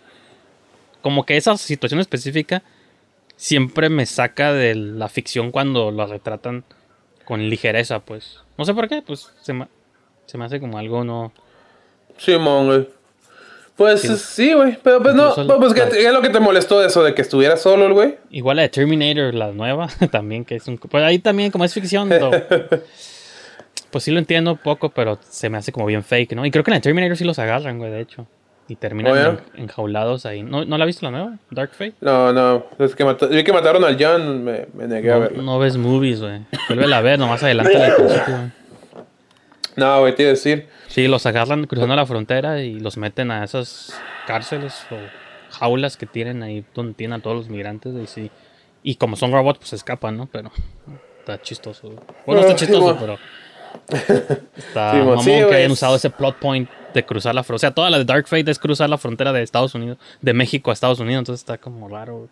como 1.02 1.24
que 1.24 1.36
esa 1.36 1.56
situación 1.56 2.00
específica 2.00 2.62
siempre 3.36 3.88
me 3.88 4.06
saca 4.06 4.52
de 4.52 4.74
la 4.74 5.08
ficción 5.08 5.50
cuando 5.50 5.90
la 5.90 6.06
retratan 6.06 6.64
con 7.24 7.48
ligereza, 7.48 8.00
pues. 8.00 8.40
No 8.58 8.64
sé 8.64 8.72
por 8.74 8.88
qué, 8.88 9.02
pues 9.02 9.30
se 9.42 9.52
me, 9.52 9.68
se 10.26 10.38
me 10.38 10.44
hace 10.44 10.60
como 10.60 10.78
algo 10.78 11.04
no... 11.04 11.32
Simón, 12.18 12.66
güey. 12.66 12.88
Pues 13.76 14.00
Sí. 14.00 14.16
sí, 14.16 14.52
güey. 14.54 14.78
Pero 14.82 15.02
pues 15.02 15.14
no, 15.14 15.28
Incluso 15.30 15.58
pues, 15.58 15.74
¿qué, 15.74 15.80
la- 15.80 15.88
qué 15.90 16.06
es 16.06 16.12
lo 16.12 16.22
que 16.22 16.30
te 16.30 16.40
molestó 16.40 16.80
de 16.80 16.86
eso? 16.86 17.02
De 17.04 17.12
que 17.14 17.20
estuviera 17.20 17.58
solo 17.58 17.84
el 17.86 17.92
güey. 17.92 18.14
Igual 18.30 18.56
la 18.56 18.62
de 18.62 18.68
Terminator, 18.70 19.34
la 19.34 19.52
nueva, 19.52 19.88
también, 20.10 20.46
que 20.46 20.54
es 20.56 20.66
un... 20.66 20.78
Pues 20.78 21.04
ahí 21.04 21.18
también, 21.18 21.50
como 21.50 21.64
es 21.66 21.74
ficción, 21.74 22.08
pues 23.90 24.04
sí 24.04 24.10
lo 24.10 24.18
entiendo 24.18 24.56
poco, 24.56 24.88
pero 24.90 25.18
se 25.28 25.50
me 25.50 25.58
hace 25.58 25.72
como 25.72 25.84
bien 25.86 26.02
fake, 26.04 26.32
¿no? 26.34 26.46
Y 26.46 26.50
creo 26.50 26.64
que 26.64 26.70
en 26.70 26.76
la 26.76 26.80
Terminator 26.80 27.16
sí 27.16 27.24
los 27.24 27.38
agarran, 27.38 27.78
güey, 27.78 27.90
de 27.90 28.00
hecho. 28.00 28.26
Y 28.68 28.74
terminan 28.76 29.40
enjaulados 29.54 30.26
ahí. 30.26 30.42
¿No, 30.42 30.64
¿No 30.64 30.76
la 30.76 30.84
has 30.84 30.86
visto 30.88 31.06
la 31.06 31.12
nueva? 31.12 31.38
Dark 31.50 31.70
Fate. 31.72 31.94
No, 32.00 32.32
no. 32.32 32.66
Es 32.80 32.96
que 32.96 33.04
mata- 33.04 33.26
vi 33.28 33.44
que 33.44 33.52
mataron 33.52 33.84
al 33.84 33.96
John, 33.98 34.42
me, 34.42 34.66
me 34.74 34.88
negué 34.88 35.10
a 35.12 35.14
No, 35.14 35.20
verlo. 35.20 35.42
no 35.42 35.58
ves 35.60 35.76
movies, 35.76 36.20
güey. 36.20 36.40
Vuelve 36.68 36.92
a 36.92 37.00
ver, 37.00 37.18
nomás 37.18 37.42
adelante 37.44 37.72
güey. 37.98 38.18
No, 39.76 40.00
güey, 40.00 40.14
te 40.14 40.22
iba 40.22 40.30
a 40.30 40.32
decir. 40.34 40.68
Sí, 40.88 41.06
los 41.06 41.26
agarran 41.26 41.66
cruzando 41.66 41.94
la 41.94 42.06
frontera 42.06 42.60
y 42.62 42.80
los 42.80 42.96
meten 42.96 43.30
a 43.30 43.44
esas 43.44 43.94
cárceles 44.26 44.86
o 44.90 44.96
jaulas 45.56 45.96
que 45.96 46.06
tienen 46.06 46.42
ahí 46.42 46.64
donde 46.74 46.94
tienen 46.94 47.20
a 47.20 47.22
todos 47.22 47.36
los 47.36 47.48
migrantes. 47.48 47.94
Y, 47.94 48.06
sí. 48.06 48.30
y 48.82 48.96
como 48.96 49.16
son 49.16 49.32
robots, 49.32 49.58
pues 49.58 49.74
escapan, 49.74 50.16
¿no? 50.16 50.26
Pero 50.26 50.50
está 51.20 51.40
chistoso. 51.42 51.88
güey. 51.88 52.00
Bueno, 52.26 52.40
no 52.42 52.46
Ah, 52.48 52.50
está 52.50 52.56
chistoso, 52.66 52.90
sí, 52.92 52.96
pero 52.98 53.18
está 53.88 54.92
Sí, 54.92 54.98
mamón 54.98 55.20
sí, 55.20 55.30
que 55.30 55.54
hayan 55.54 55.70
usado 55.70 55.96
ese 55.96 56.10
plot 56.10 56.36
point 56.36 56.68
de 56.92 57.04
cruzar 57.04 57.34
la 57.34 57.42
frontera. 57.42 57.56
O 57.56 57.58
sea, 57.58 57.74
toda 57.74 57.90
la 57.90 57.98
de 57.98 58.04
Dark 58.04 58.26
Fate 58.26 58.50
es 58.50 58.58
cruzar 58.58 58.88
la 58.88 58.98
frontera 58.98 59.32
de 59.32 59.42
Estados 59.42 59.74
Unidos, 59.74 59.98
de 60.20 60.32
México 60.32 60.70
a 60.70 60.74
Estados 60.74 60.98
Unidos. 60.98 61.20
Entonces 61.20 61.42
está 61.42 61.58
como 61.58 61.88
raro 61.88 62.28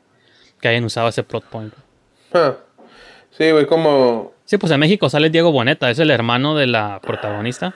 que 0.61 0.68
hayan 0.68 0.84
usado 0.84 1.09
ese 1.09 1.22
plot 1.22 1.44
point. 1.44 1.74
Ah. 2.32 2.55
Sí, 3.36 3.50
güey, 3.50 3.66
como. 3.66 4.32
Sí, 4.44 4.59
pues 4.59 4.72
en 4.72 4.80
México 4.80 5.09
sale 5.09 5.30
Diego 5.30 5.50
Boneta, 5.50 5.90
es 5.90 5.98
el 5.98 6.11
hermano 6.11 6.55
de 6.55 6.66
la 6.66 7.00
protagonista. 7.00 7.74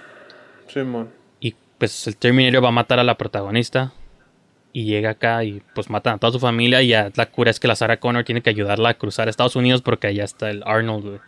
Simón. 0.69 1.11
Y 1.41 1.55
pues 1.79 2.07
el 2.07 2.17
Terminator 2.17 2.63
va 2.63 2.69
a 2.69 2.73
matar 2.73 2.99
a 2.99 3.05
la 3.05 3.17
protagonista. 3.17 3.93
Y 4.73 4.85
llega 4.85 5.11
acá 5.11 5.43
y 5.45 5.63
pues 5.75 5.89
matan 5.91 6.17
a 6.17 6.19
toda 6.19 6.33
su 6.33 6.39
familia. 6.39 6.83
Y 6.83 6.89
ya 6.89 7.11
la 7.17 7.27
cura 7.27 7.51
es 7.51 7.59
que 7.59 7.69
la 7.69 7.75
Sarah 7.75 7.99
Connor 7.99 8.25
tiene 8.25 8.43
que 8.43 8.51
ayudarla 8.51 8.91
a 8.91 8.95
cruzar 8.95 9.27
a 9.27 9.31
Estados 9.31 9.57
Unidos 9.57 9.83
porque 9.83 10.07
allá 10.07 10.25
está 10.25 10.51
el 10.51 10.63
Arnold, 10.65 11.05
güey, 11.05 11.21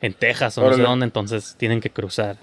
En 0.00 0.14
Texas 0.14 0.56
o 0.58 0.60
no 0.62 0.68
sé 0.68 0.74
Órale. 0.74 0.88
dónde. 0.88 1.04
Entonces 1.04 1.54
tienen 1.58 1.80
que 1.80 1.90
cruzar 1.90 2.36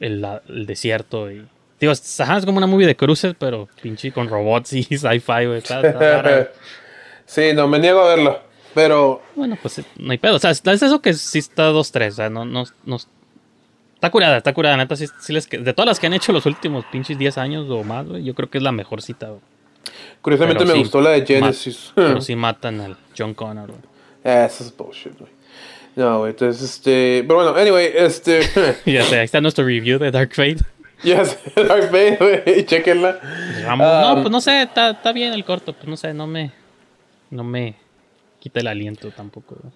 el, 0.00 0.26
desierto. 0.66 1.30
Y, 1.30 1.46
digo, 1.78 1.92
es, 1.92 2.20
ajá, 2.20 2.38
es 2.38 2.44
como 2.44 2.58
una 2.58 2.66
movie 2.66 2.86
de 2.86 2.96
cruces, 2.96 3.34
pero 3.38 3.68
pinche 3.82 4.12
con 4.12 4.28
robots 4.28 4.72
y 4.72 4.82
sci-fi, 4.98 5.46
güey. 5.46 5.62
Sí, 7.26 7.52
no, 7.54 7.68
me 7.68 7.78
niego 7.78 8.00
a 8.00 8.08
verlo. 8.08 8.40
Pero. 8.74 9.22
Bueno, 9.36 9.56
pues 9.62 9.80
no 9.96 10.10
hay 10.10 10.18
pedo. 10.18 10.34
O 10.34 10.38
sea, 10.40 10.50
es 10.50 10.64
eso 10.66 11.00
que 11.00 11.14
sí 11.14 11.38
está 11.38 11.70
2-3. 11.70 12.08
O 12.08 12.10
sea, 12.10 12.28
no, 12.30 12.44
no, 12.44 12.64
no- 12.84 12.98
Está 13.94 14.10
curada, 14.10 14.38
está 14.38 14.54
curada. 14.54 14.76
Neta, 14.78 14.96
sí, 14.96 15.06
sí 15.20 15.32
les 15.34 15.48
de 15.48 15.72
todas 15.74 15.86
las 15.86 16.00
que 16.00 16.06
han 16.06 16.14
hecho 16.14 16.32
los 16.32 16.46
últimos 16.46 16.86
pinches 16.86 17.18
10 17.18 17.36
años 17.36 17.66
o 17.68 17.84
más, 17.84 18.08
güey, 18.08 18.24
yo 18.24 18.34
creo 18.34 18.48
que 18.48 18.56
es 18.56 18.64
la 18.64 18.72
mejor 18.72 19.02
cita, 19.02 19.28
güey. 19.28 19.40
Curiosamente 20.22 20.60
Pero 20.64 20.68
me 20.68 20.74
sí, 20.74 20.80
gustó 20.80 21.00
la 21.02 21.10
de 21.10 21.26
Genesis. 21.26 21.92
pero 21.94 22.20
sí 22.22 22.34
matan 22.34 22.80
al 22.80 22.96
John 23.16 23.34
Connor, 23.34 23.68
güey. 23.68 23.80
Eso 24.24 24.64
es 24.64 24.74
bullshit, 24.74 25.18
güey. 25.18 25.30
No, 25.96 26.26
entonces, 26.26 26.62
este. 26.62 27.24
Pero 27.26 27.36
bueno, 27.36 27.54
anyway, 27.54 27.90
este. 27.94 28.40
Ya 28.86 29.04
sé, 29.04 29.18
ahí 29.18 29.24
está 29.24 29.40
nuestro 29.40 29.64
review 29.64 29.98
de 29.98 30.10
Dark 30.10 30.30
Fate. 30.34 30.58
ya 31.02 31.24
sé, 31.24 31.38
Dark 31.56 31.84
Fate, 31.90 32.16
güey, 32.20 32.64
chequenla. 32.66 33.18
Ah, 33.66 33.76
no, 34.14 34.22
pues 34.22 34.30
no 34.30 34.40
sé, 34.40 34.62
está, 34.62 34.90
está 34.90 35.12
bien 35.12 35.32
el 35.32 35.44
corto, 35.44 35.72
pues 35.72 35.88
no 35.88 35.96
sé, 35.96 36.14
no 36.14 36.26
me. 36.26 36.52
No 37.30 37.44
me 37.44 37.76
quita 38.40 38.58
el 38.58 38.66
aliento 38.66 39.10
tampoco, 39.10 39.56
güey. 39.60 39.72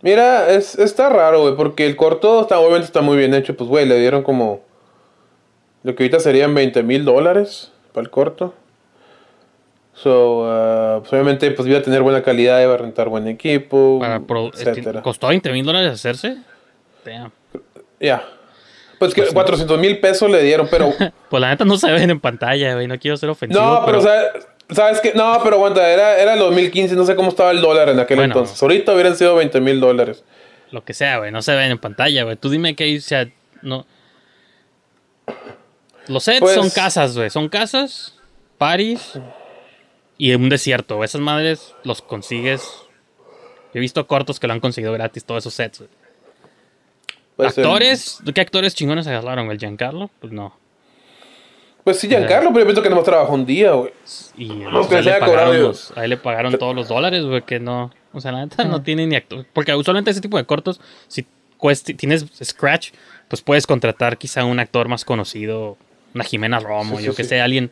Mira, 0.00 0.50
es, 0.50 0.78
está 0.78 1.10
raro, 1.10 1.42
güey, 1.42 1.56
porque 1.56 1.86
el 1.86 1.96
corto 1.96 2.40
está, 2.42 2.58
obviamente 2.58 2.86
está 2.86 3.02
muy 3.02 3.16
bien 3.18 3.34
hecho. 3.34 3.56
Pues, 3.56 3.68
güey, 3.68 3.86
le 3.86 3.98
dieron 3.98 4.22
como. 4.22 4.62
Lo 5.82 5.94
que 5.94 6.04
ahorita 6.04 6.20
serían 6.20 6.54
20 6.54 6.82
mil 6.82 7.04
dólares 7.04 7.72
para 7.92 8.04
el 8.04 8.10
corto. 8.10 8.54
So, 9.94 10.44
ah, 10.46 10.98
pues, 11.00 11.12
obviamente, 11.12 11.50
pues 11.52 11.68
iba 11.68 11.78
a 11.78 11.82
tener 11.82 12.02
buena 12.02 12.22
calidad, 12.22 12.60
iba 12.62 12.74
a 12.74 12.76
rentar 12.78 13.08
buen 13.08 13.28
equipo, 13.28 13.98
Para 14.00 14.20
pro- 14.20 14.50
etcétera. 14.52 15.02
¿Costó 15.02 15.28
20 15.28 15.52
mil 15.52 15.64
dólares 15.64 15.92
hacerse? 15.92 16.36
Ya. 18.00 18.24
Pues 18.98 19.14
que 19.14 19.22
400 19.26 19.78
mil 19.78 19.98
pesos 20.00 20.30
le 20.30 20.42
dieron, 20.42 20.66
pero. 20.70 20.92
Pues 21.30 21.40
la 21.40 21.48
neta 21.50 21.64
no 21.64 21.76
se 21.78 21.90
ven 21.92 22.10
en 22.10 22.20
pantalla, 22.20 22.74
güey. 22.74 22.86
No 22.86 22.98
quiero 22.98 23.16
ser 23.16 23.28
ofensivo. 23.28 23.62
no, 23.62 23.82
pero, 23.86 24.00
¿sabes, 24.00 24.46
¿sabes 24.70 25.00
qué? 25.00 25.12
No, 25.14 25.38
pero 25.42 25.56
aguanta, 25.56 25.88
era, 25.88 26.18
era 26.18 26.34
el 26.34 26.38
2015, 26.40 26.94
no 26.96 27.04
sé 27.04 27.14
cómo 27.16 27.28
estaba 27.28 27.50
el 27.50 27.60
dólar 27.60 27.88
en 27.88 27.98
aquel 28.00 28.16
Bueno. 28.18 28.32
entonces. 28.34 28.60
Ahorita 28.62 28.92
hubieran 28.94 29.16
sido 29.16 29.34
20 29.36 29.60
mil 29.60 29.80
dólares. 29.80 30.24
Lo 30.70 30.84
que 30.84 30.92
sea, 30.94 31.18
güey. 31.18 31.30
No 31.30 31.42
se 31.42 31.54
ven 31.54 31.70
en 31.70 31.78
pantalla, 31.78 32.24
güey. 32.24 32.36
Tú 32.36 32.50
dime 32.50 32.74
que 32.74 32.96
o 32.96 33.00
sea, 33.00 33.28
no. 33.62 33.86
Los 36.08 36.24
sets 36.24 36.40
Pues- 36.40 36.54
son 36.54 36.70
casas, 36.70 37.16
güey. 37.16 37.30
Son 37.30 37.48
casas, 37.48 38.14
paris 38.58 39.18
y 40.18 40.34
un 40.34 40.48
desierto. 40.48 41.02
Esas 41.04 41.20
madres 41.20 41.74
los 41.84 42.02
consigues. 42.02 42.68
He 43.72 43.80
visto 43.80 44.06
cortos 44.06 44.38
que 44.38 44.46
lo 44.46 44.52
han 44.52 44.60
conseguido 44.60 44.92
gratis, 44.92 45.24
todos 45.24 45.42
esos 45.42 45.54
sets. 45.54 45.82
Pues, 47.36 47.58
el- 47.58 47.64
¿Actores? 47.64 48.20
¿Qué 48.34 48.40
actores 48.40 48.74
chingones 48.74 49.06
agarraron? 49.06 49.50
¿El 49.50 49.58
Giancarlo? 49.58 50.10
Pues 50.20 50.32
no. 50.32 50.56
pues 51.82 51.98
sí, 52.00 52.08
Giancarlo, 52.08 52.48
pero 52.50 52.60
yo 52.60 52.66
pienso 52.66 52.82
que 52.82 52.88
nomás 52.90 53.04
trabajó 53.04 53.34
un 53.34 53.44
día, 53.44 53.72
güey. 53.72 53.92
Y 54.38 54.46
No, 54.48 54.70
pues, 54.70 54.86
que 54.86 54.94
a, 54.94 54.98
él 54.98 55.04
se 55.04 55.10
le 55.10 55.16
haya 55.16 55.26
cobrado 55.26 55.46
pagaron 55.48 55.56
yo. 55.56 55.68
los- 55.68 55.92
a 55.98 56.04
él 56.04 56.10
le 56.10 56.16
pagaron 56.16 56.58
todos 56.58 56.74
los 56.74 56.88
dólares, 56.88 57.24
güey, 57.24 57.42
que 57.42 57.58
no. 57.60 57.90
O 58.12 58.20
sea, 58.20 58.30
la 58.32 58.44
neta 58.46 58.64
no 58.64 58.82
tiene 58.82 59.06
ni 59.06 59.16
actor. 59.16 59.44
Porque 59.52 59.74
usualmente 59.74 60.10
ese 60.12 60.20
tipo 60.20 60.36
de 60.38 60.44
cortos, 60.44 60.80
si 61.08 61.26
cuest- 61.58 61.96
tienes 61.96 62.24
Scratch, 62.42 62.92
pues 63.28 63.42
puedes 63.42 63.66
contratar 63.66 64.16
quizá 64.16 64.44
un 64.44 64.60
actor 64.60 64.86
más 64.88 65.04
conocido, 65.04 65.76
una 66.14 66.22
Jimena 66.24 66.60
Romo, 66.60 66.94
Sí, 66.96 67.00
sí, 67.02 67.06
yo 67.06 67.14
que 67.14 67.24
sí. 67.24 67.30
sé, 67.30 67.40
alguien 67.40 67.70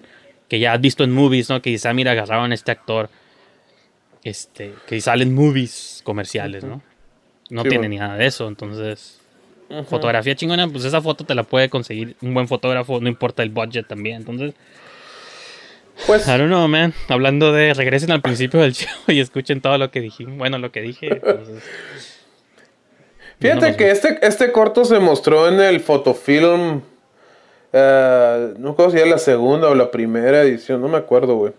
que 0.53 0.59
ya 0.59 0.75
has 0.75 0.81
visto 0.83 1.03
en 1.03 1.11
movies, 1.13 1.49
¿no? 1.49 1.63
Que 1.63 1.71
quizá, 1.71 1.95
mira, 1.95 2.11
agarraron 2.13 2.53
a 2.53 2.55
este 2.55 2.71
actor, 2.73 3.09
este, 4.23 4.75
que 4.87 5.01
sale 5.01 5.23
en 5.23 5.35
movies 5.35 6.03
comerciales, 6.05 6.63
¿no? 6.63 6.83
No 7.49 7.63
Sí, 7.63 7.71
tiene 7.71 7.89
bueno. 7.89 7.89
ni 7.89 7.97
nada 7.97 8.19
de 8.19 8.27
eso, 8.27 8.49
entonces. 8.49 9.19
Fotografía 9.89 10.35
chingona, 10.35 10.69
pues 10.69 10.85
esa 10.85 11.01
foto 11.01 11.25
te 11.25 11.35
la 11.35 11.45
puede 11.45 11.71
conseguir 11.71 12.17
un 12.21 12.35
buen 12.35 12.49
fotógrafo, 12.49 13.01
no 13.01 13.09
importa 13.09 13.43
el 13.43 13.49
budget 13.49 13.87
también. 13.89 14.17
Entonces, 14.19 14.53
Pues, 16.07 16.29
I 16.29 16.33
don't 16.33 16.49
know, 16.49 16.69
man. 16.69 16.93
Hablando 17.09 17.51
de 17.51 17.73
regresen 17.73 18.11
al 18.11 18.21
principio 18.21 18.61
del 18.61 18.75
show 18.75 18.91
y 19.09 19.21
escuchen 19.21 19.63
todo 19.63 19.79
lo 19.79 19.91
que 19.91 20.03
dije. 20.03 20.27
Bueno, 20.27 20.59
lo 20.59 20.71
que 20.71 20.83
dije. 20.83 21.07
entonces, 21.15 21.63
fíjate 23.41 23.71
no 23.71 23.77
que 23.79 23.91
este, 23.91 24.19
este 24.21 24.53
corto 24.53 24.85
se 24.85 24.99
mostró 24.99 25.49
en 25.49 25.61
el 25.61 25.81
fotofilm. 25.81 26.83
Eh, 27.73 28.55
no 28.59 28.71
recuerdo 28.71 28.93
si 28.93 28.99
era 28.99 29.07
la 29.07 29.19
segunda 29.19 29.69
o 29.69 29.75
la 29.75 29.91
primera 29.91 30.43
edición, 30.43 30.81
no 30.81 30.89
me 30.89 30.99
acuerdo, 30.99 31.37
güey. 31.37 31.53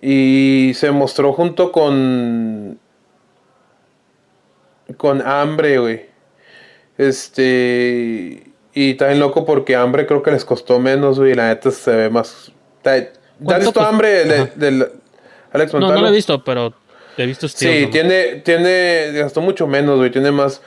Y 0.00 0.72
se 0.74 0.90
mostró 0.90 1.32
junto 1.32 1.72
con. 1.72 2.78
Con 4.96 5.22
Hambre, 5.26 5.78
güey. 5.78 6.06
Este. 6.98 8.44
Y 8.74 8.94
también 8.94 9.20
loco 9.20 9.44
porque 9.46 9.74
Hambre 9.74 10.06
creo 10.06 10.22
que 10.22 10.30
les 10.30 10.44
costó 10.44 10.78
menos, 10.78 11.18
güey. 11.18 11.32
y 11.32 11.34
La 11.34 11.48
neta 11.48 11.70
se 11.70 11.90
ve 11.94 12.10
más. 12.10 12.52
¿Ya 12.84 12.92
has 12.92 13.08
¿Cuánto 13.42 13.66
visto? 13.66 13.80
Hambre 13.80 14.24
de, 14.24 14.34
Ajá. 14.34 14.50
del 14.54 14.88
Alex 15.52 15.72
no, 15.72 15.80
Montano? 15.80 16.00
no 16.00 16.06
lo 16.06 16.08
he 16.08 16.16
visto, 16.16 16.44
pero 16.44 16.72
he 17.16 17.26
visto 17.26 17.48
Sí, 17.48 17.88
tiene, 17.90 18.36
tiene, 18.44 19.12
gastó 19.12 19.40
mucho 19.40 19.66
menos, 19.66 19.98
güey, 19.98 20.10
tiene 20.10 20.30
más 20.30 20.60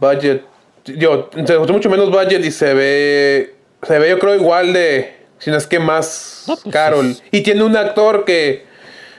budget. 0.00 0.42
Yo, 0.84 1.30
se 1.46 1.56
costó 1.56 1.72
mucho 1.72 1.90
menos 1.90 2.10
budget 2.10 2.44
y 2.44 2.50
se 2.50 2.74
ve. 2.74 3.54
Se 3.82 3.98
ve, 3.98 4.10
yo 4.10 4.18
creo, 4.18 4.34
igual 4.34 4.72
de. 4.72 5.16
Si 5.38 5.50
no 5.50 5.56
es 5.56 5.66
que 5.66 5.78
más 5.80 6.44
No, 6.46 6.56
pues, 6.56 6.72
caro. 6.72 7.02
es- 7.02 7.22
Y 7.32 7.42
tiene 7.42 7.62
un 7.64 7.76
actor 7.76 8.24
que. 8.24 8.70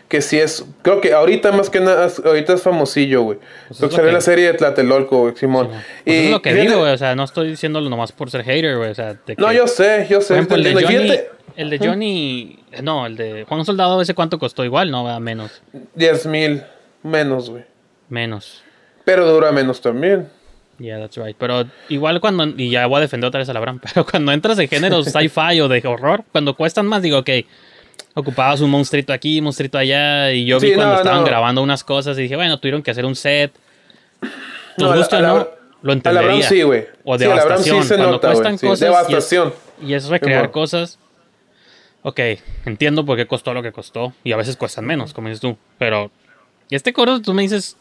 Que 0.07 0.21
sí 0.21 0.39
es. 0.39 0.63
Creo 0.83 1.01
que 1.01 1.11
ahorita 1.13 1.51
más 1.51 1.69
que 1.69 1.79
nada. 1.79 2.07
Ahorita 2.23 2.53
es 2.53 2.61
famosillo, 2.61 3.23
güey. 3.23 3.39
Pues 3.67 3.79
Creo 3.79 3.89
que 3.89 3.95
salió 3.95 4.09
en 4.09 4.13
la 4.15 4.21
serie 4.21 4.45
de 4.45 4.53
Tlatelolco, 4.53 5.21
güey, 5.21 5.35
Simón. 5.35 5.69
Pues 5.69 5.83
es 6.05 6.29
lo 6.31 6.41
que 6.41 6.53
digo, 6.53 6.79
güey. 6.79 6.93
O 6.93 6.97
sea, 6.97 7.15
no 7.15 7.23
estoy 7.23 7.49
diciéndolo 7.49 7.89
nomás 7.89 8.11
por 8.11 8.29
ser 8.29 8.43
hater, 8.43 8.77
güey. 8.77 8.91
O 8.91 8.95
sea, 8.95 9.15
de 9.15 9.35
No, 9.37 9.49
que- 9.49 9.55
yo 9.55 9.67
sé, 9.67 10.05
yo 10.09 10.21
sé. 10.21 10.35
Ejemplo, 10.35 10.55
el 10.57 10.63
de 10.63 10.73
Johnny. 10.83 11.19
El 11.55 11.69
de 11.69 11.77
Johnny. 11.79 12.59
No, 12.83 13.05
el 13.07 13.15
de 13.17 13.45
Juan 13.47 13.65
Soldado, 13.65 14.01
ese 14.01 14.13
cuánto 14.13 14.37
costó 14.39 14.63
igual, 14.63 14.91
no, 14.91 15.03
va 15.03 15.19
menos. 15.19 15.61
10 15.95 16.25
mil 16.27 16.63
menos, 17.01 17.49
güey. 17.49 17.63
Menos. 18.09 18.63
Pero 19.05 19.25
dura 19.29 19.51
menos 19.51 19.81
también. 19.81 20.29
Yeah, 20.79 20.99
that's 20.99 21.17
right. 21.17 21.35
Pero 21.37 21.65
igual 21.89 22.19
cuando. 22.19 22.45
Y 22.57 22.69
ya 22.71 22.85
voy 22.87 22.97
a 22.97 23.01
defender 23.01 23.27
otra 23.27 23.39
vez 23.39 23.49
a 23.49 23.53
la 23.53 23.59
Bram. 23.59 23.79
Pero 23.93 24.05
cuando 24.05 24.31
entras 24.31 24.57
en 24.59 24.67
géneros 24.67 25.05
sci-fi 25.07 25.61
o 25.61 25.67
de 25.67 25.81
horror, 25.85 26.23
cuando 26.31 26.55
cuestan 26.55 26.87
más, 26.87 27.01
digo, 27.01 27.19
ok. 27.19 27.29
Ocupabas 28.15 28.61
un 28.61 28.69
monstruito 28.69 29.11
aquí, 29.11 29.41
monstruito 29.41 29.77
allá. 29.77 30.31
Y 30.31 30.45
yo 30.45 30.59
vi 30.59 30.73
cuando 30.73 30.93
no, 30.93 30.99
estaban 30.99 31.19
no. 31.21 31.25
grabando 31.25 31.63
unas 31.63 31.83
cosas 31.83 32.17
y 32.17 32.23
dije, 32.23 32.35
bueno, 32.35 32.59
tuvieron 32.59 32.83
que 32.83 32.91
hacer 32.91 33.05
un 33.05 33.15
set. 33.15 33.51
Nos 34.77 34.91
No, 34.91 34.97
gusta 34.97 35.17
o 35.17 35.21
no, 35.21 35.47
lo 35.81 35.93
entendería. 35.93 36.47
Sí, 36.47 36.61
güey. 36.61 36.85
O 37.03 37.17
Sí, 37.17 37.25
a 37.25 37.29
la 37.29 37.35
Bram 37.35 37.47
devastación. 37.47 37.81
sí 37.81 37.87
se 37.87 37.95
cuando 37.95 38.11
nota, 38.13 38.27
cuestan 38.31 38.53
cosas. 38.57 38.69
y 38.69 38.73
es- 38.73 38.79
Devastación. 38.79 39.53
Y 39.81 39.93
es, 39.93 40.05
recrear 40.09 40.51
cosas. 40.51 40.99
Ok, 42.03 42.19
entiendo 42.65 43.05
por 43.05 43.17
qué 43.17 43.25
costó 43.25 43.53
lo 43.53 43.63
que 43.63 43.71
costó. 43.71 44.13
Y 44.23 44.31
a 44.31 44.37
veces 44.37 44.57
cuestan 44.57 44.85
menos, 44.85 45.13
como 45.13 45.29
dices 45.29 45.41
tú. 45.41 45.57
Pero 45.77 46.11
este 46.69 46.93
coro, 46.93 47.21
tú 47.21 47.33
me 47.33 47.41
dices. 47.43 47.77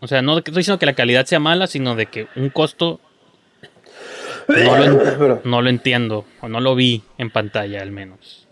O 0.00 0.06
sea, 0.06 0.22
no 0.22 0.38
estoy 0.38 0.54
diciendo 0.54 0.78
que 0.78 0.86
la 0.86 0.94
calidad 0.94 1.26
sea 1.26 1.40
mala, 1.40 1.66
sino 1.66 1.94
de 1.94 2.06
que 2.06 2.28
un 2.36 2.50
costo. 2.50 3.00
No 4.48 4.78
lo, 4.78 5.40
no 5.44 5.62
lo 5.62 5.70
entiendo. 5.70 6.24
O 6.40 6.48
no 6.48 6.60
lo 6.60 6.74
vi 6.74 7.02
en 7.18 7.30
pantalla, 7.30 7.82
al 7.82 7.90
menos. 7.90 8.46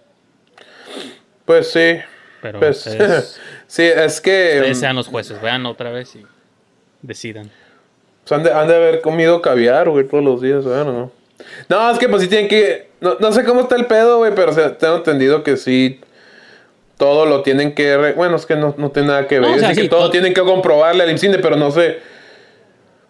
Pues 1.44 1.70
sí. 1.70 1.98
Pero 2.40 2.58
Pues, 2.58 2.86
ustedes, 2.86 3.40
sí, 3.66 3.82
es 3.82 4.20
que. 4.20 4.54
ustedes 4.56 4.78
mm, 4.78 4.80
sean 4.80 4.96
los 4.96 5.06
jueces. 5.08 5.40
Vean 5.40 5.66
otra 5.66 5.90
vez 5.90 6.16
y 6.16 6.24
decidan. 7.02 7.50
Pues 8.22 8.32
han 8.32 8.42
de, 8.42 8.52
han 8.52 8.68
de 8.68 8.76
haber 8.76 9.00
comido 9.02 9.42
caviar, 9.42 9.88
güey, 9.90 10.06
todos 10.06 10.24
los 10.24 10.40
días, 10.40 10.64
¿o 10.64 10.84
no? 10.84 11.12
No, 11.68 11.90
es 11.90 11.98
que 11.98 12.08
pues 12.08 12.22
sí 12.22 12.28
tienen 12.28 12.48
que... 12.48 12.88
No, 13.00 13.16
no 13.20 13.32
sé 13.32 13.44
cómo 13.44 13.62
está 13.62 13.76
el 13.76 13.86
pedo, 13.86 14.18
güey, 14.18 14.34
pero 14.34 14.50
o 14.50 14.54
sea, 14.54 14.76
tengo 14.78 14.96
entendido 14.96 15.42
que 15.42 15.56
sí... 15.56 16.00
Todo 16.96 17.26
lo 17.26 17.42
tienen 17.42 17.74
que... 17.74 17.96
re- 17.96 18.12
Bueno, 18.12 18.36
es 18.36 18.46
que 18.46 18.56
no, 18.56 18.74
no 18.78 18.90
tiene 18.90 19.08
nada 19.08 19.26
que 19.26 19.40
ver. 19.40 19.48
No, 19.50 19.56
o 19.56 19.58
sea, 19.58 19.68
Así 19.68 19.76
que 19.76 19.82
sí, 19.84 19.88
todo, 19.88 20.00
todo- 20.00 20.10
tienen 20.10 20.32
que 20.34 20.40
comprobarle 20.42 21.02
al 21.02 21.10
IMCINE, 21.10 21.38
pero 21.38 21.56
no 21.56 21.70
sé... 21.70 21.98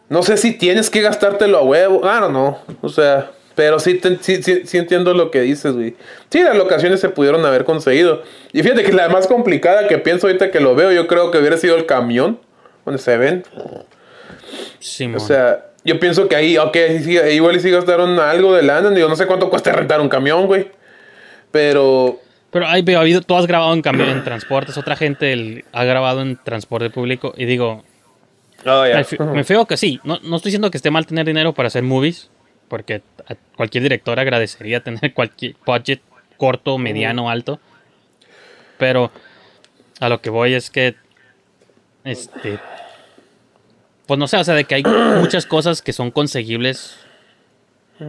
No 0.09 0.23
sé 0.23 0.37
si 0.37 0.53
tienes 0.53 0.91
que 0.91 1.01
gastártelo 1.01 1.59
a 1.59 1.63
huevo. 1.63 2.01
Claro, 2.01 2.31
no. 2.31 2.59
O 2.81 2.89
sea... 2.89 3.31
Pero 3.55 3.79
sí, 3.79 3.95
te- 3.95 4.19
sí, 4.21 4.43
sí, 4.43 4.63
sí 4.65 4.79
entiendo 4.79 5.15
lo 5.15 5.31
que 5.31 5.41
dices, 5.43 5.75
güey. 5.75 5.95
Sí, 6.29 6.43
las 6.43 6.57
locaciones 6.57 6.99
se 6.99 7.09
pudieron 7.09 7.45
haber 7.47 7.65
conseguido. 7.65 8.23
Y 8.53 8.63
fíjate 8.65 8.83
que 8.83 8.93
la 8.93 9.09
más 9.09 9.29
complicada 9.29 9.87
que 9.87 9.97
pienso 9.99 10.27
ahorita 10.27 10.51
que 10.51 10.59
lo 10.59 10.75
veo, 10.75 10.91
yo 10.91 11.07
creo 11.07 11.31
que 11.31 11.39
hubiera 11.39 11.57
sido 11.57 11.77
el 11.77 11.87
camión. 11.87 12.41
Donde 12.85 12.99
se 13.01 13.17
ven. 13.17 13.45
Simón. 14.81 15.17
O 15.17 15.21
sea, 15.21 15.67
yo 15.85 16.01
pienso 16.01 16.27
que 16.29 16.35
ahí, 16.35 16.59
ok, 16.59 16.77
sí, 17.05 17.17
igual 17.31 17.55
y 17.57 17.61
sí 17.61 17.71
gastaron 17.71 18.19
algo 18.19 18.55
de 18.57 18.63
lana. 18.63 18.91
Digo, 18.91 19.09
no 19.09 19.15
sé 19.17 19.27
cuánto 19.27 19.49
cuesta 19.51 19.71
rentar 19.73 20.01
un 20.01 20.09
camión, 20.09 20.47
güey. 20.47 20.71
Pero, 21.53 22.19
Pero 22.55 22.69
hay, 22.69 22.85
ha 22.95 23.01
habido, 23.01 23.21
tú 23.21 23.35
has 23.37 23.47
grabado 23.49 23.75
en 23.75 23.83
cambio 23.83 24.09
en 24.09 24.23
transportes, 24.23 24.79
otra 24.79 24.95
gente 24.95 25.33
el- 25.33 25.65
ha 25.73 25.83
grabado 25.85 26.23
en 26.23 26.37
transporte 26.43 26.89
público 26.89 27.35
y 27.37 27.47
digo, 27.47 27.83
me, 28.95 29.05
fi- 29.05 29.17
me 29.19 29.43
feo 29.45 29.67
que 29.67 29.77
sí, 29.77 30.01
no, 30.05 30.21
no 30.23 30.37
estoy 30.37 30.51
diciendo 30.51 30.71
que 30.71 30.77
esté 30.79 30.91
mal 30.93 31.05
tener 31.05 31.27
dinero 31.27 31.53
para 31.53 31.67
hacer 31.67 31.83
movies, 31.83 32.31
porque 32.69 33.03
a 33.29 33.35
cualquier 33.57 33.83
director 33.83 34.19
agradecería 34.21 34.81
tener 34.85 35.13
cualquier 35.15 35.57
budget 35.67 36.01
corto, 36.37 36.79
mediano, 36.79 37.29
alto, 37.29 37.59
pero 38.79 39.11
a 39.99 40.09
lo 40.09 40.21
que 40.21 40.31
voy 40.31 40.55
es 40.55 40.71
que, 40.71 40.95
este, 42.05 42.61
pues 44.07 44.17
no 44.19 44.29
sé, 44.29 44.37
o 44.37 44.45
sea, 44.45 44.55
de 44.55 44.63
que 44.65 44.77
hay 44.77 44.83
muchas 45.21 45.45
cosas 45.45 45.83
que 45.83 45.93
son 45.93 46.13
conseguibles 46.13 46.99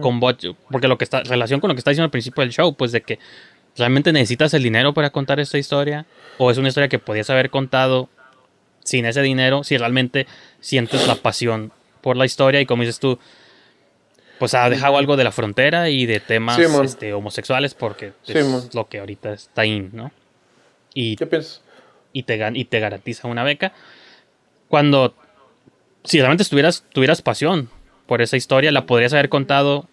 con 0.00 0.20
budget, 0.20 0.54
porque 0.70 0.86
lo 0.88 0.98
que 0.98 1.04
está, 1.04 1.22
relación 1.22 1.58
con 1.60 1.68
lo 1.68 1.74
que 1.74 1.78
está 1.80 1.90
diciendo 1.90 2.04
al 2.06 2.10
principio 2.12 2.42
del 2.42 2.52
show, 2.52 2.74
pues 2.74 2.92
de 2.92 3.02
que 3.02 3.18
¿Realmente 3.76 4.12
necesitas 4.12 4.54
el 4.54 4.62
dinero 4.62 4.94
para 4.94 5.10
contar 5.10 5.40
esta 5.40 5.58
historia? 5.58 6.06
¿O 6.38 6.50
es 6.50 6.58
una 6.58 6.68
historia 6.68 6.88
que 6.88 6.98
podías 6.98 7.30
haber 7.30 7.50
contado 7.50 8.08
sin 8.84 9.04
ese 9.04 9.22
dinero? 9.22 9.64
Si 9.64 9.76
realmente 9.76 10.26
sientes 10.60 11.06
la 11.06 11.16
pasión 11.16 11.72
por 12.00 12.16
la 12.16 12.24
historia 12.24 12.60
y 12.60 12.66
como 12.66 12.82
dices 12.82 13.00
tú, 13.00 13.18
pues 14.38 14.54
ha 14.54 14.68
dejado 14.70 14.96
algo 14.96 15.16
de 15.16 15.24
la 15.24 15.32
frontera 15.32 15.90
y 15.90 16.06
de 16.06 16.20
temas 16.20 16.56
Simón. 16.56 16.84
este, 16.84 17.12
homosexuales 17.12 17.74
porque 17.74 18.12
es 18.26 18.74
lo 18.74 18.88
que 18.88 18.98
ahorita 18.98 19.32
está 19.32 19.64
in, 19.64 19.90
¿no? 19.92 20.12
Y, 20.94 21.16
¿qué 21.16 21.26
piensas? 21.26 21.62
y, 22.16 22.22
te, 22.22 22.40
y 22.54 22.64
te 22.64 22.80
garantiza 22.80 23.28
una 23.28 23.44
beca. 23.44 23.72
Cuando, 24.68 25.14
si 26.04 26.18
realmente 26.18 26.42
estuvieras, 26.42 26.82
tuvieras 26.92 27.20
pasión 27.20 27.68
por 28.06 28.22
esa 28.22 28.38
historia, 28.38 28.72
la 28.72 28.86
podrías 28.86 29.12
haber 29.12 29.28
contado 29.28 29.86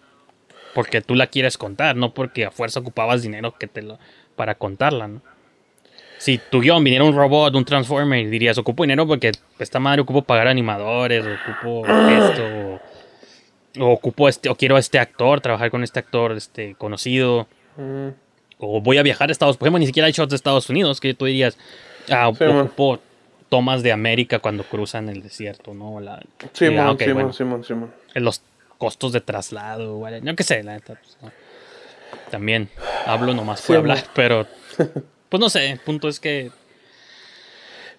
porque 0.74 1.00
tú 1.00 1.14
la 1.14 1.28
quieres 1.28 1.56
contar, 1.56 1.96
no 1.96 2.12
porque 2.12 2.46
a 2.46 2.50
fuerza 2.50 2.80
ocupabas 2.80 3.22
dinero 3.22 3.54
que 3.58 3.66
te 3.66 3.82
lo, 3.82 3.98
para 4.36 4.56
contarla, 4.56 5.08
¿no? 5.08 5.22
Si 6.18 6.38
tu 6.38 6.60
guion 6.60 6.82
viniera 6.82 7.04
un 7.04 7.14
robot, 7.14 7.54
un 7.54 7.64
transformer, 7.64 8.28
dirías, 8.30 8.56
ocupo 8.56 8.82
dinero 8.84 9.06
porque 9.06 9.32
esta 9.58 9.78
madre 9.78 10.00
ocupo 10.02 10.22
pagar 10.22 10.48
animadores, 10.48 11.24
ocupo 11.24 11.86
esto, 11.86 12.80
o, 13.78 13.84
o 13.84 13.92
ocupo 13.92 14.28
este, 14.28 14.48
o 14.48 14.54
quiero 14.54 14.76
a 14.76 14.78
este 14.78 14.98
actor, 14.98 15.40
trabajar 15.40 15.70
con 15.70 15.82
este 15.82 15.98
actor 15.98 16.32
este, 16.32 16.76
conocido, 16.76 17.46
o 18.58 18.80
voy 18.80 18.98
a 18.98 19.02
viajar 19.02 19.28
a 19.28 19.32
Estados 19.32 19.52
Unidos. 19.52 19.58
Por 19.58 19.66
ejemplo, 19.66 19.78
ni 19.80 19.86
siquiera 19.86 20.06
hay 20.06 20.12
shots 20.12 20.30
de 20.30 20.36
Estados 20.36 20.70
Unidos, 20.70 21.00
que 21.00 21.14
tú 21.14 21.26
dirías, 21.26 21.58
ah, 22.10 22.30
Sí, 22.36 22.44
man. 22.44 22.58
ocupo 22.58 23.00
tomas 23.48 23.82
de 23.82 23.92
América 23.92 24.38
cuando 24.38 24.64
cruzan 24.64 25.08
el 25.08 25.22
desierto, 25.22 25.74
¿no? 25.74 26.00
La, 26.00 26.22
Simón, 26.52 26.74
y, 26.74 26.78
ah, 26.78 26.90
ok, 26.92 27.02
Simón, 27.32 27.62
bueno, 27.68 27.92
los 28.14 28.42
costos 28.78 29.12
de 29.12 29.20
traslado, 29.20 29.96
güey, 29.96 30.20
no 30.20 30.34
qué 30.36 30.42
sé, 30.42 30.62
la 30.62 30.74
neta. 30.74 30.94
pues, 30.94 31.16
no. 31.22 31.30
También 32.30 32.68
hablo 33.06 33.34
nomás 33.34 33.60
por 33.62 33.74
Sí, 33.74 33.78
hablar, 33.78 34.04
pero 34.14 34.46
pues 35.28 35.40
no 35.40 35.48
sé, 35.48 35.70
el 35.70 35.78
punto 35.78 36.08
es 36.08 36.20
que 36.20 36.50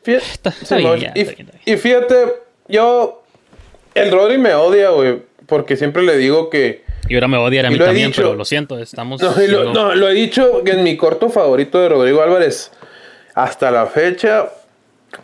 Fíjate, 0.04 0.26
está 0.26 0.52
Simón, 0.52 1.00
bien, 1.00 1.14
ya, 1.16 1.20
y, 1.20 1.22
está 1.24 1.34
bien, 1.36 1.48
está 1.50 1.60
bien. 1.66 1.78
y 1.78 1.82
fíjate, 1.82 2.16
yo... 2.68 3.22
El 3.96 4.12
Rodri 4.12 4.38
me 4.38 4.54
odia, 4.54 4.90
güey, 4.90 5.22
porque 5.48 5.78
siempre 5.78 6.04
le 6.04 6.18
digo 6.18 6.50
que... 6.50 6.84
y 7.08 7.16
ahora 7.16 7.30
me 7.30 7.38
odian 7.38 7.66
a 7.66 7.70
mí 7.70 7.78
también, 7.78 8.08
dicho. 8.08 8.22
pero 8.24 8.36
lo 8.36 8.44
siento, 8.44 8.78
estamos 8.78 9.22
No, 9.22 9.34
lo, 9.48 9.74
no, 9.74 9.96
lo 9.96 10.10
he 10.10 10.14
dicho 10.14 10.64
que 10.66 10.72
en 10.72 10.84
mi 10.84 10.98
corto 10.98 11.30
favorito 11.30 11.80
de 11.80 11.88
Rodrigo 11.90 12.22
Álvarez 12.22 12.72
hasta 13.36 13.72
la 13.72 13.86
fecha 13.88 14.50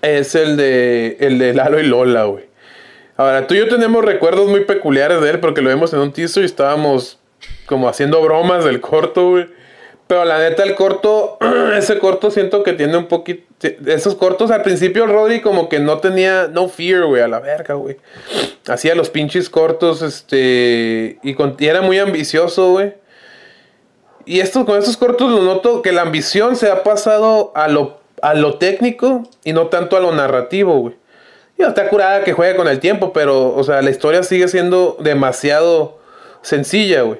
es 0.01 0.35
el 0.35 0.55
de 0.55 1.17
el 1.19 1.37
de 1.37 1.53
Lalo 1.53 1.79
y 1.81 1.83
Lola, 1.83 2.23
güey. 2.23 2.45
Ahora, 3.21 3.45
tú 3.45 3.53
y 3.53 3.59
yo 3.59 3.67
tenemos 3.67 4.03
recuerdos 4.03 4.47
muy 4.47 4.65
peculiares 4.65 5.21
de 5.21 5.29
él 5.29 5.39
porque 5.39 5.61
lo 5.61 5.69
vimos 5.69 5.93
en 5.93 5.99
un 5.99 6.11
teaser 6.11 6.41
y 6.41 6.47
estábamos 6.47 7.19
como 7.67 7.87
haciendo 7.87 8.19
bromas 8.19 8.65
del 8.65 8.81
corto, 8.81 9.29
güey. 9.29 9.45
Pero 10.07 10.25
la 10.25 10.39
neta, 10.39 10.63
el 10.63 10.73
corto, 10.73 11.37
ese 11.77 11.99
corto 11.99 12.31
siento 12.31 12.63
que 12.63 12.73
tiene 12.73 12.97
un 12.97 13.05
poquito... 13.05 13.43
Esos 13.85 14.15
cortos 14.15 14.49
al 14.49 14.63
principio 14.63 15.05
Rodri 15.05 15.39
como 15.41 15.69
que 15.69 15.79
no 15.79 15.99
tenía 15.99 16.47
no 16.47 16.67
fear, 16.67 17.05
güey, 17.05 17.21
a 17.21 17.27
la 17.27 17.39
verga, 17.39 17.75
güey. 17.75 17.97
Hacía 18.67 18.95
los 18.95 19.11
pinches 19.11 19.51
cortos, 19.51 20.01
este... 20.01 21.19
Y, 21.21 21.35
era 21.63 21.83
muy 21.83 21.99
ambicioso, 21.99 22.71
güey. 22.71 22.95
Y 24.25 24.39
esto, 24.39 24.65
con 24.65 24.79
estos 24.79 24.97
cortos 24.97 25.29
lo 25.29 25.43
noto 25.43 25.83
que 25.83 25.91
la 25.91 26.01
ambición 26.01 26.55
se 26.55 26.71
ha 26.71 26.81
pasado 26.81 27.51
a 27.53 27.67
lo, 27.67 27.99
a 28.23 28.33
lo 28.33 28.55
técnico 28.55 29.29
y 29.43 29.53
no 29.53 29.67
tanto 29.67 29.95
a 29.95 29.99
lo 29.99 30.11
narrativo, 30.11 30.79
güey. 30.79 31.00
Está 31.67 31.87
curada 31.89 32.23
que 32.23 32.33
juegue 32.33 32.55
con 32.55 32.67
el 32.67 32.79
tiempo, 32.79 33.13
pero, 33.13 33.55
o 33.55 33.63
sea, 33.63 33.81
la 33.81 33.89
historia 33.89 34.23
sigue 34.23 34.47
siendo 34.47 34.97
demasiado 34.99 35.99
sencilla, 36.41 37.01
güey. 37.03 37.19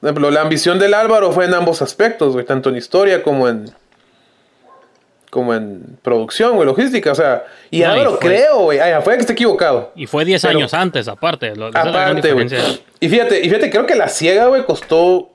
Por 0.00 0.08
ejemplo, 0.10 0.30
la 0.30 0.42
ambición 0.42 0.78
del 0.78 0.94
Álvaro 0.94 1.32
fue 1.32 1.46
en 1.46 1.54
ambos 1.54 1.82
aspectos, 1.82 2.32
güey, 2.34 2.44
tanto 2.44 2.68
en 2.70 2.76
historia 2.76 3.22
como 3.22 3.48
en 3.48 3.70
como 5.30 5.52
en 5.54 5.98
producción, 6.02 6.54
güey, 6.54 6.64
logística, 6.66 7.12
o 7.12 7.14
sea, 7.14 7.44
y 7.70 7.80
No, 7.80 7.88
y 7.88 7.90
Álvaro 7.90 8.10
fue- 8.12 8.20
creo, 8.20 8.58
güey, 8.60 8.78
ay, 8.78 8.94
fue 9.02 9.14
que 9.16 9.20
esté 9.20 9.32
equivocado. 9.34 9.92
Y 9.94 10.06
fue 10.06 10.24
10 10.24 10.40
Pero- 10.40 10.56
años 10.58 10.72
antes, 10.72 11.08
aparte. 11.08 11.54
lo- 11.54 11.66
Aparte, 11.66 12.32
güey. 12.32 12.46
Y 13.00 13.08
fíjate, 13.08 13.40
y 13.40 13.44
fíjate, 13.44 13.68
creo 13.70 13.84
que 13.86 13.96
la 13.96 14.08
ciega, 14.08 14.46
güey, 14.46 14.64
costó. 14.64 15.30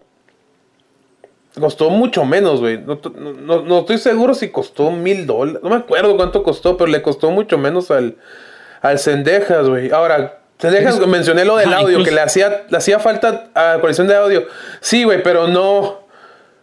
Costó 1.60 1.90
mucho 1.90 2.24
menos, 2.24 2.60
güey. 2.62 2.78
No, 2.78 3.00
no- 3.16 3.62
no- 3.62 3.80
estoy 3.80 3.98
seguro 3.98 4.34
si 4.34 4.50
costó 4.50 4.90
mil 4.92 5.26
dólares. 5.28 5.62
No 5.64 5.70
me 5.70 5.76
acuerdo 5.76 6.16
cuánto 6.16 6.44
costó, 6.44 6.78
pero 6.78 6.90
le 6.90 7.02
costó 7.02 7.30
mucho 7.32 7.58
menos 7.58 7.92
al, 7.92 8.16
al 8.82 9.00
Cendejas, 9.00 9.68
güey. 9.68 9.92
Ahora, 9.92 10.40
Cendejas, 10.60 11.06
mencioné 11.08 11.44
lo 11.44 11.58
del 11.58 11.74
audio, 11.74 11.90
incluso- 11.90 12.06
que 12.06 12.12
le 12.16 12.22
hacía, 12.22 12.64
le 12.70 12.78
hacía 12.78 13.00
falta 13.00 13.50
a 13.54 13.80
colección 13.82 14.08
de 14.08 14.16
audio. 14.16 14.46
Sí, 14.80 15.04
güey, 15.04 15.22
pero 15.24 15.48
no. 15.48 16.02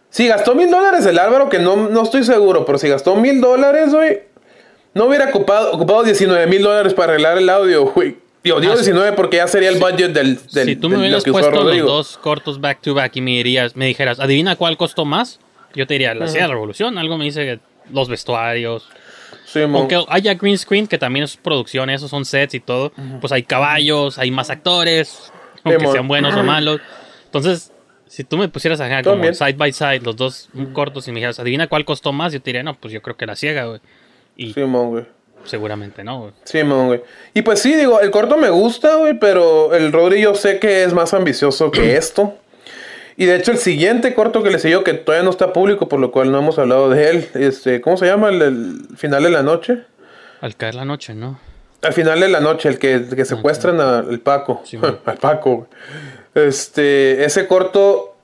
Si 0.09 0.27
gastó 0.27 0.55
mil 0.55 0.71
dólares 0.71 1.05
el 1.05 1.19
Álvaro, 1.19 1.49
que 1.49 1.59
no, 1.59 1.75
no 1.75 2.01
estoy 2.01 2.23
seguro, 2.23 2.65
pero 2.65 2.79
si 2.79 2.89
gastó 2.89 3.15
mil 3.15 3.41
dólares, 3.41 3.93
güey, 3.93 4.23
no 4.95 5.05
hubiera 5.05 5.25
ocupado, 5.29 5.71
ocupado 5.71 6.01
19 6.01 6.47
mil 6.47 6.63
dólares 6.63 6.95
para 6.95 7.11
arreglar 7.13 7.37
el 7.37 7.47
audio, 7.47 7.85
güey. 7.91 8.17
Digo, 8.43 8.59
digo 8.61 8.73
Ah, 8.73 8.77
sí. 8.77 8.83
19 8.85 9.13
porque 9.17 9.37
ya 9.37 9.47
sería 9.47 9.69
el 9.69 9.79
budget 9.79 10.13
del, 10.13 10.39
del 10.53 10.65
si 10.65 10.75
tú 10.75 10.89
me 10.89 10.97
hubieras 10.97 11.23
puesto 11.25 11.63
los 11.63 11.77
dos 11.79 12.17
cortos 12.17 12.61
back 12.61 12.81
to 12.81 12.93
back 12.93 13.15
y 13.17 13.21
me 13.21 13.31
dirías, 13.31 13.75
me 13.75 13.85
dijeras, 13.87 14.19
adivina 14.19 14.55
cuál 14.55 14.77
costó 14.77 15.03
más, 15.05 15.39
yo 15.75 15.85
te 15.85 15.95
diría, 15.95 16.13
la 16.13 16.27
Silla 16.27 16.43
de 16.43 16.47
la 16.47 16.53
Revolución. 16.53 16.97
Algo 16.97 17.17
me 17.17 17.25
dice 17.25 17.43
que 17.45 17.59
los 17.91 18.07
vestuarios. 18.07 18.87
Sí. 19.45 19.61
Aunque 19.61 20.01
haya 20.09 20.35
green 20.35 20.57
screen, 20.57 20.87
que 20.87 20.97
también 20.97 21.23
es 21.25 21.35
producción, 21.35 21.89
esos 21.89 22.09
son 22.09 22.23
sets 22.23 22.53
y 22.53 22.59
todo, 22.59 22.91
pues 23.19 23.33
hay 23.33 23.43
caballos, 23.43 24.17
hay 24.19 24.31
más 24.31 24.49
actores, 24.49 25.31
aunque 25.63 25.87
sean 25.87 26.07
buenos 26.07 26.35
o 26.35 26.43
malos. 26.43 26.79
Entonces, 27.25 27.71
si 28.07 28.23
tú 28.23 28.37
me 28.37 28.47
pusieras 28.47 28.79
acá 28.79 29.03
como 29.03 29.23
side 29.33 29.53
by 29.53 29.73
side, 29.73 30.01
los 30.01 30.15
dos 30.15 30.49
cortos, 30.73 31.07
y 31.07 31.11
me 31.11 31.15
dijeras, 31.15 31.39
adivina 31.39 31.67
cuál 31.67 31.83
costó 31.83 32.13
más, 32.13 32.31
yo 32.31 32.39
te 32.41 32.45
diría, 32.49 32.63
no, 32.63 32.75
pues 32.75 32.93
yo 32.93 33.01
creo 33.01 33.17
que 33.17 33.25
la 33.25 33.35
ciega, 33.35 33.65
güey. 33.65 33.79
Y 34.37 34.53
Sí, 34.53 34.61
mon, 34.61 34.89
güey. 34.89 35.05
Seguramente 35.45 36.03
no, 36.03 36.19
güey. 36.21 36.33
Sí, 36.43 36.61
güey. 36.61 37.01
Y 37.33 37.41
pues 37.41 37.61
sí, 37.61 37.75
digo, 37.75 37.99
el 38.01 38.11
corto 38.11 38.37
me 38.37 38.49
gusta, 38.49 38.95
güey, 38.95 39.17
pero 39.19 39.73
el 39.73 39.91
Rodri 39.91 40.21
yo 40.21 40.35
sé 40.35 40.59
que 40.59 40.83
es 40.83 40.93
más 40.93 41.13
ambicioso 41.13 41.71
que 41.71 41.95
esto. 41.97 42.35
Y 43.17 43.25
de 43.25 43.35
hecho 43.35 43.51
el 43.51 43.57
siguiente 43.57 44.13
corto 44.13 44.43
que 44.43 44.49
le 44.49 44.59
siguió, 44.59 44.83
que 44.83 44.93
todavía 44.93 45.23
no 45.23 45.31
está 45.31 45.51
público, 45.51 45.89
por 45.89 45.99
lo 45.99 46.11
cual 46.11 46.31
no 46.31 46.39
hemos 46.39 46.57
hablado 46.57 46.89
de 46.89 47.09
él, 47.09 47.29
este, 47.33 47.81
¿cómo 47.81 47.97
se 47.97 48.05
llama? 48.05 48.29
El, 48.29 48.41
el 48.41 48.97
final 48.97 49.23
de 49.23 49.29
la 49.29 49.43
noche. 49.43 49.79
Al 50.39 50.55
caer 50.55 50.75
la 50.75 50.85
noche, 50.85 51.13
¿no? 51.13 51.37
Al 51.81 51.93
final 51.93 52.19
de 52.19 52.27
la 52.27 52.41
noche, 52.41 52.69
el 52.69 52.79
que, 52.79 53.05
que 53.13 53.25
secuestran 53.25 53.79
al 53.79 54.19
Paco. 54.19 54.61
Sí, 54.65 54.77
al 55.05 55.17
Paco, 55.17 55.55
güey. 55.55 55.67
Este, 56.47 57.23
ese 57.23 57.47
corto, 57.47 58.15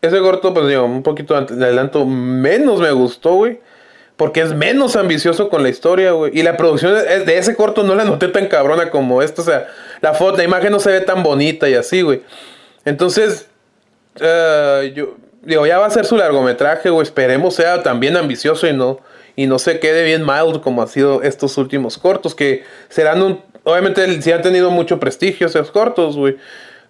ese 0.00 0.18
corto, 0.20 0.54
pues 0.54 0.68
digo, 0.68 0.84
un 0.84 1.02
poquito 1.02 1.40
de 1.40 1.64
adelanto, 1.64 2.06
menos 2.06 2.80
me 2.80 2.90
gustó, 2.92 3.34
güey. 3.34 3.60
Porque 4.18 4.40
es 4.40 4.52
menos 4.52 4.96
ambicioso 4.96 5.48
con 5.48 5.62
la 5.62 5.68
historia, 5.68 6.10
güey. 6.10 6.36
Y 6.36 6.42
la 6.42 6.56
producción 6.56 6.92
de 6.92 7.38
ese 7.38 7.54
corto 7.54 7.84
no 7.84 7.94
la 7.94 8.04
noté 8.04 8.26
tan 8.26 8.48
cabrona 8.48 8.90
como 8.90 9.22
esta. 9.22 9.42
O 9.42 9.44
sea, 9.44 9.68
la 10.00 10.12
foto, 10.12 10.38
la 10.38 10.42
imagen 10.42 10.72
no 10.72 10.80
se 10.80 10.90
ve 10.90 11.00
tan 11.00 11.22
bonita 11.22 11.68
y 11.68 11.74
así, 11.74 12.02
güey. 12.02 12.22
Entonces, 12.84 13.46
eh, 14.20 14.92
yo 14.96 15.14
digo, 15.42 15.66
ya 15.66 15.78
va 15.78 15.86
a 15.86 15.90
ser 15.90 16.04
su 16.04 16.16
largometraje, 16.16 16.90
güey. 16.90 17.04
Esperemos 17.04 17.54
sea 17.54 17.84
también 17.84 18.16
ambicioso 18.16 18.66
y 18.66 18.72
no, 18.72 18.98
y 19.36 19.46
no 19.46 19.60
se 19.60 19.78
quede 19.78 20.02
bien 20.02 20.26
mild 20.26 20.62
como 20.62 20.82
ha 20.82 20.88
sido 20.88 21.22
estos 21.22 21.56
últimos 21.56 21.96
cortos. 21.96 22.34
Que 22.34 22.64
serán 22.88 23.22
un. 23.22 23.40
Obviamente, 23.62 24.20
sí 24.20 24.32
han 24.32 24.42
tenido 24.42 24.72
mucho 24.72 24.98
prestigio 24.98 25.46
esos 25.46 25.70
cortos, 25.70 26.16
güey. 26.16 26.38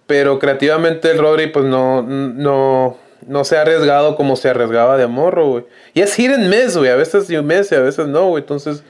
Pero 0.07 0.39
creativamente 0.39 1.11
el 1.11 1.19
Rodri, 1.19 1.45
pues 1.45 1.65
no, 1.65 2.01
no, 2.01 2.97
no 3.29 3.43
se 3.43 3.57
ha 3.57 3.61
arriesgado 3.61 4.15
como 4.15 4.35
se 4.35 4.49
arriesgaba 4.49 4.97
de 4.97 5.05
morro, 5.05 5.47
güey. 5.47 5.65
Y 5.93 6.01
es 6.01 6.15
hit 6.15 6.31
and 6.31 6.49
miss, 6.49 6.75
güey. 6.75 6.89
A 6.89 6.95
veces 6.95 7.27
sí 7.27 7.37
miss 7.37 7.71
y 7.71 7.75
a 7.75 7.79
veces 7.79 8.07
no, 8.07 8.29
güey. 8.29 8.41
Entonces, 8.41 8.83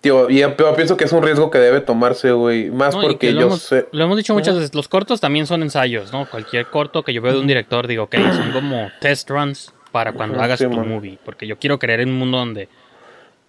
tío, 0.00 0.28
y 0.28 0.40
yo, 0.40 0.56
pienso 0.74 0.96
que 0.96 1.04
es 1.04 1.12
un 1.12 1.22
riesgo 1.22 1.48
que 1.48 1.58
debe 1.58 1.80
tomarse, 1.80 2.32
güey. 2.32 2.70
Más 2.70 2.96
No, 2.96 3.02
porque 3.02 3.32
yo 3.32 3.42
hemos, 3.42 3.62
sé. 3.62 3.86
Lo 3.92 4.04
hemos 4.04 4.16
dicho 4.16 4.34
muchas 4.34 4.56
veces, 4.56 4.74
los 4.74 4.88
cortos 4.88 5.20
también 5.20 5.46
son 5.46 5.62
ensayos, 5.62 6.12
¿no? 6.12 6.28
Cualquier 6.28 6.66
corto 6.66 7.04
que 7.04 7.12
yo 7.12 7.22
veo 7.22 7.34
de 7.34 7.38
un 7.38 7.46
director, 7.46 7.86
digo, 7.86 8.04
ok, 8.04 8.16
son 8.34 8.50
como 8.50 8.90
test 9.00 9.30
runs 9.30 9.72
para 9.92 10.12
cuando 10.12 10.40
hagas 10.40 10.58
sí, 10.58 10.66
tu 10.66 10.76
man. 10.76 10.88
movie. 10.88 11.16
Porque 11.24 11.46
yo 11.46 11.56
quiero 11.56 11.78
creer 11.78 12.00
en 12.00 12.08
un 12.08 12.18
mundo 12.18 12.38
donde 12.38 12.68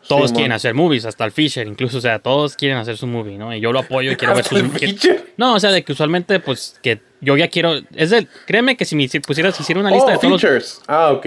todos 0.08 0.30
Sí, 0.30 0.36
quieren 0.36 0.52
hacer 0.52 0.74
movies, 0.74 1.06
hasta 1.06 1.26
el 1.26 1.32
Fisher, 1.32 1.68
incluso, 1.68 1.98
o 1.98 2.02
sea, 2.02 2.20
todos 2.20 2.56
quieren 2.56 2.78
hacer 2.78 2.98
su 2.98 3.08
movie, 3.08 3.38
¿no? 3.38 3.54
Y 3.56 3.60
yo 3.60 3.72
lo 3.72 3.80
apoyo 3.80 4.12
y 4.12 4.16
quiero 4.16 4.36
ver 4.36 4.46
sus 4.46 4.62
Fisher. 4.74 5.34
No, 5.38 5.56
o 5.56 5.60
sea, 5.60 5.72
de 5.72 5.84
que 5.84 5.92
usualmente, 5.92 6.40
pues, 6.40 6.80
que 6.82 7.00
yo 7.22 7.36
ya 7.38 7.48
quiero. 7.50 7.74
Es 7.96 8.10
de. 8.12 8.28
Créeme 8.46 8.78
que 8.78 8.86
si 8.86 8.96
me 8.96 9.08
si 9.08 9.20
pusieras, 9.20 9.56
si 9.56 9.64
hiciera 9.64 9.82
una 9.82 9.92
lista 9.92 10.06
Oh, 10.08 10.12
de 10.12 10.18
todos. 10.18 10.32
los- 10.32 10.42
features. 10.42 10.82
Ah, 10.88 11.12
ok. 11.12 11.26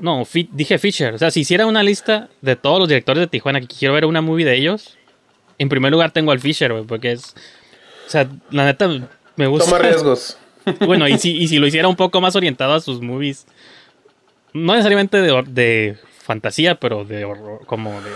no, 0.00 0.24
fi- 0.24 0.48
dije 0.52 0.78
Fisher. 0.78 1.14
O 1.14 1.18
sea, 1.18 1.30
si 1.30 1.40
hiciera 1.40 1.66
una 1.66 1.82
lista 1.82 2.28
de 2.40 2.56
todos 2.56 2.78
los 2.78 2.88
directores 2.88 3.20
de 3.20 3.26
Tijuana 3.26 3.60
que 3.60 3.66
quiero 3.66 3.94
ver 3.94 4.04
una 4.04 4.20
movie 4.20 4.44
de 4.44 4.54
ellos, 4.56 4.96
en 5.58 5.68
primer 5.68 5.90
lugar 5.92 6.10
tengo 6.12 6.30
al 6.32 6.40
Fisher, 6.40 6.72
güey, 6.72 6.84
porque 6.84 7.12
es. 7.12 7.34
O 8.06 8.10
sea, 8.10 8.28
la 8.50 8.64
neta 8.64 8.88
me 9.36 9.46
gusta. 9.46 9.66
Toma 9.70 9.78
riesgos. 9.78 10.38
Bueno, 10.86 11.08
y 11.08 11.16
si, 11.18 11.34
y 11.34 11.48
si 11.48 11.58
lo 11.58 11.66
hiciera 11.66 11.88
un 11.88 11.96
poco 11.96 12.20
más 12.20 12.36
orientado 12.36 12.74
a 12.74 12.80
sus 12.80 13.00
movies, 13.00 13.46
no 14.52 14.72
necesariamente 14.74 15.18
de 15.22 15.96
fantasía, 16.28 16.74
pero 16.74 17.04
de 17.06 17.24
horror, 17.24 17.64
como 17.64 17.90
de... 18.02 18.10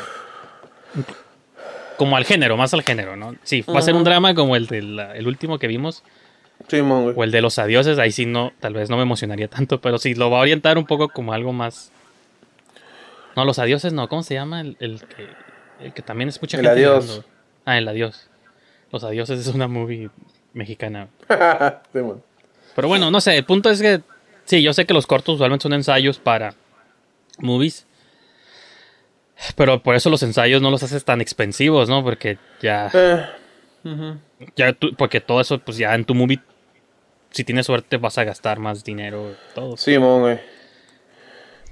Como 1.97 2.17
al 2.17 2.25
género, 2.27 2.57
más 2.59 2.75
al 2.75 2.83
género, 2.83 3.17
¿no? 3.17 3.35
Sí, 3.43 3.63
va 3.63 3.79
a 3.79 3.83
ser 3.83 3.95
un 3.95 4.05
drama 4.05 4.35
como 4.35 4.55
el 4.55 4.67
del 4.67 4.99
el 5.01 5.27
último 5.27 5.59
que 5.59 5.67
vimos, 5.67 6.03
Sí, 6.69 6.83
mon, 6.83 7.05
güey. 7.05 7.15
o 7.17 7.25
el 7.25 7.31
de 7.31 7.41
los 7.41 7.59
adioses, 7.59 7.99
ahí 7.99 8.13
sí 8.13 8.27
no, 8.27 8.53
tal 8.61 8.75
vez 8.75 8.91
no 8.91 8.97
me 8.97 9.03
emocionaría 9.03 9.49
tanto, 9.49 9.81
pero 9.81 9.97
sí, 9.99 10.15
lo 10.15 10.31
va 10.31 10.39
a 10.39 10.41
orientar 10.43 10.77
un 10.79 10.85
poco 10.87 11.09
como 11.09 11.33
algo 11.33 11.53
más... 11.53 11.91
No, 13.35 13.47
los 13.47 13.59
adioses 13.59 13.95
no, 13.95 14.09
¿cómo 14.09 14.23
se 14.23 14.35
llama? 14.35 14.61
El, 14.61 14.77
el 14.79 15.01
que, 15.01 15.27
el 15.87 15.93
que 15.95 16.03
también 16.03 16.29
es 16.29 16.41
mucha 16.43 16.59
El 16.59 16.67
gente 16.67 16.81
adiós. 16.85 17.23
Ah, 17.65 17.79
el 17.79 17.89
adiós. 17.89 18.29
Los 18.91 19.05
adioses 19.05 19.41
es 19.41 19.55
una 19.55 19.69
movie 19.69 20.11
mexicana. 20.53 21.09
Sí. 21.93 22.01
Pero 22.75 22.89
bueno, 22.89 23.11
no 23.11 23.21
sé, 23.21 23.37
el 23.37 23.45
punto 23.45 23.71
es 23.71 23.81
que 23.81 24.01
sí, 24.45 24.63
yo 24.63 24.73
sé 24.75 24.85
que 24.87 24.95
los 24.95 25.07
cortos 25.07 25.37
usualmente 25.37 25.63
son 25.63 25.73
ensayos 25.75 26.19
para 26.19 26.55
movies. 27.39 27.87
Pero 29.57 29.83
por 29.83 29.95
eso 29.95 30.09
los 30.11 30.23
ensayos 30.23 30.63
no 30.63 30.71
los 30.71 30.83
haces 30.83 31.05
tan 31.05 31.21
expensivos, 31.21 31.89
¿no? 31.89 32.03
Porque 32.05 32.39
ya, 32.61 32.91
Eh, 32.95 33.27
ya 34.57 34.73
tú- 34.73 34.95
porque 34.97 35.21
todo 35.21 35.41
eso, 35.41 35.59
pues 35.59 35.77
ya 35.79 35.95
en 35.95 36.05
tu 36.05 36.15
movie, 36.15 36.41
si 37.31 37.45
tienes 37.45 37.67
suerte, 37.67 37.97
vas 37.97 38.19
a 38.19 38.25
gastar 38.25 38.59
más 38.59 38.85
dinero, 38.85 39.35
todo. 39.55 39.77
sí, 39.77 39.99
mon, 39.99 40.21
güey. 40.21 40.37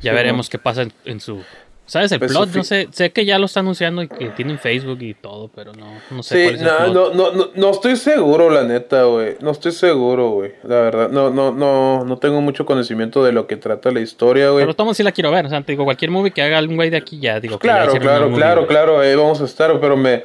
ya 0.00 0.12
sí, 0.12 0.16
veremos 0.16 0.48
qué 0.48 0.58
pasa 0.58 0.82
en, 0.82 0.92
en 1.04 1.20
su... 1.20 1.44
¿Sabes? 1.90 2.12
El 2.12 2.20
Pues 2.20 2.30
plot, 2.30 2.54
no 2.54 2.62
sé, 2.62 2.86
sé 2.92 3.10
que 3.10 3.24
ya 3.24 3.36
lo 3.40 3.46
está 3.46 3.58
anunciando 3.58 4.00
y 4.00 4.06
que 4.06 4.26
tiene 4.28 4.52
en 4.52 4.60
Facebook 4.60 4.98
y 5.02 5.14
todo, 5.14 5.50
pero 5.52 5.72
no, 5.72 5.86
no 6.12 6.22
sé 6.22 6.36
Sí, 6.36 6.42
cuál 6.44 6.54
es 6.54 6.60
el 6.60 6.66
no, 6.68 6.92
plot. 6.92 7.14
no, 7.14 7.32
no, 7.32 7.32
no, 7.32 7.50
no 7.52 7.70
estoy 7.70 7.96
seguro, 7.96 8.48
la 8.48 8.62
neta, 8.62 9.02
güey. 9.02 9.34
No 9.40 9.50
estoy 9.50 9.72
seguro, 9.72 10.28
güey. 10.30 10.52
La 10.62 10.76
verdad, 10.82 11.08
no, 11.10 11.30
no, 11.30 11.50
no, 11.50 12.04
no 12.04 12.16
tengo 12.18 12.40
mucho 12.42 12.64
conocimiento 12.64 13.24
de 13.24 13.32
lo 13.32 13.48
que 13.48 13.56
trata 13.56 13.90
la 13.90 13.98
historia, 13.98 14.50
güey. 14.50 14.62
Pero 14.62 14.76
tomo 14.76 14.94
sí 14.94 15.02
la 15.02 15.10
quiero 15.10 15.32
ver, 15.32 15.46
o 15.46 15.48
sea, 15.48 15.60
te 15.62 15.72
digo, 15.72 15.82
cualquier 15.82 16.12
movie 16.12 16.30
que 16.30 16.42
haga 16.42 16.58
algún 16.58 16.76
güey 16.76 16.90
de 16.90 16.96
aquí 16.98 17.18
ya, 17.18 17.40
digo, 17.40 17.58
que 17.58 17.66
ya 17.66 17.74
Claro, 17.74 17.90
una 17.90 18.00
claro, 18.00 18.24
movie, 18.26 18.36
claro, 18.36 18.66
claro, 18.68 19.00
ahí 19.00 19.14
vamos 19.16 19.40
a 19.40 19.44
estar, 19.44 19.80
pero 19.80 19.96
me... 19.96 20.22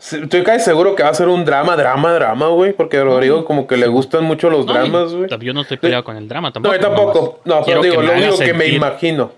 Estoy 0.00 0.42
casi 0.42 0.64
seguro 0.64 0.94
que 0.96 1.02
va 1.04 1.10
a 1.10 1.14
ser 1.14 1.28
un 1.28 1.44
drama, 1.44 1.76
drama, 1.76 2.12
drama, 2.12 2.48
güey, 2.48 2.72
porque 2.72 2.98
a 2.98 3.04
Rodrigo 3.04 3.44
como 3.44 3.68
que 3.68 3.76
le 3.76 3.86
gustan 3.86 4.24
mucho 4.24 4.50
los 4.50 4.66
No, 4.66 4.72
dramas, 4.72 5.12
güey. 5.14 5.28
Yo 5.40 5.52
no 5.52 5.60
estoy 5.62 5.76
peleado 5.76 6.02
con 6.02 6.16
el 6.16 6.26
drama 6.28 6.52
tampoco. 6.52 6.74
No, 6.74 6.80
yo 6.80 6.88
tampoco. 6.88 7.40
No, 7.44 7.62
pero 7.64 7.82
digo, 7.82 8.02
lo 8.02 8.12
único 8.12 8.38
que 8.38 8.52
me 8.54 8.66
imagino. 8.68 9.37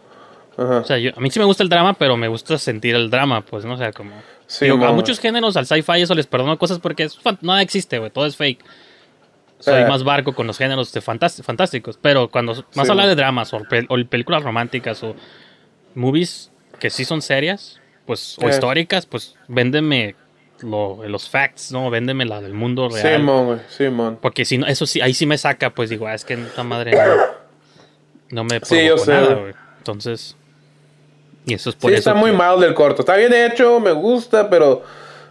Ajá. 0.61 0.78
O 0.78 0.84
sea, 0.84 0.98
yo- 0.98 1.11
a 1.16 1.20
mí 1.20 1.30
sí 1.30 1.38
me 1.38 1.44
gusta 1.46 1.62
el 1.62 1.68
drama, 1.68 1.94
pero 1.94 2.16
me 2.16 2.28
gusta 2.28 2.58
sentir 2.58 2.94
el 2.94 3.08
drama, 3.11 3.40
pues, 3.40 3.64
¿no? 3.64 3.74
O 3.74 3.76
sea, 3.78 3.92
como... 3.92 4.12
Sí, 4.46 4.66
digo, 4.66 4.84
a 4.84 4.92
muchos 4.92 5.18
géneros, 5.20 5.56
al 5.56 5.64
sci-fi, 5.66 6.02
eso 6.02 6.14
les 6.14 6.26
perdono 6.26 6.58
cosas 6.58 6.78
porque 6.80 7.04
es 7.04 7.18
nada 7.40 7.62
existe, 7.62 7.98
güey, 7.98 8.11
todo 8.11 8.26
es 8.26 8.36
fake. 8.36 8.62
Soy 9.61 9.82
Eh. 9.82 9.86
más 9.86 10.02
barco 10.04 10.34
con 10.34 10.46
los 10.46 10.58
géneros 10.58 10.92
de 10.92 11.00
fantás- 11.00 11.42
fantásticos, 11.42 11.98
pero 12.00 12.28
cuando 12.30 12.52
más 12.74 12.86
Sí, 12.86 12.90
habla 12.90 13.06
de 13.06 13.14
dramas 13.14 13.52
o, 13.54 13.61
pel- 13.61 13.86
o 13.88 14.08
películas 14.08 14.42
románticas 14.42 15.02
o 15.02 15.14
movies 15.94 16.51
que 16.78 16.90
sí 16.90 17.05
son 17.05 17.22
serias, 17.22 17.80
pues, 18.06 18.36
o 18.39 18.47
Eh. 18.47 18.51
históricas, 18.51 19.06
pues, 19.06 19.36
véndeme 19.48 20.14
lo- 20.62 21.06
los 21.06 21.28
facts, 21.30 21.72
¿no? 21.72 21.89
Véndeme 21.90 22.24
la 22.26 22.40
del 22.40 22.55
mundo 22.55 22.89
real. 22.89 23.18
Simón, 23.20 23.47
güey, 23.47 23.59
Simón. 23.68 24.18
Porque 24.20 24.44
si 24.44 24.59
no, 24.59 24.66
eso 24.66 24.85
sí, 24.86 25.01
ahí 25.01 25.14
sí 25.14 25.26
me 25.26 25.39
saca, 25.39 25.70
pues 25.70 25.89
digo, 25.90 26.06
ah, 26.06 26.14
es 26.14 26.24
que 26.24 26.35
esta 26.35 26.64
madre 26.64 26.93
no, 26.93 27.16
no 28.30 28.44
me 28.44 28.60
Sí, 28.62 28.85
yo 28.86 28.98
sé, 28.98 29.12
nada, 29.12 29.35
güey. 29.35 29.55
Entonces, 29.78 30.36
y 31.51 31.55
eso 31.55 31.70
es 31.70 31.77
por 31.77 31.90
Sí, 31.90 31.94
eso. 31.97 32.10
está 32.10 32.14
muy 32.14 32.31
que- 32.31 32.36
mild 32.36 32.62
el 32.64 32.74
corto. 32.74 33.02
Está 33.02 33.16
bien 33.16 33.32
hecho, 33.35 33.81
me 33.81 33.93
gusta, 33.93 34.48
pero 34.51 34.82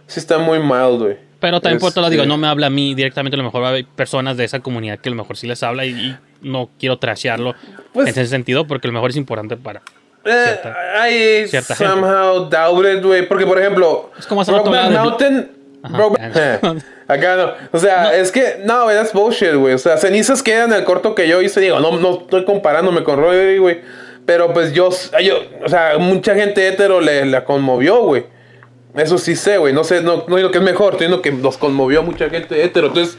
sí 0.06 0.20
está 0.20 0.38
muy 0.38 0.58
mild, 0.58 0.98
güey. 1.02 1.16
Pero 1.40 1.60
también 1.60 1.80
por 1.80 1.88
otro 1.90 2.02
lado, 2.02 2.12
Este- 2.12 2.22
digo, 2.22 2.28
no 2.28 2.36
me 2.38 2.46
habla 2.48 2.66
a 2.66 2.70
mí 2.70 2.94
directamente, 2.94 3.34
a 3.34 3.38
lo 3.38 3.44
mejor 3.44 3.64
hay 3.64 3.82
personas 3.84 4.36
de 4.36 4.44
esa 4.44 4.60
comunidad 4.60 4.98
que 4.98 5.08
a 5.08 5.12
lo 5.12 5.16
mejor 5.16 5.36
sí 5.38 5.46
les 5.46 5.62
habla 5.62 5.86
y, 5.86 5.90
y 5.90 6.16
no 6.42 6.68
quiero 6.78 6.98
trashearlo 6.98 7.54
Pues- 7.94 8.06
en 8.08 8.10
ese 8.12 8.26
sentido, 8.26 8.66
porque 8.66 8.88
a 8.88 8.90
lo 8.90 8.94
mejor 8.94 9.10
es 9.10 9.16
importante 9.16 9.56
para. 9.56 9.80
Eh, 10.22 10.58
Cierta- 10.60 11.08
I 11.08 11.48
cierta 11.48 11.74
gente. 11.74 11.92
somehow 11.94 12.50
doubt 12.50 12.86
it, 12.86 13.02
güey. 13.02 13.26
Porque, 13.26 13.46
por 13.46 13.58
ejemplo, 13.58 14.10
Es 14.18 14.26
como 14.26 14.44
Brokeback 14.44 14.90
Mountain. 14.90 15.50
Ajá. 15.82 15.96
Brokeback- 15.96 16.84
Acá 17.08 17.36
no. 17.36 17.52
O 17.72 17.78
sea, 17.78 18.14
es 18.14 18.30
que, 18.30 18.60
no, 18.64 18.84
güey, 18.84 18.94
that's 18.96 19.14
bullshit, 19.14 19.54
güey. 19.54 19.72
O 19.72 19.78
sea, 19.78 19.96
cenizas 19.96 20.42
quedan 20.42 20.72
en 20.72 20.80
el 20.80 20.84
corto 20.84 21.14
que 21.14 21.26
yo 21.26 21.40
hice. 21.40 21.58
Digo, 21.60 21.80
no, 21.80 21.98
no 21.98 22.18
estoy 22.20 22.44
comparándome 22.44 23.02
con 23.02 23.18
Rodri, 23.18 23.56
güey. 23.56 23.80
Pero 24.30 24.52
pues 24.52 24.72
yo, 24.72 24.90
yo, 25.24 25.42
o 25.64 25.68
sea, 25.68 25.98
mucha 25.98 26.36
gente 26.36 26.68
hetero 26.68 27.00
le, 27.00 27.26
la 27.26 27.44
conmovió, 27.44 28.02
güey. 28.02 28.26
Eso 28.94 29.18
sí 29.18 29.34
sé, 29.34 29.58
güey. 29.58 29.72
No 29.74 29.82
sé, 29.82 30.02
no, 30.02 30.24
no 30.28 30.36
digo 30.36 30.52
que 30.52 30.58
es 30.58 30.62
mejor, 30.62 30.92
estoy 30.92 31.08
diciendo 31.08 31.20
que 31.20 31.32
nos 31.32 31.58
conmovió 31.58 32.04
mucha 32.04 32.30
gente 32.30 32.62
hetero. 32.62 32.86
Entonces, 32.86 33.18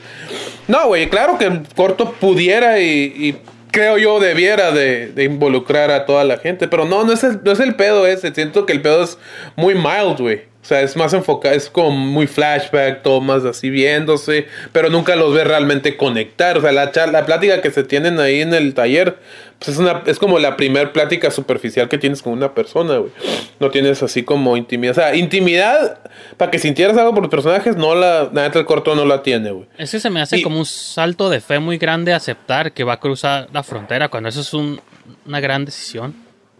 no, 0.70 0.88
güey, 0.88 1.10
claro 1.10 1.38
que 1.38 1.64
corto 1.76 2.14
pudiera 2.14 2.80
y, 2.80 3.12
y 3.14 3.38
creo 3.72 3.98
yo 3.98 4.22
debiera 4.22 4.72
de, 4.72 5.08
de 5.08 5.26
involucrar 5.26 5.92
a 5.92 6.06
toda 6.06 6.24
la 6.24 6.38
gente. 6.38 6.70
Pero 6.70 6.86
no, 6.86 7.04
no 7.04 7.12
es 7.12 7.26
el, 7.26 7.44
no 7.44 7.52
es 7.52 7.60
el 7.60 7.76
pedo 7.76 8.08
ese. 8.08 8.34
Siento 8.34 8.66
que 8.66 8.72
el 8.72 8.82
pedo 8.82 9.04
es 9.04 9.18
muy 9.58 9.76
mild, 9.76 10.18
güey. 10.18 10.44
O 10.62 10.66
sea, 10.66 10.82
es 10.82 10.96
más 10.96 11.12
enfocado, 11.14 11.56
es 11.56 11.72
como 11.72 11.90
muy 11.90 12.28
flashback, 12.28 13.02
tomas 13.02 13.44
así 13.46 13.72
viéndose, 13.72 14.46
pero 14.72 14.90
nunca 14.92 15.16
los 15.16 15.34
ves 15.34 15.48
realmente 15.48 15.98
conectar. 15.98 16.56
O 16.58 16.62
sea, 16.62 16.72
la, 16.72 16.92
char- 16.92 17.12
la 17.12 17.26
plática 17.26 17.62
que 17.62 17.72
se 17.72 17.84
tienen 17.84 18.20
ahí 18.20 18.42
en 18.42 18.54
el 18.54 18.76
taller, 18.76 19.18
pues 19.58 19.70
es, 19.70 19.78
una, 19.80 20.04
es 20.06 20.20
como 20.20 20.38
la 20.38 20.58
primer 20.58 20.92
plática 20.92 21.32
superficial 21.32 21.90
que 21.90 21.98
tienes 21.98 22.22
con 22.22 22.34
una 22.34 22.54
persona, 22.54 22.98
güey. 22.98 23.12
No 23.60 23.72
tienes 23.72 24.04
así 24.04 24.22
como 24.22 24.56
intimidad. 24.56 24.92
O 24.92 24.96
sea, 25.02 25.16
intimidad, 25.16 26.00
para 26.38 26.52
que 26.52 26.60
sintieras 26.60 26.96
algo 26.96 27.16
por 27.16 27.24
los 27.24 27.32
personajes, 27.32 27.76
no 27.76 27.96
la, 27.96 28.30
la 28.32 28.44
neta 28.44 28.60
el 28.60 28.66
corto 28.66 28.94
no 28.94 29.04
la 29.06 29.24
tiene, 29.24 29.50
güey. 29.52 29.66
Es 29.80 29.90
que 29.90 30.00
se 30.00 30.12
me 30.12 30.22
hace 30.22 30.38
Y- 30.38 30.42
como 30.44 30.60
un 30.60 30.66
salto 30.68 31.32
de 31.32 31.42
fe 31.42 31.58
muy 31.58 31.80
grande 31.80 32.14
aceptar 32.14 32.72
que 32.72 32.84
va 32.84 32.94
a 32.94 33.00
cruzar 33.00 33.48
la 33.52 33.64
frontera 33.64 34.10
cuando 34.10 34.30
eso 34.30 34.42
es 34.42 34.54
un- 34.54 34.80
una 35.26 35.40
gran 35.40 35.66
decisión. 35.66 36.14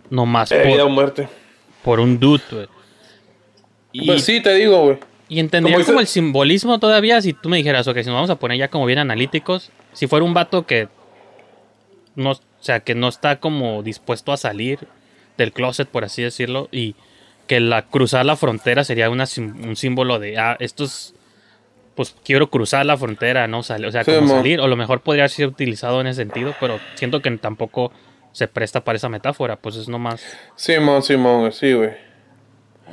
No 0.10 0.26
más 0.26 0.50
De 0.50 0.64
vida 0.64 0.84
o 0.84 0.88
por, 0.88 0.90
muerte. 0.90 1.28
por 1.84 2.00
un 2.00 2.20
dude, 2.20 2.42
güey. 2.52 2.68
Y, 3.92 4.06
Pues 4.06 4.24
sí, 4.24 4.42
te 4.42 4.54
digo, 4.56 4.84
güey. 4.84 4.98
y 5.28 5.40
entendería 5.40 5.84
como 5.86 6.00
el 6.00 6.08
simbolismo 6.08 6.80
todavía 6.80 7.22
si 7.22 7.34
tú 7.34 7.50
me 7.50 7.58
dijeras, 7.58 7.88
ok, 7.88 7.98
si 8.00 8.06
nos 8.06 8.16
vamos 8.16 8.30
a 8.30 8.36
poner 8.36 8.58
ya 8.58 8.70
como 8.70 8.86
bien 8.86 9.00
analíticos, 9.00 9.72
si 9.94 10.08
fuera 10.08 10.26
un 10.26 10.34
vato 10.34 10.66
que 10.66 10.88
no, 12.16 12.32
o 12.32 12.40
sea, 12.60 12.82
que 12.82 12.96
no 12.96 13.08
está 13.08 13.40
como 13.40 13.84
dispuesto 13.84 14.32
a 14.32 14.38
salir 14.38 14.80
del 15.38 15.54
closet, 15.54 15.88
por 15.88 16.04
así 16.04 16.22
decirlo, 16.22 16.68
y 16.72 16.96
que 17.48 17.60
la 17.60 17.84
cruzar 17.84 18.26
la 18.26 18.36
frontera 18.36 18.84
sería 18.84 19.10
una, 19.10 19.26
un 19.38 19.76
símbolo 19.76 20.20
de, 20.20 20.38
ah, 20.38 20.58
esto 20.60 20.84
es, 20.84 21.14
pues 21.96 22.16
quiero 22.24 22.50
cruzar 22.50 22.86
la 22.86 22.98
frontera, 22.98 23.48
no 23.48 23.64
sal- 23.64 23.86
o 23.86 23.92
sea, 23.92 24.04
como 24.04 24.22
mo. 24.22 24.28
salir, 24.28 24.60
o 24.60 24.68
lo 24.68 24.76
mejor 24.76 25.02
podría 25.02 25.28
ser 25.28 25.48
utilizado 25.48 26.02
en 26.02 26.08
ese 26.08 26.22
sentido, 26.22 26.54
pero 26.60 26.82
siento 26.96 27.22
que 27.22 27.32
tampoco 27.38 27.92
se 28.34 28.48
presta 28.48 28.84
para 28.84 28.96
esa 28.98 29.10
metáfora, 29.10 29.56
pues 29.58 29.76
es 29.76 29.90
nomás, 29.90 30.24
Simón, 30.56 31.02
Simón, 31.04 31.52
sí, 31.52 31.74
güey. 31.74 31.92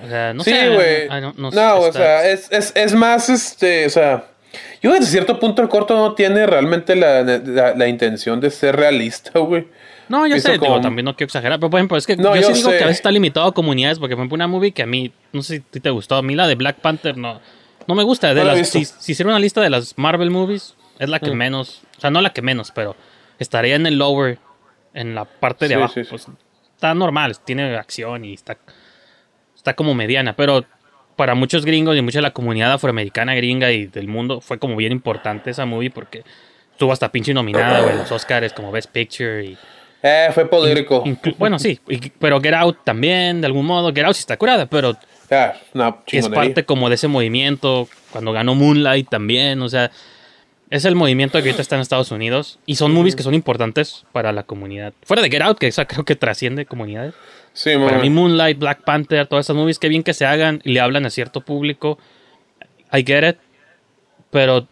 O 0.04 0.08
sea, 0.08 0.32
no 0.34 0.42
sí, 0.44 0.50
sé, 0.50 0.68
güey. 0.70 1.32
No, 1.36 1.78
o 1.78 1.92
sea, 1.92 2.28
es, 2.28 2.50
es, 2.50 2.72
es 2.74 2.94
más, 2.94 3.28
este, 3.28 3.86
o 3.86 3.90
sea, 3.90 4.24
yo 4.82 4.92
desde 4.92 5.06
cierto 5.06 5.38
punto 5.40 5.62
el 5.62 5.68
corto 5.68 5.94
no 5.96 6.14
tiene 6.14 6.46
realmente 6.46 6.94
la, 6.96 7.22
la, 7.22 7.74
la 7.74 7.88
intención 7.88 8.40
de 8.40 8.50
ser 8.50 8.76
realista, 8.76 9.38
güey. 9.40 9.66
No, 10.08 10.26
yo 10.26 10.38
sé, 10.40 10.52
digo, 10.52 10.66
como- 10.66 10.80
también 10.80 11.04
no 11.04 11.14
quiero 11.14 11.26
exagerar, 11.26 11.58
pero 11.60 11.68
por 11.68 11.78
ejemplo, 11.80 11.96
es 11.98 12.06
que 12.06 12.16
No, 12.16 12.34
yo, 12.34 12.40
yo 12.42 12.48
sí 12.48 12.54
digo 12.54 12.70
sé. 12.70 12.78
que 12.78 12.84
a 12.84 12.86
veces 12.86 12.98
está 13.00 13.10
limitado 13.10 13.46
a 13.46 13.52
comunidades, 13.52 13.98
porque 13.98 14.14
por 14.16 14.22
ejemplo 14.22 14.36
una 14.36 14.46
movie 14.46 14.72
que 14.72 14.82
a 14.82 14.86
mí, 14.86 15.12
no 15.32 15.42
sé 15.42 15.62
si 15.70 15.80
te 15.80 15.90
gustó, 15.90 16.16
a 16.16 16.22
mí 16.22 16.34
la 16.34 16.46
de 16.48 16.54
Black 16.54 16.76
Panther 16.76 17.16
no, 17.18 17.40
no 17.86 17.94
me 17.94 18.02
gusta. 18.04 18.32
De 18.32 18.40
No 18.40 18.46
las, 18.46 18.68
si, 18.70 18.84
si 18.86 19.12
hiciera 19.12 19.28
una 19.30 19.38
lista 19.38 19.60
de 19.60 19.68
las 19.68 19.98
Marvel 19.98 20.30
movies, 20.30 20.74
es 20.98 21.08
la 21.10 21.20
que 21.20 21.30
Mm. 21.30 21.36
menos, 21.36 21.82
o 21.98 22.00
sea, 22.00 22.10
no 22.10 22.22
la 22.22 22.32
que 22.32 22.40
menos, 22.40 22.70
pero 22.74 22.96
estaría 23.38 23.76
en 23.76 23.84
el 23.86 23.98
lower, 23.98 24.38
en 24.94 25.14
la 25.14 25.26
parte 25.26 25.66
de 25.66 25.68
Sí, 25.68 25.74
abajo. 25.74 25.92
sí. 25.94 26.02
Pues, 26.08 26.26
está 26.74 26.94
normal, 26.94 27.38
tiene 27.40 27.76
acción 27.76 28.24
y 28.24 28.32
está, 28.32 28.56
está 29.58 29.74
como 29.74 29.94
mediana, 29.94 30.34
pero 30.34 30.64
para 31.16 31.34
muchos 31.34 31.66
gringos 31.66 31.96
y 31.96 32.00
mucha 32.00 32.18
de 32.18 32.22
la 32.22 32.30
comunidad 32.30 32.72
afroamericana 32.72 33.34
gringa 33.34 33.70
y 33.72 33.86
del 33.86 34.08
mundo 34.08 34.40
fue 34.40 34.58
como 34.58 34.76
bien 34.76 34.92
importante 34.92 35.50
esa 35.50 35.66
movie 35.66 35.90
porque 35.90 36.22
estuvo 36.72 36.92
hasta 36.92 37.10
pinche 37.12 37.34
nominada, 37.34 37.80
güey, 37.80 37.92
en 37.92 37.98
los 37.98 38.12
Oscars 38.12 38.52
como 38.54 38.70
Best 38.72 38.90
Picture 38.90 39.44
y... 39.44 39.58
Eh, 40.00 40.28
fue. 40.32 40.48
Inclu- 41.04 41.34
bueno, 41.38 41.58
sí, 41.58 41.80
y- 41.88 41.98
pero 42.10 42.40
Get 42.40 42.54
Out 42.54 42.78
también, 42.84 43.40
de 43.40 43.48
algún 43.48 43.66
modo. 43.66 43.92
Get 43.92 44.04
Out 44.04 44.14
sí 44.14 44.20
está 44.20 44.36
curada, 44.36 44.66
pero 44.66 44.96
Ah, 45.74 45.98
es 46.18 46.28
parte 46.36 46.64
como 46.64 46.88
de 46.88 46.94
ese 46.94 47.08
movimiento. 47.08 47.88
Cuando 48.12 48.32
ganó 48.32 48.54
Moonlight 48.54 49.08
también, 49.10 49.60
o 49.60 49.68
sea, 49.68 49.90
es 50.70 50.84
el 50.84 50.94
movimiento 50.94 51.32
que 51.42 51.48
ahorita 51.48 51.60
está 51.62 51.74
en 51.74 51.80
Estados 51.82 52.12
Unidos. 52.12 52.60
Y 52.64 52.76
son 52.76 52.92
movies 52.94 53.16
que 53.16 53.22
son 53.24 53.34
importantes 53.34 54.04
para 54.12 54.32
la 54.32 54.44
comunidad. 54.44 54.92
Fuera 55.02 55.20
de 55.20 55.30
Get 55.30 55.42
Out, 55.42 55.58
que 55.58 55.66
esa 55.66 55.84
creo 55.86 56.04
que 56.04 56.14
trasciende 56.14 56.64
comunidades. 56.64 57.14
Sí, 57.58 57.70
Para 57.76 57.98
mí, 57.98 58.08
Moonlight, 58.08 58.56
Black 58.56 58.84
Panther, 58.84 59.26
todas 59.26 59.46
esas 59.46 59.56
movies, 59.56 59.80
que 59.80 59.88
bien 59.88 60.04
que 60.04 60.14
se 60.14 60.24
hagan 60.24 60.60
y 60.64 60.72
le 60.74 60.78
hablan 60.80 61.06
a 61.06 61.10
cierto 61.10 61.40
público. 61.40 61.98
I 62.92 63.02
get 63.04 63.28
it, 63.28 63.36
pero 64.30 64.68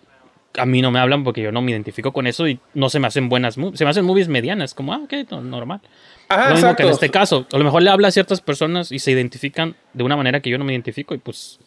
a 0.56 0.66
mí 0.66 0.80
no 0.82 0.90
me 0.92 1.00
hablan 1.00 1.24
porque 1.24 1.42
yo 1.42 1.50
no 1.50 1.60
me 1.62 1.72
identifico 1.72 2.12
con 2.12 2.28
eso 2.28 2.46
y 2.46 2.60
no 2.74 2.88
se 2.88 3.00
me 3.00 3.08
hacen 3.08 3.28
buenas 3.28 3.58
movies. 3.58 3.78
Se 3.78 3.84
me 3.84 3.90
hacen 3.90 4.04
movies 4.04 4.28
medianas, 4.28 4.72
como, 4.72 4.92
ah, 4.92 5.00
ok, 5.02 5.12
no- 5.32 5.40
normal. 5.42 5.80
Ajá, 6.28 6.50
Lo 6.50 6.54
mismo 6.54 6.76
que 6.76 6.82
en 6.84 6.88
exacto. 6.88 7.06
este 7.06 7.10
caso. 7.10 7.46
A 7.52 7.58
lo 7.58 7.64
mejor 7.64 7.82
le 7.82 7.90
habla 7.90 8.06
a 8.08 8.10
ciertas 8.12 8.40
personas 8.40 8.92
y 8.92 9.00
se 9.00 9.10
identifican 9.10 9.74
de 9.92 10.04
una 10.04 10.16
manera 10.16 10.40
que 10.40 10.50
yo 10.50 10.56
no 10.58 10.64
me 10.64 10.72
identifico 10.72 11.12
y 11.14 11.18
pues, 11.18 11.58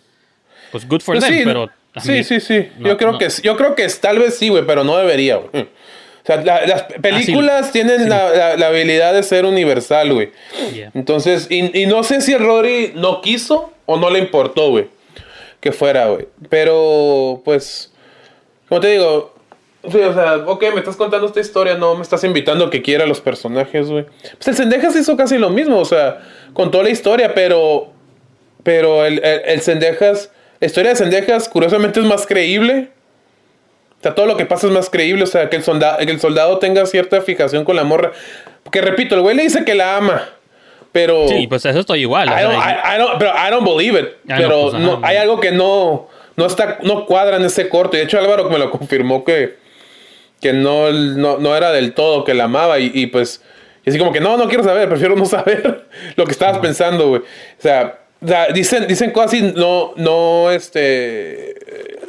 pues 0.72 0.88
good 0.88 1.02
for 1.02 1.16
Pues 1.16 1.26
them, 1.26 1.38
sí, 1.38 1.42
pero 1.44 1.70
sí, 1.98 2.12
mí- 2.12 2.24
sí, 2.24 2.40
sí. 2.40 2.70
no, 2.80 2.88
yo 2.88 2.98
creo 2.98 3.12
no. 3.12 3.18
que 3.18 3.30
sí, 3.30 3.42
yo 3.44 3.58
creo 3.58 3.76
que 3.76 3.86
tal 4.02 4.20
vez 4.20 4.38
sí, 4.38 4.48
güey, 4.50 4.66
pero 4.66 4.84
no 4.86 4.96
debería, 4.98 5.36
güey. 5.36 5.68
Sea, 6.30 6.44
la- 6.44 6.66
las 6.68 6.84
películas 6.84 7.72
tienen 7.72 8.02
Ah, 8.02 8.04
Sí. 8.04 8.10
la, 8.10 8.30
la- 8.50 8.58
la 8.58 8.68
habilidad 8.68 9.14
de 9.14 9.24
ser 9.24 9.46
universal, 9.46 10.14
güey. 10.14 10.30
Yeah. 10.74 10.92
Entonces, 10.94 11.48
y, 11.50 11.82
y 11.82 11.88
no 11.88 12.04
sé 12.04 12.22
si 12.22 12.38
Rory 12.38 12.92
no 12.96 13.22
quiso 13.22 13.72
o 13.88 13.98
no 13.98 14.12
le 14.12 14.20
importó, 14.20 14.70
güey, 14.70 14.88
que 15.60 15.72
fuera, 15.72 16.06
güey. 16.08 16.28
Pero, 16.50 17.42
pues, 17.44 17.92
como 18.68 18.80
te 18.80 18.90
digo, 18.92 19.34
sí, 19.92 19.98
o 19.98 20.14
sea, 20.14 20.36
ok, 20.46 20.64
me 20.74 20.80
estás 20.82 20.96
contando 20.96 21.26
esta 21.26 21.40
historia, 21.40 21.74
no 21.76 21.96
me 21.96 22.04
estás 22.04 22.24
invitando 22.24 22.66
a 22.66 22.70
que 22.70 22.84
quiera 22.84 23.08
los 23.08 23.20
personajes, 23.22 23.90
güey. 23.90 24.06
Pues 24.36 24.48
el 24.50 24.56
Sendejas 24.56 24.96
hizo 24.96 25.18
casi 25.18 25.40
lo 25.40 25.50
mismo, 25.50 25.80
o 25.80 25.86
sea, 25.86 26.20
contó 26.54 26.84
la 26.84 26.92
historia, 26.92 27.34
pero, 27.34 27.92
pero 28.62 29.04
el, 29.04 29.18
el, 29.26 29.42
el 29.46 29.62
Sendejas, 29.62 30.30
la 30.60 30.68
historia 30.68 30.92
de 30.92 30.96
Sendejas, 30.98 31.50
curiosamente, 31.50 32.00
es 32.00 32.06
más 32.06 32.28
creíble. 32.28 32.90
O 34.00 34.02
sea, 34.02 34.16
todo 34.16 34.26
lo 34.26 34.38
que 34.38 34.46
pasa 34.46 34.68
es 34.68 34.74
más 34.74 34.90
creíble. 34.90 35.24
O 35.24 35.28
sea, 35.28 35.50
que 35.50 35.58
el, 35.58 35.64
soldado, 35.64 35.98
que 35.98 36.12
el 36.12 36.20
soldado 36.20 36.58
tenga 36.60 36.86
cierta 36.86 37.22
fijación 37.22 37.66
con 37.66 37.76
la 37.76 37.84
morra. 37.84 38.12
Porque 38.64 38.82
repito, 38.82 39.16
el 39.16 39.22
güey 39.22 39.36
le 39.36 39.44
dice 39.44 39.66
que 39.66 39.76
la 39.76 39.98
ama. 39.98 40.30
Pero. 40.92 41.28
Sí, 41.28 41.48
pues 41.48 41.66
eso 41.66 41.80
estoy 41.80 42.02
igual. 42.02 42.28
I 42.30 42.32
sea, 42.32 42.44
don't, 42.44 42.56
y- 42.56 42.68
I- 42.68 42.96
I 42.96 43.00
don't- 43.00 43.16
pero 43.20 43.32
I 43.32 43.52
don't 43.52 43.66
believe 43.68 44.00
it. 44.00 44.08
Ah, 44.30 44.36
no, 44.36 44.38
pero 44.38 44.62
pues, 44.72 44.74
no, 44.82 45.00
no. 45.00 45.06
hay 45.06 45.18
algo 45.18 45.40
que 45.40 45.52
no, 45.52 46.08
no 46.36 46.46
está, 46.46 46.80
no 46.82 47.06
cuadra 47.06 47.38
en 47.38 47.44
ese 47.46 47.68
corto. 47.70 47.96
Y 47.96 48.00
de 48.00 48.06
hecho 48.06 48.18
Álvaro 48.18 48.50
me 48.50 48.58
lo 48.58 48.72
confirmó 48.72 49.24
que, 49.24 49.58
que 50.42 50.54
no, 50.54 50.92
no, 50.92 51.38
no 51.38 51.56
era 51.56 51.72
del 51.72 51.94
todo 51.94 52.24
que 52.24 52.34
la 52.34 52.46
amaba. 52.46 52.80
Y, 52.80 52.92
y 52.94 53.08
pues, 53.08 53.44
y 53.86 53.90
así 53.90 54.00
como 54.00 54.12
que 54.14 54.20
no, 54.22 54.38
no 54.38 54.48
quiero 54.48 54.64
saber, 54.64 54.88
prefiero 54.90 55.16
no 55.16 55.26
saber 55.26 55.86
lo 56.16 56.26
que 56.26 56.32
estabas 56.32 56.58
pensando, 56.60 57.10
güey. 57.10 57.22
O 57.22 57.62
sea, 57.62 58.00
o 58.22 58.28
sea, 58.28 58.48
dicen, 58.48 58.88
dicen 58.88 59.12
cosas 59.12 59.34
y 59.36 59.42
no, 59.42 59.94
no, 59.96 60.50
este, 60.52 61.56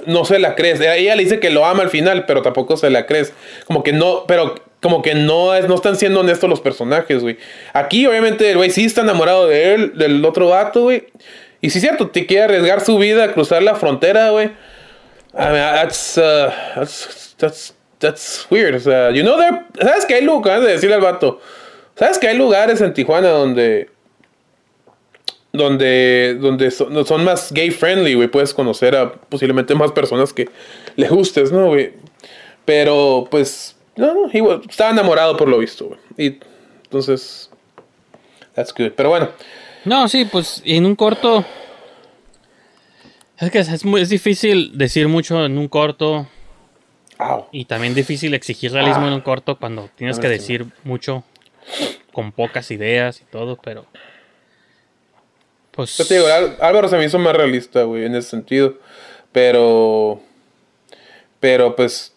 no 0.07 0.25
se 0.25 0.39
la 0.39 0.55
crees. 0.55 0.81
Ella 0.81 1.15
le 1.17 1.23
dice 1.25 1.41
que 1.41 1.51
lo 1.51 1.65
ama 1.65 1.83
al 1.83 1.91
final, 1.91 2.27
pero 2.27 2.43
tampoco 2.43 2.77
se 2.77 2.91
la 2.91 3.07
crees. 3.07 3.33
Como 3.67 3.83
que 3.83 3.93
no, 3.93 4.25
pero 4.27 4.55
como 4.81 5.03
que 5.03 5.15
no 5.15 5.55
es, 5.55 5.69
no 5.69 5.75
están 5.75 5.97
siendo 5.97 6.21
honestos 6.21 6.49
los 6.49 6.61
personajes, 6.61 7.23
güey. 7.23 7.37
Aquí, 7.73 8.07
obviamente, 8.07 8.51
el 8.51 8.57
güey 8.57 8.71
sí 8.71 8.85
está 8.85 9.03
enamorado 9.03 9.47
de 9.47 9.75
él, 9.75 9.93
del 9.97 10.25
otro 10.25 10.49
vato, 10.49 10.83
güey. 10.83 11.07
Y 11.61 11.71
sí 11.71 11.79
es 11.79 11.83
cierto, 11.83 12.09
te 12.09 12.27
quiere 12.27 12.45
arriesgar 12.45 12.81
su 12.81 12.97
vida 12.97 13.25
a 13.25 13.33
cruzar 13.33 13.63
la 13.63 13.75
frontera, 13.75 14.31
güey. 14.31 14.47
I 15.33 15.39
mean, 15.39 15.75
that's, 15.75 16.17
uh, 16.19 16.51
that's, 17.37 17.75
that's, 17.99 18.47
weird. 18.51 18.83
You 19.15 19.23
know, 19.23 19.37
there- 19.39 19.67
¿sabes 19.81 20.07
que 20.07 20.15
hay 20.15 20.25
lugares, 20.25 20.65
de 20.65 20.73
decirle 20.73 20.95
al 20.97 21.03
vato? 21.03 21.41
¿Sabes 21.97 22.19
que 22.19 22.29
hay 22.29 22.37
lugares 22.37 22.81
en 22.81 22.95
Tijuana 22.95 23.29
donde 23.29 23.91
donde, 25.53 26.37
donde 26.41 26.71
son, 26.71 27.05
son 27.07 27.25
más 27.25 27.53
gay 27.53 27.71
friendly, 27.71 28.15
güey. 28.15 28.29
Puedes 28.29 28.55
conocer 28.55 28.95
a 28.97 29.13
posiblemente 29.13 29.75
más 29.75 29.93
personas 29.93 30.33
que 30.33 30.49
le 30.97 31.09
gustes, 31.09 31.51
¿no, 31.53 31.67
güey? 31.69 31.93
Pero, 32.65 33.27
pues, 33.31 33.77
no, 33.97 34.15
no, 34.15 34.31
igual, 34.33 34.63
estaba 34.69 34.91
enamorado 34.91 35.37
por 35.37 35.49
lo 35.49 35.59
visto, 35.59 35.87
güey. 35.87 36.01
Y 36.17 36.39
entonces, 36.85 37.51
that's 38.55 38.73
good. 38.73 38.93
Pero 38.97 39.09
bueno, 39.11 39.29
No, 39.85 40.09
sí, 40.09 40.25
pues 40.25 40.63
en 40.65 40.87
un 40.87 40.95
corto. 40.95 41.45
Es 43.39 43.51
que 43.51 43.59
es, 43.61 43.85
muy, 43.87 44.03
es 44.03 44.11
difícil 44.11 44.77
decir 44.77 45.09
mucho 45.09 45.45
en 45.47 45.57
un 45.57 45.67
corto 45.69 46.27
y 47.53 47.65
también 47.65 47.95
difícil 47.95 48.35
exigir 48.35 48.73
realismo 48.73 49.05
Ah. 49.05 49.09
en 49.09 49.15
un 49.15 49.21
corto 49.23 49.57
cuando 49.59 49.89
tienes 49.97 50.19
que 50.19 50.29
Lástima. 50.29 50.59
decir 50.59 50.67
mucho 50.85 51.25
con 52.13 52.33
pocas 52.33 52.71
ideas 52.71 53.21
y 53.23 53.25
todo, 53.25 53.57
pero. 53.57 53.87
Pues. 55.81 55.97
Yo 55.97 56.05
te 56.05 56.15
digo, 56.15 56.27
Ál- 56.27 56.59
Álvaro 56.61 56.89
se 56.89 56.99
me 56.99 57.07
hizo 57.07 57.19
más 57.19 57.35
realista, 57.35 57.85
güey, 57.85 58.05
en 58.05 58.15
ese 58.15 58.29
sentido. 58.29 58.75
Pero. 59.33 60.21
Pero 61.41 61.75
pues. 61.75 62.13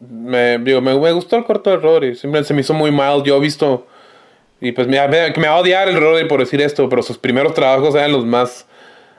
Me, 0.00 0.56
digo, 0.56 0.80
me, 0.80 0.94
gustó 1.12 1.36
el 1.36 1.44
corto 1.44 1.68
de 1.68 1.76
Rory. 1.76 2.16
Siempre 2.16 2.42
se 2.44 2.54
me 2.54 2.62
hizo 2.62 2.72
muy 2.72 2.90
mal. 2.90 3.22
Yo 3.22 3.36
he 3.36 3.40
visto. 3.40 3.86
Y 4.62 4.72
pues 4.72 4.88
me, 4.88 5.06
me, 5.08 5.30
me 5.36 5.46
va 5.46 5.56
a 5.56 5.60
odiar 5.60 5.88
el 5.90 6.00
Rory 6.00 6.26
por 6.26 6.40
decir 6.40 6.62
esto. 6.62 6.88
Pero 6.88 7.02
sus 7.02 7.18
primeros 7.18 7.52
trabajos 7.52 7.94
eran 7.94 8.12
los 8.12 8.24
más 8.24 8.64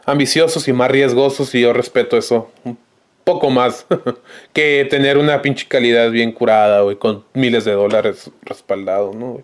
ambiciosos 0.05 0.67
y 0.67 0.73
más 0.73 0.89
riesgosos. 0.89 1.53
Y 1.53 1.61
yo 1.61 1.71
respeto 1.71 2.17
eso. 2.17 2.49
Un 2.63 2.79
poco 3.23 3.51
más. 3.51 3.85
que 4.53 4.87
tener 4.89 5.19
una 5.19 5.39
pinche 5.43 5.67
calidad 5.67 6.09
bien 6.09 6.31
curada, 6.31 6.81
güey. 6.81 6.95
Con 6.95 7.23
miles 7.35 7.63
de 7.63 7.73
dólares 7.73 8.31
respaldado, 8.41 9.13
¿no? 9.13 9.43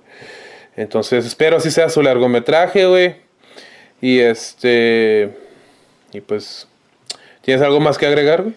Entonces 0.76 1.24
espero 1.24 1.58
así 1.58 1.70
sea 1.70 1.88
su 1.90 2.02
largometraje, 2.02 2.88
güey. 2.88 3.29
Y 4.02 4.20
este. 4.20 5.38
Y 6.14 6.22
pues. 6.22 6.68
¿Tienes 7.42 7.64
algo 7.64 7.80
más 7.80 7.98
que 7.98 8.06
agregar, 8.06 8.44
güey? 8.44 8.56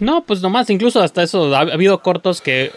No, 0.00 0.24
pues 0.24 0.40
nomás, 0.40 0.70
incluso 0.70 1.00
hasta 1.00 1.22
eso. 1.22 1.54
Ha, 1.54 1.60
ha 1.60 1.62
habido 1.62 2.02
cortos 2.02 2.40
que 2.40 2.72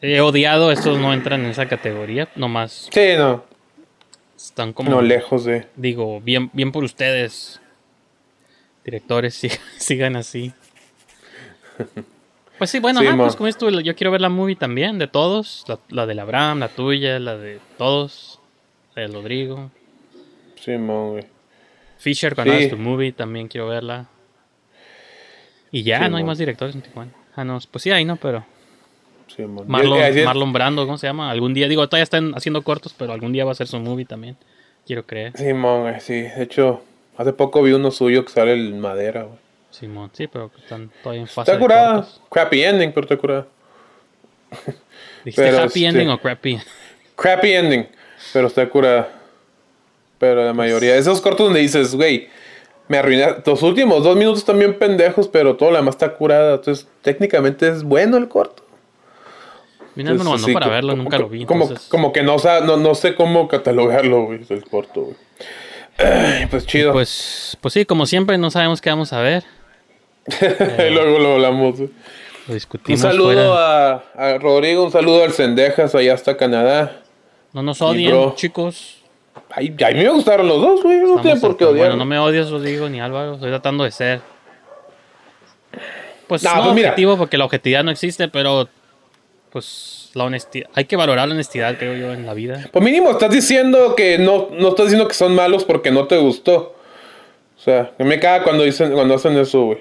he 0.00 0.20
odiado, 0.20 0.72
estos 0.72 0.98
no 0.98 1.12
entran 1.12 1.44
en 1.44 1.50
esa 1.50 1.66
categoría. 1.66 2.28
Nomás 2.34 2.88
Sí, 2.92 3.10
no. 3.16 3.44
Están 4.36 4.72
como. 4.72 4.90
No, 4.90 5.00
lejos 5.00 5.44
de. 5.44 5.66
Digo, 5.76 6.20
bien, 6.20 6.50
bien 6.52 6.72
por 6.72 6.84
ustedes. 6.84 7.60
Directores, 8.84 9.34
sigan, 9.36 9.58
sigan 9.78 10.16
así. 10.16 10.52
Pues 12.58 12.70
sí, 12.70 12.78
bueno, 12.78 13.00
Sí, 13.00 13.06
ajá, 13.08 13.16
pues 13.16 13.34
como 13.34 13.48
esto, 13.48 13.68
yo 13.70 13.96
quiero 13.96 14.12
ver 14.12 14.20
la 14.20 14.28
movie 14.28 14.54
también, 14.54 14.96
de 14.96 15.08
todos. 15.08 15.64
La, 15.66 15.80
la 15.88 16.06
de 16.06 16.20
Abraham, 16.20 16.60
la 16.60 16.68
tuya, 16.68 17.18
la 17.18 17.36
de 17.36 17.58
todos. 17.76 18.38
La 18.94 19.02
de 19.02 19.08
Rodrigo. 19.08 19.72
Simón, 20.64 21.10
güey. 21.12 21.24
Fisher, 21.98 22.34
cuando 22.34 22.52
Sí. 22.52 22.58
hagas 22.58 22.70
tu 22.70 22.76
movie, 22.78 23.12
también 23.12 23.48
quiero 23.48 23.68
verla. 23.68 24.06
Y 25.70 25.82
ya, 25.84 26.04
Sí, 26.04 26.10
no 26.10 26.16
hay 26.16 26.24
más 26.24 26.38
directores 26.38 26.74
en 26.74 26.82
Tijuana. 26.82 27.12
Ah, 27.34 27.44
no, 27.44 27.58
pues 27.70 27.82
sí 27.82 27.90
hay, 27.90 28.04
¿no? 28.04 28.16
Pero 28.16 28.44
Simón. 29.34 29.64
Marlon, 29.68 29.98
Yo- 29.98 30.08
yo- 30.20 30.24
Marlon 30.24 30.52
Brando, 30.52 30.84
¿cómo 30.84 30.98
se 30.98 31.06
llama? 31.06 31.30
Algún 31.30 31.54
día, 31.54 31.68
digo, 31.68 31.86
todavía 31.88 32.02
están 32.04 32.32
haciendo 32.34 32.62
cortos, 32.62 32.94
pero 32.96 33.12
algún 33.12 33.32
día 33.32 33.44
va 33.44 33.52
a 33.52 33.54
ser 33.54 33.66
su 33.66 33.78
movie 33.78 34.04
también. 34.04 34.36
Quiero 34.86 35.06
creer. 35.06 35.32
Simón, 35.36 35.82
güey, 35.82 36.00
sí. 36.00 36.14
De 36.22 36.42
hecho, 36.42 36.82
hace 37.16 37.32
poco 37.32 37.62
vi 37.62 37.72
uno 37.72 37.90
suyo 37.90 38.24
que 38.24 38.32
sale 38.32 38.52
en 38.52 38.78
madera, 38.80 39.22
güey. 39.22 39.38
Simón, 39.70 40.10
sí, 40.12 40.26
pero 40.26 40.50
están 40.58 40.90
todavía 41.02 41.22
en 41.22 41.28
fase 41.28 41.50
Está 41.52 41.58
curada. 41.60 41.94
cortos. 42.02 42.20
Crappy 42.30 42.62
ending, 42.62 42.92
pero 42.92 43.04
está 43.06 43.16
curada. 43.16 43.46
¿Dijiste 45.24 45.42
Pero, 45.44 45.58
happy 45.58 45.86
este- 45.86 45.86
ending 45.86 46.08
o 46.10 46.18
crappy? 46.20 46.58
Crappy 47.16 47.52
ending, 47.52 47.86
pero 48.34 48.48
está 48.48 48.68
curada. 48.68 49.08
Pero 50.22 50.44
la 50.44 50.52
mayoría. 50.52 50.94
Esos 50.94 51.20
cortos 51.20 51.46
donde 51.46 51.58
dices, 51.58 51.96
güey, 51.96 52.28
me 52.86 52.96
arruiné. 52.98 53.26
Los 53.44 53.60
últimos 53.64 54.04
dos 54.04 54.16
minutos 54.16 54.44
también 54.44 54.78
pendejos, 54.78 55.26
pero 55.26 55.56
todo 55.56 55.72
lo 55.72 55.78
demás 55.78 55.96
está 55.96 56.14
curada. 56.14 56.54
Entonces, 56.54 56.86
técnicamente 57.02 57.66
es 57.68 57.82
bueno 57.82 58.18
el 58.18 58.28
corto. 58.28 58.62
Mira, 59.96 60.10
me 60.12 60.18
lo 60.18 60.22
Entonces, 60.22 60.30
mandó 60.30 60.46
sí, 60.46 60.52
para 60.54 60.68
verlo, 60.68 60.94
nunca 60.94 61.18
lo 61.18 61.28
vi. 61.28 61.44
Como, 61.44 61.64
entonces- 61.64 61.88
como 61.88 62.12
que 62.12 62.22
no, 62.22 62.36
no, 62.64 62.76
no 62.76 62.94
sé 62.94 63.16
cómo 63.16 63.48
catalogarlo, 63.48 64.26
güey, 64.26 64.42
el 64.48 64.64
corto, 64.64 65.00
güey. 65.02 65.16
Pues 66.48 66.66
chido. 66.68 66.92
Pues, 66.92 67.58
pues 67.60 67.74
sí, 67.74 67.84
como 67.84 68.06
siempre, 68.06 68.38
no 68.38 68.52
sabemos 68.52 68.80
qué 68.80 68.90
vamos 68.90 69.12
a 69.12 69.18
ver. 69.22 69.42
Luego 70.92 71.18
lo 71.18 71.32
hablamos. 71.32 71.78
güey. 71.78 71.88
Lo 72.46 72.48
Un 72.50 72.54
discutimos 72.54 73.00
saludo 73.00 73.32
fuera. 73.32 73.92
a, 74.14 74.34
a 74.34 74.38
Rodrigo, 74.38 74.84
un 74.84 74.92
saludo 74.92 75.24
al 75.24 75.32
Cendejas, 75.32 75.96
allá 75.96 76.14
hasta 76.14 76.36
Canadá. 76.36 77.02
No 77.52 77.64
nos 77.64 77.82
odien, 77.82 78.12
bro. 78.12 78.34
chicos. 78.36 79.01
Ay, 79.54 79.74
a 79.84 79.88
mí 79.90 80.02
me 80.02 80.08
gustaron 80.08 80.48
los 80.48 80.60
dos, 80.60 80.82
güey. 80.82 81.00
No 81.00 81.20
tienen 81.20 81.40
por 81.40 81.56
qué 81.56 81.64
odiar. 81.64 81.88
Bueno, 81.88 81.96
no 81.96 82.04
me 82.04 82.18
odies, 82.18 82.50
Rodrigo, 82.50 82.88
ni 82.88 83.00
Álvaro. 83.00 83.34
Estoy 83.34 83.50
tratando 83.50 83.84
de 83.84 83.90
ser. 83.90 84.20
Pues 86.26 86.42
No, 86.42 86.56
no, 86.56 86.62
pues 86.64 86.74
mira. 86.74 86.88
objetivo, 86.90 87.16
porque 87.18 87.36
la 87.36 87.44
objetividad 87.44 87.84
no 87.84 87.90
existe, 87.90 88.28
pero. 88.28 88.68
Pues 89.50 90.10
la 90.14 90.24
honestidad. 90.24 90.70
Hay 90.74 90.86
que 90.86 90.96
valorar 90.96 91.28
la 91.28 91.34
honestidad, 91.34 91.76
creo 91.78 91.94
yo, 91.94 92.12
en 92.12 92.24
la 92.24 92.32
vida. 92.34 92.68
Pues 92.72 92.84
mínimo 92.84 93.10
estás 93.10 93.30
diciendo 93.30 93.94
que 93.94 94.18
no, 94.18 94.48
no 94.52 94.68
estás 94.68 94.86
diciendo 94.86 95.06
que 95.08 95.14
son 95.14 95.34
malos 95.34 95.64
porque 95.64 95.90
no 95.90 96.06
te 96.06 96.16
gustó. 96.16 96.74
O 97.56 97.60
sea, 97.60 97.92
que 97.96 98.04
me 98.04 98.18
caga 98.18 98.44
cuando 98.44 98.64
dicen, 98.64 98.92
cuando 98.92 99.14
hacen 99.14 99.36
eso, 99.38 99.64
güey. 99.64 99.78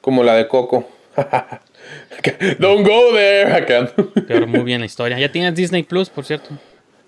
Como 0.00 0.22
la 0.22 0.34
de 0.34 0.46
Coco. 0.48 0.88
Don't 2.58 2.86
go 2.86 3.12
there. 3.12 3.62
Peor 4.26 4.46
muy 4.46 4.60
bien 4.60 4.80
la 4.80 4.86
historia. 4.86 5.18
Ya 5.18 5.30
tienes 5.30 5.54
Disney 5.54 5.82
Plus, 5.82 6.08
por 6.08 6.24
cierto. 6.24 6.50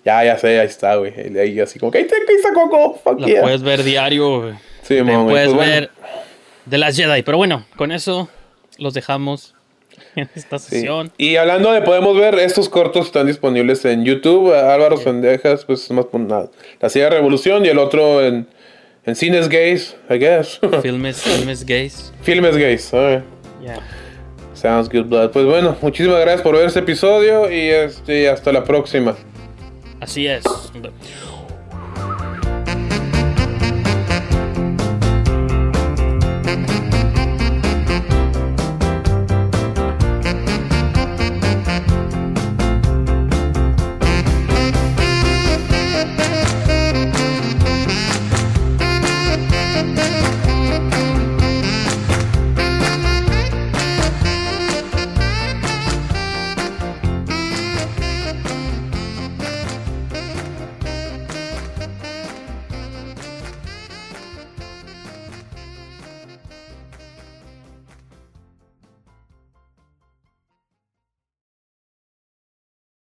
Ya, 0.05 0.23
ya 0.23 0.37
sé, 0.37 0.59
ahí 0.59 0.67
está, 0.67 0.95
güey. 0.95 1.11
Ahí- 1.19 1.37
Ahí 1.37 1.59
así 1.59 1.79
como 1.79 1.91
que 1.91 1.97
ahí 1.97 2.03
está, 2.05 2.53
Coco. 2.53 2.99
Fuck 3.03 3.25
yeah. 3.25 3.41
puedes 3.41 3.63
ver 3.63 3.83
diario. 3.83 4.41
güey. 4.41 4.53
Sí, 4.83 4.99
güey, 4.99 5.23
puedes 5.25 5.51
pues 5.53 5.67
ver 5.69 5.89
de 6.65 6.77
las 6.77 6.95
Jedi. 6.95 7.23
Pero 7.23 7.37
bueno, 7.37 7.65
con 7.75 7.91
eso 7.91 8.29
los 8.77 8.93
dejamos 8.93 9.55
en 10.15 10.29
esta 10.35 10.59
Sí. 10.59 10.69
sesión. 10.75 11.11
Y 11.17 11.35
hablando 11.37 11.71
de 11.71 11.81
podemos 11.81 12.15
ver, 12.17 12.35
estos 12.35 12.69
cortos 12.69 13.07
están 13.07 13.27
disponibles 13.27 13.83
en 13.85 14.05
YouTube. 14.05 14.53
Álvaro 14.53 14.97
Sendejas, 14.97 15.65
pues 15.65 15.89
más 15.91 16.05
por 16.05 16.19
nada. 16.21 16.49
La 16.79 16.89
Silla 16.89 17.09
Revolución 17.09 17.65
y 17.65 17.69
el 17.69 17.79
otro 17.79 18.23
en, 18.23 18.47
en 19.05 19.15
Cines 19.15 19.49
Gays, 19.49 19.95
I 20.09 20.13
guess. 20.19 20.59
Filmes, 20.81 21.21
filmes 21.21 21.65
gays. 21.65 22.13
Filmes 22.21 22.55
Gays. 22.57 22.93
alright. 22.93 23.23
Ya. 23.63 23.79
Sounds 24.53 24.87
good, 24.89 25.05
blood. 25.05 25.31
Pues 25.31 25.45
bueno, 25.45 25.75
muchísimas 25.81 26.19
gracias 26.21 26.41
por 26.41 26.55
ver 26.55 26.65
este 26.67 26.79
episodio 26.79 27.51
y 27.51 27.69
este, 27.69 28.29
hasta 28.29 28.51
la 28.51 28.63
próxima. 28.63 29.15
Así 30.05 30.27
es. 30.27 30.43